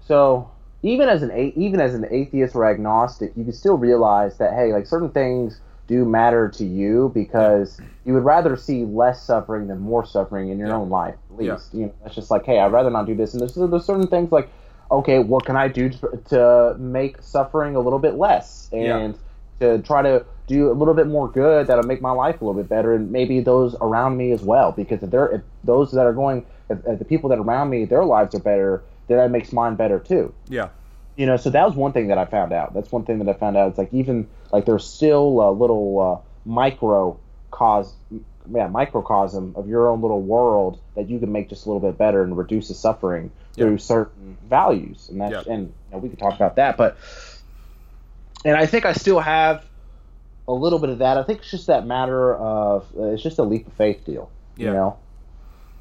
so. 0.06 0.50
Even 0.82 1.10
as 1.10 1.22
an 1.22 1.52
even 1.56 1.78
as 1.78 1.94
an 1.94 2.06
atheist 2.10 2.54
or 2.54 2.64
agnostic, 2.64 3.32
you 3.36 3.44
can 3.44 3.52
still 3.52 3.76
realize 3.76 4.38
that 4.38 4.54
hey, 4.54 4.72
like 4.72 4.86
certain 4.86 5.10
things 5.10 5.60
do 5.86 6.06
matter 6.06 6.48
to 6.48 6.64
you 6.64 7.10
because 7.14 7.80
you 8.06 8.14
would 8.14 8.24
rather 8.24 8.56
see 8.56 8.84
less 8.84 9.22
suffering 9.22 9.66
than 9.66 9.78
more 9.78 10.06
suffering 10.06 10.48
in 10.48 10.58
your 10.58 10.68
yeah. 10.68 10.76
own 10.76 10.88
life. 10.88 11.16
At 11.30 11.36
least 11.36 11.74
yeah. 11.74 11.80
you 11.80 11.86
know, 11.86 11.94
it's 12.06 12.14
just 12.14 12.30
like 12.30 12.46
hey, 12.46 12.60
I'd 12.60 12.72
rather 12.72 12.88
not 12.88 13.06
do 13.06 13.14
this. 13.14 13.34
And 13.34 13.42
there's 13.42 13.54
there's 13.54 13.84
certain 13.84 14.06
things 14.06 14.32
like 14.32 14.48
okay, 14.90 15.18
what 15.18 15.44
can 15.44 15.56
I 15.56 15.68
do 15.68 15.88
to, 15.88 16.22
to 16.30 16.76
make 16.78 17.20
suffering 17.22 17.76
a 17.76 17.80
little 17.80 17.98
bit 17.98 18.14
less 18.14 18.68
and 18.72 19.14
yeah. 19.60 19.76
to 19.76 19.82
try 19.82 20.02
to 20.02 20.24
do 20.50 20.70
a 20.70 20.74
little 20.74 20.94
bit 20.94 21.06
more 21.06 21.28
good 21.30 21.68
that'll 21.68 21.84
make 21.84 22.02
my 22.02 22.10
life 22.10 22.40
a 22.40 22.44
little 22.44 22.60
bit 22.60 22.68
better 22.68 22.94
and 22.94 23.12
maybe 23.12 23.40
those 23.40 23.76
around 23.80 24.16
me 24.16 24.32
as 24.32 24.42
well 24.42 24.72
because 24.72 25.02
if 25.02 25.10
they're 25.10 25.28
if 25.28 25.42
those 25.62 25.92
that 25.92 26.06
are 26.06 26.12
going 26.12 26.44
if, 26.68 26.78
if 26.86 26.98
the 26.98 27.04
people 27.04 27.30
that 27.30 27.38
are 27.38 27.42
around 27.42 27.70
me 27.70 27.84
their 27.84 28.04
lives 28.04 28.34
are 28.34 28.40
better 28.40 28.82
then 29.10 29.18
that 29.18 29.30
makes 29.30 29.52
mine 29.52 29.74
better 29.74 29.98
too. 29.98 30.32
Yeah. 30.48 30.68
You 31.16 31.26
know, 31.26 31.36
so 31.36 31.50
that 31.50 31.66
was 31.66 31.74
one 31.74 31.92
thing 31.92 32.08
that 32.08 32.18
I 32.18 32.24
found 32.24 32.52
out. 32.52 32.72
That's 32.72 32.90
one 32.92 33.04
thing 33.04 33.18
that 33.18 33.28
I 33.28 33.36
found 33.36 33.56
out. 33.56 33.68
It's 33.70 33.78
like 33.78 33.92
even 33.92 34.28
like 34.52 34.64
there's 34.66 34.86
still 34.86 35.42
a 35.42 35.50
little 35.50 36.00
uh, 36.00 36.48
microcosm, 36.48 37.94
yeah, 38.54 38.68
microcosm 38.68 39.54
of 39.56 39.68
your 39.68 39.88
own 39.88 40.00
little 40.00 40.22
world 40.22 40.78
that 40.94 41.10
you 41.10 41.18
can 41.18 41.32
make 41.32 41.48
just 41.48 41.66
a 41.66 41.68
little 41.68 41.86
bit 41.86 41.98
better 41.98 42.22
and 42.22 42.38
reduce 42.38 42.68
the 42.68 42.74
suffering 42.74 43.32
through 43.54 43.78
certain 43.78 44.38
values. 44.48 45.08
And 45.10 45.20
that's 45.20 45.46
and 45.46 45.66
you 45.66 45.72
know, 45.92 45.98
we 45.98 46.08
could 46.08 46.18
talk 46.18 46.34
about 46.36 46.56
that, 46.56 46.76
but 46.76 46.96
and 48.44 48.56
I 48.56 48.66
think 48.66 48.86
I 48.86 48.92
still 48.92 49.20
have 49.20 49.66
a 50.48 50.52
little 50.52 50.78
bit 50.78 50.90
of 50.90 50.98
that. 50.98 51.16
I 51.16 51.22
think 51.22 51.40
it's 51.40 51.50
just 51.50 51.66
that 51.68 51.86
matter 51.86 52.36
of 52.36 52.86
uh, 52.98 53.04
it's 53.04 53.22
just 53.22 53.38
a 53.38 53.44
leap 53.44 53.66
of 53.66 53.72
faith 53.74 54.04
deal, 54.04 54.30
you 54.56 54.66
know. 54.66 54.98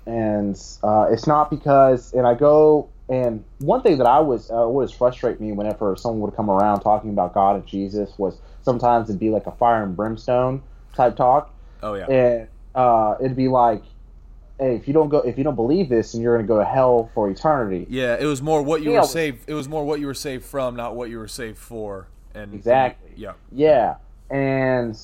And 0.06 0.60
uh, 0.84 1.08
it's 1.12 1.28
not 1.28 1.50
because, 1.50 2.14
and 2.14 2.26
I 2.26 2.34
go 2.34 2.90
and 3.10 3.44
one 3.58 3.82
thing 3.82 3.98
that 3.98 4.08
I 4.08 4.20
was 4.20 4.52
uh, 4.52 4.56
always 4.56 4.92
frustrate 4.92 5.42
me 5.42 5.52
whenever 5.52 5.96
someone 5.96 6.22
would 6.22 6.36
come 6.36 6.50
around 6.50 6.82
talking 6.82 7.10
about 7.10 7.34
God 7.34 7.56
and 7.56 7.66
Jesus 7.66 8.12
was 8.18 8.38
sometimes 8.62 9.10
it'd 9.10 9.20
be 9.20 9.32
like 9.32 9.48
a 9.48 9.52
fire 9.52 9.84
and 9.84 9.96
brimstone 9.96 10.62
type 10.96 11.16
talk. 11.16 11.52
Oh 11.82 11.96
yeah. 11.96 12.06
And 12.06 12.48
uh, 12.76 13.16
it'd 13.20 13.36
be 13.36 13.48
like, 13.48 13.82
hey, 14.60 14.76
if 14.76 14.88
you 14.88 14.94
don't 14.94 15.10
go, 15.10 15.20
if 15.20 15.40
you 15.40 15.44
don't 15.44 15.56
believe 15.56 15.90
this, 15.90 16.14
and 16.14 16.22
you're 16.22 16.36
going 16.36 16.46
to 16.46 16.48
go 16.48 16.60
to 16.60 16.66
hell 16.66 17.10
for 17.16 17.30
eternity. 17.30 17.88
Yeah, 17.90 18.16
it 18.20 18.26
was 18.26 18.44
more 18.44 18.62
what 18.62 18.84
you 18.84 18.92
were 18.92 19.04
saved. 19.04 19.50
It 19.50 19.56
was 19.56 19.68
more 19.68 19.84
what 19.84 20.00
you 20.00 20.06
were 20.06 20.14
saved 20.14 20.46
from, 20.46 20.76
not 20.76 20.96
what 20.96 21.10
you 21.10 21.18
were 21.18 21.28
saved 21.28 21.58
for. 21.58 22.08
And 22.36 22.54
exactly. 22.54 23.10
And, 23.10 23.18
yeah. 23.18 23.34
Yeah, 23.52 23.96
and 24.30 25.00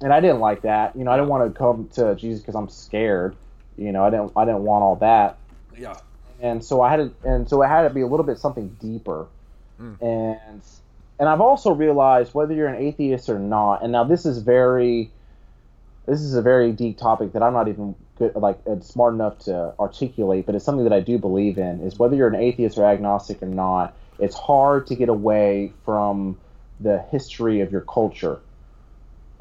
and 0.00 0.12
I 0.12 0.20
didn't 0.20 0.40
like 0.40 0.62
that. 0.62 0.96
You 0.96 1.04
know, 1.04 1.10
I 1.10 1.16
didn't 1.16 1.28
want 1.28 1.52
to 1.52 1.58
come 1.58 1.88
to 1.94 2.14
Jesus 2.14 2.40
because 2.40 2.54
I'm 2.54 2.68
scared. 2.68 3.36
You 3.76 3.92
know, 3.92 4.04
I 4.04 4.10
didn't. 4.10 4.32
I 4.36 4.44
didn't 4.44 4.62
want 4.62 4.82
all 4.82 4.96
that. 4.96 5.38
Yeah 5.76 5.96
and 6.42 6.62
so 6.62 6.82
I 6.82 6.90
had 6.90 6.96
to, 6.96 7.28
and 7.28 7.48
so 7.48 7.62
it 7.62 7.68
had 7.68 7.82
to 7.82 7.90
be 7.90 8.02
a 8.02 8.06
little 8.06 8.26
bit 8.26 8.38
something 8.38 8.76
deeper. 8.80 9.26
Mm. 9.80 10.02
And 10.02 10.62
and 11.18 11.28
I've 11.28 11.40
also 11.40 11.72
realized 11.72 12.34
whether 12.34 12.52
you're 12.52 12.68
an 12.68 12.82
atheist 12.82 13.28
or 13.28 13.38
not, 13.38 13.82
and 13.82 13.92
now 13.92 14.04
this 14.04 14.26
is 14.26 14.38
very 14.38 15.10
this 16.04 16.20
is 16.20 16.34
a 16.34 16.42
very 16.42 16.72
deep 16.72 16.98
topic 16.98 17.32
that 17.32 17.42
I'm 17.44 17.52
not 17.52 17.68
even 17.68 17.94
good 18.18 18.34
like 18.34 18.58
smart 18.80 19.14
enough 19.14 19.38
to 19.44 19.72
articulate, 19.78 20.44
but 20.44 20.56
it's 20.56 20.64
something 20.64 20.84
that 20.84 20.92
I 20.92 21.00
do 21.00 21.16
believe 21.16 21.58
in 21.58 21.80
is 21.80 21.96
whether 21.96 22.16
you're 22.16 22.28
an 22.28 22.34
atheist 22.34 22.76
or 22.76 22.84
agnostic 22.84 23.40
or 23.40 23.46
not, 23.46 23.94
it's 24.18 24.34
hard 24.34 24.88
to 24.88 24.96
get 24.96 25.08
away 25.08 25.72
from 25.84 26.38
the 26.82 27.04
history 27.10 27.60
of 27.60 27.72
your 27.72 27.82
culture 27.82 28.40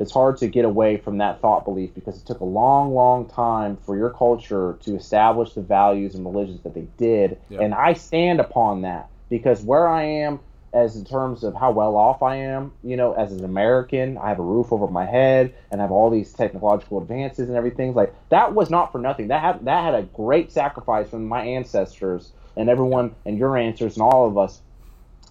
it's 0.02 0.12
hard 0.12 0.38
to 0.38 0.48
get 0.48 0.66
away 0.66 0.98
from 0.98 1.20
that 1.20 1.42
thought 1.42 1.64
belief 1.64 1.94
because 1.94 2.18
it 2.18 2.26
took 2.26 2.40
a 2.40 2.46
long, 2.46 2.94
long 2.96 3.28
time 3.28 3.78
for 3.78 3.96
your 3.96 4.10
culture 4.10 4.78
to 4.82 4.96
establish 4.96 5.54
the 5.54 5.62
values 5.62 6.16
and 6.16 6.26
religions 6.26 6.62
that 6.64 6.74
they 6.74 6.88
did. 6.98 7.38
And 7.62 7.74
I 7.74 7.94
stand 7.94 8.40
upon 8.40 8.82
that 8.82 9.10
because 9.30 9.62
where 9.62 9.88
I 9.88 10.04
am, 10.04 10.40
as 10.74 10.96
in 10.96 11.06
terms 11.06 11.44
of 11.44 11.54
how 11.54 11.72
well 11.72 11.96
off 11.96 12.24
I 12.24 12.38
am, 12.38 12.72
you 12.84 12.98
know, 12.98 13.14
as 13.14 13.32
an 13.32 13.46
American, 13.46 14.18
I 14.18 14.30
have 14.30 14.40
a 14.40 14.44
roof 14.44 14.72
over 14.72 14.88
my 14.88 15.06
head 15.06 15.54
and 15.70 15.80
I 15.80 15.84
have 15.84 15.92
all 15.92 16.10
these 16.10 16.34
technological 16.34 17.00
advances 17.00 17.48
and 17.48 17.56
everything. 17.56 17.94
Like 17.94 18.16
that 18.30 18.56
was 18.56 18.72
not 18.72 18.92
for 18.92 18.98
nothing. 18.98 19.28
That 19.28 19.42
had 19.42 19.66
that 19.66 19.84
had 19.84 19.94
a 19.94 20.04
great 20.04 20.52
sacrifice 20.52 21.10
from 21.10 21.28
my 21.28 21.44
ancestors 21.44 22.32
and 22.58 22.70
everyone 22.70 23.14
and 23.26 23.38
your 23.38 23.56
ancestors 23.56 23.98
and 23.98 24.04
all 24.04 24.28
of 24.28 24.36
us. 24.36 24.62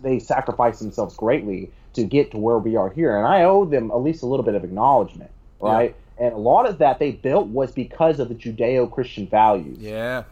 They 0.00 0.20
sacrificed 0.20 0.78
themselves 0.78 1.16
greatly 1.16 1.72
to 1.95 2.05
get 2.05 2.30
to 2.32 2.38
where 2.38 2.59
we 2.59 2.76
are 2.76 2.91
here. 2.91 3.16
And 3.16 3.26
I 3.26 3.45
owe 3.45 3.64
them 3.64 3.91
at 3.91 4.01
least 4.03 4.22
a 4.22 4.26
little 4.26 4.45
bit 4.45 4.55
of 4.55 4.64
acknowledgement, 4.64 5.30
right? 5.61 5.95
Yeah. 6.18 6.26
And 6.26 6.34
a 6.34 6.38
lot 6.38 6.68
of 6.68 6.78
that 6.78 6.99
they 6.99 7.12
built 7.12 7.49
was 7.49 7.72
because 7.72 8.20
of 8.20 8.28
the 8.28 8.34
Judeo 8.34 8.91
Christian 8.91 9.26
values. 9.26 9.78
Yeah. 9.78 10.24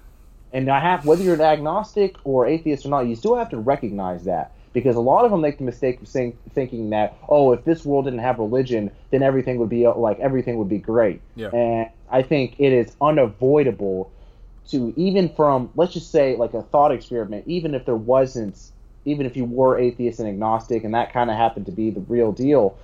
And 0.53 0.71
I 0.71 0.81
have, 0.81 1.05
whether 1.05 1.23
you're 1.23 1.35
an 1.35 1.41
agnostic 1.41 2.17
or 2.25 2.47
atheist 2.47 2.87
or 2.87 2.89
not, 2.89 3.07
you 3.07 3.17
still 3.17 3.37
have 3.37 3.51
to 3.51 3.59
recognize 3.59 4.25
that 4.25 4.53
because 4.73 4.97
a 4.97 5.01
lot 5.01 5.25
of 5.25 5.31
them 5.31 5.41
make 5.41 5.59
the 5.59 5.65
mistake 5.65 6.01
of 6.01 6.09
saying, 6.09 6.37
thinking 6.55 6.91
that, 6.91 7.17
oh, 7.29 7.53
if 7.53 7.65
this 7.65 7.85
world 7.85 8.05
didn't 8.05 8.21
have 8.21 8.39
religion, 8.39 8.91
then 9.11 9.23
everything 9.23 9.59
would 9.59 9.69
be 9.69 9.87
like 9.87 10.19
everything 10.21 10.59
would 10.59 10.69
be 10.69 10.79
great. 10.79 11.21
Yeah. 11.35 11.49
And 11.49 11.91
I 12.11 12.23
think 12.23 12.55
it 12.59 12.73
is 12.73 12.95
unavoidable 13.01 14.11
to 14.69 14.93
even 14.97 15.31
from 15.31 15.71
let's 15.77 15.95
just 15.95 16.11
say 16.11 16.37
like 16.37 16.55
a 16.55 16.63
thought 16.63 16.93
experiment, 16.93 17.45
even 17.47 17.75
if 17.75 17.87
there 17.87 17.97
wasn't 17.97 18.59
even 19.09 19.27
if 19.27 19.37
you 19.37 19.45
were 19.45 19.79
atheist 19.79 20.21
and 20.21 20.29
agnostic 20.29 20.85
and 20.85 20.95
that 20.95 21.13
kind 21.13 21.31
of 21.31 21.37
happened 21.37 21.67
to 21.67 21.73
be 21.73 21.91
the 21.91 22.01
real 22.01 22.33
deal, 22.33 22.77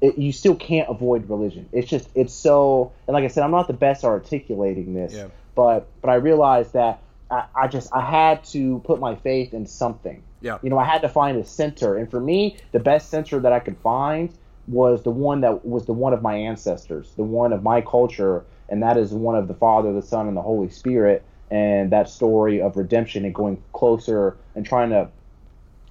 it, 0.00 0.18
you 0.18 0.32
still 0.32 0.54
can't 0.54 0.88
avoid 0.88 1.28
religion. 1.28 1.68
It's 1.72 1.88
just 1.88 2.08
it's 2.14 2.32
so 2.32 2.92
and 3.06 3.14
like 3.14 3.24
I 3.24 3.28
said, 3.28 3.44
I'm 3.44 3.50
not 3.50 3.66
the 3.66 3.72
best 3.72 4.04
at 4.04 4.08
articulating 4.08 4.94
this, 4.94 5.14
yeah. 5.14 5.28
but 5.54 5.88
but 6.00 6.10
I 6.10 6.14
realized 6.16 6.72
that 6.74 7.00
I, 7.30 7.44
I 7.54 7.68
just 7.68 7.92
I 7.94 8.00
had 8.00 8.44
to 8.44 8.80
put 8.84 9.00
my 9.00 9.14
faith 9.16 9.54
in 9.54 9.66
something. 9.66 10.22
Yeah. 10.40 10.58
You 10.62 10.70
know, 10.70 10.78
I 10.78 10.84
had 10.84 11.02
to 11.02 11.08
find 11.08 11.36
a 11.38 11.44
center, 11.44 11.96
and 11.96 12.10
for 12.10 12.20
me, 12.20 12.58
the 12.72 12.80
best 12.80 13.10
center 13.10 13.40
that 13.40 13.52
I 13.52 13.58
could 13.58 13.76
find 13.78 14.32
was 14.68 15.02
the 15.02 15.10
one 15.10 15.40
that 15.40 15.64
was 15.64 15.86
the 15.86 15.92
one 15.92 16.12
of 16.12 16.22
my 16.22 16.34
ancestors, 16.34 17.12
the 17.16 17.24
one 17.24 17.52
of 17.52 17.62
my 17.62 17.80
culture, 17.80 18.44
and 18.68 18.82
that 18.82 18.96
is 18.96 19.12
one 19.12 19.34
of 19.34 19.48
the 19.48 19.54
Father, 19.54 19.92
the 19.92 20.02
Son, 20.02 20.28
and 20.28 20.36
the 20.36 20.42
Holy 20.42 20.68
Spirit, 20.68 21.24
and 21.50 21.90
that 21.90 22.08
story 22.08 22.60
of 22.60 22.76
redemption 22.76 23.24
and 23.24 23.34
going 23.34 23.60
closer 23.72 24.36
and 24.54 24.64
trying 24.64 24.90
to 24.90 25.08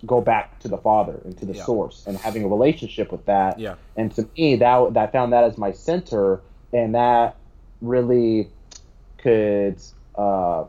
go 0.05 0.21
back 0.21 0.59
to 0.59 0.67
the 0.67 0.77
father 0.77 1.19
and 1.23 1.37
to 1.37 1.45
the 1.45 1.53
yeah. 1.53 1.63
source 1.63 2.05
and 2.07 2.17
having 2.17 2.43
a 2.43 2.47
relationship 2.47 3.11
with 3.11 3.25
that. 3.25 3.59
Yeah. 3.59 3.75
And 3.95 4.13
to 4.15 4.27
me, 4.37 4.55
that 4.57 4.97
I 4.97 5.07
found 5.07 5.33
that 5.33 5.43
as 5.43 5.57
my 5.57 5.71
center, 5.71 6.41
and 6.73 6.95
that 6.95 7.35
really 7.81 8.49
could 9.17 9.81
uh, 10.15 10.65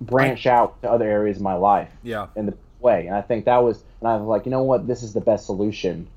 branch 0.00 0.46
I, 0.46 0.54
out 0.54 0.80
to 0.82 0.90
other 0.90 1.08
areas 1.08 1.38
of 1.38 1.42
my 1.42 1.54
life. 1.54 1.90
Yeah. 2.02 2.28
In 2.36 2.46
the 2.46 2.54
way, 2.80 3.06
and 3.06 3.16
I 3.16 3.22
think 3.22 3.44
that 3.46 3.58
was, 3.62 3.82
and 4.00 4.08
I 4.08 4.16
was 4.16 4.26
like, 4.28 4.46
you 4.46 4.50
know 4.50 4.62
what, 4.62 4.86
this 4.86 5.02
is 5.02 5.12
the 5.12 5.20
best 5.20 5.46
solution. 5.46 6.08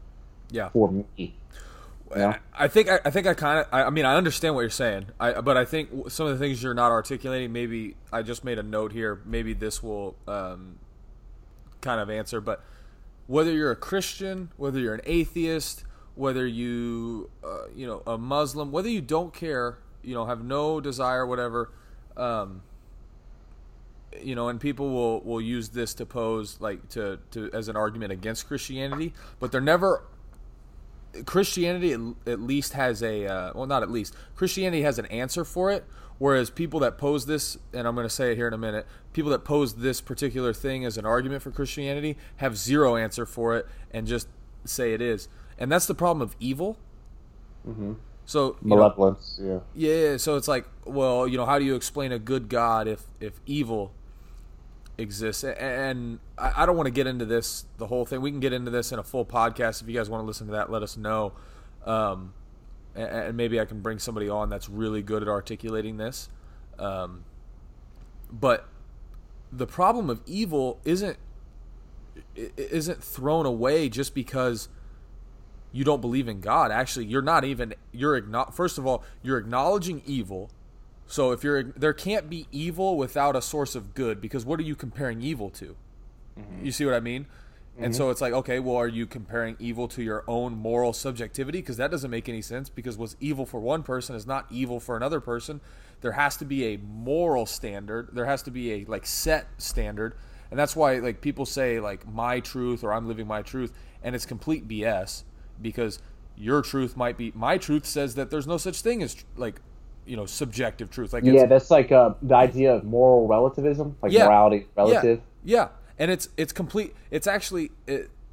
Yeah. 0.51 0.69
For 0.69 0.91
me. 0.91 1.34
Yeah. 2.15 2.39
I 2.53 2.67
think 2.67 2.89
I, 2.89 3.09
think 3.09 3.26
I 3.26 3.34
kind 3.34 3.59
of 3.59 3.67
I, 3.72 3.84
I, 3.84 3.89
mean 3.89 4.03
I 4.03 4.15
understand 4.15 4.53
what 4.55 4.61
you're 4.61 4.69
saying. 4.69 5.07
I 5.17 5.39
but 5.39 5.55
I 5.55 5.63
think 5.63 6.11
some 6.11 6.28
of 6.28 6.38
the 6.38 6.45
things 6.45 6.61
you're 6.61 6.74
not 6.74 6.91
articulating. 6.91 7.53
Maybe 7.53 7.95
I 8.11 8.22
just 8.22 8.43
made 8.43 8.59
a 8.59 8.63
note 8.63 8.91
here. 8.91 9.22
Maybe 9.26 9.53
this 9.53 9.82
will 9.82 10.15
um, 10.28 10.78
kind 11.82 11.99
of 11.99 12.09
answer, 12.09 12.39
but 12.39 12.63
whether 13.27 13.51
you're 13.51 13.71
a 13.71 13.75
Christian, 13.75 14.51
whether 14.57 14.79
you're 14.79 14.93
an 14.93 15.01
atheist, 15.05 15.84
whether 16.15 16.45
you 16.45 17.29
uh, 17.43 17.67
you 17.75 17.88
know 17.88 18.03
a 18.05 18.17
Muslim, 18.17 18.71
whether 18.71 18.89
you 18.89 19.01
don't 19.01 19.34
care, 19.34 19.77
you 20.03 20.13
know, 20.13 20.25
have 20.25 20.43
no 20.43 20.82
desire, 20.82 21.25
whatever, 21.25 21.71
um, 22.17 22.61
you 24.21 24.36
know, 24.36 24.49
and 24.49 24.59
people 24.59 24.89
will 24.89 25.21
will 25.21 25.41
use 25.41 25.69
this 25.69 25.93
to 25.95 26.05
pose 26.05 26.59
like 26.59 26.89
to 26.89 27.19
to 27.32 27.49
as 27.53 27.67
an 27.67 27.75
argument 27.75 28.11
against 28.11 28.47
Christianity, 28.47 29.13
but 29.39 29.51
they're 29.51 29.61
never. 29.61 30.03
Christianity 31.25 31.91
at 32.25 32.39
least 32.39 32.71
has 32.71 33.03
a 33.03 33.27
uh, 33.27 33.51
well, 33.53 33.65
not 33.65 33.84
at 33.84 33.91
least 33.91 34.15
Christianity 34.34 34.84
has 34.84 34.97
an 34.97 35.07
answer 35.07 35.43
for 35.43 35.69
it, 35.69 35.84
Whereas 36.22 36.51
people 36.51 36.80
that 36.82 36.99
pose 36.99 37.26
this, 37.26 37.57
and 37.74 37.88
I'm 37.88 37.95
going 37.95 38.05
to 38.05 38.13
say 38.13 38.32
it 38.32 38.36
here 38.36 38.47
in 38.47 38.53
a 38.53 38.57
minute, 38.57 38.86
people 39.11 39.32
that 39.32 39.43
pose 39.43 39.74
this 39.74 40.01
particular 40.01 40.53
thing 40.53 40.86
as 40.86 40.95
an 40.95 41.03
argument 41.03 41.41
for 41.41 41.49
Christianity 41.49 42.15
have 42.36 42.55
zero 42.55 42.95
answer 42.95 43.26
for 43.26 43.57
it 43.57 43.65
and 43.89 44.05
just 44.05 44.28
say 44.63 44.93
it 44.93 45.01
is. 45.01 45.28
And 45.57 45.72
that's 45.72 45.88
the 45.88 45.95
problem 45.95 46.22
of 46.22 46.36
evil. 46.39 46.78
Mm-hmm. 47.67 47.93
So 48.26 48.55
you 48.61 48.69
know, 48.69 48.76
Malevolence. 48.76 49.39
Yeah. 49.41 49.61
yeah, 49.74 50.17
so 50.17 50.36
it's 50.36 50.47
like, 50.47 50.67
well, 50.86 51.28
you 51.28 51.38
know, 51.38 51.45
how 51.47 51.57
do 51.57 51.65
you 51.65 51.74
explain 51.74 52.11
a 52.11 52.19
good 52.19 52.49
God 52.49 52.88
if 52.88 53.01
if 53.19 53.41
evil 53.47 53.91
exists? 54.99 55.43
And 55.43 56.19
I 56.38 56.53
I 56.57 56.65
don't 56.67 56.78
want 56.78 56.86
to 56.86 56.91
get 56.91 57.07
into 57.07 57.26
this 57.26 57.65
the 57.80 57.88
whole 57.88 58.05
thing. 58.05 58.22
We 58.22 58.30
can 58.30 58.39
get 58.39 58.53
into 58.53 58.69
this 58.69 58.91
in 58.91 58.99
a 58.99 59.03
full 59.03 59.26
podcast 59.26 59.82
if 59.82 59.89
you 59.89 59.95
guys 59.95 60.07
want 60.07 60.22
to 60.22 60.28
listen 60.28 60.45
to 60.45 60.53
that. 60.53 60.72
Let 60.72 60.84
us 60.84 60.97
know, 60.97 61.34
um, 61.84 62.36
and 62.95 63.37
maybe 63.37 63.59
I 63.59 63.65
can 63.65 63.81
bring 63.81 63.99
somebody 63.99 64.29
on 64.29 64.49
that's 64.49 64.69
really 64.69 65.01
good 65.01 65.21
at 65.21 65.27
articulating 65.27 65.97
this. 65.97 66.29
Um, 66.77 67.23
but 68.31 68.67
the 69.51 69.67
problem 69.67 70.09
of 70.09 70.21
evil 70.25 70.79
isn't 70.85 71.17
isn't 72.35 73.03
thrown 73.03 73.45
away 73.45 73.89
just 73.89 74.13
because 74.13 74.69
you 75.71 75.83
don't 75.83 76.01
believe 76.01 76.27
in 76.27 76.41
God. 76.41 76.71
Actually, 76.71 77.05
you're 77.05 77.21
not 77.21 77.43
even 77.43 77.73
you're 77.91 78.21
first 78.51 78.77
of 78.77 78.85
all, 78.85 79.03
you're 79.21 79.37
acknowledging 79.37 80.01
evil. 80.05 80.49
So 81.07 81.31
if 81.31 81.43
you're 81.43 81.63
there 81.63 81.93
can't 81.93 82.29
be 82.29 82.47
evil 82.51 82.97
without 82.97 83.35
a 83.35 83.41
source 83.41 83.75
of 83.75 83.93
good 83.93 84.21
because 84.21 84.45
what 84.45 84.59
are 84.59 84.63
you 84.63 84.75
comparing 84.75 85.21
evil 85.21 85.49
to? 85.51 85.75
You 86.63 86.71
see 86.71 86.85
what 86.85 86.93
I 86.93 86.99
mean? 86.99 87.27
And 87.80 87.95
so 87.95 88.09
it's 88.09 88.22
like, 88.22 88.34
okay, 88.34 88.59
well, 88.59 88.76
are 88.76 88.88
you 88.88 89.07
comparing 89.07 89.55
evil 89.57 89.88
to 89.89 90.03
your 90.03 90.24
own 90.28 90.55
moral 90.55 90.93
subjectivity? 90.93 91.59
Because 91.59 91.78
that 91.78 91.89
doesn't 91.89 92.11
make 92.11 92.30
any 92.30 92.41
sense. 92.41 92.69
Because 92.69 92.97
what's 92.97 93.15
evil 93.19 93.45
for 93.45 93.59
one 93.59 93.82
person 93.82 94.15
is 94.15 94.28
not 94.28 94.45
evil 94.51 94.80
for 94.80 94.95
another 94.95 95.19
person. 95.19 95.61
There 96.01 96.11
has 96.11 96.38
to 96.38 96.45
be 96.45 96.74
a 96.74 96.78
moral 96.78 97.45
standard. 97.45 98.09
There 98.13 98.26
has 98.26 98.43
to 98.43 98.51
be 98.51 98.74
a 98.74 98.86
like 98.86 99.05
set 99.05 99.47
standard, 99.57 100.15
and 100.49 100.59
that's 100.59 100.76
why 100.76 100.97
like 100.97 101.22
people 101.22 101.45
say 101.45 101.80
like 101.80 102.07
my 102.07 102.39
truth 102.39 102.84
or 102.84 102.91
I'm 102.91 103.07
living 103.07 103.28
my 103.28 103.41
truth, 103.41 103.72
and 104.03 104.15
it's 104.15 104.26
complete 104.26 104.67
BS 104.67 105.24
because 105.61 105.99
your 106.36 106.61
truth 106.63 106.97
might 106.97 107.17
be 107.17 107.32
my 107.36 107.57
truth 107.57 107.86
says 107.86 108.15
that 108.15 108.32
there's 108.32 108.47
no 108.47 108.57
such 108.57 108.82
thing 108.82 109.03
as 109.03 109.15
like 109.36 109.61
you 110.05 110.15
know 110.17 110.26
subjective 110.26 110.89
truth. 110.89 111.13
Like 111.13 111.24
Yeah, 111.24 111.45
that's 111.45 111.69
like 111.69 111.91
uh, 111.91 112.15
the 112.22 112.36
idea 112.36 112.74
of 112.74 112.84
moral 112.84 113.28
relativism, 113.28 113.95
like 114.01 114.11
Yeah. 114.11 114.26
morality 114.26 114.67
relative. 114.76 115.22
Yeah, 115.43 115.61
yeah, 115.61 115.67
and 116.02 116.10
it's 116.10 116.30
it's 116.36 116.52
complete. 116.52 116.95
It's 117.12 117.28
actually 117.28 117.70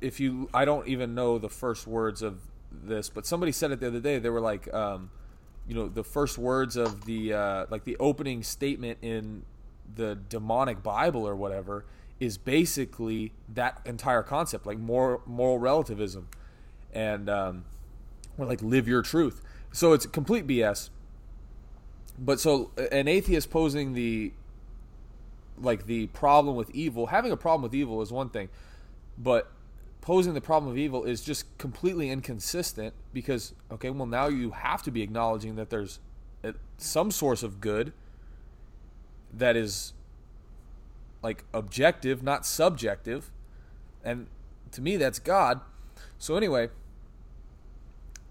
if 0.01 0.21
you 0.21 0.49
I 0.55 0.65
don't 0.65 0.89
even 0.89 1.15
know 1.15 1.39
the 1.39 1.51
first 1.51 1.87
words 1.87 2.23
of 2.23 2.41
this, 2.73 3.11
but 3.11 3.27
somebody 3.27 3.53
said 3.53 3.71
it 3.71 3.79
the 3.79 3.89
other 3.89 4.01
day. 4.01 4.19
They 4.19 4.31
were 4.31 4.41
like, 4.41 4.73
um, 4.73 5.11
you 5.69 5.75
know, 5.75 5.87
the 5.87 6.03
first 6.03 6.39
words 6.39 6.77
of 6.77 7.05
the 7.05 7.35
uh, 7.35 7.67
like 7.69 7.85
the 7.85 7.99
opening 7.99 8.43
statement 8.43 8.99
in 9.03 9.43
the 9.95 10.15
demonic 10.15 10.83
Bible 10.83 11.29
or 11.29 11.37
whatever 11.37 11.85
is 12.19 12.39
basically 12.39 13.33
that 13.51 13.83
entire 13.85 14.23
concept, 14.23 14.65
like 14.65 14.79
moral 14.79 15.21
moral 15.27 15.59
relativism, 15.59 16.29
and 16.95 17.29
um, 17.29 17.67
or 18.39 18.47
like 18.47 18.63
live 18.63 18.89
your 18.89 19.03
truth. 19.03 19.43
So 19.73 19.93
it's 19.93 20.07
complete 20.07 20.47
BS. 20.47 20.89
But 22.19 22.41
so 22.41 22.71
an 22.91 23.09
atheist 23.09 23.51
posing 23.51 23.93
the 23.93 24.33
like 25.63 25.87
the 25.87 26.07
problem 26.09 26.57
with 26.57 26.71
evil 26.71 27.07
having 27.07 27.33
a 27.33 27.37
problem 27.37 27.63
with 27.63 27.75
evil 27.75 28.01
is 28.03 28.13
one 28.13 28.29
thing 28.29 28.49
but 29.17 29.51
posing 30.01 30.35
the 30.35 30.41
problem 30.41 30.71
of 30.71 30.79
evil 30.79 31.05
is 31.05 31.21
just 31.21 31.45
completely 31.59 32.11
inconsistent 32.11 32.95
because 33.13 33.55
okay 33.71 33.91
well 33.91 34.07
now 34.07 34.29
you 34.29 34.51
have 34.51 34.83
to 34.83 34.91
be 34.91 35.03
acknowledging 35.03 35.57
that 35.57 35.71
there's 35.71 36.01
some 36.79 37.11
source 37.11 37.43
of 37.43 37.61
good 37.61 37.93
that 39.33 39.57
is 39.57 39.93
like 41.23 41.45
objective 41.53 42.23
not 42.23 42.47
subjective 42.47 43.31
and 44.05 44.27
to 44.71 44.81
me 44.81 44.97
that's 44.97 45.19
god. 45.19 45.61
So 46.19 46.37
anyway 46.37 46.71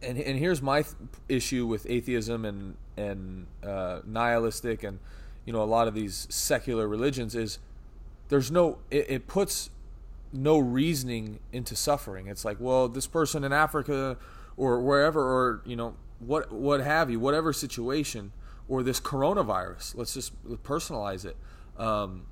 and 0.01 0.17
and 0.17 0.39
here's 0.39 0.61
my 0.61 0.83
th- 0.83 0.95
issue 1.27 1.65
with 1.65 1.85
atheism 1.89 2.45
and 2.45 2.75
and 2.95 3.47
uh, 3.63 3.99
nihilistic 4.05 4.83
and 4.83 4.99
you 5.47 5.53
know 5.53 5.63
a 5.63 5.65
lot 5.65 5.87
of 5.87 5.95
these 5.95 6.27
secular 6.29 6.87
religions 6.87 7.33
is 7.33 7.57
there's 8.29 8.51
no 8.51 8.77
it, 8.91 9.09
it 9.09 9.27
puts 9.27 9.71
no 10.31 10.59
reasoning 10.59 11.39
into 11.51 11.75
suffering. 11.75 12.27
It's 12.27 12.45
like 12.45 12.57
well 12.59 12.87
this 12.87 13.07
person 13.07 13.43
in 13.43 13.51
Africa 13.51 14.17
or 14.55 14.79
wherever 14.79 15.21
or 15.21 15.63
you 15.65 15.75
know 15.75 15.95
what 16.19 16.51
what 16.51 16.81
have 16.81 17.09
you 17.09 17.19
whatever 17.19 17.51
situation 17.53 18.31
or 18.67 18.83
this 18.83 18.99
coronavirus 18.99 19.95
let's 19.95 20.13
just 20.13 20.33
personalize 20.63 21.25
it 21.25 21.37
um, 21.77 22.25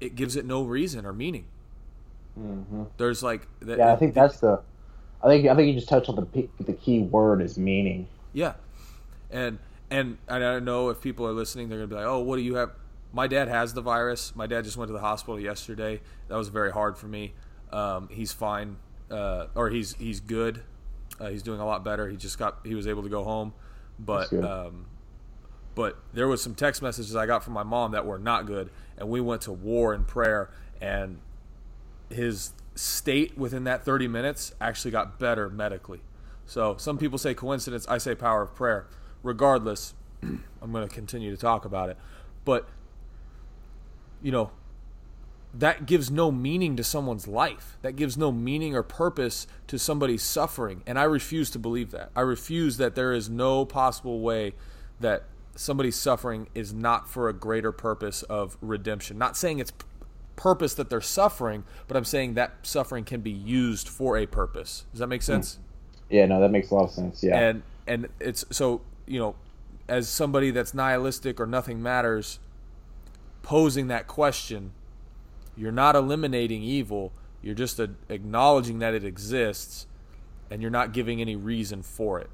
it 0.00 0.14
gives 0.14 0.36
it 0.36 0.44
no 0.44 0.62
reason 0.62 1.06
or 1.06 1.12
meaning. 1.12 1.46
There's 2.96 3.22
like 3.22 3.46
Yeah, 3.78 3.92
I 3.92 3.96
think 3.96 4.14
that's 4.14 4.40
the. 4.40 4.60
I 5.22 5.28
think 5.28 5.46
I 5.48 5.54
think 5.54 5.68
you 5.68 5.74
just 5.74 5.88
touched 5.88 6.08
on 6.08 6.16
the 6.16 6.48
the 6.60 6.72
key 6.72 7.00
word 7.00 7.40
is 7.40 7.56
meaning. 7.56 8.06
Yeah, 8.32 8.54
and 9.30 9.58
and 9.94 10.18
I 10.28 10.38
don't 10.38 10.64
know 10.64 10.88
if 10.88 11.00
people 11.00 11.26
are 11.26 11.32
listening. 11.32 11.68
They're 11.68 11.78
gonna 11.78 11.88
be 11.88 11.94
like, 11.94 12.06
"Oh, 12.06 12.20
what 12.20 12.36
do 12.36 12.42
you 12.42 12.56
have?" 12.56 12.72
My 13.12 13.28
dad 13.28 13.48
has 13.48 13.74
the 13.74 13.80
virus. 13.80 14.34
My 14.34 14.46
dad 14.46 14.64
just 14.64 14.76
went 14.76 14.88
to 14.88 14.92
the 14.92 15.00
hospital 15.00 15.38
yesterday. 15.38 16.00
That 16.28 16.36
was 16.36 16.48
very 16.48 16.72
hard 16.72 16.98
for 16.98 17.06
me. 17.06 17.34
Um, 17.70 18.08
he's 18.10 18.32
fine, 18.32 18.76
uh, 19.10 19.46
or 19.54 19.70
he's 19.70 19.94
he's 19.94 20.20
good. 20.20 20.62
Uh, 21.20 21.28
he's 21.28 21.44
doing 21.44 21.60
a 21.60 21.66
lot 21.66 21.84
better. 21.84 22.08
He 22.08 22.16
just 22.16 22.38
got 22.38 22.58
he 22.64 22.74
was 22.74 22.88
able 22.88 23.04
to 23.04 23.08
go 23.08 23.22
home, 23.22 23.54
but 23.98 24.32
um, 24.32 24.86
but 25.76 25.98
there 26.12 26.26
was 26.26 26.42
some 26.42 26.56
text 26.56 26.82
messages 26.82 27.14
I 27.14 27.26
got 27.26 27.44
from 27.44 27.52
my 27.52 27.62
mom 27.62 27.92
that 27.92 28.04
were 28.04 28.18
not 28.18 28.46
good, 28.46 28.70
and 28.98 29.08
we 29.08 29.20
went 29.20 29.42
to 29.42 29.52
war 29.52 29.94
in 29.94 30.04
prayer, 30.04 30.50
and 30.80 31.20
his 32.10 32.52
state 32.74 33.38
within 33.38 33.62
that 33.64 33.84
30 33.84 34.08
minutes 34.08 34.52
actually 34.60 34.90
got 34.90 35.20
better 35.20 35.48
medically. 35.48 36.00
So 36.46 36.76
some 36.76 36.98
people 36.98 37.18
say 37.18 37.32
coincidence, 37.32 37.86
I 37.88 37.98
say 37.98 38.14
power 38.16 38.42
of 38.42 38.54
prayer. 38.54 38.86
Regardless, 39.24 39.94
I'm 40.22 40.72
going 40.72 40.86
to 40.86 40.94
continue 40.94 41.32
to 41.32 41.36
talk 41.36 41.64
about 41.64 41.88
it. 41.90 41.98
But 42.44 42.68
you 44.22 44.30
know, 44.30 44.52
that 45.52 45.86
gives 45.86 46.10
no 46.10 46.32
meaning 46.32 46.76
to 46.76 46.84
someone's 46.84 47.28
life. 47.28 47.78
That 47.82 47.94
gives 47.96 48.16
no 48.16 48.32
meaning 48.32 48.74
or 48.74 48.82
purpose 48.82 49.46
to 49.68 49.78
somebody's 49.78 50.22
suffering. 50.22 50.82
And 50.86 50.98
I 50.98 51.04
refuse 51.04 51.50
to 51.50 51.58
believe 51.58 51.90
that. 51.92 52.10
I 52.16 52.22
refuse 52.22 52.76
that 52.78 52.94
there 52.94 53.12
is 53.12 53.28
no 53.28 53.64
possible 53.64 54.20
way 54.20 54.54
that 55.00 55.24
somebody's 55.54 55.96
suffering 55.96 56.48
is 56.54 56.72
not 56.72 57.08
for 57.08 57.28
a 57.28 57.32
greater 57.32 57.70
purpose 57.72 58.22
of 58.24 58.56
redemption. 58.60 59.18
Not 59.18 59.36
saying 59.36 59.60
it's 59.60 59.70
p- 59.70 59.86
purpose 60.36 60.74
that 60.74 60.90
they're 60.90 61.00
suffering, 61.00 61.64
but 61.86 61.96
I'm 61.96 62.04
saying 62.04 62.34
that 62.34 62.54
suffering 62.62 63.04
can 63.04 63.20
be 63.20 63.30
used 63.30 63.88
for 63.88 64.16
a 64.16 64.26
purpose. 64.26 64.86
Does 64.92 65.00
that 65.00 65.06
make 65.06 65.22
sense? 65.22 65.58
Yeah, 66.10 66.26
no, 66.26 66.40
that 66.40 66.50
makes 66.50 66.70
a 66.70 66.74
lot 66.74 66.84
of 66.84 66.90
sense. 66.90 67.22
Yeah, 67.22 67.38
and 67.38 67.62
and 67.86 68.08
it's 68.20 68.44
so 68.50 68.82
you 69.06 69.18
know 69.18 69.34
as 69.88 70.08
somebody 70.08 70.50
that's 70.50 70.72
nihilistic 70.74 71.38
or 71.40 71.46
nothing 71.46 71.82
matters 71.82 72.38
posing 73.42 73.88
that 73.88 74.06
question 74.06 74.72
you're 75.56 75.72
not 75.72 75.94
eliminating 75.94 76.62
evil 76.62 77.12
you're 77.42 77.54
just 77.54 77.78
a, 77.78 77.90
acknowledging 78.08 78.78
that 78.78 78.94
it 78.94 79.04
exists 79.04 79.86
and 80.50 80.62
you're 80.62 80.70
not 80.70 80.92
giving 80.92 81.20
any 81.20 81.36
reason 81.36 81.82
for 81.82 82.18
it. 82.20 82.30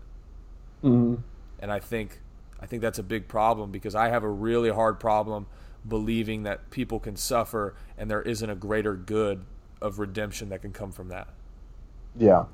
Mhm. 0.83 1.23
and 1.59 1.71
i 1.73 1.79
think 1.79 2.21
i 2.61 2.67
think 2.67 2.81
that's 2.81 2.99
a 2.99 3.03
big 3.03 3.29
problem 3.29 3.71
because 3.71 3.95
i 3.95 4.09
have 4.09 4.23
a 4.25 4.29
really 4.31 4.71
hard 4.71 4.99
problem 4.99 5.47
believing 5.87 6.43
that 6.45 6.71
people 6.71 7.01
can 7.01 7.17
suffer 7.17 7.75
and 7.99 8.11
there 8.11 8.23
isn't 8.23 8.49
a 8.51 8.55
greater 8.55 8.95
good 8.95 9.45
of 9.81 9.99
redemption 9.99 10.51
that 10.51 10.61
can 10.61 10.73
come 10.73 10.93
from 10.93 11.09
that. 11.09 11.27
Yeah, 12.15 12.45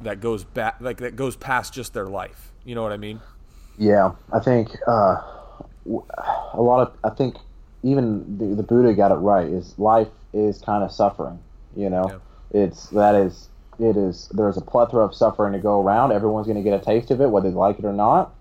that 0.00 0.20
goes 0.20 0.44
back 0.44 0.76
like 0.80 0.98
that 0.98 1.16
goes 1.16 1.34
past 1.34 1.74
just 1.74 1.92
their 1.92 2.06
life. 2.06 2.52
You 2.64 2.74
know 2.76 2.82
what 2.84 2.92
i 2.92 2.96
mean 2.96 3.20
yeah. 3.78 4.12
I 4.32 4.40
think 4.40 4.70
uh, 4.86 5.16
a 6.54 6.60
lot 6.60 6.86
of 6.86 6.96
I 7.04 7.10
think 7.10 7.36
even 7.82 8.38
the, 8.38 8.54
the 8.56 8.62
Buddha 8.62 8.94
got 8.94 9.10
it 9.10 9.16
right. 9.16 9.46
Is 9.46 9.78
life 9.78 10.08
is 10.32 10.60
kind 10.60 10.84
of 10.84 10.92
suffering. 10.92 11.40
You 11.76 11.90
know, 11.90 12.20
it's 12.50 12.88
that 12.90 13.14
is 13.14 13.48
it 13.78 13.96
is. 13.96 14.28
There's 14.32 14.56
a 14.56 14.60
plethora 14.60 15.04
of 15.04 15.14
suffering 15.14 15.52
to 15.54 15.58
go 15.58 15.80
around. 15.80 16.12
Everyone's 16.12 16.46
going 16.46 16.62
to 16.62 16.62
get 16.62 16.80
a 16.80 16.84
taste 16.84 17.10
of 17.10 17.20
it, 17.20 17.30
whether 17.30 17.50
they 17.50 17.56
like 17.56 17.78
it 17.78 17.84
or 17.84 17.92
not. 17.92 18.34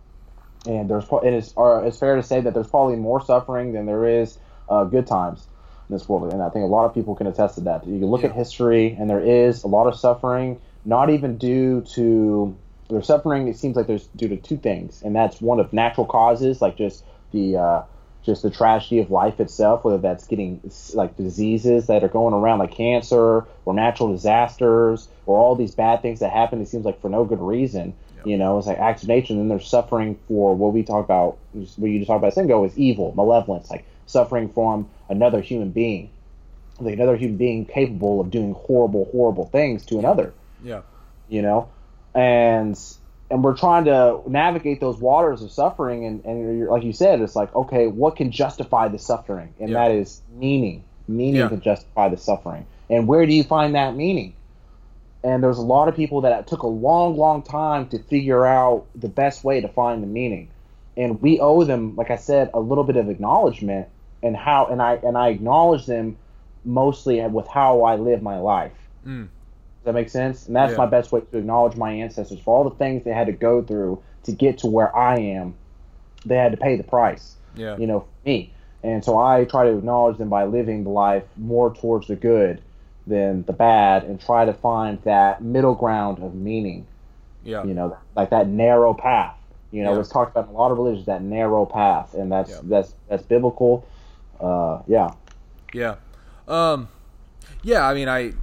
And 0.68 0.90
there's 0.90 1.06
it 1.24 1.34
is 1.34 1.53
or 1.56 1.84
it's 1.86 1.98
fair 1.98 2.16
to 2.16 2.24
say 2.24 2.41
that 2.41 2.53
there's 2.53 2.68
probably 2.68 2.95
more 2.98 3.24
suffering 3.24 3.74
than 3.74 3.86
there 3.86 4.06
is 4.06 4.38
uh, 4.70 4.84
good 4.84 5.08
times 5.08 5.48
in 5.90 5.95
this 5.95 6.08
world. 6.08 6.32
And 6.32 6.41
I 6.41 6.49
think 6.49 6.64
a 6.64 6.68
lot 6.68 6.86
of 6.86 6.94
people 6.94 7.16
can 7.16 7.26
attest 7.26 7.56
to 7.56 7.62
that. 7.62 7.88
You 7.88 7.99
can 7.99 8.10
look 8.10 8.22
Yeah. 8.22 8.30
at 8.30 8.36
history, 8.36 8.95
and 8.99 9.10
there 9.10 9.20
is 9.20 9.64
a 9.64 9.68
lot 9.68 9.88
of 9.88 9.95
suffering, 9.98 10.60
not 10.86 11.10
even 11.10 11.38
due 11.38 11.82
to 11.95 12.56
there's 12.91 13.07
suffering. 13.07 13.47
It 13.47 13.57
seems 13.57 13.76
like 13.76 13.88
there's 13.88 14.07
due 14.15 14.27
to 14.30 14.38
two 14.38 14.57
things, 14.57 15.01
and 15.03 15.15
that's 15.15 15.41
one 15.41 15.59
of 15.59 15.73
natural 15.73 16.05
causes, 16.05 16.61
like 16.61 16.77
just 16.77 17.03
the 17.31 17.57
uh, 17.57 17.84
just 18.23 18.43
the 18.43 18.49
tragedy 18.49 18.99
of 18.99 19.09
life 19.09 19.39
itself, 19.39 19.84
whether 19.84 19.97
that's 19.97 20.27
getting 20.27 20.61
like 20.93 21.18
diseases 21.18 21.88
that 21.88 22.03
are 22.03 22.09
going 22.09 22.34
around, 22.34 22.59
like 22.59 22.72
cancer 22.72 23.45
or 23.65 23.73
natural 23.73 24.11
disasters, 24.11 25.07
or 25.26 25.38
all 25.38 25.55
these 25.55 25.73
bad 25.73 26.01
things 26.01 26.19
that 26.19 26.31
happen. 26.31 26.61
It 26.61 26.68
seems 26.68 26.85
like 26.85 27.01
for 27.01 27.09
no 27.09 27.26
good 27.26 27.41
reason. 27.41 27.93
You 28.23 28.38
know, 28.38 28.59
it's 28.59 28.68
like 28.68 28.77
acts 28.77 29.01
of 29.01 29.09
nature, 29.09 29.34
and 29.34 29.41
then 29.41 29.47
they're 29.47 29.59
suffering 29.59 30.19
for 30.27 30.55
what 30.55 30.73
we 30.73 30.84
talk 30.84 31.03
about. 31.03 31.38
What 31.53 31.89
you 31.89 31.97
just 31.97 32.07
talked 32.07 32.19
about 32.19 32.34
second 32.34 32.51
is 32.65 32.77
evil, 32.77 33.13
malevolence, 33.15 33.72
like 33.72 33.84
suffering 34.05 34.49
from 34.49 34.88
another 35.09 35.41
human 35.41 35.72
being, 35.72 36.11
like 36.80 36.93
another 36.93 37.15
human 37.15 37.38
being 37.38 37.65
capable 37.65 38.22
of 38.22 38.30
doing 38.30 38.53
horrible, 38.53 39.09
horrible 39.11 39.45
things 39.45 39.85
to 39.88 39.97
another 39.97 40.34
yeah 40.63 40.81
you 41.30 41.41
know 41.41 41.69
and 42.16 42.80
and 43.30 43.44
we're 43.46 43.56
trying 43.56 43.86
to 43.86 44.20
navigate 44.28 44.82
those 44.82 44.98
waters 44.98 45.42
of 45.42 45.52
suffering. 45.52 46.06
And, 46.06 46.26
and 46.26 46.60
you're, 46.60 46.70
like 46.70 46.84
you 46.84 46.94
said 46.94 47.22
it's 47.22 47.36
like 47.36 47.54
okay 47.56 47.88
what 47.88 48.16
can 48.16 48.32
justify 48.32 48.88
the 48.88 49.00
suffering? 49.00 49.54
And 49.60 49.70
Yeah. 49.70 49.88
that 49.88 49.92
is 49.96 50.22
meaning. 50.36 50.84
Meaning 51.08 51.36
Yeah. 51.42 51.48
can 51.50 51.62
justify 51.62 52.10
the 52.10 52.18
suffering. 52.18 52.66
And 52.90 53.08
where 53.08 53.26
do 53.26 53.34
you 53.34 53.44
find 53.44 53.76
that 53.76 53.96
meaning? 53.96 54.34
And 55.24 55.44
there's 55.44 55.60
a 55.60 55.64
lot 55.64 55.88
of 55.88 55.96
people 55.96 56.22
that 56.22 56.48
took 56.48 56.64
a 56.64 56.68
long 56.68 57.16
long 57.16 57.42
time 57.42 57.88
to 57.90 58.00
figure 58.00 58.46
out 58.46 58.86
the 58.96 59.08
best 59.08 59.44
way 59.44 59.62
to 59.62 59.68
find 59.68 60.02
the 60.04 60.08
meaning. 60.08 60.50
And 60.98 61.22
we 61.22 61.40
owe 61.40 61.64
them 61.64 61.96
like 61.96 62.12
i 62.12 62.18
said 62.18 62.50
a 62.54 62.60
little 62.60 62.84
bit 62.84 62.98
of 62.98 63.10
acknowledgement 63.10 63.88
and 64.22 64.36
how 64.36 64.66
and 64.68 64.82
i 64.82 64.96
and 64.96 65.18
i 65.18 65.30
acknowledge 65.30 65.86
them 65.86 66.18
mostly 66.66 67.26
with 67.28 67.48
how 67.48 67.84
i 67.84 67.96
live 67.96 68.22
my 68.22 68.40
life. 68.40 68.74
Mm. 69.08 69.30
Does 69.84 69.86
that 69.86 69.94
make 69.94 70.10
sense? 70.10 70.48
And 70.48 70.56
that's 70.56 70.74
Yeah. 70.74 70.78
my 70.78 70.86
best 70.86 71.12
way 71.12 71.22
to 71.22 71.38
acknowledge 71.38 71.76
my 71.76 71.91
ancestors 71.91 72.40
for 72.40 72.56
all 72.56 72.64
the 72.64 72.76
things 72.76 73.03
they 73.03 73.12
had 73.14 73.28
to 73.28 73.34
go 73.34 73.62
through 73.64 73.99
to 74.24 74.32
get 74.32 74.60
to 74.60 74.68
where 74.68 74.95
I 74.95 75.18
am. 75.18 75.56
They 76.26 76.36
had 76.38 76.52
to 76.52 76.58
pay 76.58 76.76
the 76.76 76.84
price, 76.84 77.36
Yeah. 77.56 77.78
you 77.78 77.88
know, 77.88 78.02
for 78.02 78.08
me. 78.30 78.53
And 78.84 79.03
so 79.03 79.18
I 79.18 79.45
try 79.45 79.64
to 79.66 79.78
acknowledge 79.78 80.18
them 80.18 80.30
by 80.30 80.45
living 80.45 80.84
the 80.84 80.90
life 80.91 81.24
more 81.38 81.74
towards 81.74 82.08
the 82.08 82.16
good 82.16 82.62
than 83.08 83.44
the 83.45 83.53
bad 83.53 84.03
and 84.03 84.20
try 84.22 84.45
to 84.45 84.53
find 84.53 84.99
that 85.03 85.41
middle 85.44 85.74
ground 85.74 86.20
of 86.22 86.36
meaning, 86.36 86.86
Yeah. 87.44 87.64
you 87.64 87.74
know, 87.74 87.98
like 88.16 88.30
that 88.30 88.48
narrow 88.48 88.94
path. 88.94 89.36
You 89.72 89.84
know, 89.84 89.94
Yeah. 89.94 89.99
it's 90.02 90.10
talked 90.10 90.32
about 90.32 90.49
in 90.49 90.56
a 90.56 90.58
lot 90.58 90.72
of 90.72 90.78
religions, 90.78 91.08
that 91.08 91.24
narrow 91.24 91.66
path. 91.66 92.14
And 92.14 92.32
that's 92.32 92.52
Yeah. 92.52 92.58
that's 92.64 92.94
that's 93.10 93.24
biblical. 93.24 93.84
Uh, 94.40 94.80
yeah. 94.88 95.12
Yeah. 95.74 95.95
Um 96.48 96.88
yeah, 97.64 97.88
I 97.88 97.94
mean 97.95 98.10
I 98.10 98.34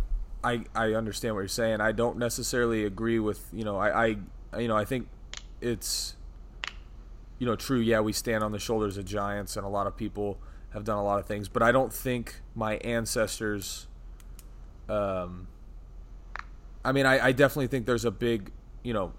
I 0.42 0.64
I 0.74 0.94
understand 0.94 1.34
what 1.34 1.40
you're 1.40 1.48
saying. 1.48 1.80
I 1.80 1.92
don't 1.92 2.18
necessarily 2.18 2.84
agree 2.84 3.18
with, 3.18 3.48
you 3.52 3.64
know, 3.64 3.76
I 3.76 4.16
I 4.52 4.58
you 4.58 4.68
know, 4.68 4.76
I 4.76 4.84
think 4.84 5.08
it's 5.60 6.14
you 7.38 7.46
know, 7.46 7.54
true, 7.54 7.78
yeah, 7.78 8.00
we 8.00 8.12
stand 8.12 8.42
on 8.42 8.50
the 8.50 8.58
shoulders 8.58 8.96
of 8.96 9.04
giants 9.04 9.56
and 9.56 9.64
a 9.64 9.68
lot 9.68 9.86
of 9.86 9.96
people 9.96 10.38
have 10.70 10.84
done 10.84 10.98
a 10.98 11.04
lot 11.04 11.18
of 11.18 11.26
things, 11.26 11.48
but 11.48 11.62
I 11.62 11.72
don't 11.72 11.92
think 11.92 12.40
my 12.54 12.76
ancestors 12.78 13.86
um 14.88 15.48
I 16.84 16.92
mean, 16.92 17.06
I, 17.06 17.26
I 17.26 17.32
definitely 17.32 17.66
think 17.66 17.86
there's 17.86 18.04
a 18.04 18.10
big, 18.10 18.52
you 18.82 18.94
know, 18.94 19.12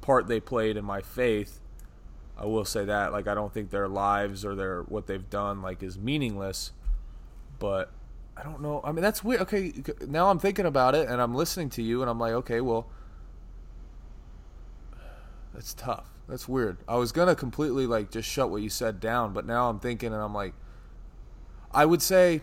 part 0.00 0.26
they 0.26 0.40
played 0.40 0.76
in 0.76 0.84
my 0.84 1.00
faith. 1.00 1.60
I 2.36 2.44
will 2.44 2.64
say 2.64 2.84
that. 2.84 3.12
Like 3.12 3.26
I 3.26 3.34
don't 3.34 3.54
think 3.54 3.70
their 3.70 3.88
lives 3.88 4.44
or 4.44 4.54
their 4.54 4.82
what 4.82 5.06
they've 5.06 5.30
done 5.30 5.62
like 5.62 5.82
is 5.82 5.96
meaningless 5.98 6.72
but 7.58 7.90
I 8.36 8.42
don't 8.42 8.60
know. 8.60 8.80
I 8.84 8.92
mean, 8.92 9.02
that's 9.02 9.24
weird. 9.24 9.40
Okay, 9.42 9.72
now 10.06 10.28
I'm 10.28 10.38
thinking 10.38 10.66
about 10.66 10.94
it 10.94 11.08
and 11.08 11.22
I'm 11.22 11.34
listening 11.34 11.70
to 11.70 11.82
you 11.82 12.02
and 12.02 12.10
I'm 12.10 12.18
like, 12.18 12.32
okay, 12.32 12.60
well, 12.60 12.86
that's 15.54 15.72
tough. 15.72 16.10
That's 16.28 16.46
weird. 16.46 16.78
I 16.86 16.96
was 16.96 17.12
gonna 17.12 17.34
completely 17.34 17.86
like 17.86 18.10
just 18.10 18.28
shut 18.28 18.50
what 18.50 18.60
you 18.60 18.68
said 18.68 19.00
down, 19.00 19.32
but 19.32 19.46
now 19.46 19.70
I'm 19.70 19.78
thinking 19.78 20.12
and 20.12 20.22
I'm 20.22 20.34
like, 20.34 20.52
I 21.72 21.86
would 21.86 22.02
say 22.02 22.42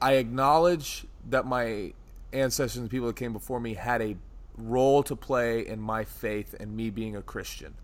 I 0.00 0.14
acknowledge 0.14 1.06
that 1.28 1.46
my 1.46 1.92
ancestors 2.32 2.80
and 2.80 2.90
people 2.90 3.06
that 3.06 3.16
came 3.16 3.32
before 3.32 3.60
me 3.60 3.74
had 3.74 4.02
a 4.02 4.16
role 4.56 5.02
to 5.04 5.14
play 5.14 5.66
in 5.66 5.80
my 5.80 6.04
faith 6.04 6.54
and 6.58 6.74
me 6.76 6.90
being 6.90 7.14
a 7.14 7.22
Christian, 7.22 7.74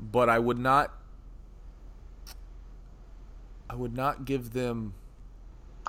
but 0.00 0.28
I 0.28 0.38
would 0.38 0.58
not 0.58 0.92
I 3.70 3.74
would 3.74 3.94
not 3.94 4.24
give 4.24 4.52
them. 4.52 4.94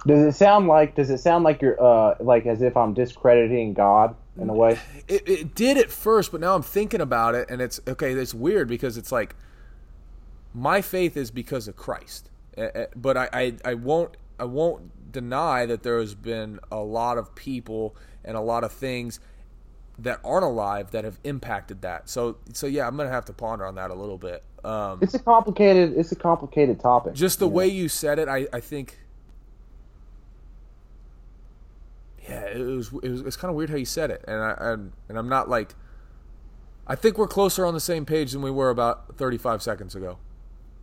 Does 0.07 0.25
it 0.25 0.37
sound 0.37 0.67
like 0.67 0.95
does 0.95 1.09
it 1.09 1.19
sound 1.19 1.43
like 1.43 1.61
you're 1.61 1.81
uh 1.81 2.15
like 2.19 2.45
as 2.45 2.61
if 2.61 2.77
I'm 2.77 2.93
discrediting 2.93 3.73
God 3.73 4.15
in 4.39 4.49
a 4.49 4.55
way? 4.55 4.81
It, 5.07 5.27
it 5.27 5.55
did 5.55 5.77
at 5.77 5.91
first, 5.91 6.31
but 6.31 6.41
now 6.41 6.55
I'm 6.55 6.63
thinking 6.63 7.01
about 7.01 7.35
it, 7.35 7.49
and 7.49 7.61
it's 7.61 7.79
okay. 7.87 8.13
It's 8.13 8.33
weird 8.33 8.67
because 8.67 8.97
it's 8.97 9.11
like 9.11 9.35
my 10.53 10.81
faith 10.81 11.17
is 11.17 11.31
because 11.31 11.67
of 11.67 11.75
Christ, 11.75 12.29
but 12.95 13.17
I, 13.17 13.29
I, 13.33 13.53
I 13.65 13.73
won't 13.75 14.17
I 14.39 14.45
won't 14.45 15.11
deny 15.11 15.65
that 15.65 15.83
there 15.83 15.99
has 15.99 16.15
been 16.15 16.59
a 16.71 16.79
lot 16.79 17.17
of 17.17 17.35
people 17.35 17.95
and 18.23 18.37
a 18.37 18.41
lot 18.41 18.63
of 18.63 18.71
things 18.71 19.19
that 19.99 20.19
aren't 20.23 20.45
alive 20.45 20.91
that 20.91 21.03
have 21.03 21.19
impacted 21.23 21.81
that. 21.83 22.09
So 22.09 22.37
so 22.53 22.67
yeah, 22.67 22.87
I'm 22.87 22.97
gonna 22.97 23.09
have 23.09 23.25
to 23.25 23.33
ponder 23.33 23.65
on 23.65 23.75
that 23.75 23.91
a 23.91 23.95
little 23.95 24.17
bit. 24.17 24.43
Um, 24.63 25.01
It's 25.01 25.13
a 25.15 25.19
complicated 25.19 25.93
it's 25.97 26.11
a 26.11 26.15
complicated 26.15 26.79
topic. 26.79 27.13
just 27.13 27.39
the 27.39 27.47
know? 27.47 27.49
way 27.49 27.67
you 27.67 27.89
said 27.89 28.19
it, 28.19 28.27
I, 28.29 28.47
I 28.53 28.59
think. 28.61 28.99
Yeah, 32.29 32.45
it 32.45 32.59
was 32.59 32.91
it 33.03 33.09
was 33.09 33.21
it's 33.21 33.35
kind 33.35 33.49
of 33.49 33.55
weird 33.55 33.69
how 33.69 33.75
you 33.75 33.85
said 33.85 34.11
it, 34.11 34.23
and 34.27 34.37
I 34.37 34.55
and, 34.59 34.91
and 35.07 35.17
I'm 35.17 35.29
not 35.29 35.49
like. 35.49 35.75
I 36.87 36.95
think 36.95 37.19
we're 37.19 37.27
closer 37.27 37.67
on 37.67 37.75
the 37.75 37.79
same 37.79 38.03
page 38.03 38.31
than 38.31 38.41
we 38.41 38.49
were 38.49 38.71
about 38.71 39.15
35 39.15 39.61
seconds 39.61 39.93
ago. 39.93 40.17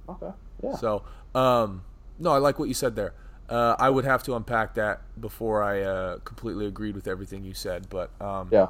Okay. 0.09 0.31
Yeah. 0.62 0.77
So, 0.77 1.02
um, 1.35 1.82
no, 2.20 2.31
I 2.31 2.39
like 2.39 2.60
what 2.60 2.68
you 2.68 2.74
said 2.74 2.94
there. 2.94 3.12
Uh, 3.48 3.77
I 3.78 3.90
would 3.90 4.05
have 4.05 4.23
to 4.24 4.35
unpack 4.35 4.74
that 4.74 5.02
before 5.20 5.62
I 5.62 5.82
uh, 5.82 6.18
completely 6.18 6.66
agreed 6.66 6.94
with 6.94 7.06
everything 7.06 7.44
you 7.44 7.55
said, 7.55 7.89
but 7.89 8.10
um, 8.20 8.48
yeah. 8.51 8.68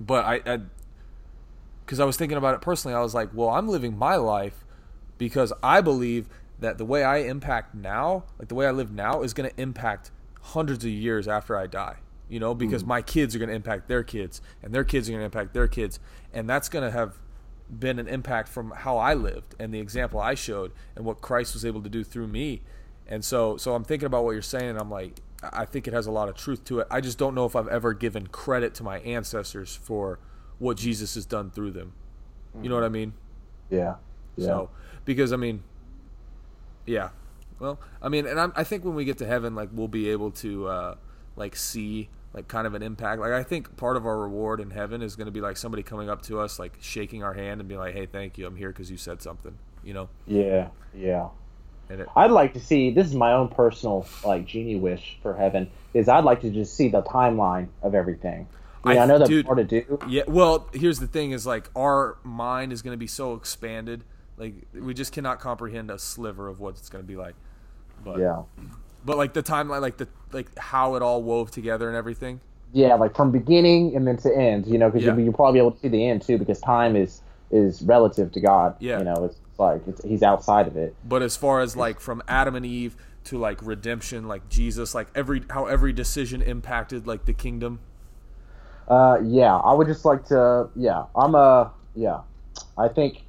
but 0.00 0.24
I, 0.24 0.60
because 1.84 1.98
I, 1.98 2.04
was 2.04 2.16
thinking 2.16 2.36
about 2.36 2.54
it 2.54 2.60
personally, 2.60 2.94
I 2.94 3.00
was 3.00 3.14
like, 3.14 3.30
well, 3.32 3.48
I'm 3.48 3.68
living 3.68 3.96
my 3.96 4.16
life 4.16 4.64
because 5.16 5.52
I 5.62 5.80
believe 5.80 6.28
that 6.60 6.76
the 6.76 6.84
way 6.84 7.04
I 7.04 7.18
impact 7.18 7.74
now, 7.74 8.24
like 8.38 8.48
the 8.48 8.54
way 8.54 8.66
I 8.66 8.70
live 8.70 8.92
now, 8.92 9.22
is 9.22 9.32
going 9.32 9.48
to 9.48 9.60
impact 9.60 10.10
hundreds 10.42 10.84
of 10.84 10.90
years 10.90 11.26
after 11.26 11.56
I 11.56 11.66
die. 11.66 11.96
You 12.32 12.40
know, 12.40 12.54
because 12.54 12.82
my 12.82 13.02
kids 13.02 13.36
are 13.36 13.38
going 13.38 13.50
to 13.50 13.54
impact 13.54 13.88
their 13.88 14.02
kids, 14.02 14.40
and 14.62 14.74
their 14.74 14.84
kids 14.84 15.06
are 15.06 15.12
going 15.12 15.20
to 15.20 15.26
impact 15.26 15.52
their 15.52 15.68
kids, 15.68 16.00
and 16.32 16.48
that's 16.48 16.70
going 16.70 16.82
to 16.82 16.90
have 16.90 17.18
been 17.68 17.98
an 17.98 18.08
impact 18.08 18.48
from 18.48 18.70
how 18.70 18.96
I 18.96 19.12
lived 19.12 19.54
and 19.58 19.72
the 19.72 19.80
example 19.80 20.18
I 20.18 20.32
showed 20.32 20.72
and 20.96 21.04
what 21.04 21.20
Christ 21.20 21.52
was 21.52 21.66
able 21.66 21.82
to 21.82 21.90
do 21.90 22.02
through 22.02 22.28
me. 22.28 22.62
And 23.06 23.22
so, 23.22 23.58
so 23.58 23.74
I'm 23.74 23.84
thinking 23.84 24.06
about 24.06 24.24
what 24.24 24.30
you're 24.30 24.40
saying, 24.40 24.70
and 24.70 24.78
I'm 24.78 24.90
like, 24.90 25.20
I 25.42 25.66
think 25.66 25.86
it 25.86 25.92
has 25.92 26.06
a 26.06 26.10
lot 26.10 26.30
of 26.30 26.34
truth 26.34 26.64
to 26.64 26.80
it. 26.80 26.86
I 26.90 27.02
just 27.02 27.18
don't 27.18 27.34
know 27.34 27.44
if 27.44 27.54
I've 27.54 27.68
ever 27.68 27.92
given 27.92 28.28
credit 28.28 28.72
to 28.76 28.82
my 28.82 29.00
ancestors 29.00 29.76
for 29.76 30.18
what 30.58 30.78
Jesus 30.78 31.14
has 31.16 31.26
done 31.26 31.50
through 31.50 31.72
them. 31.72 31.92
You 32.62 32.70
know 32.70 32.76
what 32.76 32.84
I 32.84 32.88
mean? 32.88 33.12
Yeah. 33.68 33.96
Yeah. 34.36 34.46
So, 34.46 34.70
because 35.04 35.34
I 35.34 35.36
mean, 35.36 35.64
yeah. 36.86 37.10
Well, 37.58 37.78
I 38.00 38.08
mean, 38.08 38.26
and 38.26 38.40
I'm, 38.40 38.54
I 38.56 38.64
think 38.64 38.86
when 38.86 38.94
we 38.94 39.04
get 39.04 39.18
to 39.18 39.26
heaven, 39.26 39.54
like 39.54 39.68
we'll 39.70 39.86
be 39.86 40.08
able 40.08 40.30
to 40.30 40.68
uh, 40.68 40.94
like 41.36 41.56
see 41.56 42.08
like 42.34 42.48
kind 42.48 42.66
of 42.66 42.74
an 42.74 42.82
impact. 42.82 43.20
Like 43.20 43.32
I 43.32 43.42
think 43.42 43.76
part 43.76 43.96
of 43.96 44.06
our 44.06 44.18
reward 44.18 44.60
in 44.60 44.70
heaven 44.70 45.02
is 45.02 45.16
going 45.16 45.26
to 45.26 45.32
be 45.32 45.40
like 45.40 45.56
somebody 45.56 45.82
coming 45.82 46.08
up 46.08 46.22
to 46.22 46.40
us, 46.40 46.58
like 46.58 46.76
shaking 46.80 47.22
our 47.22 47.34
hand 47.34 47.60
and 47.60 47.68
be 47.68 47.76
like, 47.76 47.94
"Hey, 47.94 48.06
thank 48.06 48.38
you. 48.38 48.46
I'm 48.46 48.56
here 48.56 48.68
because 48.70 48.90
you 48.90 48.96
said 48.96 49.20
something." 49.22 49.56
You 49.84 49.94
know. 49.94 50.08
yeah. 50.26 50.68
Yeah. 50.94 51.28
And 51.90 52.02
it, 52.02 52.08
I'd 52.16 52.30
like 52.30 52.54
to 52.54 52.60
see 52.60 52.90
this 52.90 53.06
is 53.08 53.14
my 53.14 53.32
own 53.32 53.48
personal 53.48 54.06
like 54.24 54.46
genie 54.46 54.76
wish 54.76 55.18
for 55.22 55.34
heaven 55.34 55.70
is 55.92 56.08
I'd 56.08 56.24
like 56.24 56.40
to 56.42 56.50
just 56.50 56.74
see 56.76 56.88
the 56.88 57.02
timeline 57.02 57.68
of 57.82 57.94
everything. 57.94 58.46
I, 58.84 58.88
mean, 58.88 58.98
I- 58.98 59.02
I 59.02 59.06
know 59.06 59.18
that's 59.18 59.28
dude- 59.28 59.46
hard 59.46 59.58
to 59.58 59.64
do. 59.64 59.98
Yeah, 60.08 60.22
well, 60.28 60.68
here's 60.72 61.00
the 61.00 61.06
thing: 61.06 61.32
is 61.32 61.46
like 61.46 61.68
our 61.76 62.16
mind 62.22 62.72
is 62.72 62.80
going 62.82 62.94
to 62.94 62.98
be 62.98 63.06
so 63.08 63.34
expanded, 63.34 64.04
like 64.38 64.54
we 64.72 64.94
just 64.94 65.12
cannot 65.12 65.38
comprehend 65.40 65.90
a 65.90 65.98
sliver 65.98 66.48
of 66.48 66.60
what 66.60 66.76
it's 66.78 66.88
going 66.88 67.04
to 67.04 67.08
be 67.08 67.16
like. 67.16 67.34
But, 68.04 68.18
Yeah. 68.18 68.42
But 69.04 69.16
like 69.16 69.32
the 69.32 69.42
timeline, 69.42 69.80
like 69.80 69.96
the 69.96 70.08
like 70.32 70.56
how 70.58 70.94
it 70.94 71.02
all 71.02 71.22
wove 71.22 71.50
together 71.50 71.88
and 71.88 71.96
everything. 71.96 72.40
Yeah, 72.72 72.94
like 72.94 73.14
from 73.14 73.30
beginning 73.30 73.94
and 73.96 74.06
then 74.06 74.16
to 74.18 74.34
end, 74.34 74.66
you 74.66 74.78
know, 74.78 74.88
because 74.88 75.04
Yeah. 75.04 75.14
you'll, 75.16 75.32
probably 75.34 75.54
be 75.54 75.58
able 75.58 75.72
to 75.72 75.78
see 75.80 75.88
the 75.88 76.08
end 76.08 76.22
too, 76.22 76.38
because 76.38 76.60
time 76.60 76.96
is 76.96 77.20
is 77.50 77.82
relative 77.82 78.32
to 78.32 78.40
God. 78.40 78.76
Yeah. 78.80 78.98
You 78.98 79.04
know, 79.04 79.24
it's 79.24 79.36
like 79.58 79.82
it's, 79.86 80.02
he's 80.02 80.22
outside 80.22 80.66
of 80.66 80.76
it. 80.76 80.94
But 81.04 81.22
as 81.22 81.36
far 81.36 81.60
as 81.60 81.76
like 81.76 82.00
from 82.00 82.22
Adam 82.26 82.54
and 82.54 82.64
Eve 82.64 82.96
to 83.24 83.38
like 83.38 83.58
redemption, 83.62 84.26
like 84.26 84.48
Jesus, 84.48 84.94
like 84.94 85.08
every 85.14 85.42
how 85.50 85.66
every 85.66 85.92
decision 85.92 86.40
impacted 86.42 87.06
like 87.06 87.26
the 87.26 87.34
kingdom. 87.34 87.80
Uh, 88.88 89.18
yeah, 89.22 89.54
I 89.56 89.72
would 89.74 89.86
just 89.86 90.04
like 90.04 90.24
to. 90.26 90.68
Yeah, 90.74 91.04
I'm 91.14 91.34
a. 91.34 91.72
Yeah, 91.94 92.20
I 92.76 92.88
think. 92.88 93.22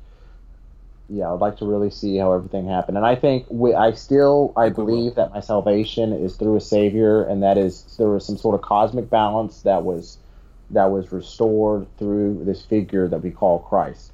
Yeah, 1.14 1.34
I'd 1.34 1.42
like 1.42 1.58
to 1.60 1.68
really 1.68 1.92
see 1.92 2.18
how 2.18 2.34
everything 2.34 2.68
happened, 2.68 2.98
and 2.98 3.06
I 3.06 3.16
think 3.16 3.48
we, 3.52 3.76
I 3.76 3.94
still 3.94 4.54
I 4.58 4.70
think 4.70 4.78
we 4.78 4.86
will. 4.86 5.02
believe 5.02 5.16
that 5.16 5.34
my 5.34 5.42
salvation 5.42 6.14
is 6.14 6.38
through 6.38 6.58
a 6.58 6.62
Savior, 6.62 7.24
and 7.24 7.44
that 7.44 7.60
is 7.60 7.96
there 8.00 8.10
was 8.10 8.26
some 8.26 8.38
sort 8.38 8.56
of 8.56 8.64
cosmic 8.64 9.12
balance 9.12 9.62
that 9.64 9.86
was 9.86 10.20
that 10.72 10.92
was 10.92 11.14
restored 11.14 11.88
through 12.00 12.44
this 12.46 12.66
figure 12.66 13.08
that 13.10 13.24
we 13.24 13.32
call 13.32 13.60
Christ, 13.60 14.14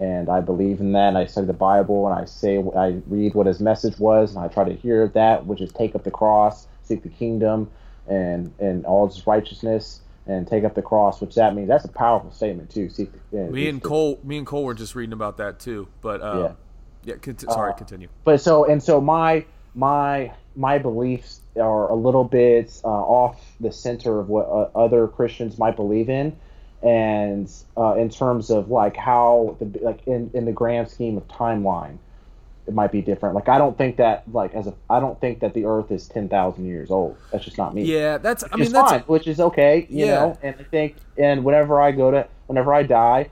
and 0.00 0.30
I 0.30 0.40
believe 0.40 0.80
in 0.80 0.92
that. 0.92 1.08
And 1.10 1.18
I 1.18 1.26
study 1.26 1.48
the 1.48 1.54
Bible, 1.54 2.08
and 2.08 2.18
I 2.18 2.26
say 2.26 2.64
I 2.76 3.02
read 3.08 3.34
what 3.34 3.48
His 3.48 3.60
message 3.60 3.98
was, 3.98 4.36
and 4.36 4.44
I 4.44 4.48
try 4.48 4.64
to 4.64 4.76
hear 4.76 5.08
that, 5.10 5.46
which 5.46 5.60
is 5.60 5.72
take 5.72 5.96
up 5.96 6.04
the 6.04 6.12
cross, 6.12 6.68
seek 6.84 7.02
the 7.02 7.10
kingdom, 7.10 7.72
and 8.06 8.54
and 8.60 8.86
all 8.86 9.06
its 9.08 9.26
righteousness 9.26 10.02
and 10.26 10.46
take 10.46 10.64
up 10.64 10.74
the 10.74 10.82
cross, 10.82 11.20
which 11.20 11.34
that 11.36 11.54
means 11.54 11.68
that's 11.68 11.84
a 11.84 11.88
powerful 11.88 12.30
statement 12.32 12.70
too. 12.70 12.88
See, 12.90 13.08
uh, 13.32 13.36
Me 13.50 13.68
and 13.68 13.82
Cole, 13.82 14.18
me 14.24 14.38
and 14.38 14.46
Cole 14.46 14.64
were 14.64 14.74
just 14.74 14.94
reading 14.94 15.12
about 15.12 15.36
that 15.38 15.58
too. 15.60 15.88
But 16.00 16.20
um, 16.22 16.40
Yeah. 16.42 16.52
yeah, 17.04 17.14
cont- 17.16 17.40
sorry, 17.42 17.72
Uh, 17.72 17.74
continue. 17.74 18.08
But 18.24 18.40
so 18.40 18.64
and 18.64 18.82
so 18.82 19.00
my 19.00 19.44
my 19.74 20.32
my 20.56 20.78
beliefs 20.78 21.40
are 21.60 21.88
a 21.90 21.94
little 21.94 22.24
bit 22.24 22.80
uh, 22.84 22.88
off 22.88 23.40
the 23.60 23.70
center 23.70 24.18
of 24.18 24.28
what 24.28 24.46
uh, 24.46 24.68
other 24.78 25.06
Christians 25.06 25.58
might 25.58 25.76
believe 25.76 26.08
in, 26.08 26.36
and 26.82 27.50
uh, 27.76 27.94
in 27.94 28.08
terms 28.08 28.50
of 28.50 28.70
like 28.70 28.96
how 28.96 29.56
the 29.60 29.78
like 29.80 30.06
in 30.06 30.30
in 30.34 30.44
the 30.44 30.52
grand 30.52 30.88
scheme 30.88 31.16
of 31.16 31.26
timeline, 31.28 31.98
it 32.66 32.74
might 32.74 32.90
be 32.90 33.00
different. 33.00 33.34
Like 33.34 33.48
I 33.48 33.58
don't 33.58 33.76
think 33.78 33.96
that 33.96 34.24
like 34.32 34.54
as 34.54 34.66
a 34.66 34.74
I 34.90 34.98
don't 35.00 35.20
think 35.20 35.40
that 35.40 35.54
the 35.54 35.64
Earth 35.64 35.90
is 35.90 36.08
ten 36.08 36.28
thousand 36.28 36.66
years 36.66 36.90
old. 36.90 37.16
That's 37.30 37.44
just 37.44 37.58
not 37.58 37.74
me. 37.74 37.84
Yeah, 37.84 38.18
that's. 38.18 38.42
I 38.42 38.46
Which 38.48 38.54
mean, 38.54 38.62
is 38.62 38.72
that's 38.72 38.90
fine, 38.90 39.00
which 39.02 39.26
is 39.26 39.40
okay, 39.40 39.86
you 39.88 40.06
Yeah. 40.06 40.14
know. 40.14 40.38
And 40.42 40.56
I 40.58 40.64
think, 40.64 40.96
and 41.16 41.44
whenever 41.44 41.80
I 41.80 41.92
go 41.92 42.10
to, 42.10 42.26
whenever 42.46 42.74
I 42.74 42.82
die, 42.82 43.30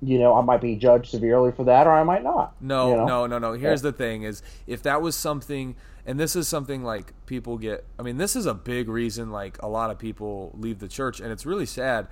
you 0.00 0.18
know, 0.18 0.34
I 0.36 0.42
might 0.42 0.60
be 0.60 0.76
judged 0.76 1.10
severely 1.10 1.52
for 1.52 1.64
that, 1.64 1.86
or 1.86 1.90
I 1.92 2.04
might 2.04 2.22
not. 2.22 2.54
No, 2.60 2.90
you 2.90 2.96
know? 2.96 3.06
no, 3.06 3.26
no, 3.26 3.38
no. 3.38 3.52
Here's 3.52 3.82
the 3.82 3.92
thing: 3.92 4.22
is 4.22 4.42
if 4.66 4.82
that 4.82 5.02
was 5.02 5.14
something, 5.14 5.76
and 6.06 6.18
this 6.18 6.34
is 6.34 6.48
something 6.48 6.82
like 6.82 7.12
people 7.26 7.58
get. 7.58 7.84
I 7.98 8.02
mean, 8.02 8.16
this 8.16 8.34
is 8.34 8.46
a 8.46 8.54
big 8.54 8.88
reason 8.88 9.30
like 9.30 9.60
a 9.62 9.68
lot 9.68 9.90
of 9.90 9.98
people 9.98 10.52
leave 10.56 10.78
the 10.78 10.88
church, 10.88 11.20
and 11.20 11.30
it's 11.30 11.44
really 11.44 11.66
sad 11.66 12.06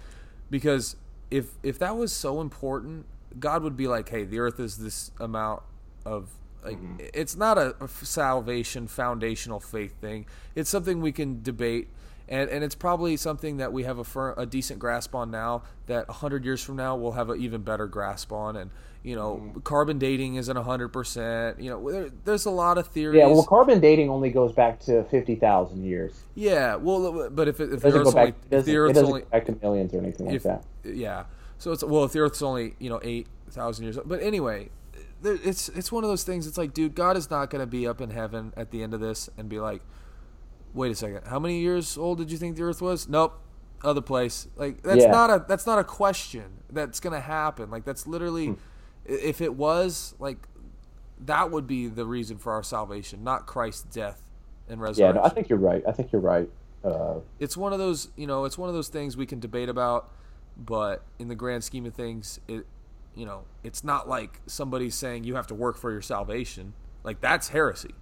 because 0.51 0.97
if 1.31 1.53
if 1.63 1.79
that 1.79 1.97
was 1.97 2.13
so 2.13 2.41
important, 2.43 3.07
God 3.39 3.63
would 3.63 3.77
be 3.77 3.89
like, 3.89 4.09
"Hey, 4.11 4.25
the 4.25 4.39
earth 4.39 4.61
is 4.61 4.77
this 4.79 5.11
amount 5.19 5.63
of." 6.07 6.31
Like, 6.65 6.79
mm-hmm. 6.79 7.07
It's 7.15 7.37
not 7.37 7.59
a, 7.59 7.77
a 7.81 7.87
salvation 7.87 8.89
foundational 8.89 9.61
faith 9.61 10.01
thing. 10.01 10.27
It's 10.57 10.69
something 10.69 11.01
we 11.01 11.13
can 11.13 11.43
debate, 11.43 11.89
and 12.29 12.51
and 12.51 12.65
it's 12.65 12.75
probably 12.75 13.17
something 13.17 13.59
that 13.59 13.73
we 13.73 13.85
have 13.85 13.99
a 13.99 14.05
fir- 14.05 14.35
a 14.37 14.47
decent 14.47 14.81
grasp 14.81 15.15
on 15.15 15.31
now. 15.31 15.63
That 15.87 16.11
hundred 16.11 16.45
years 16.45 16.63
from 16.65 16.75
now 16.75 16.97
we'll 16.97 17.13
have 17.13 17.31
an 17.31 17.41
even 17.41 17.63
better 17.63 17.87
grasp 17.87 18.33
on, 18.33 18.57
and 18.57 18.73
you 19.05 19.15
know, 19.15 19.37
mm-hmm. 19.37 19.61
carbon 19.61 20.01
dating 20.01 20.35
isn't 20.35 20.57
hundred 20.57 20.89
percent. 20.89 21.61
You 21.61 21.71
know, 21.71 21.93
there, 21.93 22.11
there's 22.25 22.47
a 22.47 22.51
lot 22.51 22.79
of 22.79 22.89
theories. 22.89 23.19
Yeah, 23.19 23.29
well, 23.29 23.45
carbon 23.45 23.79
dating 23.79 24.11
only 24.11 24.31
goes 24.31 24.51
back 24.51 24.81
to 24.81 25.05
fifty 25.05 25.37
thousand 25.37 25.85
years. 25.85 26.25
Yeah, 26.35 26.75
well, 26.75 27.31
but 27.31 27.47
if, 27.47 27.61
it, 27.61 27.73
if 27.73 27.75
It 27.75 27.81
the 27.83 27.91
doesn't 27.91 28.03
go 28.03 28.11
back. 28.11 28.19
only, 28.19 28.29
It 28.31 28.51
doesn't, 28.51 28.75
the 28.75 28.85
it 28.85 28.89
doesn't 28.89 29.07
only, 29.07 29.21
go 29.21 29.27
back 29.29 29.45
to 29.47 29.57
millions 29.63 29.95
or 29.95 29.99
anything 29.99 30.27
like 30.27 30.43
that. 30.43 30.65
yeah, 30.83 31.25
so 31.59 31.71
it's 31.71 31.85
well, 31.85 32.03
if 32.03 32.13
the 32.13 32.19
Earth's 32.19 32.43
only 32.43 32.75
you 32.81 32.91
know 32.91 32.99
eight 33.05 33.29
thousand 33.51 33.85
years, 33.85 33.97
old. 33.97 34.09
but 34.09 34.21
anyway, 34.21 34.63
there, 34.65 34.71
it's 35.25 35.69
it's 35.71 35.91
one 35.91 36.05
of 36.05 36.11
those 36.11 36.25
things. 36.25 36.47
It's 36.47 36.59
like, 36.59 36.73
dude, 36.75 36.95
God 36.95 37.17
is 37.17 37.31
not 37.31 37.51
going 37.51 37.61
to 37.61 37.67
be 37.67 37.87
up 37.87 38.01
in 38.01 38.11
heaven 38.11 38.53
at 38.57 38.71
the 38.71 38.83
end 38.83 38.95
of 38.95 39.01
this 39.01 39.29
and 39.39 39.49
be 39.49 39.59
like, 39.59 39.83
wait 40.75 40.93
a 40.93 40.95
second, 40.95 41.23
how 41.27 41.39
many 41.39 41.61
years 41.61 41.97
old 41.97 42.19
did 42.19 42.31
you 42.31 42.39
think 42.39 42.57
the 42.57 42.63
Earth 42.63 42.83
was? 42.83 43.09
Nope, 43.09 43.39
other 43.83 44.01
place. 44.03 44.49
Like 44.57 44.83
that's 44.83 45.03
Yeah. 45.03 45.11
not 45.11 45.31
a 45.31 45.45
that's 45.49 45.67
not 45.67 45.79
a 45.79 45.85
question 45.85 46.45
that's 46.71 47.01
going 47.01 47.15
to 47.15 47.21
happen. 47.21 47.71
Like 47.71 47.85
that's 47.85 48.07
literally, 48.07 48.49
Hmm. 48.49 48.55
if 49.07 49.41
it 49.41 49.55
was 49.55 50.15
like, 50.19 50.49
that 51.25 51.51
would 51.51 51.67
be 51.67 51.87
the 51.89 52.05
reason 52.05 52.37
for 52.39 52.53
our 52.53 52.63
salvation, 52.63 53.25
not 53.25 53.47
Christ's 53.47 53.85
death 53.95 54.23
and 54.69 54.79
Yeah, 54.79 54.85
resurrection 54.85 55.17
no, 55.17 55.23
I 55.23 55.29
think 55.31 55.49
you're 55.49 55.59
right. 55.59 55.83
I 55.87 55.93
think 55.93 56.13
you're 56.13 56.21
right. 56.21 56.51
Uh, 56.85 57.21
it's 57.41 57.57
one 57.57 57.73
of 57.73 57.79
those 57.79 58.11
you 58.17 58.27
know 58.27 58.45
it's 58.45 58.59
one 58.59 58.69
of 58.69 58.75
those 58.75 58.89
things 58.89 59.17
we 59.17 59.27
can 59.27 59.41
debate 59.41 59.69
about 59.69 60.09
but 60.57 61.03
in 61.19 61.27
the 61.29 61.35
grand 61.35 61.65
scheme 61.65 61.85
of 61.85 61.93
things 61.95 62.39
it 62.47 62.65
you 63.17 63.25
know 63.27 63.43
it's 63.65 63.83
not 63.83 64.09
like 64.09 64.41
somebody's 64.47 64.95
saying 64.95 65.25
you 65.25 65.35
have 65.35 65.47
to 65.47 65.55
work 65.55 65.77
for 65.79 65.91
your 65.91 66.03
salvation 66.03 66.73
like 67.03 67.21
that's 67.21 67.49
heresy 67.49 67.95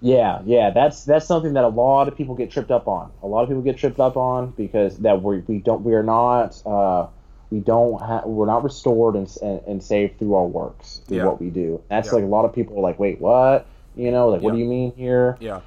Yeah, 0.00 0.42
yeah, 0.44 0.70
that's 0.70 1.04
that's 1.04 1.26
something 1.26 1.52
that 1.54 1.62
a 1.64 1.68
lot 1.68 2.08
of 2.08 2.16
people 2.16 2.34
get 2.34 2.50
tripped 2.50 2.72
up 2.72 2.88
on. 2.88 3.12
A 3.22 3.26
lot 3.26 3.42
of 3.44 3.48
people 3.48 3.62
get 3.62 3.76
tripped 3.76 4.00
up 4.00 4.16
on 4.16 4.50
because 4.56 4.98
that 4.98 5.22
we 5.22 5.38
we 5.46 5.58
don't 5.58 5.82
we 5.84 5.94
are 5.94 6.02
not 6.02 6.60
uh, 6.66 7.06
we 7.50 7.60
don't 7.60 8.00
ha- 8.00 8.22
we're 8.26 8.46
not 8.46 8.64
restored 8.64 9.14
and, 9.14 9.28
and 9.42 9.60
and 9.68 9.82
saved 9.82 10.18
through 10.18 10.34
our 10.34 10.46
works 10.46 11.02
through 11.06 11.18
Yeah. 11.18 11.26
what 11.26 11.40
we 11.40 11.50
do. 11.50 11.80
That's 11.88 12.08
Yeah. 12.08 12.14
like 12.16 12.24
a 12.24 12.26
lot 12.26 12.44
of 12.44 12.52
people 12.52 12.76
are 12.78 12.82
like, 12.82 12.98
wait, 12.98 13.20
what? 13.20 13.66
You 13.94 14.10
know, 14.10 14.28
like 14.28 14.42
what 14.42 14.52
do 14.54 14.58
you 14.58 14.64
mean 14.66 14.92
here? 14.96 15.36
yeah 15.40 15.60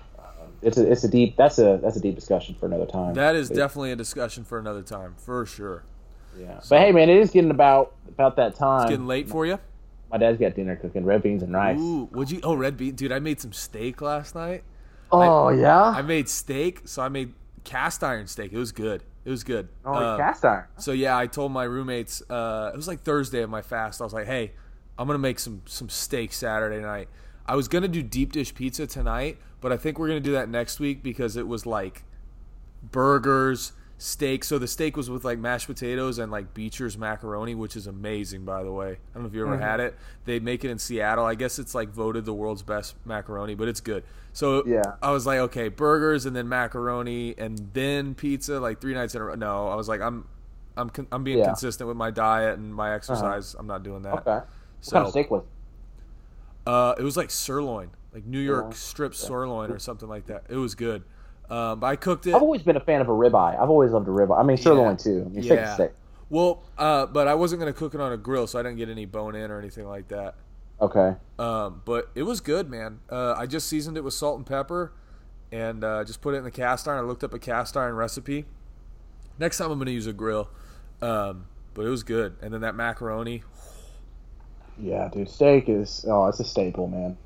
It's 0.62 0.78
a 0.78 0.92
it's 0.92 1.06
a 1.06 1.10
deep 1.10 1.38
that's 1.38 1.58
a 1.58 1.80
that's 1.82 1.96
a 1.96 2.02
deep 2.02 2.16
discussion 2.16 2.56
for 2.60 2.66
another 2.66 2.88
time. 2.88 3.14
that 3.14 3.36
is 3.38 3.48
But- 3.48 3.56
definitely 3.58 3.92
a 3.94 3.96
discussion 3.96 4.44
for 4.44 4.60
another 4.60 4.82
time 4.82 5.16
for 5.18 5.46
sure 5.46 5.84
yeah. 6.40 6.60
But 6.70 6.80
hey, 6.80 6.92
man, 6.92 7.10
it 7.10 7.18
is 7.18 7.32
getting 7.32 7.52
about 7.52 7.94
about 8.08 8.36
that 8.38 8.56
time. 8.56 8.82
it's 8.84 8.90
getting 8.92 9.08
late 9.08 9.28
for 9.30 9.46
you 9.46 9.60
My 10.12 10.18
dad's 10.18 10.40
got 10.40 10.56
dinner 10.56 10.76
cooking 10.78 11.04
red 11.04 11.22
beans 11.24 11.44
and 11.44 11.52
rice. 11.54 11.78
ooh 11.80 12.08
would 12.14 12.32
you 12.32 12.40
oh 12.44 12.54
red 12.56 12.78
bean 12.78 12.96
dude 12.96 13.12
i 13.12 13.20
made 13.20 13.42
some 13.42 13.52
steak 13.52 14.02
last 14.02 14.36
night 14.36 14.64
oh 15.12 15.50
yeah. 15.50 15.82
i 15.90 16.02
made 16.02 16.30
steak 16.30 16.82
so 16.86 17.02
i 17.02 17.10
made 17.10 17.34
cast 17.66 18.04
iron 18.06 18.26
steak 18.28 18.54
it 18.54 18.58
was 18.58 18.72
good 18.72 19.04
it 19.26 19.30
was 19.32 19.44
good 19.44 19.68
oh, 19.84 19.94
Uh, 19.94 20.18
cast 20.18 20.46
iron. 20.46 20.66
So 20.78 20.92
yeah, 20.92 21.18
I 21.18 21.26
told 21.28 21.52
my 21.52 21.64
roommates. 21.64 22.22
Uh, 22.30 22.70
it 22.72 22.78
was 22.78 22.88
like 22.88 23.02
Thursday 23.02 23.42
of 23.42 23.50
my 23.50 23.64
fast. 23.64 24.00
I 24.00 24.04
was 24.04 24.14
like, 24.14 24.28
"Hey, 24.28 24.52
I'm 25.00 25.08
gonna 25.08 25.18
make 25.18 25.40
some 25.40 25.64
some 25.66 25.90
steak 25.90 26.32
Saturday 26.32 26.80
night." 26.80 27.10
I 27.48 27.56
was 27.56 27.68
gonna 27.68 27.88
do 27.88 28.04
deep 28.04 28.34
dish 28.34 28.54
pizza 28.54 28.86
tonight, 28.86 29.40
but 29.62 29.72
I 29.72 29.78
think 29.78 29.98
we're 29.98 30.10
gonna 30.10 30.20
do 30.20 30.34
that 30.34 30.48
next 30.48 30.80
week 30.80 31.02
because 31.02 31.38
it 31.38 31.48
was 31.48 31.66
like 31.66 32.04
burgers, 32.92 33.74
steak. 33.98 34.44
So 34.44 34.58
the 34.60 34.68
steak 34.68 34.98
was 34.98 35.10
with 35.10 35.24
like 35.24 35.40
mashed 35.40 35.68
potatoes 35.68 36.20
and 36.20 36.32
like 36.32 36.54
Beecher's 36.54 36.98
macaroni, 36.98 37.56
which 37.56 37.76
is 37.76 37.88
amazing, 37.88 38.44
by 38.46 38.64
the 38.64 38.72
way. 38.72 38.92
I 38.92 38.98
don't 39.14 39.24
know 39.24 39.30
if 39.30 39.34
you 39.36 39.46
ever 39.46 39.58
had 39.58 39.80
it. 39.80 39.96
They 40.26 40.40
make 40.40 40.66
it 40.66 40.70
in 40.72 40.80
Seattle. 40.80 41.26
I 41.26 41.36
guess 41.36 41.60
it's 41.60 41.74
like 41.74 41.90
voted 41.90 42.26
the 42.26 42.34
world's 42.34 42.62
best 42.62 42.96
macaroni, 43.06 43.56
but 43.56 43.68
it's 43.68 43.82
good. 43.82 44.04
So 44.34 44.66
Yeah. 44.66 44.82
I 45.02 45.12
was 45.12 45.26
like, 45.26 45.40
okay, 45.40 45.70
burgers 45.70 46.26
and 46.26 46.36
then 46.36 46.50
macaroni 46.50 47.36
and 47.38 47.70
then 47.74 48.16
pizza, 48.16 48.60
like 48.60 48.82
three 48.82 48.94
nights 48.94 49.16
in 49.16 49.22
a 49.22 49.26
row. 49.26 49.36
No, 49.36 49.68
I 49.70 49.76
was 49.76 49.88
like, 49.88 50.02
I'm, 50.02 50.28
I'm, 50.76 50.90
con- 50.90 51.08
I'm 51.12 51.24
being 51.24 51.38
Yeah. 51.38 51.44
Uh-huh. 51.46 51.52
consistent 51.54 51.88
with 51.88 51.96
my 51.98 52.12
diet 52.12 52.58
and 52.60 52.76
my 52.76 52.94
exercise. 52.94 53.56
I'm 53.58 53.68
not 53.68 53.84
doing 53.84 54.02
that. 54.02 54.14
Okay. 54.16 54.32
What 54.32 54.48
So, 54.82 54.92
kind 54.92 55.06
of 55.06 55.12
steak 55.12 55.32
was? 55.32 55.44
it? 55.44 56.70
uh, 56.70 56.96
it 56.98 57.04
was 57.04 57.16
like 57.16 57.32
sirloin, 57.32 57.92
like 58.14 58.26
New 58.26 58.40
York 58.40 58.74
Sirloin. 58.74 58.74
strip 58.74 59.16
sirloin 59.16 59.72
or 59.72 59.80
something 59.80 60.10
like 60.10 60.26
that. 60.26 60.44
It 60.50 60.58
was 60.58 60.76
good. 60.76 61.04
Um, 61.50 61.80
but 61.80 61.88
I 61.88 61.96
cooked 61.96 62.26
it. 62.28 62.34
I've 62.36 62.42
always 62.42 62.64
been 62.64 62.76
a 62.78 62.80
fan 62.82 63.02
of 63.02 63.08
a 63.08 63.12
ribeye. 63.12 63.60
I've 63.62 63.70
always 63.70 63.92
loved 63.92 64.08
a 64.08 64.12
ribeye. 64.12 64.40
I 64.40 64.44
mean, 64.44 64.58
sirloin 64.58 64.92
Yeah. 64.92 64.96
too. 64.98 65.24
I 65.26 65.30
mean, 65.30 65.44
steak 65.44 65.60
Yeah. 65.60 65.74
steak. 65.76 65.92
Well, 66.30 66.64
uh, 66.78 67.06
but 67.06 67.28
I 67.28 67.36
wasn't 67.36 67.60
gonna 67.60 67.74
cook 67.74 67.94
it 67.94 68.02
on 68.02 68.12
a 68.12 68.18
grill, 68.18 68.48
so 68.48 68.58
I 68.60 68.64
didn't 68.64 68.78
get 68.78 68.90
any 68.90 69.06
bone 69.06 69.36
in 69.36 69.52
or 69.52 69.60
anything 69.60 69.88
like 69.88 70.08
that. 70.08 70.36
Okay. 70.82 71.16
Um, 71.40 71.82
but 71.86 72.10
it 72.16 72.24
was 72.24 72.42
good, 72.42 72.70
man. 72.70 73.00
Uh, 73.10 73.36
I 73.38 73.46
just 73.46 73.68
seasoned 73.68 73.96
it 73.96 74.04
with 74.04 74.14
salt 74.16 74.38
and 74.38 74.46
pepper, 74.46 74.92
and 75.52 75.84
uh, 75.84 76.04
just 76.04 76.22
put 76.22 76.34
it 76.34 76.38
in 76.38 76.44
the 76.44 76.52
cast 76.52 76.88
iron. 76.88 76.98
I 76.98 77.08
looked 77.08 77.24
up 77.24 77.34
a 77.34 77.40
cast 77.40 77.78
iron 77.78 77.96
recipe. 77.96 78.46
Next 79.38 79.58
time 79.60 79.70
I'm 79.72 79.78
gonna 79.78 79.92
use 79.92 80.08
a 80.08 80.14
grill, 80.14 80.50
um, 81.02 81.46
but 81.76 81.86
it 81.86 81.90
was 81.90 82.04
good. 82.04 82.36
And 82.42 82.54
then 82.54 82.62
that 82.62 82.74
macaroni, 82.76 83.44
Yeah, 84.78 85.08
dude. 85.10 85.30
Steak 85.30 85.70
is 85.70 86.06
oh, 86.10 86.26
it's 86.28 86.40
a 86.40 86.44
staple, 86.44 86.88
man. 86.88 87.18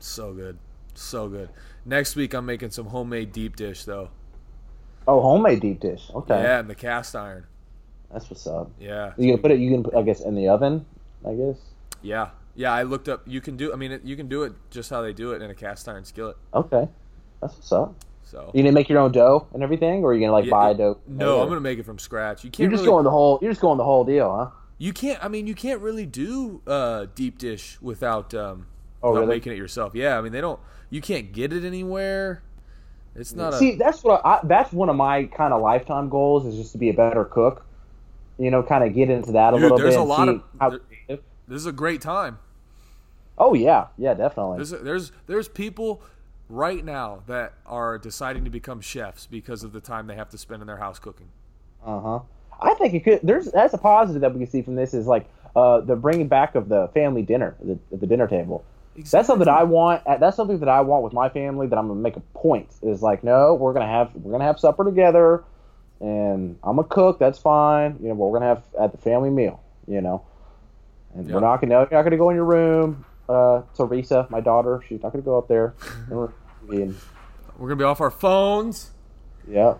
so 0.00 0.32
good, 0.34 0.58
so 0.94 1.28
good. 1.28 1.48
Next 1.88 2.16
week 2.16 2.34
I'm 2.34 2.44
making 2.44 2.70
some 2.70 2.86
homemade 2.86 3.32
deep 3.32 3.56
dish 3.56 3.84
though. 3.84 4.10
Oh, 5.06 5.22
homemade 5.22 5.60
deep 5.60 5.80
dish. 5.80 6.10
Okay. 6.14 6.42
Yeah, 6.42 6.58
and 6.60 6.68
the 6.68 6.74
cast 6.74 7.16
iron. 7.16 7.46
That's 8.12 8.28
what's 8.28 8.46
up. 8.46 8.70
Yeah, 8.78 9.12
You 9.16 9.32
can 9.32 9.40
put 9.42 9.50
it. 9.50 9.58
You 9.58 9.70
can, 9.70 9.82
put, 9.82 9.94
I 9.94 10.02
guess, 10.02 10.20
in 10.20 10.34
the 10.34 10.48
oven. 10.48 10.84
I 11.26 11.32
guess. 11.34 11.56
yeah, 12.02 12.28
yeah. 12.54 12.72
I 12.72 12.82
looked 12.82 13.08
up. 13.08 13.22
You 13.26 13.40
can 13.40 13.56
do. 13.56 13.72
I 13.72 13.76
mean, 13.76 14.00
you 14.04 14.16
can 14.16 14.28
do 14.28 14.42
it 14.42 14.52
just 14.70 14.90
how 14.90 15.00
they 15.00 15.14
do 15.14 15.32
it 15.32 15.40
in 15.40 15.50
a 15.50 15.54
cast 15.54 15.88
iron 15.88 16.04
skillet. 16.04 16.36
Okay. 16.54 16.86
That's 17.40 17.54
what's 17.56 17.72
up. 17.72 17.94
So 18.24 18.50
You 18.52 18.62
gonna 18.62 18.72
make 18.72 18.90
your 18.90 18.98
own 18.98 19.12
dough 19.12 19.46
and 19.54 19.62
everything, 19.62 20.04
or 20.04 20.10
are 20.10 20.14
you 20.14 20.20
gonna 20.20 20.32
like 20.32 20.44
Yeah, 20.44 20.50
buy 20.50 20.74
dough? 20.74 20.98
No, 21.06 21.38
Or- 21.38 21.42
I'm 21.42 21.48
gonna 21.48 21.60
make 21.62 21.78
it 21.78 21.86
from 21.86 21.98
scratch. 21.98 22.44
You 22.44 22.50
can't. 22.50 22.60
You're 22.60 22.70
just 22.70 22.82
really, 22.82 22.92
going 22.92 23.04
the 23.04 23.10
whole. 23.10 23.38
You're 23.40 23.50
just 23.50 23.62
going 23.62 23.78
the 23.78 23.84
whole 23.84 24.04
deal, 24.04 24.30
huh? 24.36 24.50
You 24.76 24.92
can't. 24.92 25.22
I 25.24 25.28
mean, 25.28 25.46
you 25.46 25.54
can't 25.54 25.80
really 25.80 26.04
do 26.06 26.60
uh, 26.66 27.06
deep 27.14 27.38
dish 27.38 27.78
without 27.80 28.34
um, 28.34 28.66
Oh, 29.02 29.10
without 29.12 29.20
really? 29.22 29.36
making 29.36 29.52
it 29.52 29.56
yourself. 29.58 29.94
Yeah, 29.94 30.18
I 30.18 30.20
mean, 30.20 30.32
they 30.32 30.42
don't. 30.42 30.60
You 30.90 31.00
can't 31.00 31.32
get 31.32 31.52
it 31.52 31.64
anywhere. 31.64 32.42
It's 33.14 33.34
not 33.34 33.54
See, 33.54 33.72
a. 33.72 33.76
that's 33.76 34.02
what 34.04 34.24
I, 34.24 34.40
that's 34.44 34.72
one 34.72 34.88
of 34.88 34.96
my 34.96 35.24
kind 35.24 35.52
of 35.52 35.60
lifetime 35.60 36.08
goals 36.08 36.46
is 36.46 36.54
just 36.56 36.72
to 36.72 36.78
be 36.78 36.88
a 36.90 36.94
better 36.94 37.24
cook. 37.24 37.64
You 38.38 38.50
know, 38.50 38.62
kind 38.62 38.84
of 38.84 38.94
get 38.94 39.10
into 39.10 39.32
that 39.32 39.52
a 39.54 39.56
Dude, 39.56 39.62
little 39.62 39.78
there's 39.78 39.94
bit. 39.96 39.98
There's 39.98 40.00
a 40.00 40.08
lot 40.08 40.28
of- 40.28 40.42
how 40.60 40.70
there- 40.70 40.80
This 41.48 41.56
is 41.60 41.66
a 41.66 41.72
great 41.72 42.00
time. 42.00 42.38
Oh 43.36 43.54
yeah, 43.54 43.86
yeah, 43.96 44.14
definitely. 44.14 44.58
There's 44.58 44.70
there's 44.70 45.12
there's 45.26 45.48
people 45.48 46.02
right 46.48 46.84
now 46.84 47.22
that 47.26 47.54
are 47.66 47.98
deciding 47.98 48.44
to 48.44 48.50
become 48.50 48.80
chefs 48.80 49.26
because 49.26 49.62
of 49.64 49.72
the 49.72 49.80
time 49.80 50.06
they 50.06 50.14
have 50.16 50.30
to 50.30 50.38
spend 50.38 50.60
in 50.62 50.66
their 50.66 50.76
house 50.78 50.98
cooking. 50.98 51.28
Uh 51.84 52.00
huh. 52.00 52.20
I 52.60 52.74
think 52.74 52.94
it 52.94 53.00
could. 53.04 53.20
There's 53.22 53.46
that's 53.50 53.74
a 53.74 53.78
positive 53.78 54.20
that 54.22 54.32
we 54.32 54.40
can 54.40 54.50
see 54.50 54.62
from 54.62 54.74
this 54.76 54.92
is 54.94 55.06
like 55.06 55.28
uh, 55.56 55.80
the 55.80 55.94
bringing 55.96 56.28
back 56.28 56.54
of 56.54 56.68
the 56.68 56.88
family 56.94 57.22
dinner, 57.22 57.54
the, 57.62 57.78
the 57.96 58.06
dinner 58.06 58.26
table. 58.28 58.64
That's 59.10 59.26
something 59.26 59.38
that 59.44 59.48
I 59.48 59.62
want. 59.64 60.06
uh, 60.06 60.16
That's 60.18 60.36
something 60.36 60.58
that 60.60 60.68
I 60.68 60.80
want 60.80 61.04
with 61.04 61.12
my 61.12 61.28
family. 61.28 61.66
That 61.66 61.78
I'm 61.78 61.88
gonna 61.88 62.00
make 62.00 62.16
a 62.16 62.20
point. 62.34 62.68
Is 62.82 63.02
like, 63.02 63.22
no, 63.24 63.54
we're 63.54 63.72
gonna 63.72 63.86
have 63.86 64.14
we're 64.14 64.32
gonna 64.32 64.44
have 64.44 64.58
supper 64.58 64.84
together, 64.84 65.44
and 66.00 66.58
I'm 66.62 66.78
a 66.78 66.84
cook. 66.84 67.18
That's 67.18 67.38
fine. 67.38 67.98
You 68.02 68.08
know, 68.08 68.14
but 68.14 68.26
we're 68.26 68.38
gonna 68.38 68.54
have 68.54 68.62
at 68.80 68.92
the 68.92 68.98
family 68.98 69.30
meal. 69.30 69.62
You 69.86 70.00
know, 70.00 70.24
and 71.14 71.26
Yeah. 71.28 71.34
we're 71.34 71.40
not 71.40 71.60
gonna 71.60 71.74
you're 71.74 71.88
not 71.90 72.02
gonna 72.02 72.16
go 72.16 72.30
in 72.30 72.36
your 72.36 72.44
room. 72.44 73.04
Uh, 73.28 73.62
Teresa, 73.76 74.26
my 74.30 74.40
daughter, 74.40 74.82
she's 74.88 75.02
not 75.02 75.12
gonna 75.12 75.22
go 75.22 75.36
up 75.38 75.48
there. 75.48 75.74
We're- 76.10 76.32
We're 76.68 77.68
gonna 77.68 77.76
be 77.76 77.84
off 77.84 78.00
our 78.00 78.10
phones. 78.10 78.90
yeah, 79.46 79.74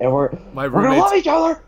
and 0.00 0.12
we're 0.12 0.30
My 0.54 0.66
we're 0.68 0.82
gonna 0.82 0.98
love 1.00 1.14
each 1.14 1.26
other 1.26 1.62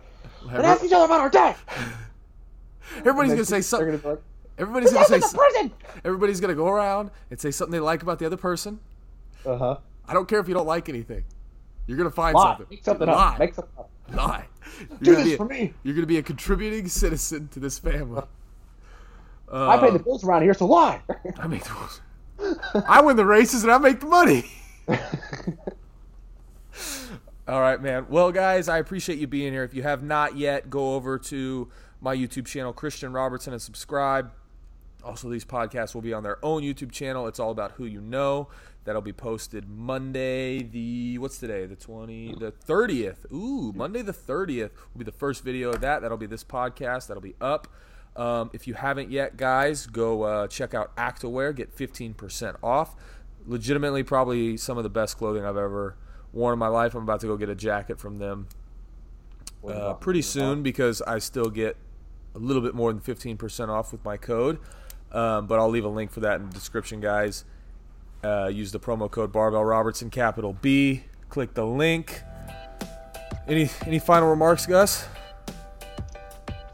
and 0.51 0.65
ask 0.65 0.83
each 0.85 0.93
other 0.93 1.05
about 1.07 1.21
our 1.21 1.29
day. 1.31 1.55
Everybody's 2.99 3.33
gonna 3.33 3.45
say 3.45 3.61
something. 3.61 4.19
Gonna 4.59 4.81
be 4.81 4.87
like, 4.87 4.93
Everybody's 4.93 4.93
gonna 4.93 5.05
say. 5.07 5.15
in 5.17 5.21
the 5.21 5.27
so- 5.29 5.39
prison. 5.39 5.73
Everybody's 6.05 6.41
gonna 6.41 6.55
go 6.55 6.69
around 6.69 7.11
and 7.31 7.41
say 7.41 7.51
something 7.51 7.73
they 7.73 7.81
like 7.81 8.03
about 8.03 8.19
the 8.19 8.27
other 8.27 8.37
person. 8.37 8.81
Uh 9.47 9.57
huh. 9.57 9.77
I 10.07 10.15
don't 10.15 10.29
care 10.29 10.41
if 10.41 10.49
you 10.49 10.55
don't 10.55 10.67
like 10.67 10.89
anything. 10.89 11.25
You're 11.87 11.97
gonna 11.97 12.11
find 12.11 12.35
Lie. 12.35 12.51
something. 12.57 12.67
Make 12.71 12.85
something 12.85 13.07
Lie. 13.09 13.15
up. 13.35 13.39
Make 13.39 13.55
something 13.55 13.73
up. 13.79 13.91
Lie. 14.15 14.47
Do 14.79 14.97
You're 15.01 15.15
gonna, 15.15 15.25
this 15.25 15.33
be 15.35 15.37
for 15.37 15.45
me. 15.47 15.73
you're 15.83 15.95
gonna 15.95 16.07
be 16.07 16.19
a 16.19 16.23
contributing 16.23 16.89
citizen 16.91 17.49
to 17.49 17.61
this 17.61 17.79
family. 17.79 18.23
I 19.51 19.79
pay 19.79 19.91
the 19.91 19.99
bills 19.99 20.25
around 20.25 20.43
here, 20.43 20.53
so 20.55 20.67
lie. 20.67 21.01
I 21.39 21.47
make 21.47 21.65
the 21.65 21.73
rules. 21.73 22.01
I 22.87 23.01
win 23.01 23.17
the 23.17 23.25
races 23.25 23.63
and 23.65 23.73
I 23.73 23.79
make 23.79 24.01
the 24.01 24.07
money. 24.07 24.45
All 27.49 27.61
right, 27.63 27.81
man. 27.81 28.07
Well, 28.11 28.31
guys, 28.31 28.69
I 28.69 28.77
appreciate 28.79 29.19
you 29.19 29.27
being 29.27 29.53
here. 29.55 29.65
If 29.65 29.73
you 29.73 29.83
have 29.83 30.03
not 30.03 30.37
yet, 30.37 30.69
go 30.69 30.95
over 30.95 31.19
to 31.19 31.69
my 32.01 32.15
YouTube 32.15 32.45
channel, 32.47 32.75
Christian 32.75 33.11
Robertson, 33.13 33.55
and 33.55 33.63
subscribe. 33.63 34.31
Also, 35.09 35.31
these 35.31 35.47
podcasts 35.47 35.95
will 35.95 36.03
be 36.03 36.13
on 36.13 36.23
their 36.23 36.45
own 36.45 36.61
YouTube 36.61 36.93
channel. 36.93 37.27
It's 37.27 37.41
all 37.41 37.51
about 37.51 37.73
who 37.73 37.87
you 37.87 37.99
know. 37.99 38.49
That'll 38.85 39.01
be 39.01 39.15
posted 39.15 39.67
Monday, 39.67 40.63
the 40.63 41.17
what's 41.17 41.39
today? 41.39 41.65
The 41.65 41.77
twenty, 41.77 42.35
the 42.39 42.51
thirtieth. 42.51 43.25
Ooh, 43.33 43.73
Monday 43.75 44.03
the 44.03 44.13
thirtieth 44.13 44.71
will 44.93 44.99
be 44.99 45.07
the 45.07 45.13
first 45.13 45.43
video 45.43 45.71
of 45.71 45.81
that. 45.81 46.03
That'll 46.03 46.19
be 46.19 46.27
this 46.27 46.45
podcast. 46.45 47.07
That'll 47.07 47.23
be 47.23 47.37
up. 47.41 47.69
Um, 48.17 48.51
if 48.53 48.67
you 48.67 48.75
haven't 48.75 49.11
yet, 49.11 49.39
guys, 49.39 49.87
go 49.87 50.25
uh, 50.25 50.47
check 50.47 50.75
out 50.75 50.95
Actaware. 50.97 51.55
Get 51.57 51.73
fifteen 51.73 52.13
percent 52.13 52.59
off. 52.63 52.95
Legitimately, 53.47 54.03
probably 54.03 54.59
some 54.59 54.77
of 54.77 54.85
the 54.85 54.91
best 54.91 55.17
clothing 55.17 55.43
I've 55.43 55.57
ever 55.57 55.97
worn 56.35 56.53
in 56.53 56.59
my 56.59 56.69
life. 56.69 56.95
I'm 56.95 57.05
about 57.05 57.21
to 57.21 57.27
go 57.27 57.39
get 57.39 57.49
a 57.49 57.55
jacket 57.55 57.99
from 57.99 58.19
them 58.19 58.49
uh, 59.67 59.95
pretty 59.95 60.21
soon 60.21 60.63
because 60.63 61.01
I 61.01 61.19
still 61.19 61.49
get 61.49 61.79
a 62.35 62.39
little 62.39 62.61
bit 62.63 62.75
more 62.75 62.93
than 62.93 63.01
15% 63.01 63.69
off 63.69 63.91
with 63.91 64.05
my 64.05 64.19
code. 64.19 64.59
Um, 65.13 65.47
but 65.47 65.59
I'll 65.59 65.71
leave 65.71 65.85
a 65.85 65.89
link 65.89 66.11
for 66.11 66.21
that 66.21 66.41
in 66.41 66.49
the 66.49 66.55
description, 66.55 67.01
guys. 67.01 67.45
Uh, 68.23 68.51
use 68.53 68.73
the 68.73 68.81
promo 68.81 69.11
code 69.11 69.33
Barbell 69.33 69.65
Robertson, 69.65 70.11
capital 70.11 70.53
B. 70.61 71.05
Click 71.29 71.55
the 71.55 71.65
link. 71.67 72.23
Any 73.47 73.71
any 73.87 73.99
final 73.99 74.29
remarks, 74.29 74.67
Gus? 74.67 75.07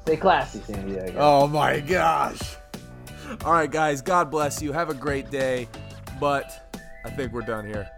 Stay 0.03 0.17
classy, 0.17 0.61
San 0.61 0.89
Diego. 0.89 1.17
Oh 1.19 1.47
my 1.47 1.81
gosh! 1.81 2.57
All 3.45 3.53
right, 3.53 3.71
guys. 3.71 4.03
God 4.03 4.31
bless 4.31 4.61
you. 4.61 4.73
Have 4.73 4.91
a 4.91 4.95
great 4.95 5.31
day. 5.31 5.69
But 6.21 6.73
I 7.05 7.11
think 7.11 7.33
we're 7.33 7.43
done 7.43 7.67
here. 7.67 7.89